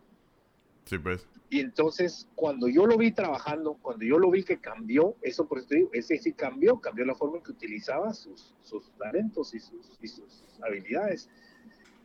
Sí, 0.84 0.98
pues. 0.98 1.26
Y 1.50 1.60
entonces, 1.60 2.28
cuando 2.36 2.68
yo 2.68 2.86
lo 2.86 2.96
vi 2.96 3.10
trabajando, 3.12 3.74
cuando 3.82 4.04
yo 4.04 4.18
lo 4.18 4.30
vi 4.30 4.44
que 4.44 4.58
cambió, 4.58 5.16
eso 5.20 5.46
por 5.46 5.58
eso 5.58 5.68
te 5.68 5.76
digo, 5.76 5.90
ese 5.92 6.16
sí 6.16 6.32
cambió, 6.32 6.80
cambió 6.80 7.04
la 7.04 7.14
forma 7.14 7.38
en 7.38 7.42
que 7.42 7.50
utilizaba 7.50 8.14
sus, 8.14 8.54
sus 8.62 8.90
talentos 8.96 9.52
y 9.54 9.60
sus, 9.60 9.98
y 10.00 10.06
sus 10.06 10.44
habilidades. 10.62 11.28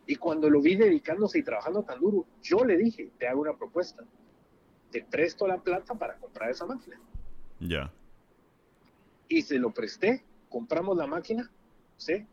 Y 0.08 0.16
cuando 0.16 0.50
lo 0.50 0.62
vi 0.62 0.76
dedicándose 0.76 1.40
y 1.40 1.44
trabajando 1.44 1.84
tan 1.84 2.00
duro, 2.00 2.26
yo 2.42 2.66
le 2.66 2.76
dije, 2.76 3.12
te 3.18 3.28
hago 3.28 3.42
una 3.42 3.56
propuesta 3.56 4.04
te 4.96 5.04
presto 5.04 5.46
la 5.46 5.58
plata 5.58 5.94
para 5.94 6.16
comprar 6.18 6.50
esa 6.50 6.66
máquina. 6.66 6.98
Ya. 7.60 7.92
Y 9.28 9.42
se 9.42 9.60
lo 9.60 9.74
presté, 9.74 10.24
compramos 10.48 10.96
la 10.96 11.06
máquina, 11.06 11.52
¿sí? 11.98 12.26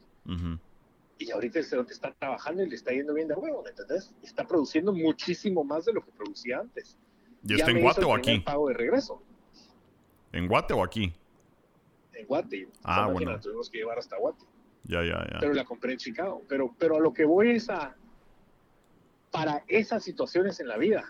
Y 1.22 1.30
ahorita 1.30 1.60
el 1.60 1.64
cerote 1.64 1.92
está 1.92 2.12
trabajando 2.12 2.64
y 2.64 2.68
le 2.68 2.74
está 2.74 2.90
yendo 2.90 3.14
bien 3.14 3.28
de 3.28 3.34
huevo, 3.34 3.62
¿me 3.62 3.70
entendés? 3.70 4.12
Está 4.24 4.44
produciendo 4.44 4.92
muchísimo 4.92 5.62
más 5.62 5.84
de 5.84 5.92
lo 5.92 6.04
que 6.04 6.10
producía 6.10 6.58
antes. 6.58 6.98
¿Y 7.44 7.54
está 7.54 7.70
en 7.70 7.80
Guate 7.80 8.04
o 8.04 8.12
aquí? 8.12 8.40
pago 8.40 8.68
de 8.68 8.74
regreso. 8.74 9.22
¿En 10.32 10.48
Guate 10.48 10.74
o 10.74 10.82
aquí? 10.82 11.14
En 12.14 12.26
Guate. 12.26 12.68
Ah, 12.82 13.06
bueno. 13.06 13.30
La 13.30 13.40
tuvimos 13.40 13.70
que 13.70 13.78
llevar 13.78 14.00
hasta 14.00 14.16
Guate. 14.16 14.44
Ya, 14.82 15.04
ya, 15.04 15.24
ya. 15.32 15.38
Pero 15.38 15.52
la 15.52 15.64
compré 15.64 15.92
en 15.92 15.98
Chicago. 15.98 16.42
Pero, 16.48 16.74
pero 16.76 16.96
a 16.96 17.00
lo 17.00 17.12
que 17.12 17.24
voy 17.24 17.52
es 17.52 17.70
a. 17.70 17.94
Para 19.30 19.62
esas 19.68 20.02
situaciones 20.02 20.58
en 20.58 20.66
la 20.66 20.76
vida, 20.76 21.04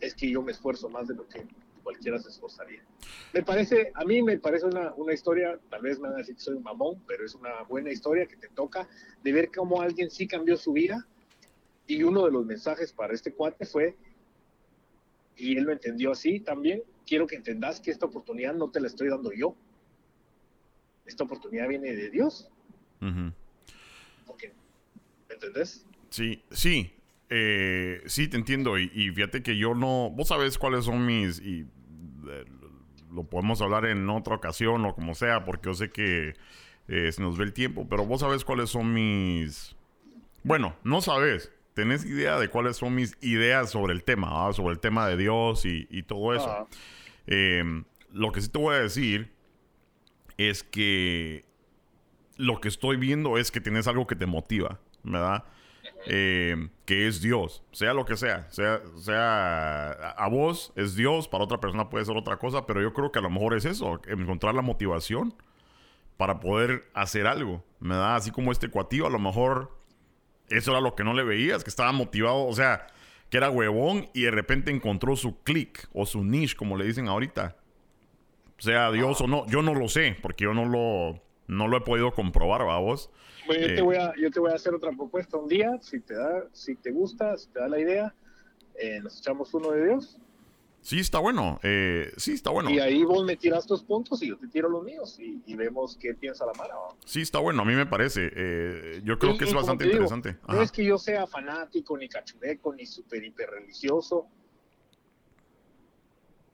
es 0.00 0.12
que 0.14 0.28
yo 0.28 0.42
me 0.42 0.50
esfuerzo 0.50 0.88
más 0.88 1.06
de 1.06 1.14
lo 1.14 1.28
que 1.28 1.46
cualquiera 1.88 2.18
se 2.18 2.28
esforzaría. 2.28 2.82
Me 3.32 3.42
parece, 3.42 3.92
a 3.94 4.04
mí 4.04 4.20
me 4.22 4.36
parece 4.38 4.66
una, 4.66 4.92
una 4.96 5.14
historia, 5.14 5.58
tal 5.70 5.80
vez 5.80 5.98
me 5.98 6.08
van 6.08 6.16
a 6.16 6.18
decir 6.18 6.34
que 6.34 6.42
soy 6.42 6.56
un 6.56 6.62
mamón, 6.62 7.02
pero 7.06 7.24
es 7.24 7.34
una 7.34 7.62
buena 7.62 7.90
historia 7.90 8.26
que 8.26 8.36
te 8.36 8.48
toca 8.48 8.86
de 9.24 9.32
ver 9.32 9.50
cómo 9.50 9.80
alguien 9.80 10.10
sí 10.10 10.28
cambió 10.28 10.58
su 10.58 10.74
vida. 10.74 11.06
Y 11.86 12.02
uno 12.02 12.26
de 12.26 12.30
los 12.30 12.44
mensajes 12.44 12.92
para 12.92 13.14
este 13.14 13.32
cuate 13.32 13.64
fue, 13.64 13.96
y 15.34 15.56
él 15.56 15.64
lo 15.64 15.72
entendió 15.72 16.12
así 16.12 16.40
también. 16.40 16.82
Quiero 17.06 17.26
que 17.26 17.36
entendas 17.36 17.80
que 17.80 17.90
esta 17.90 18.04
oportunidad 18.04 18.52
no 18.52 18.70
te 18.70 18.80
la 18.80 18.88
estoy 18.88 19.08
dando 19.08 19.32
yo. 19.32 19.56
Esta 21.06 21.24
oportunidad 21.24 21.68
viene 21.68 21.94
de 21.96 22.10
Dios. 22.10 22.50
¿Me 23.00 23.32
entendés? 25.34 25.86
Sí, 26.10 26.42
sí. 26.50 26.92
Eh, 27.30 28.02
sí, 28.06 28.28
te 28.28 28.36
entiendo. 28.36 28.78
Y, 28.78 29.10
fíjate 29.12 29.42
que 29.42 29.56
yo 29.56 29.74
no. 29.74 30.10
Vos 30.10 30.28
sabés 30.28 30.58
cuáles 30.58 30.84
son 30.84 31.04
mis. 31.04 31.40
Y 31.40 31.66
lo 33.10 33.24
podemos 33.24 33.60
hablar 33.60 33.86
en 33.86 34.08
otra 34.10 34.36
ocasión 34.36 34.84
o 34.84 34.94
como 34.94 35.14
sea, 35.14 35.44
porque 35.44 35.66
yo 35.66 35.74
sé 35.74 35.90
que 35.90 36.34
eh, 36.88 37.12
se 37.12 37.22
nos 37.22 37.38
ve 37.38 37.44
el 37.44 37.52
tiempo. 37.52 37.86
Pero 37.88 38.06
vos 38.06 38.20
sabés 38.20 38.44
cuáles 38.44 38.70
son 38.70 38.92
mis. 38.92 39.76
Bueno, 40.42 40.76
no 40.84 41.00
sabes 41.00 41.52
tenés 41.78 42.04
idea 42.04 42.40
de 42.40 42.48
cuáles 42.48 42.76
son 42.76 42.96
mis 42.96 43.16
ideas 43.20 43.70
sobre 43.70 43.92
el 43.92 44.02
tema, 44.02 44.52
sobre 44.52 44.72
el 44.72 44.80
tema 44.80 45.06
de 45.06 45.16
Dios 45.16 45.64
y, 45.64 46.02
todo 46.02 46.34
eso. 46.34 46.68
Em, 47.28 47.84
lo 48.12 48.32
que 48.32 48.40
sí 48.40 48.48
te 48.48 48.58
voy 48.58 48.74
a 48.74 48.80
decir 48.80 49.32
es 50.36 50.64
que 50.64 51.44
lo 52.36 52.60
que 52.60 52.66
estoy 52.66 52.96
viendo 52.96 53.38
es 53.38 53.52
que 53.52 53.60
tienes 53.60 53.86
algo 53.86 54.08
que 54.08 54.16
te 54.16 54.26
motiva, 54.26 54.80
¿verdad? 55.04 55.44
Em, 56.06 56.70
que 56.84 57.08
es 57.08 57.20
Dios, 57.20 57.62
sea 57.72 57.92
lo 57.92 58.04
que 58.04 58.16
sea, 58.16 58.48
sea, 58.50 58.80
sea 58.96 59.90
a 59.90 60.28
vos 60.28 60.72
es 60.76 60.94
Dios, 60.94 61.26
para 61.28 61.44
otra 61.44 61.58
persona 61.58 61.90
puede 61.90 62.04
ser 62.04 62.16
otra 62.16 62.38
cosa, 62.38 62.66
pero 62.66 62.80
yo 62.80 62.92
creo 62.92 63.10
que 63.10 63.18
a 63.18 63.22
lo 63.22 63.30
mejor 63.30 63.54
es 63.54 63.64
eso, 63.64 64.00
encontrar 64.06 64.54
la 64.54 64.62
motivación 64.62 65.34
para 66.16 66.40
poder 66.40 66.88
hacer 66.94 67.26
algo, 67.26 67.64
¿verdad? 67.80 68.16
Así 68.16 68.30
como 68.30 68.52
este 68.52 68.70
cuatillo, 68.70 69.06
a 69.06 69.10
lo 69.10 69.18
mejor 69.18 69.76
eso 70.48 70.70
era 70.70 70.80
lo 70.80 70.94
que 70.94 71.04
no 71.04 71.14
le 71.14 71.24
veías, 71.24 71.64
que 71.64 71.70
estaba 71.70 71.92
motivado, 71.92 72.46
o 72.46 72.52
sea, 72.54 72.86
que 73.30 73.36
era 73.36 73.50
huevón 73.50 74.08
y 74.14 74.22
de 74.22 74.30
repente 74.30 74.70
encontró 74.70 75.16
su 75.16 75.42
click 75.42 75.88
o 75.92 76.06
su 76.06 76.24
niche, 76.24 76.56
como 76.56 76.76
le 76.76 76.86
dicen 76.86 77.08
ahorita. 77.08 77.56
Sea 78.58 78.90
Dios 78.90 79.20
o 79.20 79.26
no, 79.26 79.46
yo 79.46 79.62
no 79.62 79.74
lo 79.74 79.88
sé, 79.88 80.16
porque 80.20 80.44
yo 80.44 80.54
no 80.54 80.64
lo, 80.64 81.20
no 81.46 81.68
lo 81.68 81.76
he 81.76 81.80
podido 81.82 82.12
comprobar, 82.12 82.64
vamos. 82.64 83.10
Bueno, 83.48 83.66
yo, 83.66 83.74
te 83.74 83.82
voy 83.82 83.96
a, 83.96 84.14
yo 84.16 84.30
te 84.30 84.38
voy 84.38 84.52
a 84.52 84.54
hacer 84.54 84.74
otra 84.74 84.92
propuesta 84.92 85.36
un 85.36 85.48
día, 85.48 85.76
si 85.80 85.98
te 86.00 86.14
da, 86.14 86.44
si 86.52 86.76
te 86.76 86.92
gusta, 86.92 87.36
si 87.36 87.48
te 87.48 87.58
da 87.58 87.68
la 87.68 87.80
idea, 87.80 88.14
eh, 88.76 89.00
nos 89.00 89.18
echamos 89.18 89.52
uno 89.54 89.72
de 89.72 89.86
Dios 89.86 90.20
Sí, 90.80 91.00
está 91.00 91.18
bueno. 91.18 91.58
Eh, 91.62 92.10
sí, 92.16 92.32
está 92.32 92.50
bueno. 92.50 92.70
Y 92.70 92.78
ahí 92.78 93.04
vos 93.04 93.24
me 93.24 93.36
tiras 93.36 93.66
tus 93.66 93.82
puntos 93.82 94.22
y 94.22 94.28
yo 94.28 94.38
te 94.38 94.46
tiro 94.48 94.68
los 94.68 94.82
míos 94.82 95.18
y, 95.18 95.54
vemos 95.54 95.96
qué 96.00 96.14
piensa 96.14 96.46
la 96.46 96.52
mara. 96.54 96.74
Sí, 97.04 97.20
está 97.20 97.40
bueno. 97.40 97.62
A 97.62 97.64
mí 97.64 97.74
me 97.74 97.86
parece. 97.86 98.30
Eh, 98.34 99.00
yo 99.04 99.18
creo 99.18 99.36
que 99.36 99.44
es 99.44 99.52
bastante 99.52 99.84
interesante. 99.84 100.38
No 100.48 100.62
es 100.62 100.72
que 100.72 100.84
yo 100.84 100.96
sea 100.96 101.26
fanático, 101.26 101.98
ni 101.98 102.08
cachureco, 102.08 102.72
ni 102.74 102.86
súper 102.86 103.24
hiper 103.24 103.50
religioso. 103.50 104.28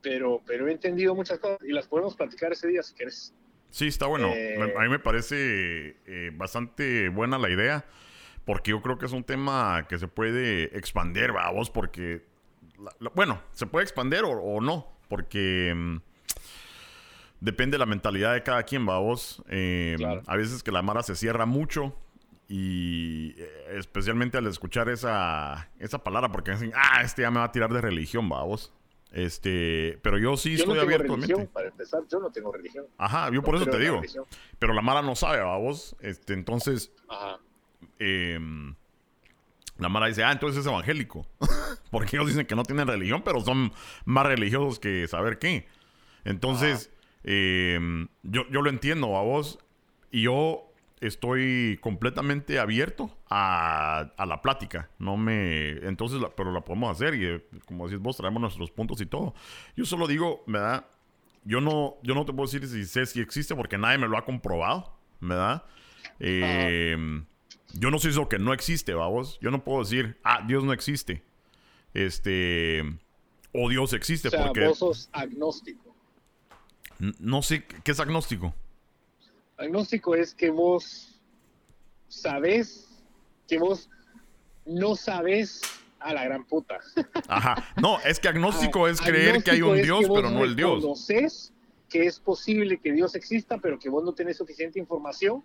Pero, 0.00 0.42
pero 0.44 0.68
he 0.68 0.72
entendido 0.72 1.14
muchas 1.14 1.38
cosas 1.38 1.58
y 1.62 1.72
las 1.72 1.86
podemos 1.86 2.14
platicar 2.16 2.52
ese 2.52 2.68
día 2.68 2.82
si 2.82 2.94
quieres. 2.94 3.34
Sí, 3.74 3.88
está 3.88 4.06
bueno. 4.06 4.28
Eh, 4.28 4.74
a 4.76 4.80
mí 4.82 4.88
me 4.88 4.98
parece 4.98 5.96
bastante 6.34 7.08
buena 7.08 7.38
la 7.38 7.50
idea. 7.50 7.84
Porque 8.44 8.72
yo 8.72 8.82
creo 8.82 8.98
que 8.98 9.06
es 9.06 9.12
un 9.12 9.24
tema 9.24 9.86
que 9.88 9.98
se 9.98 10.06
puede 10.06 10.76
expandir, 10.76 11.32
vamos, 11.32 11.70
porque 11.70 12.26
bueno, 13.14 13.40
se 13.52 13.66
puede 13.66 13.84
expandir 13.84 14.22
o, 14.24 14.60
no, 14.60 14.86
porque 15.08 15.72
mm, 15.74 15.96
depende 17.40 17.74
de 17.74 17.78
la 17.78 17.86
mentalidad 17.86 18.34
de 18.34 18.42
cada 18.42 18.62
quien, 18.64 18.88
va 18.88 18.98
vos. 18.98 19.42
Eh, 19.48 19.96
a 20.26 20.36
veces 20.36 20.62
que 20.62 20.72
la 20.72 20.82
mara 20.82 21.02
se 21.02 21.14
cierra 21.14 21.46
mucho 21.46 21.96
y 22.48 23.34
eh, 23.38 23.76
especialmente 23.78 24.36
al 24.36 24.46
escuchar 24.46 24.88
esa, 24.88 25.70
esa 25.78 26.02
palabra, 26.02 26.30
porque 26.30 26.52
dicen, 26.52 26.72
ah, 26.74 27.00
este 27.02 27.22
ya 27.22 27.30
me 27.30 27.38
va 27.38 27.44
a 27.44 27.52
tirar 27.52 27.72
de 27.72 27.80
religión, 27.80 28.28
vamos. 28.28 28.72
Este, 29.14 29.98
pero 30.02 30.18
yo 30.18 30.36
sí 30.36 30.54
estoy 30.54 30.78
abierto 30.78 31.16
Para 31.52 31.68
empezar, 31.68 32.02
yo 32.10 32.18
no 32.18 32.30
tengo 32.30 32.50
religión. 32.52 32.84
Ajá, 32.98 33.30
yo 33.30 33.42
por 33.42 33.54
eso 33.54 33.66
te 33.66 33.78
digo. 33.78 34.02
Pero 34.58 34.74
la 34.74 34.82
mara 34.82 35.02
no 35.02 35.14
sabe, 35.14 35.38
vamos. 35.38 35.94
Este, 36.00 36.34
entonces, 36.34 36.92
Ajá. 37.08 37.38
Em, 37.98 38.74
la 39.78 39.88
Mara 39.88 40.06
dice, 40.06 40.24
ah, 40.24 40.32
entonces 40.32 40.60
es 40.60 40.66
evangélico. 40.66 41.26
Porque 41.90 42.16
ellos 42.16 42.28
dicen 42.28 42.46
que 42.46 42.54
no 42.54 42.64
tienen 42.64 42.86
religión, 42.86 43.22
pero 43.24 43.40
son 43.40 43.72
más 44.04 44.26
religiosos 44.26 44.78
que 44.78 45.06
saber 45.08 45.38
qué. 45.38 45.66
Entonces, 46.24 46.90
em, 47.22 48.08
yo, 48.22 48.48
yo 48.50 48.62
lo 48.62 48.70
entiendo 48.70 49.16
a 49.16 49.22
vos. 49.22 49.58
Y 50.10 50.22
yo 50.22 50.72
estoy 51.06 51.78
completamente 51.80 52.58
abierto 52.58 53.10
a, 53.28 54.12
la 54.18 54.42
plática. 54.42 54.90
No 54.98 55.16
me. 55.16 55.70
Entonces, 55.86 56.20
pero 56.36 56.52
la 56.52 56.62
podemos 56.62 56.90
hacer. 56.90 57.14
Y 57.14 57.26
eh, 57.26 57.44
como 57.66 57.86
decís 57.86 58.02
vos, 58.02 58.16
traemos 58.16 58.40
nuestros 58.40 58.70
puntos 58.70 59.00
y 59.00 59.06
todo. 59.06 59.34
Yo 59.76 59.84
solo 59.84 60.06
digo, 60.06 60.42
¿verdad? 60.46 60.86
Yo 61.44 61.60
no, 61.60 61.96
yo 62.02 62.14
no 62.14 62.24
te 62.24 62.32
puedo 62.32 62.50
decir 62.50 62.66
si 62.66 62.84
sé 62.86 63.06
si 63.06 63.20
existe 63.20 63.54
porque 63.54 63.76
nadie 63.76 63.98
me 63.98 64.08
lo 64.08 64.16
ha 64.16 64.24
comprobado, 64.24 64.96
¿verdad? 65.20 65.64
Eh, 66.20 66.96
yo 67.74 67.90
no 67.90 67.98
sé 67.98 68.08
eso 68.08 68.28
que 68.28 68.38
no 68.38 68.54
existe, 68.54 68.94
vamos. 68.94 69.38
Yo 69.40 69.50
no 69.50 69.62
puedo 69.62 69.80
decir, 69.80 70.18
ah, 70.24 70.42
Dios 70.46 70.64
no 70.64 70.72
existe. 70.72 71.22
Este. 71.92 72.82
O 73.52 73.68
Dios 73.68 73.92
existe. 73.92 74.28
O 74.28 74.30
sea, 74.30 74.46
porque... 74.46 74.66
vos 74.66 74.78
sos 74.78 75.10
agnóstico. 75.12 75.94
No 76.98 77.42
sé, 77.42 77.64
¿qué 77.64 77.90
es 77.90 78.00
agnóstico? 78.00 78.54
Agnóstico 79.56 80.14
es 80.14 80.34
que 80.34 80.50
vos 80.50 81.20
sabés 82.08 82.88
que 83.46 83.58
vos 83.58 83.90
no 84.64 84.96
sabés 84.96 85.60
a 86.00 86.12
la 86.12 86.24
gran 86.24 86.44
puta. 86.44 86.80
Ajá. 87.28 87.64
No, 87.80 87.98
es 88.00 88.20
que 88.20 88.28
agnóstico 88.28 88.88
es 88.88 89.00
creer 89.00 89.42
que 89.42 89.52
hay 89.52 89.62
un 89.62 89.80
Dios, 89.80 90.04
pero 90.12 90.30
no 90.30 90.44
el 90.44 90.54
Dios. 90.54 90.82
Conoces 90.82 91.52
que 91.88 92.06
es 92.06 92.18
posible 92.18 92.78
que 92.78 92.92
Dios 92.92 93.14
exista, 93.14 93.58
pero 93.58 93.78
que 93.78 93.88
vos 93.88 94.04
no 94.04 94.12
tenés 94.12 94.36
suficiente 94.36 94.78
información 94.78 95.42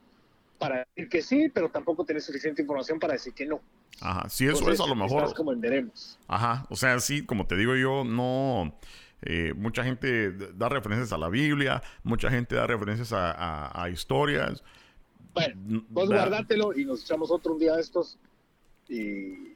para 0.57 0.85
decir 0.85 1.09
que 1.09 1.21
sí, 1.21 1.49
pero 1.49 1.69
tampoco 1.69 2.03
tenés 2.03 2.25
suficiente 2.25 2.61
información 2.61 2.99
para 2.99 3.13
decir 3.13 3.33
que 3.33 3.45
no. 3.45 3.61
Ajá, 4.01 4.27
si 4.29 4.47
eso 4.47 4.69
es 4.69 4.79
a 4.79 4.87
lo 4.87 4.95
mejor. 4.95 5.23
Estás 5.23 5.33
como 5.33 5.53
en 5.53 5.61
veremos. 5.61 6.19
Ajá, 6.27 6.65
o 6.69 6.75
sea, 6.75 6.99
sí, 6.99 7.25
como 7.25 7.47
te 7.47 7.55
digo 7.55 7.75
yo, 7.75 8.03
no. 8.03 8.77
Eh, 9.21 9.53
mucha 9.55 9.83
gente 9.83 10.31
da 10.31 10.69
referencias 10.69 11.11
a 11.11 11.17
la 11.17 11.29
Biblia, 11.29 11.81
mucha 12.03 12.29
gente 12.29 12.55
da 12.55 12.67
referencias 12.67 13.11
a, 13.13 13.89
historias. 13.91 14.63
Bueno, 15.33 15.83
vos 15.89 16.07
guardátelo 16.07 16.77
y 16.77 16.85
nos 16.85 17.03
echamos 17.03 17.29
otro 17.31 17.53
un 17.53 17.59
día 17.59 17.75
de 17.75 17.81
estos. 17.81 18.17
Y. 18.87 19.55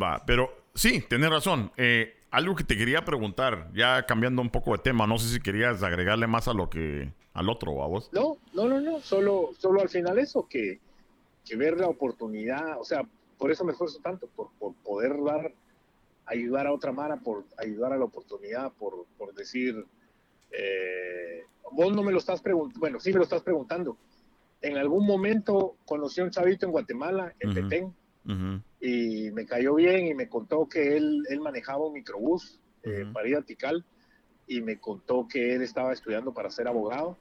Va, 0.00 0.22
pero 0.26 0.50
sí, 0.74 1.04
tenés 1.08 1.30
razón. 1.30 1.70
Eh, 1.76 2.16
algo 2.30 2.56
que 2.56 2.64
te 2.64 2.76
quería 2.76 3.04
preguntar, 3.04 3.70
ya 3.74 4.06
cambiando 4.06 4.42
un 4.42 4.50
poco 4.50 4.72
de 4.72 4.78
tema, 4.78 5.06
no 5.06 5.18
sé 5.18 5.28
si 5.28 5.40
querías 5.40 5.82
agregarle 5.82 6.26
más 6.26 6.48
a 6.48 6.52
lo 6.52 6.68
que 6.68 7.12
al 7.32 7.48
otro, 7.48 7.82
a 7.82 7.86
vos. 7.86 8.10
No, 8.12 8.38
no, 8.54 8.66
no, 8.66 8.80
no, 8.80 9.00
solo, 9.00 9.50
solo 9.58 9.80
al 9.80 9.88
final 9.88 10.18
eso, 10.18 10.48
que, 10.48 10.80
que 11.44 11.56
ver 11.56 11.78
la 11.78 11.86
oportunidad, 11.86 12.80
o 12.80 12.84
sea, 12.84 13.02
por 13.38 13.52
eso 13.52 13.64
me 13.64 13.72
esfuerzo 13.72 14.00
tanto, 14.00 14.26
por, 14.34 14.50
por 14.58 14.74
poder 14.76 15.22
dar, 15.22 15.52
ayudar 16.26 16.66
a 16.66 16.72
otra 16.72 16.92
Mara, 16.92 17.16
por 17.16 17.44
ayudar 17.56 17.92
a 17.92 17.98
la 17.98 18.04
oportunidad, 18.04 18.72
por, 18.72 19.06
por 19.18 19.34
decir, 19.34 19.84
eh, 20.50 21.42
vos 21.72 21.94
no 21.94 22.02
me 22.02 22.12
lo 22.12 22.18
estás 22.18 22.40
preguntando, 22.40 22.80
bueno, 22.80 23.00
sí 23.00 23.12
me 23.12 23.18
lo 23.18 23.24
estás 23.24 23.42
preguntando. 23.42 23.96
En 24.62 24.76
algún 24.78 25.06
momento 25.06 25.76
conocí 25.84 26.20
a 26.20 26.24
un 26.24 26.30
chavito 26.30 26.66
en 26.66 26.72
Guatemala, 26.72 27.34
en 27.38 27.54
Petén, 27.54 27.94
y 28.80 29.30
me 29.32 29.44
cayó 29.44 29.74
bien 29.74 30.06
y 30.06 30.14
me 30.14 30.28
contó 30.28 30.66
que 30.66 30.96
él, 30.96 31.22
él 31.28 31.40
manejaba 31.40 31.86
un 31.86 31.92
microbús 31.92 32.58
eh, 32.82 33.04
para 33.12 33.28
ir 33.28 33.36
a 33.36 33.42
Tikal 33.42 33.84
y 34.46 34.62
me 34.62 34.78
contó 34.78 35.26
que 35.28 35.54
él 35.54 35.62
estaba 35.62 35.92
estudiando 35.92 36.32
para 36.32 36.50
ser 36.50 36.68
abogado. 36.68 37.18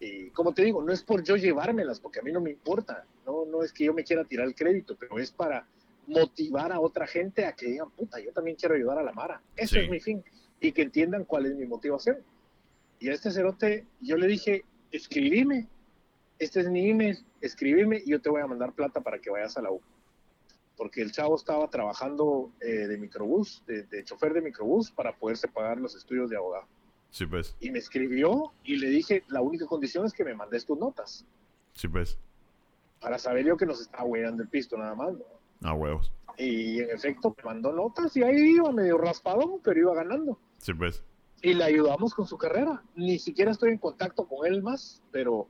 Y 0.00 0.30
como 0.30 0.52
te 0.52 0.64
digo, 0.64 0.82
no 0.82 0.92
es 0.92 1.02
por 1.02 1.22
yo 1.22 1.36
llevármelas, 1.36 2.00
porque 2.00 2.20
a 2.20 2.22
mí 2.22 2.32
no 2.32 2.40
me 2.40 2.50
importa, 2.50 3.04
no, 3.26 3.44
no 3.44 3.62
es 3.62 3.72
que 3.72 3.84
yo 3.84 3.94
me 3.94 4.04
quiera 4.04 4.24
tirar 4.24 4.46
el 4.46 4.54
crédito, 4.54 4.96
pero 4.98 5.18
es 5.18 5.30
para 5.30 5.66
motivar 6.06 6.72
a 6.72 6.80
otra 6.80 7.06
gente 7.06 7.46
a 7.46 7.52
que 7.52 7.66
digan, 7.66 7.90
puta, 7.90 8.20
yo 8.20 8.32
también 8.32 8.56
quiero 8.56 8.74
ayudar 8.74 8.98
a 8.98 9.02
la 9.02 9.12
Mara. 9.12 9.42
Eso 9.56 9.78
es 9.78 9.88
mi 9.88 10.00
fin. 10.00 10.24
Y 10.60 10.72
que 10.72 10.82
entiendan 10.82 11.24
cuál 11.24 11.46
es 11.46 11.54
mi 11.54 11.66
motivación. 11.66 12.18
Y 12.98 13.08
a 13.08 13.12
este 13.12 13.30
cerote 13.30 13.86
yo 14.00 14.16
le 14.16 14.26
dije, 14.26 14.64
escribime, 14.90 15.68
este 16.38 16.60
es 16.60 16.68
mi 16.68 16.90
email, 16.90 17.18
escribime 17.40 18.02
y 18.04 18.10
yo 18.10 18.20
te 18.20 18.30
voy 18.30 18.40
a 18.40 18.46
mandar 18.46 18.72
plata 18.72 19.00
para 19.00 19.18
que 19.18 19.30
vayas 19.30 19.56
a 19.56 19.62
la 19.62 19.70
U 19.70 19.80
porque 20.76 21.02
el 21.02 21.12
chavo 21.12 21.36
estaba 21.36 21.68
trabajando 21.68 22.52
eh, 22.60 22.86
de 22.86 22.98
microbús, 22.98 23.62
de, 23.66 24.04
chofer 24.04 24.32
de 24.32 24.40
microbús, 24.40 24.90
para 24.90 25.16
poderse 25.16 25.48
pagar 25.48 25.78
los 25.78 25.94
estudios 25.94 26.30
de 26.30 26.36
abogado. 26.36 26.66
Sí, 27.10 27.26
pues. 27.26 27.56
Y 27.60 27.70
me 27.70 27.78
escribió 27.78 28.52
y 28.64 28.76
le 28.76 28.88
dije, 28.88 29.22
la 29.28 29.40
única 29.40 29.66
condición 29.66 30.04
es 30.04 30.12
que 30.12 30.24
me 30.24 30.34
mandes 30.34 30.64
tus 30.64 30.78
notas. 30.78 31.24
Sí, 31.74 31.86
pues. 31.86 32.18
Para 33.00 33.18
saber 33.18 33.44
yo 33.44 33.56
que 33.56 33.66
nos 33.66 33.80
estaba 33.80 34.04
hueando 34.04 34.42
el 34.42 34.48
pisto 34.48 34.76
nada 34.76 34.94
más. 34.94 35.12
¿no? 35.12 35.24
Ah, 35.64 35.72
huevos. 35.72 36.12
Y 36.36 36.80
en 36.80 36.90
efecto 36.90 37.34
me 37.38 37.44
mandó 37.44 37.72
notas 37.72 38.14
y 38.16 38.22
ahí 38.22 38.56
iba 38.56 38.70
medio 38.70 38.98
raspadón, 38.98 39.60
pero 39.64 39.80
iba 39.80 39.94
ganando. 39.94 40.38
Sí, 40.58 40.74
pues. 40.74 41.02
Y 41.42 41.54
le 41.54 41.64
ayudamos 41.64 42.14
con 42.14 42.26
su 42.26 42.36
carrera. 42.36 42.82
Ni 42.94 43.18
siquiera 43.18 43.50
estoy 43.50 43.70
en 43.70 43.78
contacto 43.78 44.26
con 44.28 44.46
él 44.46 44.62
más, 44.62 45.02
pero 45.10 45.48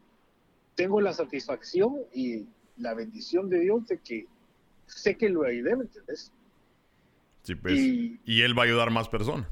tengo 0.77 1.01
la 1.01 1.13
satisfacción 1.13 1.97
y 2.13 2.47
la 2.77 2.95
bendición 2.95 3.51
de 3.51 3.61
Dios 3.61 3.87
de 3.89 3.99
que 3.99 4.27
sé 4.87 5.17
que 5.17 5.29
lo 5.29 5.45
ayudé, 5.45 5.75
¿me 5.75 5.85
entiendes? 5.85 6.33
Sí, 7.43 7.57
pues. 7.57 7.75
Y, 7.75 8.43
él 8.43 8.57
va 8.57 8.63
a 8.63 8.67
ayudar 8.67 8.91
más 8.91 9.09
personas. 9.09 9.49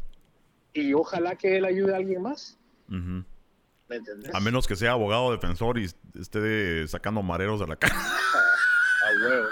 y 0.75 0.95
ojalá 0.95 1.37
que 1.37 1.57
él 1.57 1.65
ayude 1.65 1.93
a 1.93 1.97
alguien 1.97 2.23
más. 2.23 2.57
¿Me 2.87 3.97
entendés? 3.97 4.33
A 4.33 4.41
menos 4.41 4.69
que 4.69 4.77
sea 4.77 4.93
abogado 4.93 5.33
defensor 5.33 5.79
y 5.79 5.87
esté 6.15 6.87
sacando 6.87 7.23
mareros 7.23 7.59
de 7.59 7.67
la 7.67 7.77
cara. 7.77 7.95
Huevos. 9.21 9.51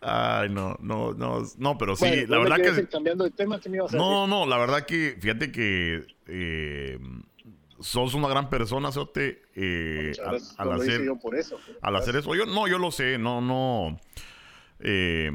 Ay, 0.00 0.48
no, 0.50 0.76
no, 0.80 1.12
no, 1.12 1.42
no, 1.58 1.78
pero 1.78 1.96
sí, 1.96 2.04
Bueno, 2.06 2.26
la 2.28 2.36
me 2.38 2.42
verdad 2.44 2.74
que... 2.74 2.80
ir 2.80 2.88
cambiando 2.88 3.24
de 3.24 3.30
tema, 3.30 3.60
¿qué 3.60 3.68
me 3.68 3.76
ibas 3.78 3.92
a 3.92 3.96
No, 3.96 4.20
decir? 4.22 4.28
no, 4.30 4.46
la 4.46 4.58
verdad 4.58 4.86
que, 4.86 5.16
fíjate 5.20 5.52
que 5.52 6.06
eh, 6.26 6.98
sos 7.80 8.14
una 8.14 8.28
gran 8.28 8.48
persona, 8.50 8.92
Sote, 8.92 9.42
eh, 9.54 10.12
al, 10.24 10.30
gracias. 10.30 10.54
al 10.58 10.72
hacer, 10.72 11.04
yo 11.04 11.16
por 11.18 11.34
eso. 11.36 11.58
al 11.82 11.96
hacer 11.96 12.16
eso. 12.16 12.34
Yo, 12.34 12.46
no, 12.46 12.66
yo 12.68 12.78
lo 12.78 12.90
sé, 12.90 13.18
no, 13.18 13.40
no. 13.40 13.98
eh, 14.80 15.30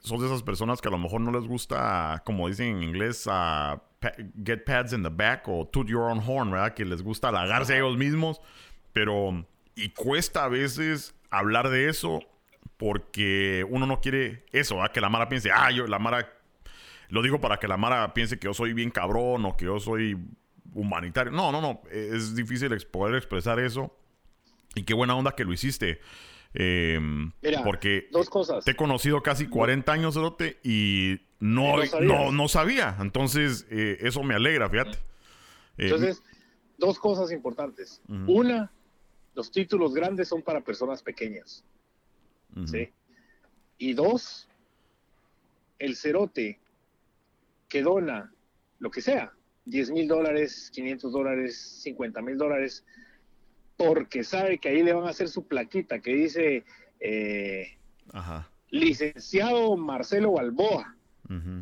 sos 0.00 0.20
de 0.20 0.26
esas 0.26 0.42
personas 0.42 0.80
que 0.80 0.88
a 0.88 0.90
lo 0.90 0.98
mejor 0.98 1.20
no 1.20 1.30
les 1.30 1.46
gusta, 1.46 2.22
como 2.26 2.48
dicen 2.48 2.76
en 2.78 2.82
inglés, 2.82 3.26
a 3.30 3.80
get 4.44 4.64
pads 4.64 4.92
in 4.92 5.04
the 5.04 5.08
back 5.08 5.46
o 5.46 5.64
toot 5.72 5.86
your 5.86 6.10
own 6.10 6.20
horn, 6.26 6.50
¿verdad? 6.50 6.74
Que 6.74 6.84
les 6.84 7.02
gusta 7.02 7.28
halagarse 7.28 7.74
a 7.74 7.76
ellos 7.76 7.96
mismos, 7.96 8.40
pero 8.92 9.46
y 9.74 9.90
cuesta 9.90 10.44
a 10.44 10.48
veces 10.48 11.14
hablar 11.30 11.70
de 11.70 11.88
eso 11.88 12.20
porque 12.76 13.64
uno 13.68 13.86
no 13.86 14.00
quiere 14.00 14.44
eso, 14.52 14.76
¿verdad? 14.76 14.92
Que 14.92 15.00
la 15.00 15.08
Mara 15.08 15.28
piense, 15.28 15.50
ah, 15.52 15.70
yo, 15.70 15.86
la 15.86 15.98
Mara, 15.98 16.32
lo 17.08 17.22
digo 17.22 17.40
para 17.40 17.58
que 17.58 17.68
la 17.68 17.76
Mara 17.76 18.12
piense 18.14 18.38
que 18.38 18.46
yo 18.46 18.54
soy 18.54 18.72
bien 18.72 18.90
cabrón 18.90 19.44
o 19.44 19.56
que 19.56 19.66
yo 19.66 19.78
soy 19.78 20.16
humanitario. 20.74 21.32
No, 21.32 21.52
no, 21.52 21.60
no, 21.60 21.82
es 21.90 22.34
difícil 22.34 22.74
poder 22.90 23.14
expresar 23.14 23.60
eso. 23.60 23.94
Y 24.74 24.84
qué 24.84 24.94
buena 24.94 25.14
onda 25.14 25.32
que 25.32 25.44
lo 25.44 25.52
hiciste. 25.52 26.00
Eh, 26.54 26.98
Mira, 27.42 27.64
porque 27.64 28.08
Dos 28.10 28.28
cosas. 28.28 28.64
te 28.64 28.72
he 28.72 28.76
conocido 28.76 29.22
casi 29.22 29.46
40 29.46 29.92
años, 29.92 30.14
Cerote, 30.14 30.58
y 30.62 31.20
no, 31.40 31.82
Y 31.82 31.88
no 31.88 32.00
no, 32.00 32.32
no 32.32 32.48
sabía. 32.48 32.96
Entonces, 33.00 33.66
eh, 33.70 33.98
eso 34.00 34.22
me 34.22 34.34
alegra, 34.34 34.68
fíjate. 34.68 34.98
Eh, 35.78 35.84
Entonces, 35.84 36.22
dos 36.78 36.98
cosas 36.98 37.32
importantes. 37.32 38.02
Ujú. 38.08 38.32
Una, 38.40 38.70
los 39.34 39.50
títulos 39.50 39.94
grandes 39.94 40.28
son 40.28 40.42
para 40.42 40.60
personas 40.60 41.02
pequeñas. 41.02 41.64
¿sí? 42.66 42.90
Y 43.78 43.94
dos, 43.94 44.48
el 45.78 45.96
cerote 45.96 46.58
que 47.68 47.82
dona 47.82 48.32
lo 48.78 48.90
que 48.90 49.00
sea, 49.00 49.32
10 49.64 49.90
mil 49.92 50.08
dólares, 50.08 50.70
500 50.74 51.12
dólares, 51.12 51.56
50 51.82 52.20
mil 52.20 52.36
dólares, 52.36 52.84
porque 53.76 54.22
sabe 54.24 54.58
que 54.58 54.68
ahí 54.68 54.82
le 54.82 54.92
van 54.92 55.06
a 55.06 55.10
hacer 55.10 55.28
su 55.28 55.46
plaquita 55.46 56.00
que 56.00 56.14
dice 56.14 56.64
eh, 57.00 57.78
Ajá. 58.12 58.50
licenciado 58.70 59.76
Marcelo 59.76 60.32
Balboa. 60.32 60.96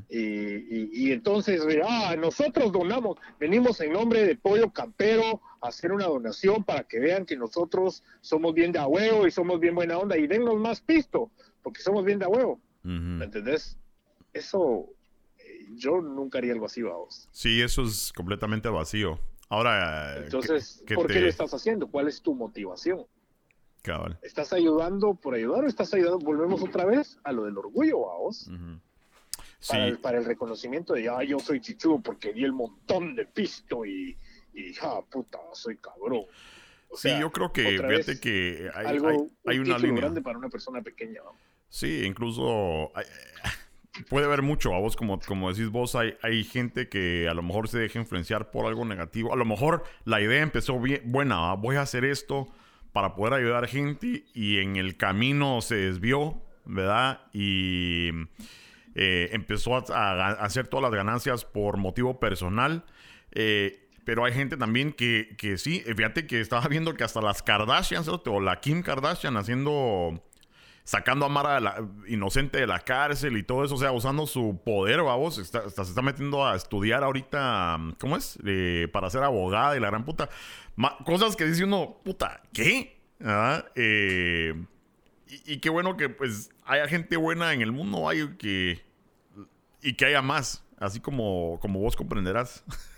Y, 0.09 0.19
y- 0.19 0.91
y 0.93 1.13
entonces, 1.13 1.63
ah, 1.87 2.17
nosotros 2.19 2.73
donamos, 2.73 3.17
venimos 3.39 3.81
en 3.81 3.93
nombre 3.93 4.25
de 4.27 4.35
Pollo 4.35 4.71
Campero 4.73 5.41
hacer 5.61 5.93
una 5.93 6.07
donación 6.07 6.65
para 6.65 6.85
que 6.85 6.99
vean 6.99 7.27
que 7.27 7.37
nosotros 7.37 8.03
somos 8.21 8.55
bien 8.55 8.73
de 8.73 8.79
a 8.79 8.87
huevo 8.87 9.27
y 9.27 9.31
somos 9.31 9.61
bien 9.61 9.75
buena 9.75 9.99
onda 9.99 10.17
y 10.17 10.27
dennos 10.27 10.57
más 10.59 10.81
pisto, 10.81 11.31
porque 11.63 11.83
somos 11.83 12.05
bien 12.05 12.19
de 12.19 12.25
a 12.25 12.29
huevo, 12.29 12.61
¿me 12.83 13.17
ujú. 13.17 13.25
entendés? 13.25 13.77
Eso, 14.33 14.87
eh, 15.39 15.67
yo 15.75 16.01
nunca 16.01 16.39
haría 16.39 16.53
algo 16.53 16.67
así, 16.67 16.83
vamos. 16.83 17.29
Sí, 17.33 17.61
eso 17.61 17.83
es 17.83 18.13
completamente 18.13 18.69
vacío. 18.69 19.19
Ahora, 19.49 20.17
Entonces, 20.19 20.79
que- 20.81 20.87
que 20.87 20.95
¿por 20.95 21.09
qué 21.09 21.21
lo 21.21 21.27
estás 21.29 21.53
haciendo? 21.53 21.89
¿Cuál 21.89 22.09
es 22.09 22.23
tu 22.23 22.35
motivación? 22.35 23.05
cabal. 23.83 24.19
¿Estás 24.23 24.53
ayudando 24.53 25.15
por 25.15 25.35
ayudar 25.35 25.65
o 25.65 25.67
estás 25.67 25.93
ayudando? 25.95 26.19
Volvemos 26.19 26.63
otra 26.63 26.85
vez 26.85 27.19
a 27.25 27.33
lo 27.33 27.45
del 27.47 27.57
orgullo, 27.57 28.01
vamos. 28.01 28.47
El, 28.49 28.81
Sí, 29.59 29.77
para 30.03 30.19
el 30.19 30.25
reconocimiento 30.27 30.93
de, 30.95 31.09
ah, 31.09 31.23
yo 31.25 31.39
soy 31.39 31.61
chichudo 31.61 31.99
porque 32.01 32.33
di 32.35 32.45
el 32.45 32.53
montón 32.53 33.15
de 33.15 33.25
pisto 33.27 33.85
y, 33.87 34.17
ah, 34.83 35.01
puta, 35.11 35.39
soy 35.55 35.77
cabrón. 35.77 36.25
O 36.89 36.97
sí, 36.97 37.09
yo 37.21 37.31
creo 37.31 37.53
que, 37.53 37.79
fíjate 37.79 38.19
que 38.21 38.71
hay, 38.75 38.87
algo, 38.87 39.09
hay- 39.09 39.17
un 39.17 39.31
hay 39.47 39.57
una 39.59 39.65
título 39.77 39.87
línea. 39.87 40.01
grande 40.03 40.23
para 40.23 40.39
una 40.39 40.49
persona 40.49 40.83
pequeña. 40.83 41.21
¿no? 41.25 41.37
Sí, 41.69 42.03
incluso 42.05 42.91
hay- 42.97 43.07
puede 44.09 44.27
haber 44.27 44.43
mucho 44.43 44.75
a 44.75 44.79
vos, 44.81 44.97
como, 44.97 45.21
como 45.21 45.53
decís 45.53 45.69
vos, 45.71 45.95
hay, 45.95 46.17
hay 46.23 46.43
gente 46.45 46.89
que 46.89 47.29
a 47.29 47.35
lo 47.35 47.43
mejor 47.43 47.69
se 47.69 47.79
deja 47.79 47.99
influenciar 48.01 48.51
por 48.51 48.67
algo 48.67 48.85
negativo. 48.85 49.33
A 49.33 49.37
lo 49.37 49.45
mejor 49.45 49.85
la 50.05 50.21
idea 50.21 50.43
empezó 50.43 50.81
bien, 50.81 51.03
buena, 51.05 51.55
voy 51.55 51.77
a 51.77 51.83
hacer 51.83 52.05
esto 52.05 52.49
para 52.93 53.15
poder 53.15 53.35
ayudar 53.35 53.69
gente 53.69 54.25
y 54.35 54.59
en 54.59 54.75
el 54.77 54.97
camino 54.97 55.61
se 55.61 55.77
desvió, 55.77 56.43
¿verdad? 56.65 57.21
Y 57.33 58.11
eh, 58.97 59.29
empezó 59.33 59.77
a, 59.77 59.85
a 59.91 60.27
a 60.31 60.45
hacer 60.45 60.67
todas 60.67 60.83
las 60.83 60.93
ganancias 60.93 61.45
por 61.45 61.77
motivo 61.77 62.19
personal. 62.19 62.85
Eh, 63.33 63.80
pero 64.05 64.25
hay 64.25 64.33
gente 64.33 64.57
también 64.57 64.93
que, 64.93 65.35
que 65.39 65.59
sí, 65.59 65.83
eh, 65.87 65.95
fíjate 65.95 66.27
que 66.27 66.41
estaba 66.41 66.67
viendo 66.69 66.95
que 66.95 67.05
hasta 67.05 67.21
las 67.21 67.43
Kardashian, 67.43 68.05
o 68.09 68.41
la 68.41 68.61
Kim 68.61 68.83
Kardashian 68.83 69.37
haciendo 69.37 70.23
sacando 70.85 71.27
a 71.27 71.29
Mara 71.29 71.61
la- 71.61 71.87
inocente 72.09 72.59
de 72.59 72.67
la 72.67 72.81
cárcel 72.81 73.37
y 73.37 73.45
todo 73.45 73.65
eso, 73.65 73.75
o 73.77 73.79
sea, 73.79 73.93
usando 73.93 74.27
su 74.27 74.61
poder, 74.65 75.03
vamos, 75.03 75.39
está, 75.39 75.61
hasta 75.61 75.85
se 75.85 75.91
está 75.91 76.03
metiendo 76.03 76.45
a 76.45 76.57
estudiar 76.57 77.05
ahorita, 77.05 77.79
¿cómo 78.01 78.17
es? 78.17 78.39
Eh, 78.45 78.89
para 78.93 79.09
ser 79.09 79.23
abogada 79.23 79.77
y 79.77 79.81
la 79.81 79.87
gran 79.89 80.05
puta. 80.05 80.29
Cosas 81.05 81.37
que 81.37 81.45
dice 81.45 81.63
uno, 81.65 82.01
puta, 82.05 82.43
¿qué? 82.53 82.99
¿Ah? 83.23 83.65
Eh, 83.77 84.55
y, 85.29 85.53
y 85.53 85.59
qué 85.59 85.71
bueno 85.71 85.97
que 85.97 86.09
pues 86.09 86.51
haya 86.65 86.89
gente 86.89 87.17
buena 87.17 87.53
en 87.53 87.61
el 87.63 87.71
mundo, 87.71 88.09
hay 88.09 88.37
que 88.37 88.81
y 89.83 89.95
que 89.95 90.07
haya 90.07 90.23
más, 90.23 90.65
así 90.79 90.99
como, 90.99 91.59
como 91.61 91.79
vos 91.79 91.95
comprenderás. 91.95 92.65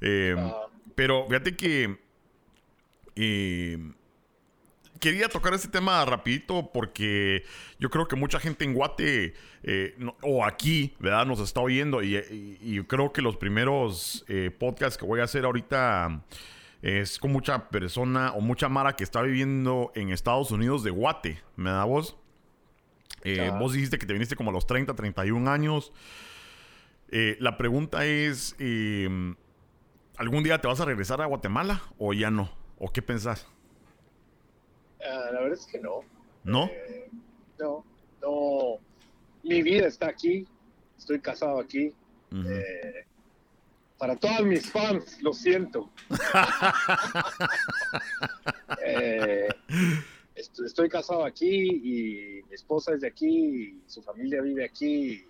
Eh, 0.00 0.34
Ah, 0.38 0.66
pero 0.94 1.26
fíjate 1.26 1.56
que 1.56 1.98
eh, 3.16 3.78
quería 5.00 5.28
tocar 5.28 5.54
este 5.54 5.68
tema 5.68 6.04
rapidito 6.04 6.70
porque 6.72 7.44
yo 7.78 7.90
creo 7.90 8.06
que 8.08 8.16
mucha 8.16 8.40
gente 8.40 8.64
en 8.64 8.74
Guate 8.74 9.34
eh, 9.62 9.94
no- 9.98 10.16
o 10.22 10.44
aquí, 10.44 10.94
¿verdad? 10.98 11.26
Nos 11.26 11.40
está 11.40 11.60
oyendo 11.60 12.02
y, 12.02 12.16
y- 12.16 12.58
y 12.60 12.82
creo 12.84 13.12
que 13.12 13.22
los 13.22 13.36
primeros 13.36 14.24
podcasts 14.58 14.96
que 14.98 15.04
voy 15.06 15.20
a 15.20 15.24
hacer 15.24 15.44
ahorita 15.44 16.24
es 16.82 17.18
con 17.18 17.32
mucha 17.32 17.68
persona 17.70 18.32
o 18.32 18.40
mucha 18.40 18.68
mara 18.68 18.94
que 18.94 19.02
está 19.04 19.20
viviendo 19.22 19.90
en 19.96 20.10
Estados 20.10 20.50
Unidos 20.52 20.84
de 20.84 20.90
Guate, 20.90 21.42
¿me 21.56 21.70
da 21.70 21.84
vos? 21.84 22.16
Eh, 23.24 23.50
Ah. 23.52 23.58
Vos 23.58 23.72
dijiste 23.72 23.98
que 23.98 24.06
te 24.06 24.12
viniste 24.12 24.36
como 24.36 24.50
a 24.50 24.52
los 24.52 24.64
30, 24.66 24.94
31 24.94 25.48
años. 25.48 25.92
Eh, 27.10 27.36
la 27.40 27.56
pregunta 27.56 28.06
es, 28.06 28.54
eh, 28.60 29.34
¿algún 30.18 30.42
día 30.44 30.60
te 30.60 30.68
vas 30.68 30.80
a 30.80 30.84
regresar 30.84 31.20
a 31.22 31.26
Guatemala 31.26 31.80
o 31.98 32.12
ya 32.12 32.30
no? 32.30 32.50
¿O 32.78 32.92
qué 32.92 33.00
pensás? 33.02 33.46
ah, 35.00 35.30
la 35.32 35.40
verdad 35.40 35.58
es 35.58 35.66
que 35.66 35.78
no. 35.80 36.00
¿No? 36.44 36.66
Eh, 36.66 37.08
no, 37.58 37.84
no. 38.22 38.78
Mi 39.42 39.62
vida 39.62 39.86
está 39.86 40.08
aquí. 40.08 40.46
Estoy 40.98 41.20
casado 41.20 41.58
aquí. 41.60 41.94
Eh, 42.32 43.04
para 43.96 44.14
todos 44.16 44.42
mis 44.42 44.70
fans, 44.70 45.20
lo 45.22 45.32
siento. 45.32 45.90
Eh, 48.84 49.48
est- 50.34 50.60
estoy 50.60 50.88
casado 50.88 51.24
aquí 51.24 51.68
y 51.68 52.42
mi 52.48 52.54
esposa 52.54 52.94
es 52.94 53.00
de 53.00 53.08
aquí 53.08 53.26
y 53.28 53.82
su 53.86 54.02
familia 54.02 54.40
vive 54.42 54.64
aquí. 54.64 55.24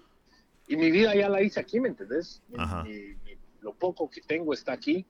Y 0.69 0.77
mi 0.77 0.91
vida 0.91 1.15
ya 1.15 1.29
la 1.29 1.43
hice 1.43 1.61
aquí, 1.61 1.81
¿me 1.81 1.89
entendés? 1.89 2.43
Mi- 2.85 3.15
lo 3.61 3.75
poco 3.75 4.09
que 4.09 4.21
tengo 4.21 4.53
está 4.53 4.73
aquí 4.73 5.07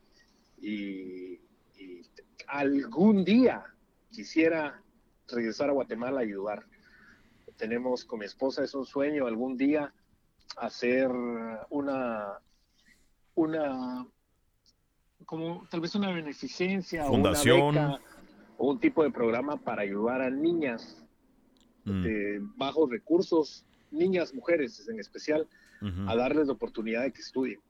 y, 0.61 1.41
y 1.77 2.03
algún 2.47 3.25
día 3.25 3.65
quisiera 4.11 4.83
regresar 5.29 5.70
a 5.70 5.73
Guatemala 5.73 6.20
a 6.20 6.23
ayudar. 6.23 6.65
Tenemos 7.57 8.05
con 8.05 8.20
mi 8.20 8.25
esposa, 8.27 8.65
es 8.65 8.75
un 8.75 8.87
sueño 8.87 9.27
algún 9.27 9.57
día 9.57 9.93
hacer 10.57 11.11
una, 11.70 12.39
una, 13.35 14.07
como 15.27 15.66
tal 15.70 15.81
vez 15.81 15.95
una 15.95 16.12
beneficencia 16.12 17.05
Fundación. 17.05 17.61
o 17.61 17.69
una 17.69 17.89
beca 17.89 18.05
o 18.57 18.70
un 18.70 18.81
tipo 18.81 19.03
de 19.05 19.11
programa 19.11 19.57
para 19.57 19.83
ayudar 19.83 20.23
a 20.23 20.31
niñas 20.31 21.05
Mm, 21.89 22.03
de 22.03 22.41
bajos 22.57 22.91
recursos, 22.91 23.65
niñas, 23.91 24.35
mujeres 24.35 24.87
en 24.89 25.01
especial, 25.01 25.49
a 26.09 26.16
darles 26.16 26.49
la 26.49 26.55
oportunidad 26.55 27.03
de 27.03 27.12
que 27.12 27.20
estudien. 27.20 27.61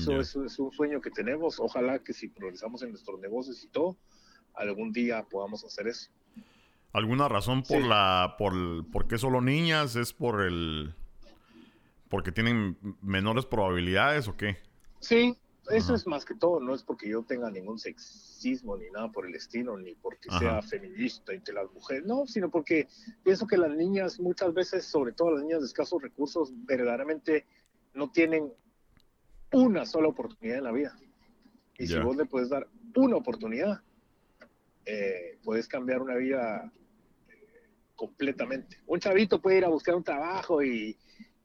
Eso 0.00 0.20
es, 0.20 0.36
es 0.36 0.58
un 0.58 0.70
sueño 0.72 1.00
que 1.00 1.10
tenemos. 1.10 1.58
Ojalá 1.60 1.98
que 1.98 2.12
si 2.12 2.28
progresamos 2.28 2.82
en 2.82 2.90
nuestros 2.90 3.18
negocios 3.20 3.62
y 3.64 3.68
todo, 3.68 3.96
algún 4.54 4.92
día 4.92 5.22
podamos 5.28 5.64
hacer 5.64 5.88
eso. 5.88 6.10
¿Alguna 6.92 7.28
razón 7.28 7.62
por 7.62 7.82
Sí. 7.82 7.88
la 7.88 8.36
por, 8.38 8.54
por 8.90 9.06
qué 9.06 9.18
solo 9.18 9.40
niñas? 9.40 9.96
¿Es 9.96 10.12
por 10.12 10.42
el 10.42 10.94
porque 12.08 12.30
tienen 12.32 12.78
menores 13.02 13.44
probabilidades 13.46 14.28
o 14.28 14.36
qué? 14.36 14.56
Sí, 15.00 15.36
eso 15.70 15.86
Ajá. 15.88 15.94
es 15.96 16.06
más 16.06 16.24
que 16.24 16.34
todo. 16.36 16.60
No 16.60 16.74
es 16.74 16.82
porque 16.84 17.08
yo 17.08 17.22
tenga 17.24 17.50
ningún 17.50 17.78
sexismo 17.78 18.76
ni 18.76 18.88
nada 18.90 19.10
por 19.10 19.26
el 19.26 19.34
estilo, 19.34 19.76
ni 19.76 19.94
porque 19.94 20.28
Ajá. 20.30 20.38
sea 20.38 20.62
feminista 20.62 21.34
y 21.34 21.40
que 21.40 21.52
las 21.52 21.70
mujeres, 21.72 22.04
no, 22.06 22.26
sino 22.26 22.48
porque 22.50 22.88
pienso 23.24 23.46
que 23.46 23.56
las 23.58 23.72
niñas 23.76 24.20
muchas 24.20 24.54
veces, 24.54 24.84
sobre 24.86 25.12
todo 25.12 25.32
las 25.32 25.42
niñas 25.42 25.60
de 25.60 25.66
escasos 25.66 26.00
recursos, 26.00 26.52
verdaderamente 26.64 27.44
no 27.92 28.10
tienen 28.10 28.52
una 29.56 29.86
sola 29.86 30.08
oportunidad 30.08 30.58
en 30.58 30.64
la 30.64 30.72
vida. 30.72 30.96
Y 31.78 31.86
si 31.86 31.98
vos 31.98 32.16
le 32.16 32.26
puedes 32.26 32.50
dar 32.50 32.68
una 32.94 33.16
oportunidad, 33.16 33.80
eh, 34.84 35.38
puedes 35.42 35.66
cambiar 35.66 36.02
una 36.02 36.14
vida 36.14 36.70
eh, 37.28 37.68
completamente. 37.94 38.78
Un 38.86 39.00
chavito 39.00 39.40
puede 39.40 39.58
ir 39.58 39.64
a 39.64 39.68
buscar 39.68 39.94
un 39.94 40.04
trabajo 40.04 40.62
y, 40.62 40.96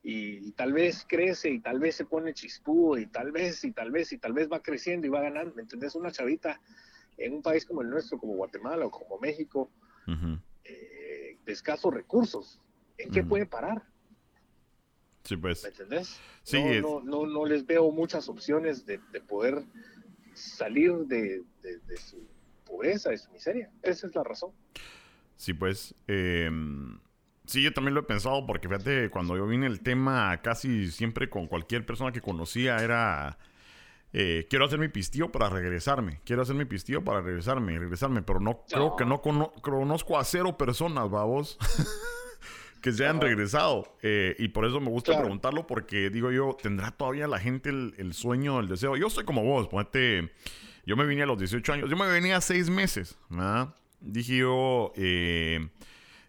y, 0.02 0.52
tal 0.52 0.72
vez 0.72 1.06
crece 1.08 1.50
y 1.50 1.60
tal 1.60 1.78
vez 1.78 1.96
se 1.96 2.04
pone 2.04 2.34
chispudo 2.34 2.98
y 2.98 3.06
tal 3.06 3.32
vez 3.32 3.64
y 3.64 3.72
tal 3.72 3.90
vez 3.90 4.12
y 4.12 4.18
tal 4.18 4.34
vez 4.34 4.50
va 4.50 4.62
creciendo 4.62 5.06
y 5.06 5.10
va 5.10 5.22
ganando. 5.22 5.54
¿Me 5.54 5.62
entendés? 5.62 5.94
Una 5.94 6.12
chavita 6.12 6.60
en 7.16 7.32
un 7.34 7.42
país 7.42 7.64
como 7.64 7.80
el 7.80 7.88
nuestro, 7.88 8.18
como 8.18 8.34
Guatemala 8.34 8.86
o 8.86 8.90
como 8.90 9.18
México, 9.18 9.70
eh, 10.64 11.38
de 11.44 11.52
escasos 11.52 11.92
recursos, 11.92 12.60
¿en 12.98 13.10
qué 13.10 13.22
puede 13.22 13.46
parar? 13.46 13.82
Sí, 15.24 15.36
pues. 15.36 15.62
¿Me 15.62 15.68
entendés? 15.70 16.20
no, 16.82 17.00
no, 17.00 17.26
no, 17.26 17.46
les 17.46 17.64
veo 17.66 17.90
muchas 17.90 18.28
opciones 18.28 18.84
de, 18.86 18.98
poder 19.28 19.62
salir 20.34 20.92
de, 21.06 21.42
su 21.96 22.26
pobreza, 22.64 23.10
de 23.10 23.18
su 23.18 23.30
miseria. 23.30 23.70
Esa 23.82 24.06
es 24.06 24.14
la 24.14 24.24
razón. 24.24 24.50
Sí, 25.36 25.54
pues. 25.54 25.94
Em, 26.08 26.98
sí, 27.46 27.62
yo 27.62 27.72
también 27.72 27.94
lo 27.94 28.00
he 28.00 28.04
pensado 28.04 28.44
porque 28.46 28.68
fíjate, 28.68 29.10
cuando 29.10 29.36
yo 29.36 29.46
vine 29.46 29.66
el 29.66 29.80
tema 29.80 30.40
casi 30.42 30.90
siempre 30.90 31.30
con 31.30 31.46
cualquier 31.46 31.86
persona 31.86 32.12
que 32.12 32.20
conocía 32.20 32.78
era... 32.78 33.38
Eh, 34.14 34.46
quiero 34.50 34.66
hacer 34.66 34.78
mi 34.78 34.88
pistillo 34.88 35.32
para 35.32 35.48
regresarme. 35.48 36.20
Quiero 36.26 36.42
hacer 36.42 36.54
mi 36.54 36.66
pistillo 36.66 37.02
para 37.02 37.22
regresarme, 37.22 37.78
regresarme. 37.78 38.20
Pero 38.20 38.40
no, 38.40 38.62
creo 38.68 38.94
que 38.94 39.06
no 39.06 39.22
conozco 39.22 40.18
a 40.18 40.24
cero 40.24 40.58
personas, 40.58 41.08
babos. 41.08 41.56
que 42.82 42.92
se 42.92 43.04
hayan 43.04 43.20
regresado. 43.20 43.96
Eh, 44.02 44.36
y 44.38 44.48
por 44.48 44.66
eso 44.66 44.80
me 44.80 44.90
gusta 44.90 45.18
preguntarlo, 45.18 45.66
porque 45.66 46.10
digo 46.10 46.30
yo, 46.30 46.56
¿tendrá 46.60 46.90
todavía 46.90 47.26
la 47.26 47.38
gente 47.38 47.70
el, 47.70 48.12
sueño, 48.12 48.60
el 48.60 48.68
deseo? 48.68 48.96
Yo 48.96 49.08
soy 49.08 49.24
como 49.24 49.42
vos, 49.44 49.68
ponete, 49.68 50.32
yo 50.84 50.96
me 50.96 51.06
vine 51.06 51.22
a 51.22 51.26
los 51.26 51.38
18 51.38 51.72
años, 51.72 51.88
yo 51.88 51.96
me 51.96 52.06
venía 52.08 52.36
a 52.36 52.40
seis 52.40 52.68
meses, 52.68 53.16
Dije 54.00 54.38
yo, 54.38 54.92
eh, 54.96 55.68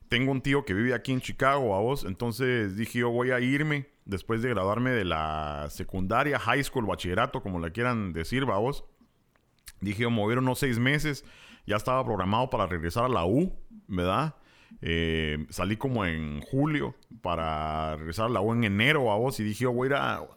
tengo 0.08 0.32
un 0.32 0.42
tío 0.42 0.64
que 0.64 0.76
vive 0.76 0.94
aquí 0.94 1.12
en 1.12 1.22
Chicago, 1.22 1.76
a 1.76 1.80
vos, 1.80 2.06
entonces 2.06 2.78
dije 2.78 3.00
yo, 3.00 3.10
voy 3.10 3.32
a 3.32 3.40
irme 3.40 3.88
después 4.06 4.44
de 4.44 4.50
graduarme 4.50 4.92
de 4.92 5.06
la 5.06 5.68
secundaria, 5.72 6.38
high 6.38 6.64
school, 6.64 6.86
bachillerato, 6.86 7.42
como 7.42 7.60
le 7.60 7.72
quieran 7.72 8.14
decir, 8.14 8.44
a 8.44 8.58
vos. 8.58 8.86
Dije 9.82 10.04
yo, 10.04 10.12
me 10.12 10.20
voy 10.20 10.36
unos 10.36 10.60
seis 10.60 10.78
meses, 10.78 11.26
ya 11.66 11.78
estaba 11.78 12.06
programado 12.06 12.52
para 12.52 12.68
regresar 12.68 13.06
a 13.06 13.10
la 13.10 13.26
U, 13.26 13.58
¿verdad? 13.88 14.36
Eh, 14.82 15.46
salí 15.50 15.78
como 15.78 16.06
en 16.06 16.42
julio 16.42 16.96
para 17.22 17.96
regresar 17.96 18.26
a 18.26 18.30
la 18.30 18.42
U 18.42 18.54
en 18.54 18.64
enero 18.64 19.12
a 19.12 19.18
vos 19.18 19.40
y 19.40 19.44
dije, 19.44 19.66
voy 19.66 19.88
a 19.88 19.90
ir 19.90 19.96
a, 19.96 20.28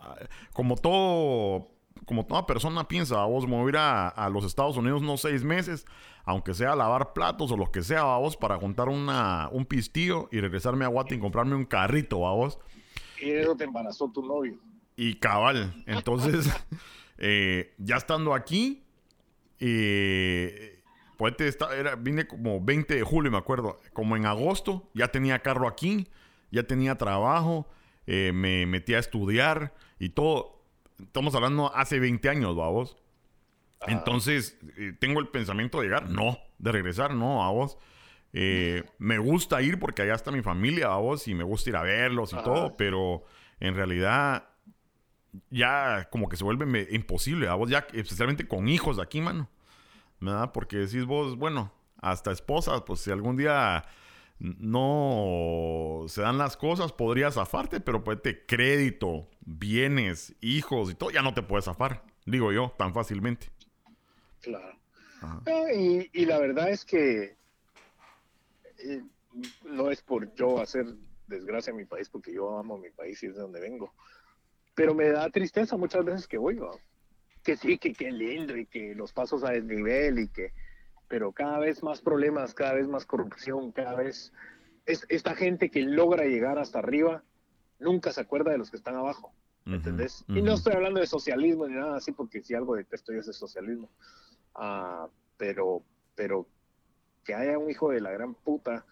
como 0.52 0.76
todo, 0.76 1.68
como 2.04 2.26
toda 2.26 2.46
persona 2.46 2.86
piensa, 2.86 3.22
a 3.22 3.26
vos, 3.26 3.46
me 3.46 3.56
voy 3.56 3.66
a 3.66 3.68
ir 3.70 3.76
a, 3.78 4.28
los 4.30 4.44
Estados 4.44 4.76
Unidos 4.76 5.02
unos 5.02 5.20
seis 5.20 5.42
meses, 5.42 5.84
aunque 6.24 6.54
sea 6.54 6.72
a 6.72 6.76
lavar 6.76 7.12
platos 7.12 7.50
o 7.50 7.56
lo 7.56 7.72
que 7.72 7.82
sea, 7.82 8.02
a 8.02 8.18
vos, 8.18 8.36
para 8.36 8.56
juntar 8.56 8.88
una, 8.88 9.48
un 9.50 9.64
pistillo 9.64 10.28
y 10.30 10.40
regresarme 10.40 10.84
a 10.84 10.88
Guate 10.88 11.16
y 11.16 11.18
comprarme 11.18 11.56
un 11.56 11.64
carrito, 11.64 12.26
a 12.26 12.32
vos. 12.32 12.58
Y 13.20 13.30
eso 13.30 13.56
te 13.56 13.64
embarazó 13.64 14.10
tu 14.10 14.22
novio. 14.24 14.58
Y 14.96 15.14
cabal, 15.14 15.82
entonces, 15.86 16.48
eh, 17.18 17.74
ya 17.78 17.96
estando 17.96 18.34
aquí, 18.34 18.84
eh, 19.58 20.75
pues 21.16 21.34
era, 21.76 21.96
vine 21.96 22.26
como 22.26 22.60
20 22.60 22.94
de 22.94 23.02
julio, 23.02 23.30
me 23.30 23.38
acuerdo. 23.38 23.80
Como 23.92 24.16
en 24.16 24.26
agosto, 24.26 24.90
ya 24.94 25.08
tenía 25.08 25.40
carro 25.40 25.66
aquí, 25.68 26.08
ya 26.50 26.64
tenía 26.64 26.96
trabajo, 26.96 27.68
eh, 28.06 28.32
me 28.34 28.66
metí 28.66 28.94
a 28.94 28.98
estudiar 28.98 29.74
y 29.98 30.10
todo. 30.10 30.62
Estamos 31.00 31.34
hablando 31.34 31.74
hace 31.74 31.98
20 31.98 32.28
años, 32.28 32.56
vamos. 32.56 32.96
Entonces, 33.86 34.58
eh, 34.76 34.94
tengo 34.98 35.20
el 35.20 35.28
pensamiento 35.28 35.80
de 35.80 35.84
llegar, 35.84 36.10
no, 36.10 36.38
de 36.58 36.72
regresar, 36.72 37.14
no, 37.14 37.44
a 37.44 37.50
vos. 37.50 37.78
Eh, 38.32 38.84
me 38.98 39.18
gusta 39.18 39.62
ir 39.62 39.78
porque 39.78 40.02
allá 40.02 40.14
está 40.14 40.30
mi 40.30 40.42
familia, 40.42 40.86
a 40.86 40.96
vos, 40.96 41.28
y 41.28 41.34
me 41.34 41.44
gusta 41.44 41.70
ir 41.70 41.76
a 41.76 41.82
verlos 41.82 42.32
y 42.32 42.36
todo, 42.42 42.76
pero 42.76 43.24
en 43.60 43.74
realidad 43.74 44.48
ya 45.50 46.08
como 46.10 46.28
que 46.28 46.36
se 46.36 46.44
vuelve 46.44 46.88
imposible, 46.90 47.48
a 47.48 47.54
vos, 47.54 47.70
ya 47.70 47.86
especialmente 47.92 48.46
con 48.46 48.68
hijos 48.68 48.96
de 48.96 49.02
aquí, 49.02 49.20
mano. 49.20 49.48
¿Verdad? 50.20 50.52
Porque 50.52 50.78
decís 50.78 51.04
vos, 51.04 51.36
bueno, 51.36 51.72
hasta 52.00 52.32
esposas, 52.32 52.82
pues 52.82 53.00
si 53.00 53.10
algún 53.10 53.36
día 53.36 53.84
no 54.38 56.04
se 56.08 56.22
dan 56.22 56.38
las 56.38 56.56
cosas, 56.56 56.92
podrías 56.92 57.34
zafarte, 57.34 57.80
pero 57.80 58.04
pues 58.04 58.20
te 58.20 58.44
crédito, 58.44 59.28
bienes, 59.40 60.34
hijos 60.40 60.90
y 60.90 60.94
todo, 60.94 61.10
ya 61.10 61.22
no 61.22 61.34
te 61.34 61.42
puedes 61.42 61.64
zafar, 61.64 62.02
digo 62.26 62.52
yo, 62.52 62.74
tan 62.76 62.92
fácilmente. 62.92 63.48
Claro. 64.42 64.76
y, 65.74 66.24
la 66.26 66.38
verdad 66.38 66.70
es 66.70 66.84
que 66.84 67.36
eh, 68.78 69.02
no 69.64 69.90
es 69.90 70.02
por 70.02 70.32
yo 70.34 70.60
hacer 70.60 70.86
desgracia 71.26 71.72
a 71.72 71.76
mi 71.76 71.84
país, 71.84 72.08
porque 72.08 72.32
yo 72.32 72.58
amo 72.58 72.78
mi 72.78 72.90
país 72.90 73.22
y 73.22 73.26
es 73.26 73.34
de 73.34 73.40
donde 73.40 73.60
vengo, 73.60 73.92
pero 74.74 74.94
me 74.94 75.08
da 75.08 75.28
tristeza 75.30 75.76
muchas 75.76 76.04
veces 76.04 76.28
que 76.28 76.38
voy, 76.38 76.56
¿no? 76.56 76.70
Que 77.46 77.56
sí, 77.56 77.78
que 77.78 77.92
qué 77.92 78.10
lindo 78.10 78.56
y 78.56 78.66
que 78.66 78.96
los 78.96 79.12
pasos 79.12 79.44
a 79.44 79.52
desnivel 79.52 80.18
y 80.18 80.26
que, 80.26 80.52
pero 81.06 81.30
cada 81.30 81.60
vez 81.60 81.80
más 81.80 82.00
problemas, 82.00 82.54
cada 82.54 82.74
vez 82.74 82.88
más 82.88 83.06
corrupción, 83.06 83.70
cada 83.70 83.94
vez 83.94 84.32
es 84.84 85.06
esta 85.08 85.36
gente 85.36 85.70
que 85.70 85.82
logra 85.82 86.24
llegar 86.24 86.58
hasta 86.58 86.80
arriba 86.80 87.22
nunca 87.78 88.10
se 88.10 88.20
acuerda 88.20 88.50
de 88.50 88.58
los 88.58 88.72
que 88.72 88.76
están 88.76 88.96
abajo, 88.96 89.32
¿entendés? 89.64 90.24
Y 90.26 90.42
no 90.42 90.54
estoy 90.54 90.72
hablando 90.72 90.98
de 90.98 91.06
socialismo 91.06 91.68
ni 91.68 91.74
nada 91.74 91.98
así, 91.98 92.10
porque 92.10 92.42
si 92.42 92.54
algo 92.54 92.74
detesto 92.74 93.12
yo 93.12 93.20
es 93.20 93.28
el 93.28 93.34
socialismo, 93.34 93.90
ah, 94.56 95.06
pero, 95.36 95.84
pero 96.16 96.48
que 97.22 97.32
haya 97.32 97.58
un 97.58 97.70
hijo 97.70 97.90
de 97.90 98.00
la 98.00 98.10
gran 98.10 98.34
puta 98.34 98.84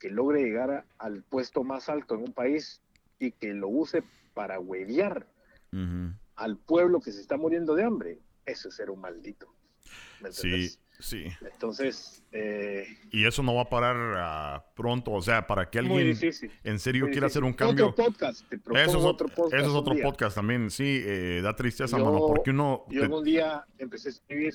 que 0.00 0.10
logre 0.10 0.42
llegar 0.42 0.86
al 0.98 1.22
puesto 1.22 1.62
más 1.62 1.88
alto 1.88 2.16
en 2.16 2.22
un 2.22 2.32
país 2.32 2.82
y 3.20 3.30
que 3.30 3.54
lo 3.54 3.68
use 3.68 4.02
para 4.34 4.58
huevear 4.58 5.24
al 6.42 6.58
pueblo 6.58 7.00
que 7.00 7.12
se 7.12 7.20
está 7.20 7.36
muriendo 7.36 7.74
de 7.74 7.84
hambre, 7.84 8.20
eso 8.44 8.68
es 8.68 8.74
ser 8.74 8.90
un 8.90 9.00
maldito. 9.00 9.54
sí, 10.30 10.70
sí. 10.98 11.26
Entonces... 11.52 12.24
Eh, 12.32 12.86
y 13.12 13.24
eso 13.26 13.42
no 13.42 13.54
va 13.54 13.62
a 13.62 13.68
parar 13.68 13.96
ah, 14.16 14.66
pronto, 14.74 15.12
o 15.12 15.22
sea, 15.22 15.46
para 15.46 15.70
que 15.70 15.78
alguien 15.78 16.18
en 16.64 16.78
serio 16.78 17.08
quiera 17.10 17.28
hacer 17.28 17.44
un 17.44 17.52
cambio... 17.52 17.90
Otro 17.90 18.06
podcast, 18.06 18.48
te 18.48 18.56
eso 18.56 18.98
es 18.98 19.04
otro 19.04 19.28
podcast. 19.28 19.54
Eso 19.54 19.70
es 19.70 19.74
otro 19.74 19.94
podcast 20.02 20.34
también, 20.34 20.70
sí, 20.70 21.02
eh, 21.04 21.40
da 21.42 21.54
tristeza, 21.54 21.96
mano, 21.96 22.26
porque 22.26 22.50
uno... 22.50 22.84
Yo 22.90 23.08
un 23.08 23.24
día 23.24 23.64
empecé 23.78 24.08
a 24.08 24.12
escribir, 24.12 24.54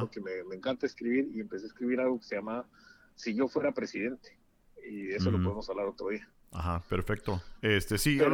porque 0.00 0.20
me, 0.20 0.42
me, 0.44 0.56
encanta 0.56 0.86
escribir, 0.86 1.30
y 1.32 1.40
empecé 1.40 1.66
a 1.66 1.68
escribir 1.68 2.00
algo 2.00 2.18
que 2.18 2.24
se 2.24 2.34
llama 2.34 2.66
Si 3.14 3.34
yo 3.34 3.46
fuera 3.46 3.72
presidente, 3.72 4.36
y 4.84 5.02
de 5.02 5.16
eso 5.16 5.30
lo 5.30 5.38
podemos 5.38 5.70
hablar 5.70 5.86
otro 5.86 6.08
día. 6.08 6.28
Ajá, 6.52 6.82
perfecto. 6.88 7.40
Este, 7.62 7.96
sí, 7.96 8.16
yo 8.16 8.26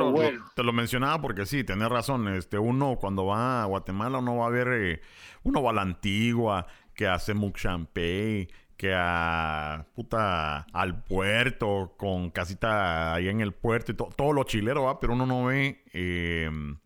te 0.54 0.62
lo 0.64 0.72
mencionaba 0.72 1.20
porque 1.22 1.46
sí, 1.46 1.62
tenés 1.62 1.88
razón. 1.88 2.26
Este, 2.28 2.58
uno 2.58 2.96
cuando 3.00 3.26
va 3.26 3.62
a 3.62 3.66
Guatemala, 3.66 4.18
uno 4.18 4.36
va 4.36 4.46
a 4.46 4.50
ver, 4.50 4.68
eh, 4.68 5.00
uno 5.44 5.62
va 5.62 5.70
a 5.70 5.74
la 5.74 5.82
antigua, 5.82 6.66
que 6.94 7.06
hace 7.06 7.32
Champagne, 7.54 8.48
que 8.76 8.92
a 8.92 9.86
puta 9.94 10.66
al 10.72 11.04
puerto, 11.04 11.94
con 11.96 12.30
casita 12.30 13.14
ahí 13.14 13.28
en 13.28 13.40
el 13.40 13.52
puerto 13.52 13.92
y 13.92 13.94
todo 13.94 14.32
lo 14.32 14.42
chilero 14.42 14.84
va, 14.84 14.98
pero 14.98 15.12
uno 15.12 15.24
no 15.24 15.44
ve 15.44 15.82
em, 15.92 16.78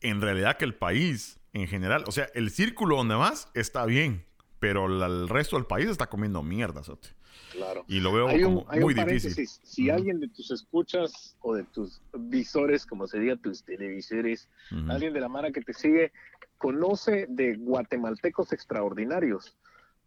en 0.00 0.20
realidad 0.20 0.56
que 0.56 0.64
el 0.64 0.74
país 0.76 1.40
en 1.52 1.66
general, 1.66 2.04
o 2.06 2.12
sea, 2.12 2.28
el 2.34 2.50
círculo 2.50 2.96
donde 2.96 3.16
vas 3.16 3.50
está 3.54 3.84
bien, 3.84 4.24
pero 4.60 4.86
el 4.86 5.28
resto 5.28 5.56
del 5.56 5.66
país 5.66 5.88
está 5.88 6.08
comiendo 6.08 6.42
mierda, 6.42 6.84
¿sabes? 6.84 7.14
Claro. 7.52 7.84
Y 7.88 8.00
lo 8.00 8.12
veo 8.12 8.26
como 8.26 8.66
muy 8.80 8.94
difícil. 8.94 9.46
Si 9.46 9.90
alguien 9.90 10.20
de 10.20 10.28
tus 10.28 10.50
escuchas 10.50 11.36
o 11.40 11.54
de 11.54 11.64
tus 11.64 12.00
visores, 12.12 12.84
como 12.84 13.06
sería 13.06 13.36
tus 13.36 13.62
televisores, 13.64 14.48
alguien 14.88 15.12
de 15.12 15.20
la 15.20 15.28
mara 15.28 15.50
que 15.50 15.62
te 15.62 15.72
sigue, 15.72 16.12
conoce 16.58 17.26
de 17.28 17.56
guatemaltecos 17.56 18.52
extraordinarios, 18.52 19.56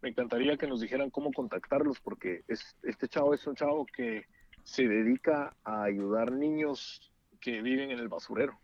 me 0.02 0.10
encantaría 0.10 0.56
que 0.56 0.66
nos 0.66 0.80
dijeran 0.80 1.10
cómo 1.10 1.32
contactarlos, 1.32 2.00
porque 2.00 2.42
es, 2.48 2.76
este 2.82 3.08
chavo 3.08 3.34
es 3.34 3.46
un 3.46 3.54
chavo 3.54 3.86
que 3.86 4.26
se 4.64 4.86
dedica 4.86 5.54
a 5.64 5.84
ayudar 5.84 6.32
niños 6.32 7.12
que 7.40 7.62
viven 7.62 7.90
en 7.90 7.98
el 7.98 8.08
basurero. 8.08 8.58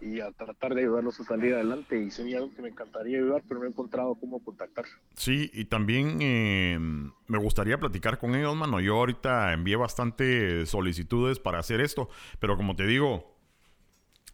Y 0.00 0.20
a 0.20 0.30
tratar 0.30 0.74
de 0.74 0.82
ayudarlos 0.82 1.18
a 1.20 1.24
salir 1.24 1.54
adelante. 1.54 2.00
Y 2.00 2.10
sería 2.10 2.38
algo 2.38 2.54
que 2.54 2.62
me 2.62 2.68
encantaría 2.68 3.18
ayudar, 3.18 3.42
pero 3.48 3.60
no 3.60 3.66
he 3.66 3.68
encontrado 3.68 4.14
cómo 4.14 4.42
contactar. 4.42 4.84
Sí, 5.16 5.50
y 5.52 5.64
también 5.64 6.18
eh, 6.20 6.78
me 6.78 7.38
gustaría 7.38 7.78
platicar 7.78 8.18
con 8.18 8.34
ellos, 8.34 8.54
mano. 8.54 8.80
Yo 8.80 8.96
ahorita 8.96 9.52
envié 9.52 9.76
bastante 9.76 10.66
solicitudes 10.66 11.40
para 11.40 11.58
hacer 11.58 11.80
esto, 11.80 12.08
pero 12.38 12.56
como 12.56 12.76
te 12.76 12.86
digo, 12.86 13.36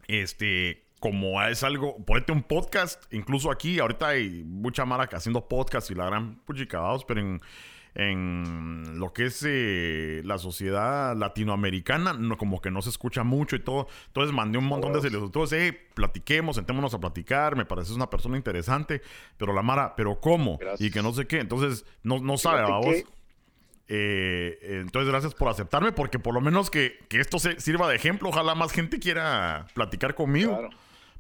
este, 0.07 0.85
como 1.01 1.43
es 1.43 1.65
algo, 1.65 1.97
ponete 2.05 2.33
un 2.33 2.43
podcast, 2.43 3.13
incluso 3.13 3.51
aquí, 3.51 3.79
ahorita 3.79 4.09
hay 4.09 4.45
mucha 4.45 4.85
mara 4.85 5.09
haciendo 5.13 5.49
podcast 5.49 5.91
y 5.91 5.95
la 5.95 6.07
gran 6.07 6.37
puchicados, 6.45 7.05
pero 7.05 7.21
en, 7.21 7.41
en 7.95 8.99
lo 8.99 9.13
que 9.13 9.27
es 9.27 9.45
eh, 9.47 10.23
la 10.25 10.39
sociedad 10.39 11.15
latinoamericana, 11.17 12.15
no, 12.15 12.39
como 12.39 12.61
que 12.61 12.71
no 12.71 12.81
se 12.81 12.91
escucha 12.91 13.23
mucho 13.23 13.57
y 13.57 13.61
todo. 13.61 13.87
Entonces 14.07 14.35
mandé 14.35 14.59
un 14.59 14.65
montón 14.65 14.93
de 14.93 15.01
solicitudes, 15.01 15.53
eh, 15.53 15.79
platiquemos, 15.95 16.57
sentémonos 16.57 16.95
a 16.95 17.01
platicar, 17.01 17.55
me 17.57 17.67
parece 17.67 17.93
una 17.93 18.09
persona 18.09 18.37
interesante, 18.37 19.03
pero 19.37 19.53
la 19.53 19.63
Mara, 19.63 19.95
¿pero 19.95 20.21
cómo? 20.21 20.59
Y 20.79 20.91
que 20.91 21.03
no 21.03 21.13
sé 21.13 21.27
qué. 21.27 21.41
Entonces, 21.41 21.85
no, 22.03 22.19
no 22.19 22.39
sabe, 22.39 22.61
a 22.61 22.79
vos. 22.79 22.97
Eh, 23.89 24.81
entonces, 24.81 25.11
gracias 25.11 25.35
por 25.35 25.49
aceptarme, 25.49 25.93
porque 25.93 26.19
por 26.19 26.33
lo 26.33 26.41
menos 26.41 26.71
que, 26.71 26.99
esto 27.11 27.39
se 27.39 27.61
sirva 27.61 27.89
de 27.89 27.97
ejemplo. 27.97 28.31
Ojalá 28.31 28.55
más 28.55 28.73
gente 28.73 28.99
quiera 28.99 29.67
platicar 29.75 30.15
conmigo. 30.15 30.71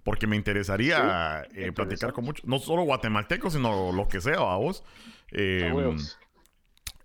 Porque 0.04 0.26
me 0.26 0.34
interesaría 0.34 1.46
eh, 1.54 1.70
platicar 1.70 2.12
con 2.12 2.24
muchos, 2.24 2.44
no 2.44 2.58
solo 2.58 2.82
guatemaltecos, 2.82 3.52
sino 3.52 3.92
lo 3.92 4.08
que 4.08 4.20
sea, 4.20 4.38
a 4.38 4.56
vos. 4.56 4.82
Eh, 5.30 5.70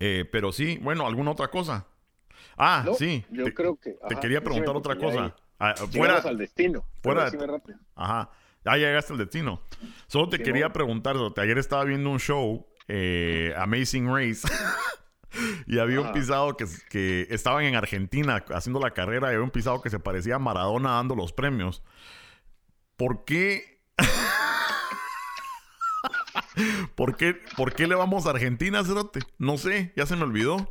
eh, 0.00 0.28
pero 0.30 0.52
sí, 0.52 0.78
bueno, 0.82 1.06
¿alguna 1.06 1.30
otra 1.30 1.48
cosa? 1.48 1.86
Ah, 2.56 2.84
sí. 2.96 3.24
Yo 3.30 3.52
creo 3.54 3.76
que. 3.76 3.96
te 4.08 4.16
quería 4.16 4.42
preguntar 4.42 4.76
otra 4.76 4.96
cosa. 4.96 5.34
Ah, 5.58 5.74
fuera 5.74 6.18
al 6.18 6.38
destino. 6.38 6.84
Fuera. 7.02 7.30
Ajá. 7.94 8.30
Ya 8.64 8.76
llegaste 8.76 9.12
al 9.12 9.18
destino. 9.18 9.62
Solo 10.06 10.28
te 10.28 10.40
quería 10.40 10.72
preguntar, 10.72 11.16
ayer 11.36 11.58
estaba 11.58 11.84
viendo 11.84 12.10
un 12.10 12.18
show, 12.18 12.66
eh, 12.88 13.54
Amazing 13.56 14.08
Race. 14.08 14.46
y 15.66 15.78
había 15.78 16.00
un 16.00 16.12
pisado 16.12 16.56
que, 16.56 16.66
que 16.90 17.26
estaban 17.30 17.64
en 17.64 17.76
Argentina 17.76 18.44
haciendo 18.50 18.80
la 18.80 18.90
carrera 18.90 19.28
y 19.28 19.34
había 19.34 19.44
un 19.44 19.50
pisado 19.50 19.80
que 19.80 19.90
se 19.90 19.98
parecía 19.98 20.36
a 20.36 20.38
Maradona 20.38 20.92
dando 20.92 21.14
los 21.14 21.32
premios. 21.32 21.82
¿Por 22.96 23.24
qué 23.24 23.80
¿Por 26.94 27.16
qué, 27.16 27.36
¿Por 27.56 27.74
qué 27.74 27.86
le 27.86 27.94
vamos 27.94 28.26
a 28.26 28.30
Argentina, 28.30 28.84
Cerote? 28.84 29.20
No 29.38 29.58
sé, 29.58 29.92
ya 29.96 30.06
se 30.06 30.16
me 30.16 30.24
olvidó. 30.24 30.70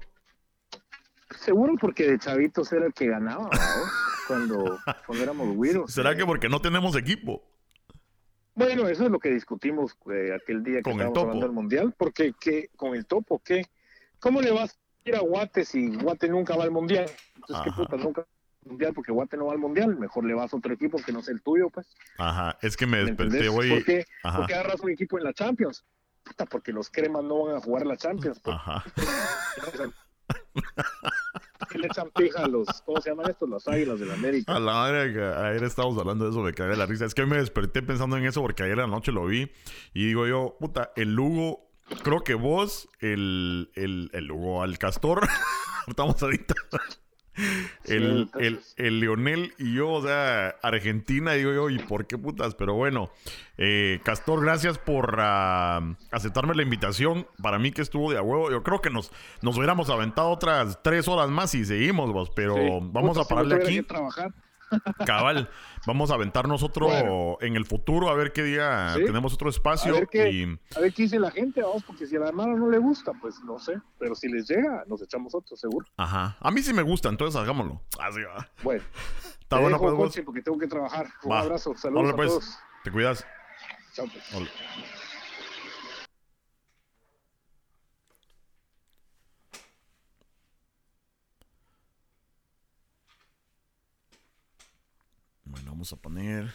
Seguro 1.31 1.73
porque 1.79 2.09
de 2.09 2.19
chavitos 2.19 2.71
era 2.71 2.85
el 2.85 2.93
que 2.93 3.07
ganaba, 3.07 3.49
cuando, 4.27 4.79
cuando 5.05 5.23
éramos 5.23 5.55
güiros. 5.55 5.91
¿Será 5.91 6.15
que 6.15 6.25
porque 6.25 6.49
no 6.49 6.61
tenemos 6.61 6.95
equipo? 6.95 7.43
Bueno, 8.55 8.88
eso 8.88 9.05
es 9.05 9.11
lo 9.11 9.19
que 9.19 9.29
discutimos 9.29 9.95
eh, 10.11 10.34
aquel 10.34 10.63
día 10.63 10.81
que 10.81 10.89
estábamos 10.89 11.17
hablando 11.17 11.45
del 11.45 11.53
Mundial, 11.53 11.93
porque 11.95 12.34
¿qué, 12.39 12.69
con 12.75 12.95
el 12.95 13.05
topo, 13.05 13.39
¿qué? 13.43 13.65
¿Cómo 14.19 14.41
le 14.41 14.51
vas 14.51 14.71
a 15.05 15.09
ir 15.09 15.15
a 15.15 15.19
Guate 15.19 15.63
si 15.63 15.95
Guate 15.95 16.27
nunca 16.27 16.55
va 16.55 16.63
al 16.63 16.71
Mundial? 16.71 17.05
Entonces, 17.35 17.65
¿qué 17.65 17.71
puta? 17.71 17.97
Nunca 17.97 18.25
mundial 18.68 18.94
porque 18.94 19.11
Guate 19.11 19.38
no 19.38 19.48
va 19.48 19.53
al 19.53 19.60
mundial, 19.60 19.98
mejor 19.98 20.26
le 20.26 20.34
vas 20.34 20.53
a 20.53 20.57
otro 20.57 20.73
equipo 20.73 20.98
que 21.03 21.11
no 21.11 21.22
sea 21.22 21.34
el 21.34 21.41
tuyo, 21.41 21.69
pues. 21.69 21.88
Ajá, 22.18 22.57
es 22.61 22.77
que 22.77 22.85
me 22.85 23.03
desperté 23.03 23.49
hoy. 23.49 23.69
¿Por 23.69 23.85
qué, 23.85 24.06
¿Por 24.22 24.45
qué 24.48 24.53
agarras 24.53 24.81
un 24.81 24.91
equipo 24.91 25.18
en 25.18 25.23
la 25.23 25.34
Champions? 25.34 25.85
Puta, 26.23 26.45
porque 26.45 26.72
los 26.72 26.89
cremas 26.89 27.23
no 27.23 27.45
van 27.45 27.56
a 27.56 27.61
jugar 27.61 27.85
la 27.85 27.98
Champions. 27.98 28.39
Pues. 28.39 28.56
Ajá. 28.56 28.84
¿Qué 31.69 31.80
le 31.80 31.88
echan 31.88 32.10
pija 32.15 32.44
a 32.44 32.48
los, 32.48 32.68
¿cómo 32.85 33.02
se 33.02 33.10
llaman 33.10 33.30
estos? 33.30 33.49
Las 33.49 33.68
águilas 33.68 33.99
de 33.99 34.06
la 34.06 34.14
América. 34.14 34.56
A 34.56 34.60
la 34.60 34.73
madre 34.73 35.14
que 35.14 35.22
ayer 35.22 35.64
estábamos 35.64 35.98
hablando 35.98 36.26
de 36.26 36.31
eso, 36.31 36.41
me 36.41 36.53
cae 36.53 36.68
de 36.68 36.77
la 36.77 36.85
risa. 36.85 37.06
Es 37.06 37.14
que 37.14 37.26
me 37.26 37.38
desperté 37.38 37.81
pensando 37.81 38.18
en 38.18 38.26
eso 38.26 38.41
porque 38.41 38.64
ayer 38.64 38.77
la 38.77 38.88
noche 38.88 39.11
lo 39.11 39.26
vi 39.26 39.52
y 39.94 40.07
digo 40.07 40.27
yo, 40.27 40.57
puta, 40.60 40.91
el 40.95 41.14
Lugo, 41.14 41.72
creo 42.03 42.22
que 42.22 42.35
vos, 42.35 42.89
el, 42.99 43.72
el, 43.76 44.10
el 44.14 44.26
Lugo 44.26 44.64
al 44.64 44.77
Castor, 44.77 45.27
estamos 45.88 46.22
ahorita 46.22 46.56
el, 47.85 48.30
el, 48.39 48.59
el, 48.77 48.99
Leonel 48.99 49.53
y 49.57 49.76
yo, 49.76 49.89
o 49.89 50.01
sea, 50.01 50.55
Argentina, 50.61 51.34
digo 51.34 51.53
yo, 51.53 51.69
¿y 51.69 51.80
por 51.80 52.07
qué 52.07 52.18
putas? 52.18 52.55
Pero 52.55 52.73
bueno, 52.73 53.11
eh, 53.57 53.99
Castor, 54.03 54.43
gracias 54.43 54.77
por 54.77 55.18
ah, 55.19 55.95
aceptarme 56.11 56.55
la 56.55 56.64
invitación. 56.64 57.27
Para 57.41 57.59
mí 57.59 57.72
que 57.72 57.81
estuvo 57.81 58.11
de 58.11 58.18
a 58.18 58.22
huevo. 58.22 58.51
Yo 58.51 58.64
creo 58.64 58.81
que 58.81 58.89
nos, 58.89 59.11
nos 59.41 59.57
hubiéramos 59.57 59.89
aventado 59.89 60.30
otras 60.30 60.81
tres 60.84 61.07
horas 61.07 61.30
más 61.30 61.53
y 61.55 61.65
seguimos, 61.65 62.11
vos, 62.11 62.31
pero 62.35 62.81
vamos 62.81 63.18
a 63.18 63.23
pararle 63.26 63.55
aquí. 63.55 63.85
Cabal, 65.06 65.49
vamos 65.85 66.11
a 66.11 66.15
aventarnos 66.15 66.64
otro 66.64 67.41
en 67.41 67.56
el 67.56 67.65
futuro, 67.65 68.10
a 68.10 68.15
ver 68.15 68.31
qué 68.34 68.44
día 68.44 68.94
tenemos 68.95 69.34
otro 69.34 69.49
espacio. 69.49 69.95
A 69.95 69.99
ver, 69.99 70.07
qué, 70.07 70.31
y... 70.31 70.44
a 70.76 70.80
ver 70.80 70.94
qué 70.94 71.03
dice 71.03 71.19
la 71.19 71.31
gente, 71.31 71.61
vamos, 71.61 71.84
porque 71.84 72.06
si 72.06 72.15
a 72.15 72.19
la 72.19 72.27
hermana 72.30 72.56
no 72.56 72.69
le 72.69 72.77
gusta, 72.77 73.11
pues 73.22 73.39
no 73.44 73.60
sé. 73.60 73.80
Pero 73.98 74.15
si 74.15 74.30
les 74.30 74.48
llega, 74.48 74.84
nos 74.88 75.02
echamos 75.02 75.34
otro, 75.35 75.56
seguro. 75.56 75.85
Ajá. 75.98 76.38
A 76.39 76.52
mí 76.52 76.61
sí 76.61 76.73
me 76.73 76.81
gusta, 76.81 77.10
entonces 77.10 77.39
hagámoslo. 77.39 77.81
Así 77.99 78.22
va. 78.22 78.49
Bueno. 78.64 78.84
Está 79.48 79.60
bueno, 79.60 79.80
pues. 79.80 80.22
porque 80.26 80.41
tengo 80.41 80.57
que 80.57 80.68
trabajar. 80.68 81.07
Un 81.23 81.31
abrazo. 81.31 81.73
Saludos 81.77 82.11
a 82.11 82.15
pues. 82.15 82.30
todos. 82.30 82.60
Te 82.84 82.91
cuidas. 82.91 83.26
Chao, 83.94 84.06
pues. 84.11 84.49
Bueno, 95.57 95.71
vamos 95.71 95.91
a 95.91 95.95
poner 95.95 96.53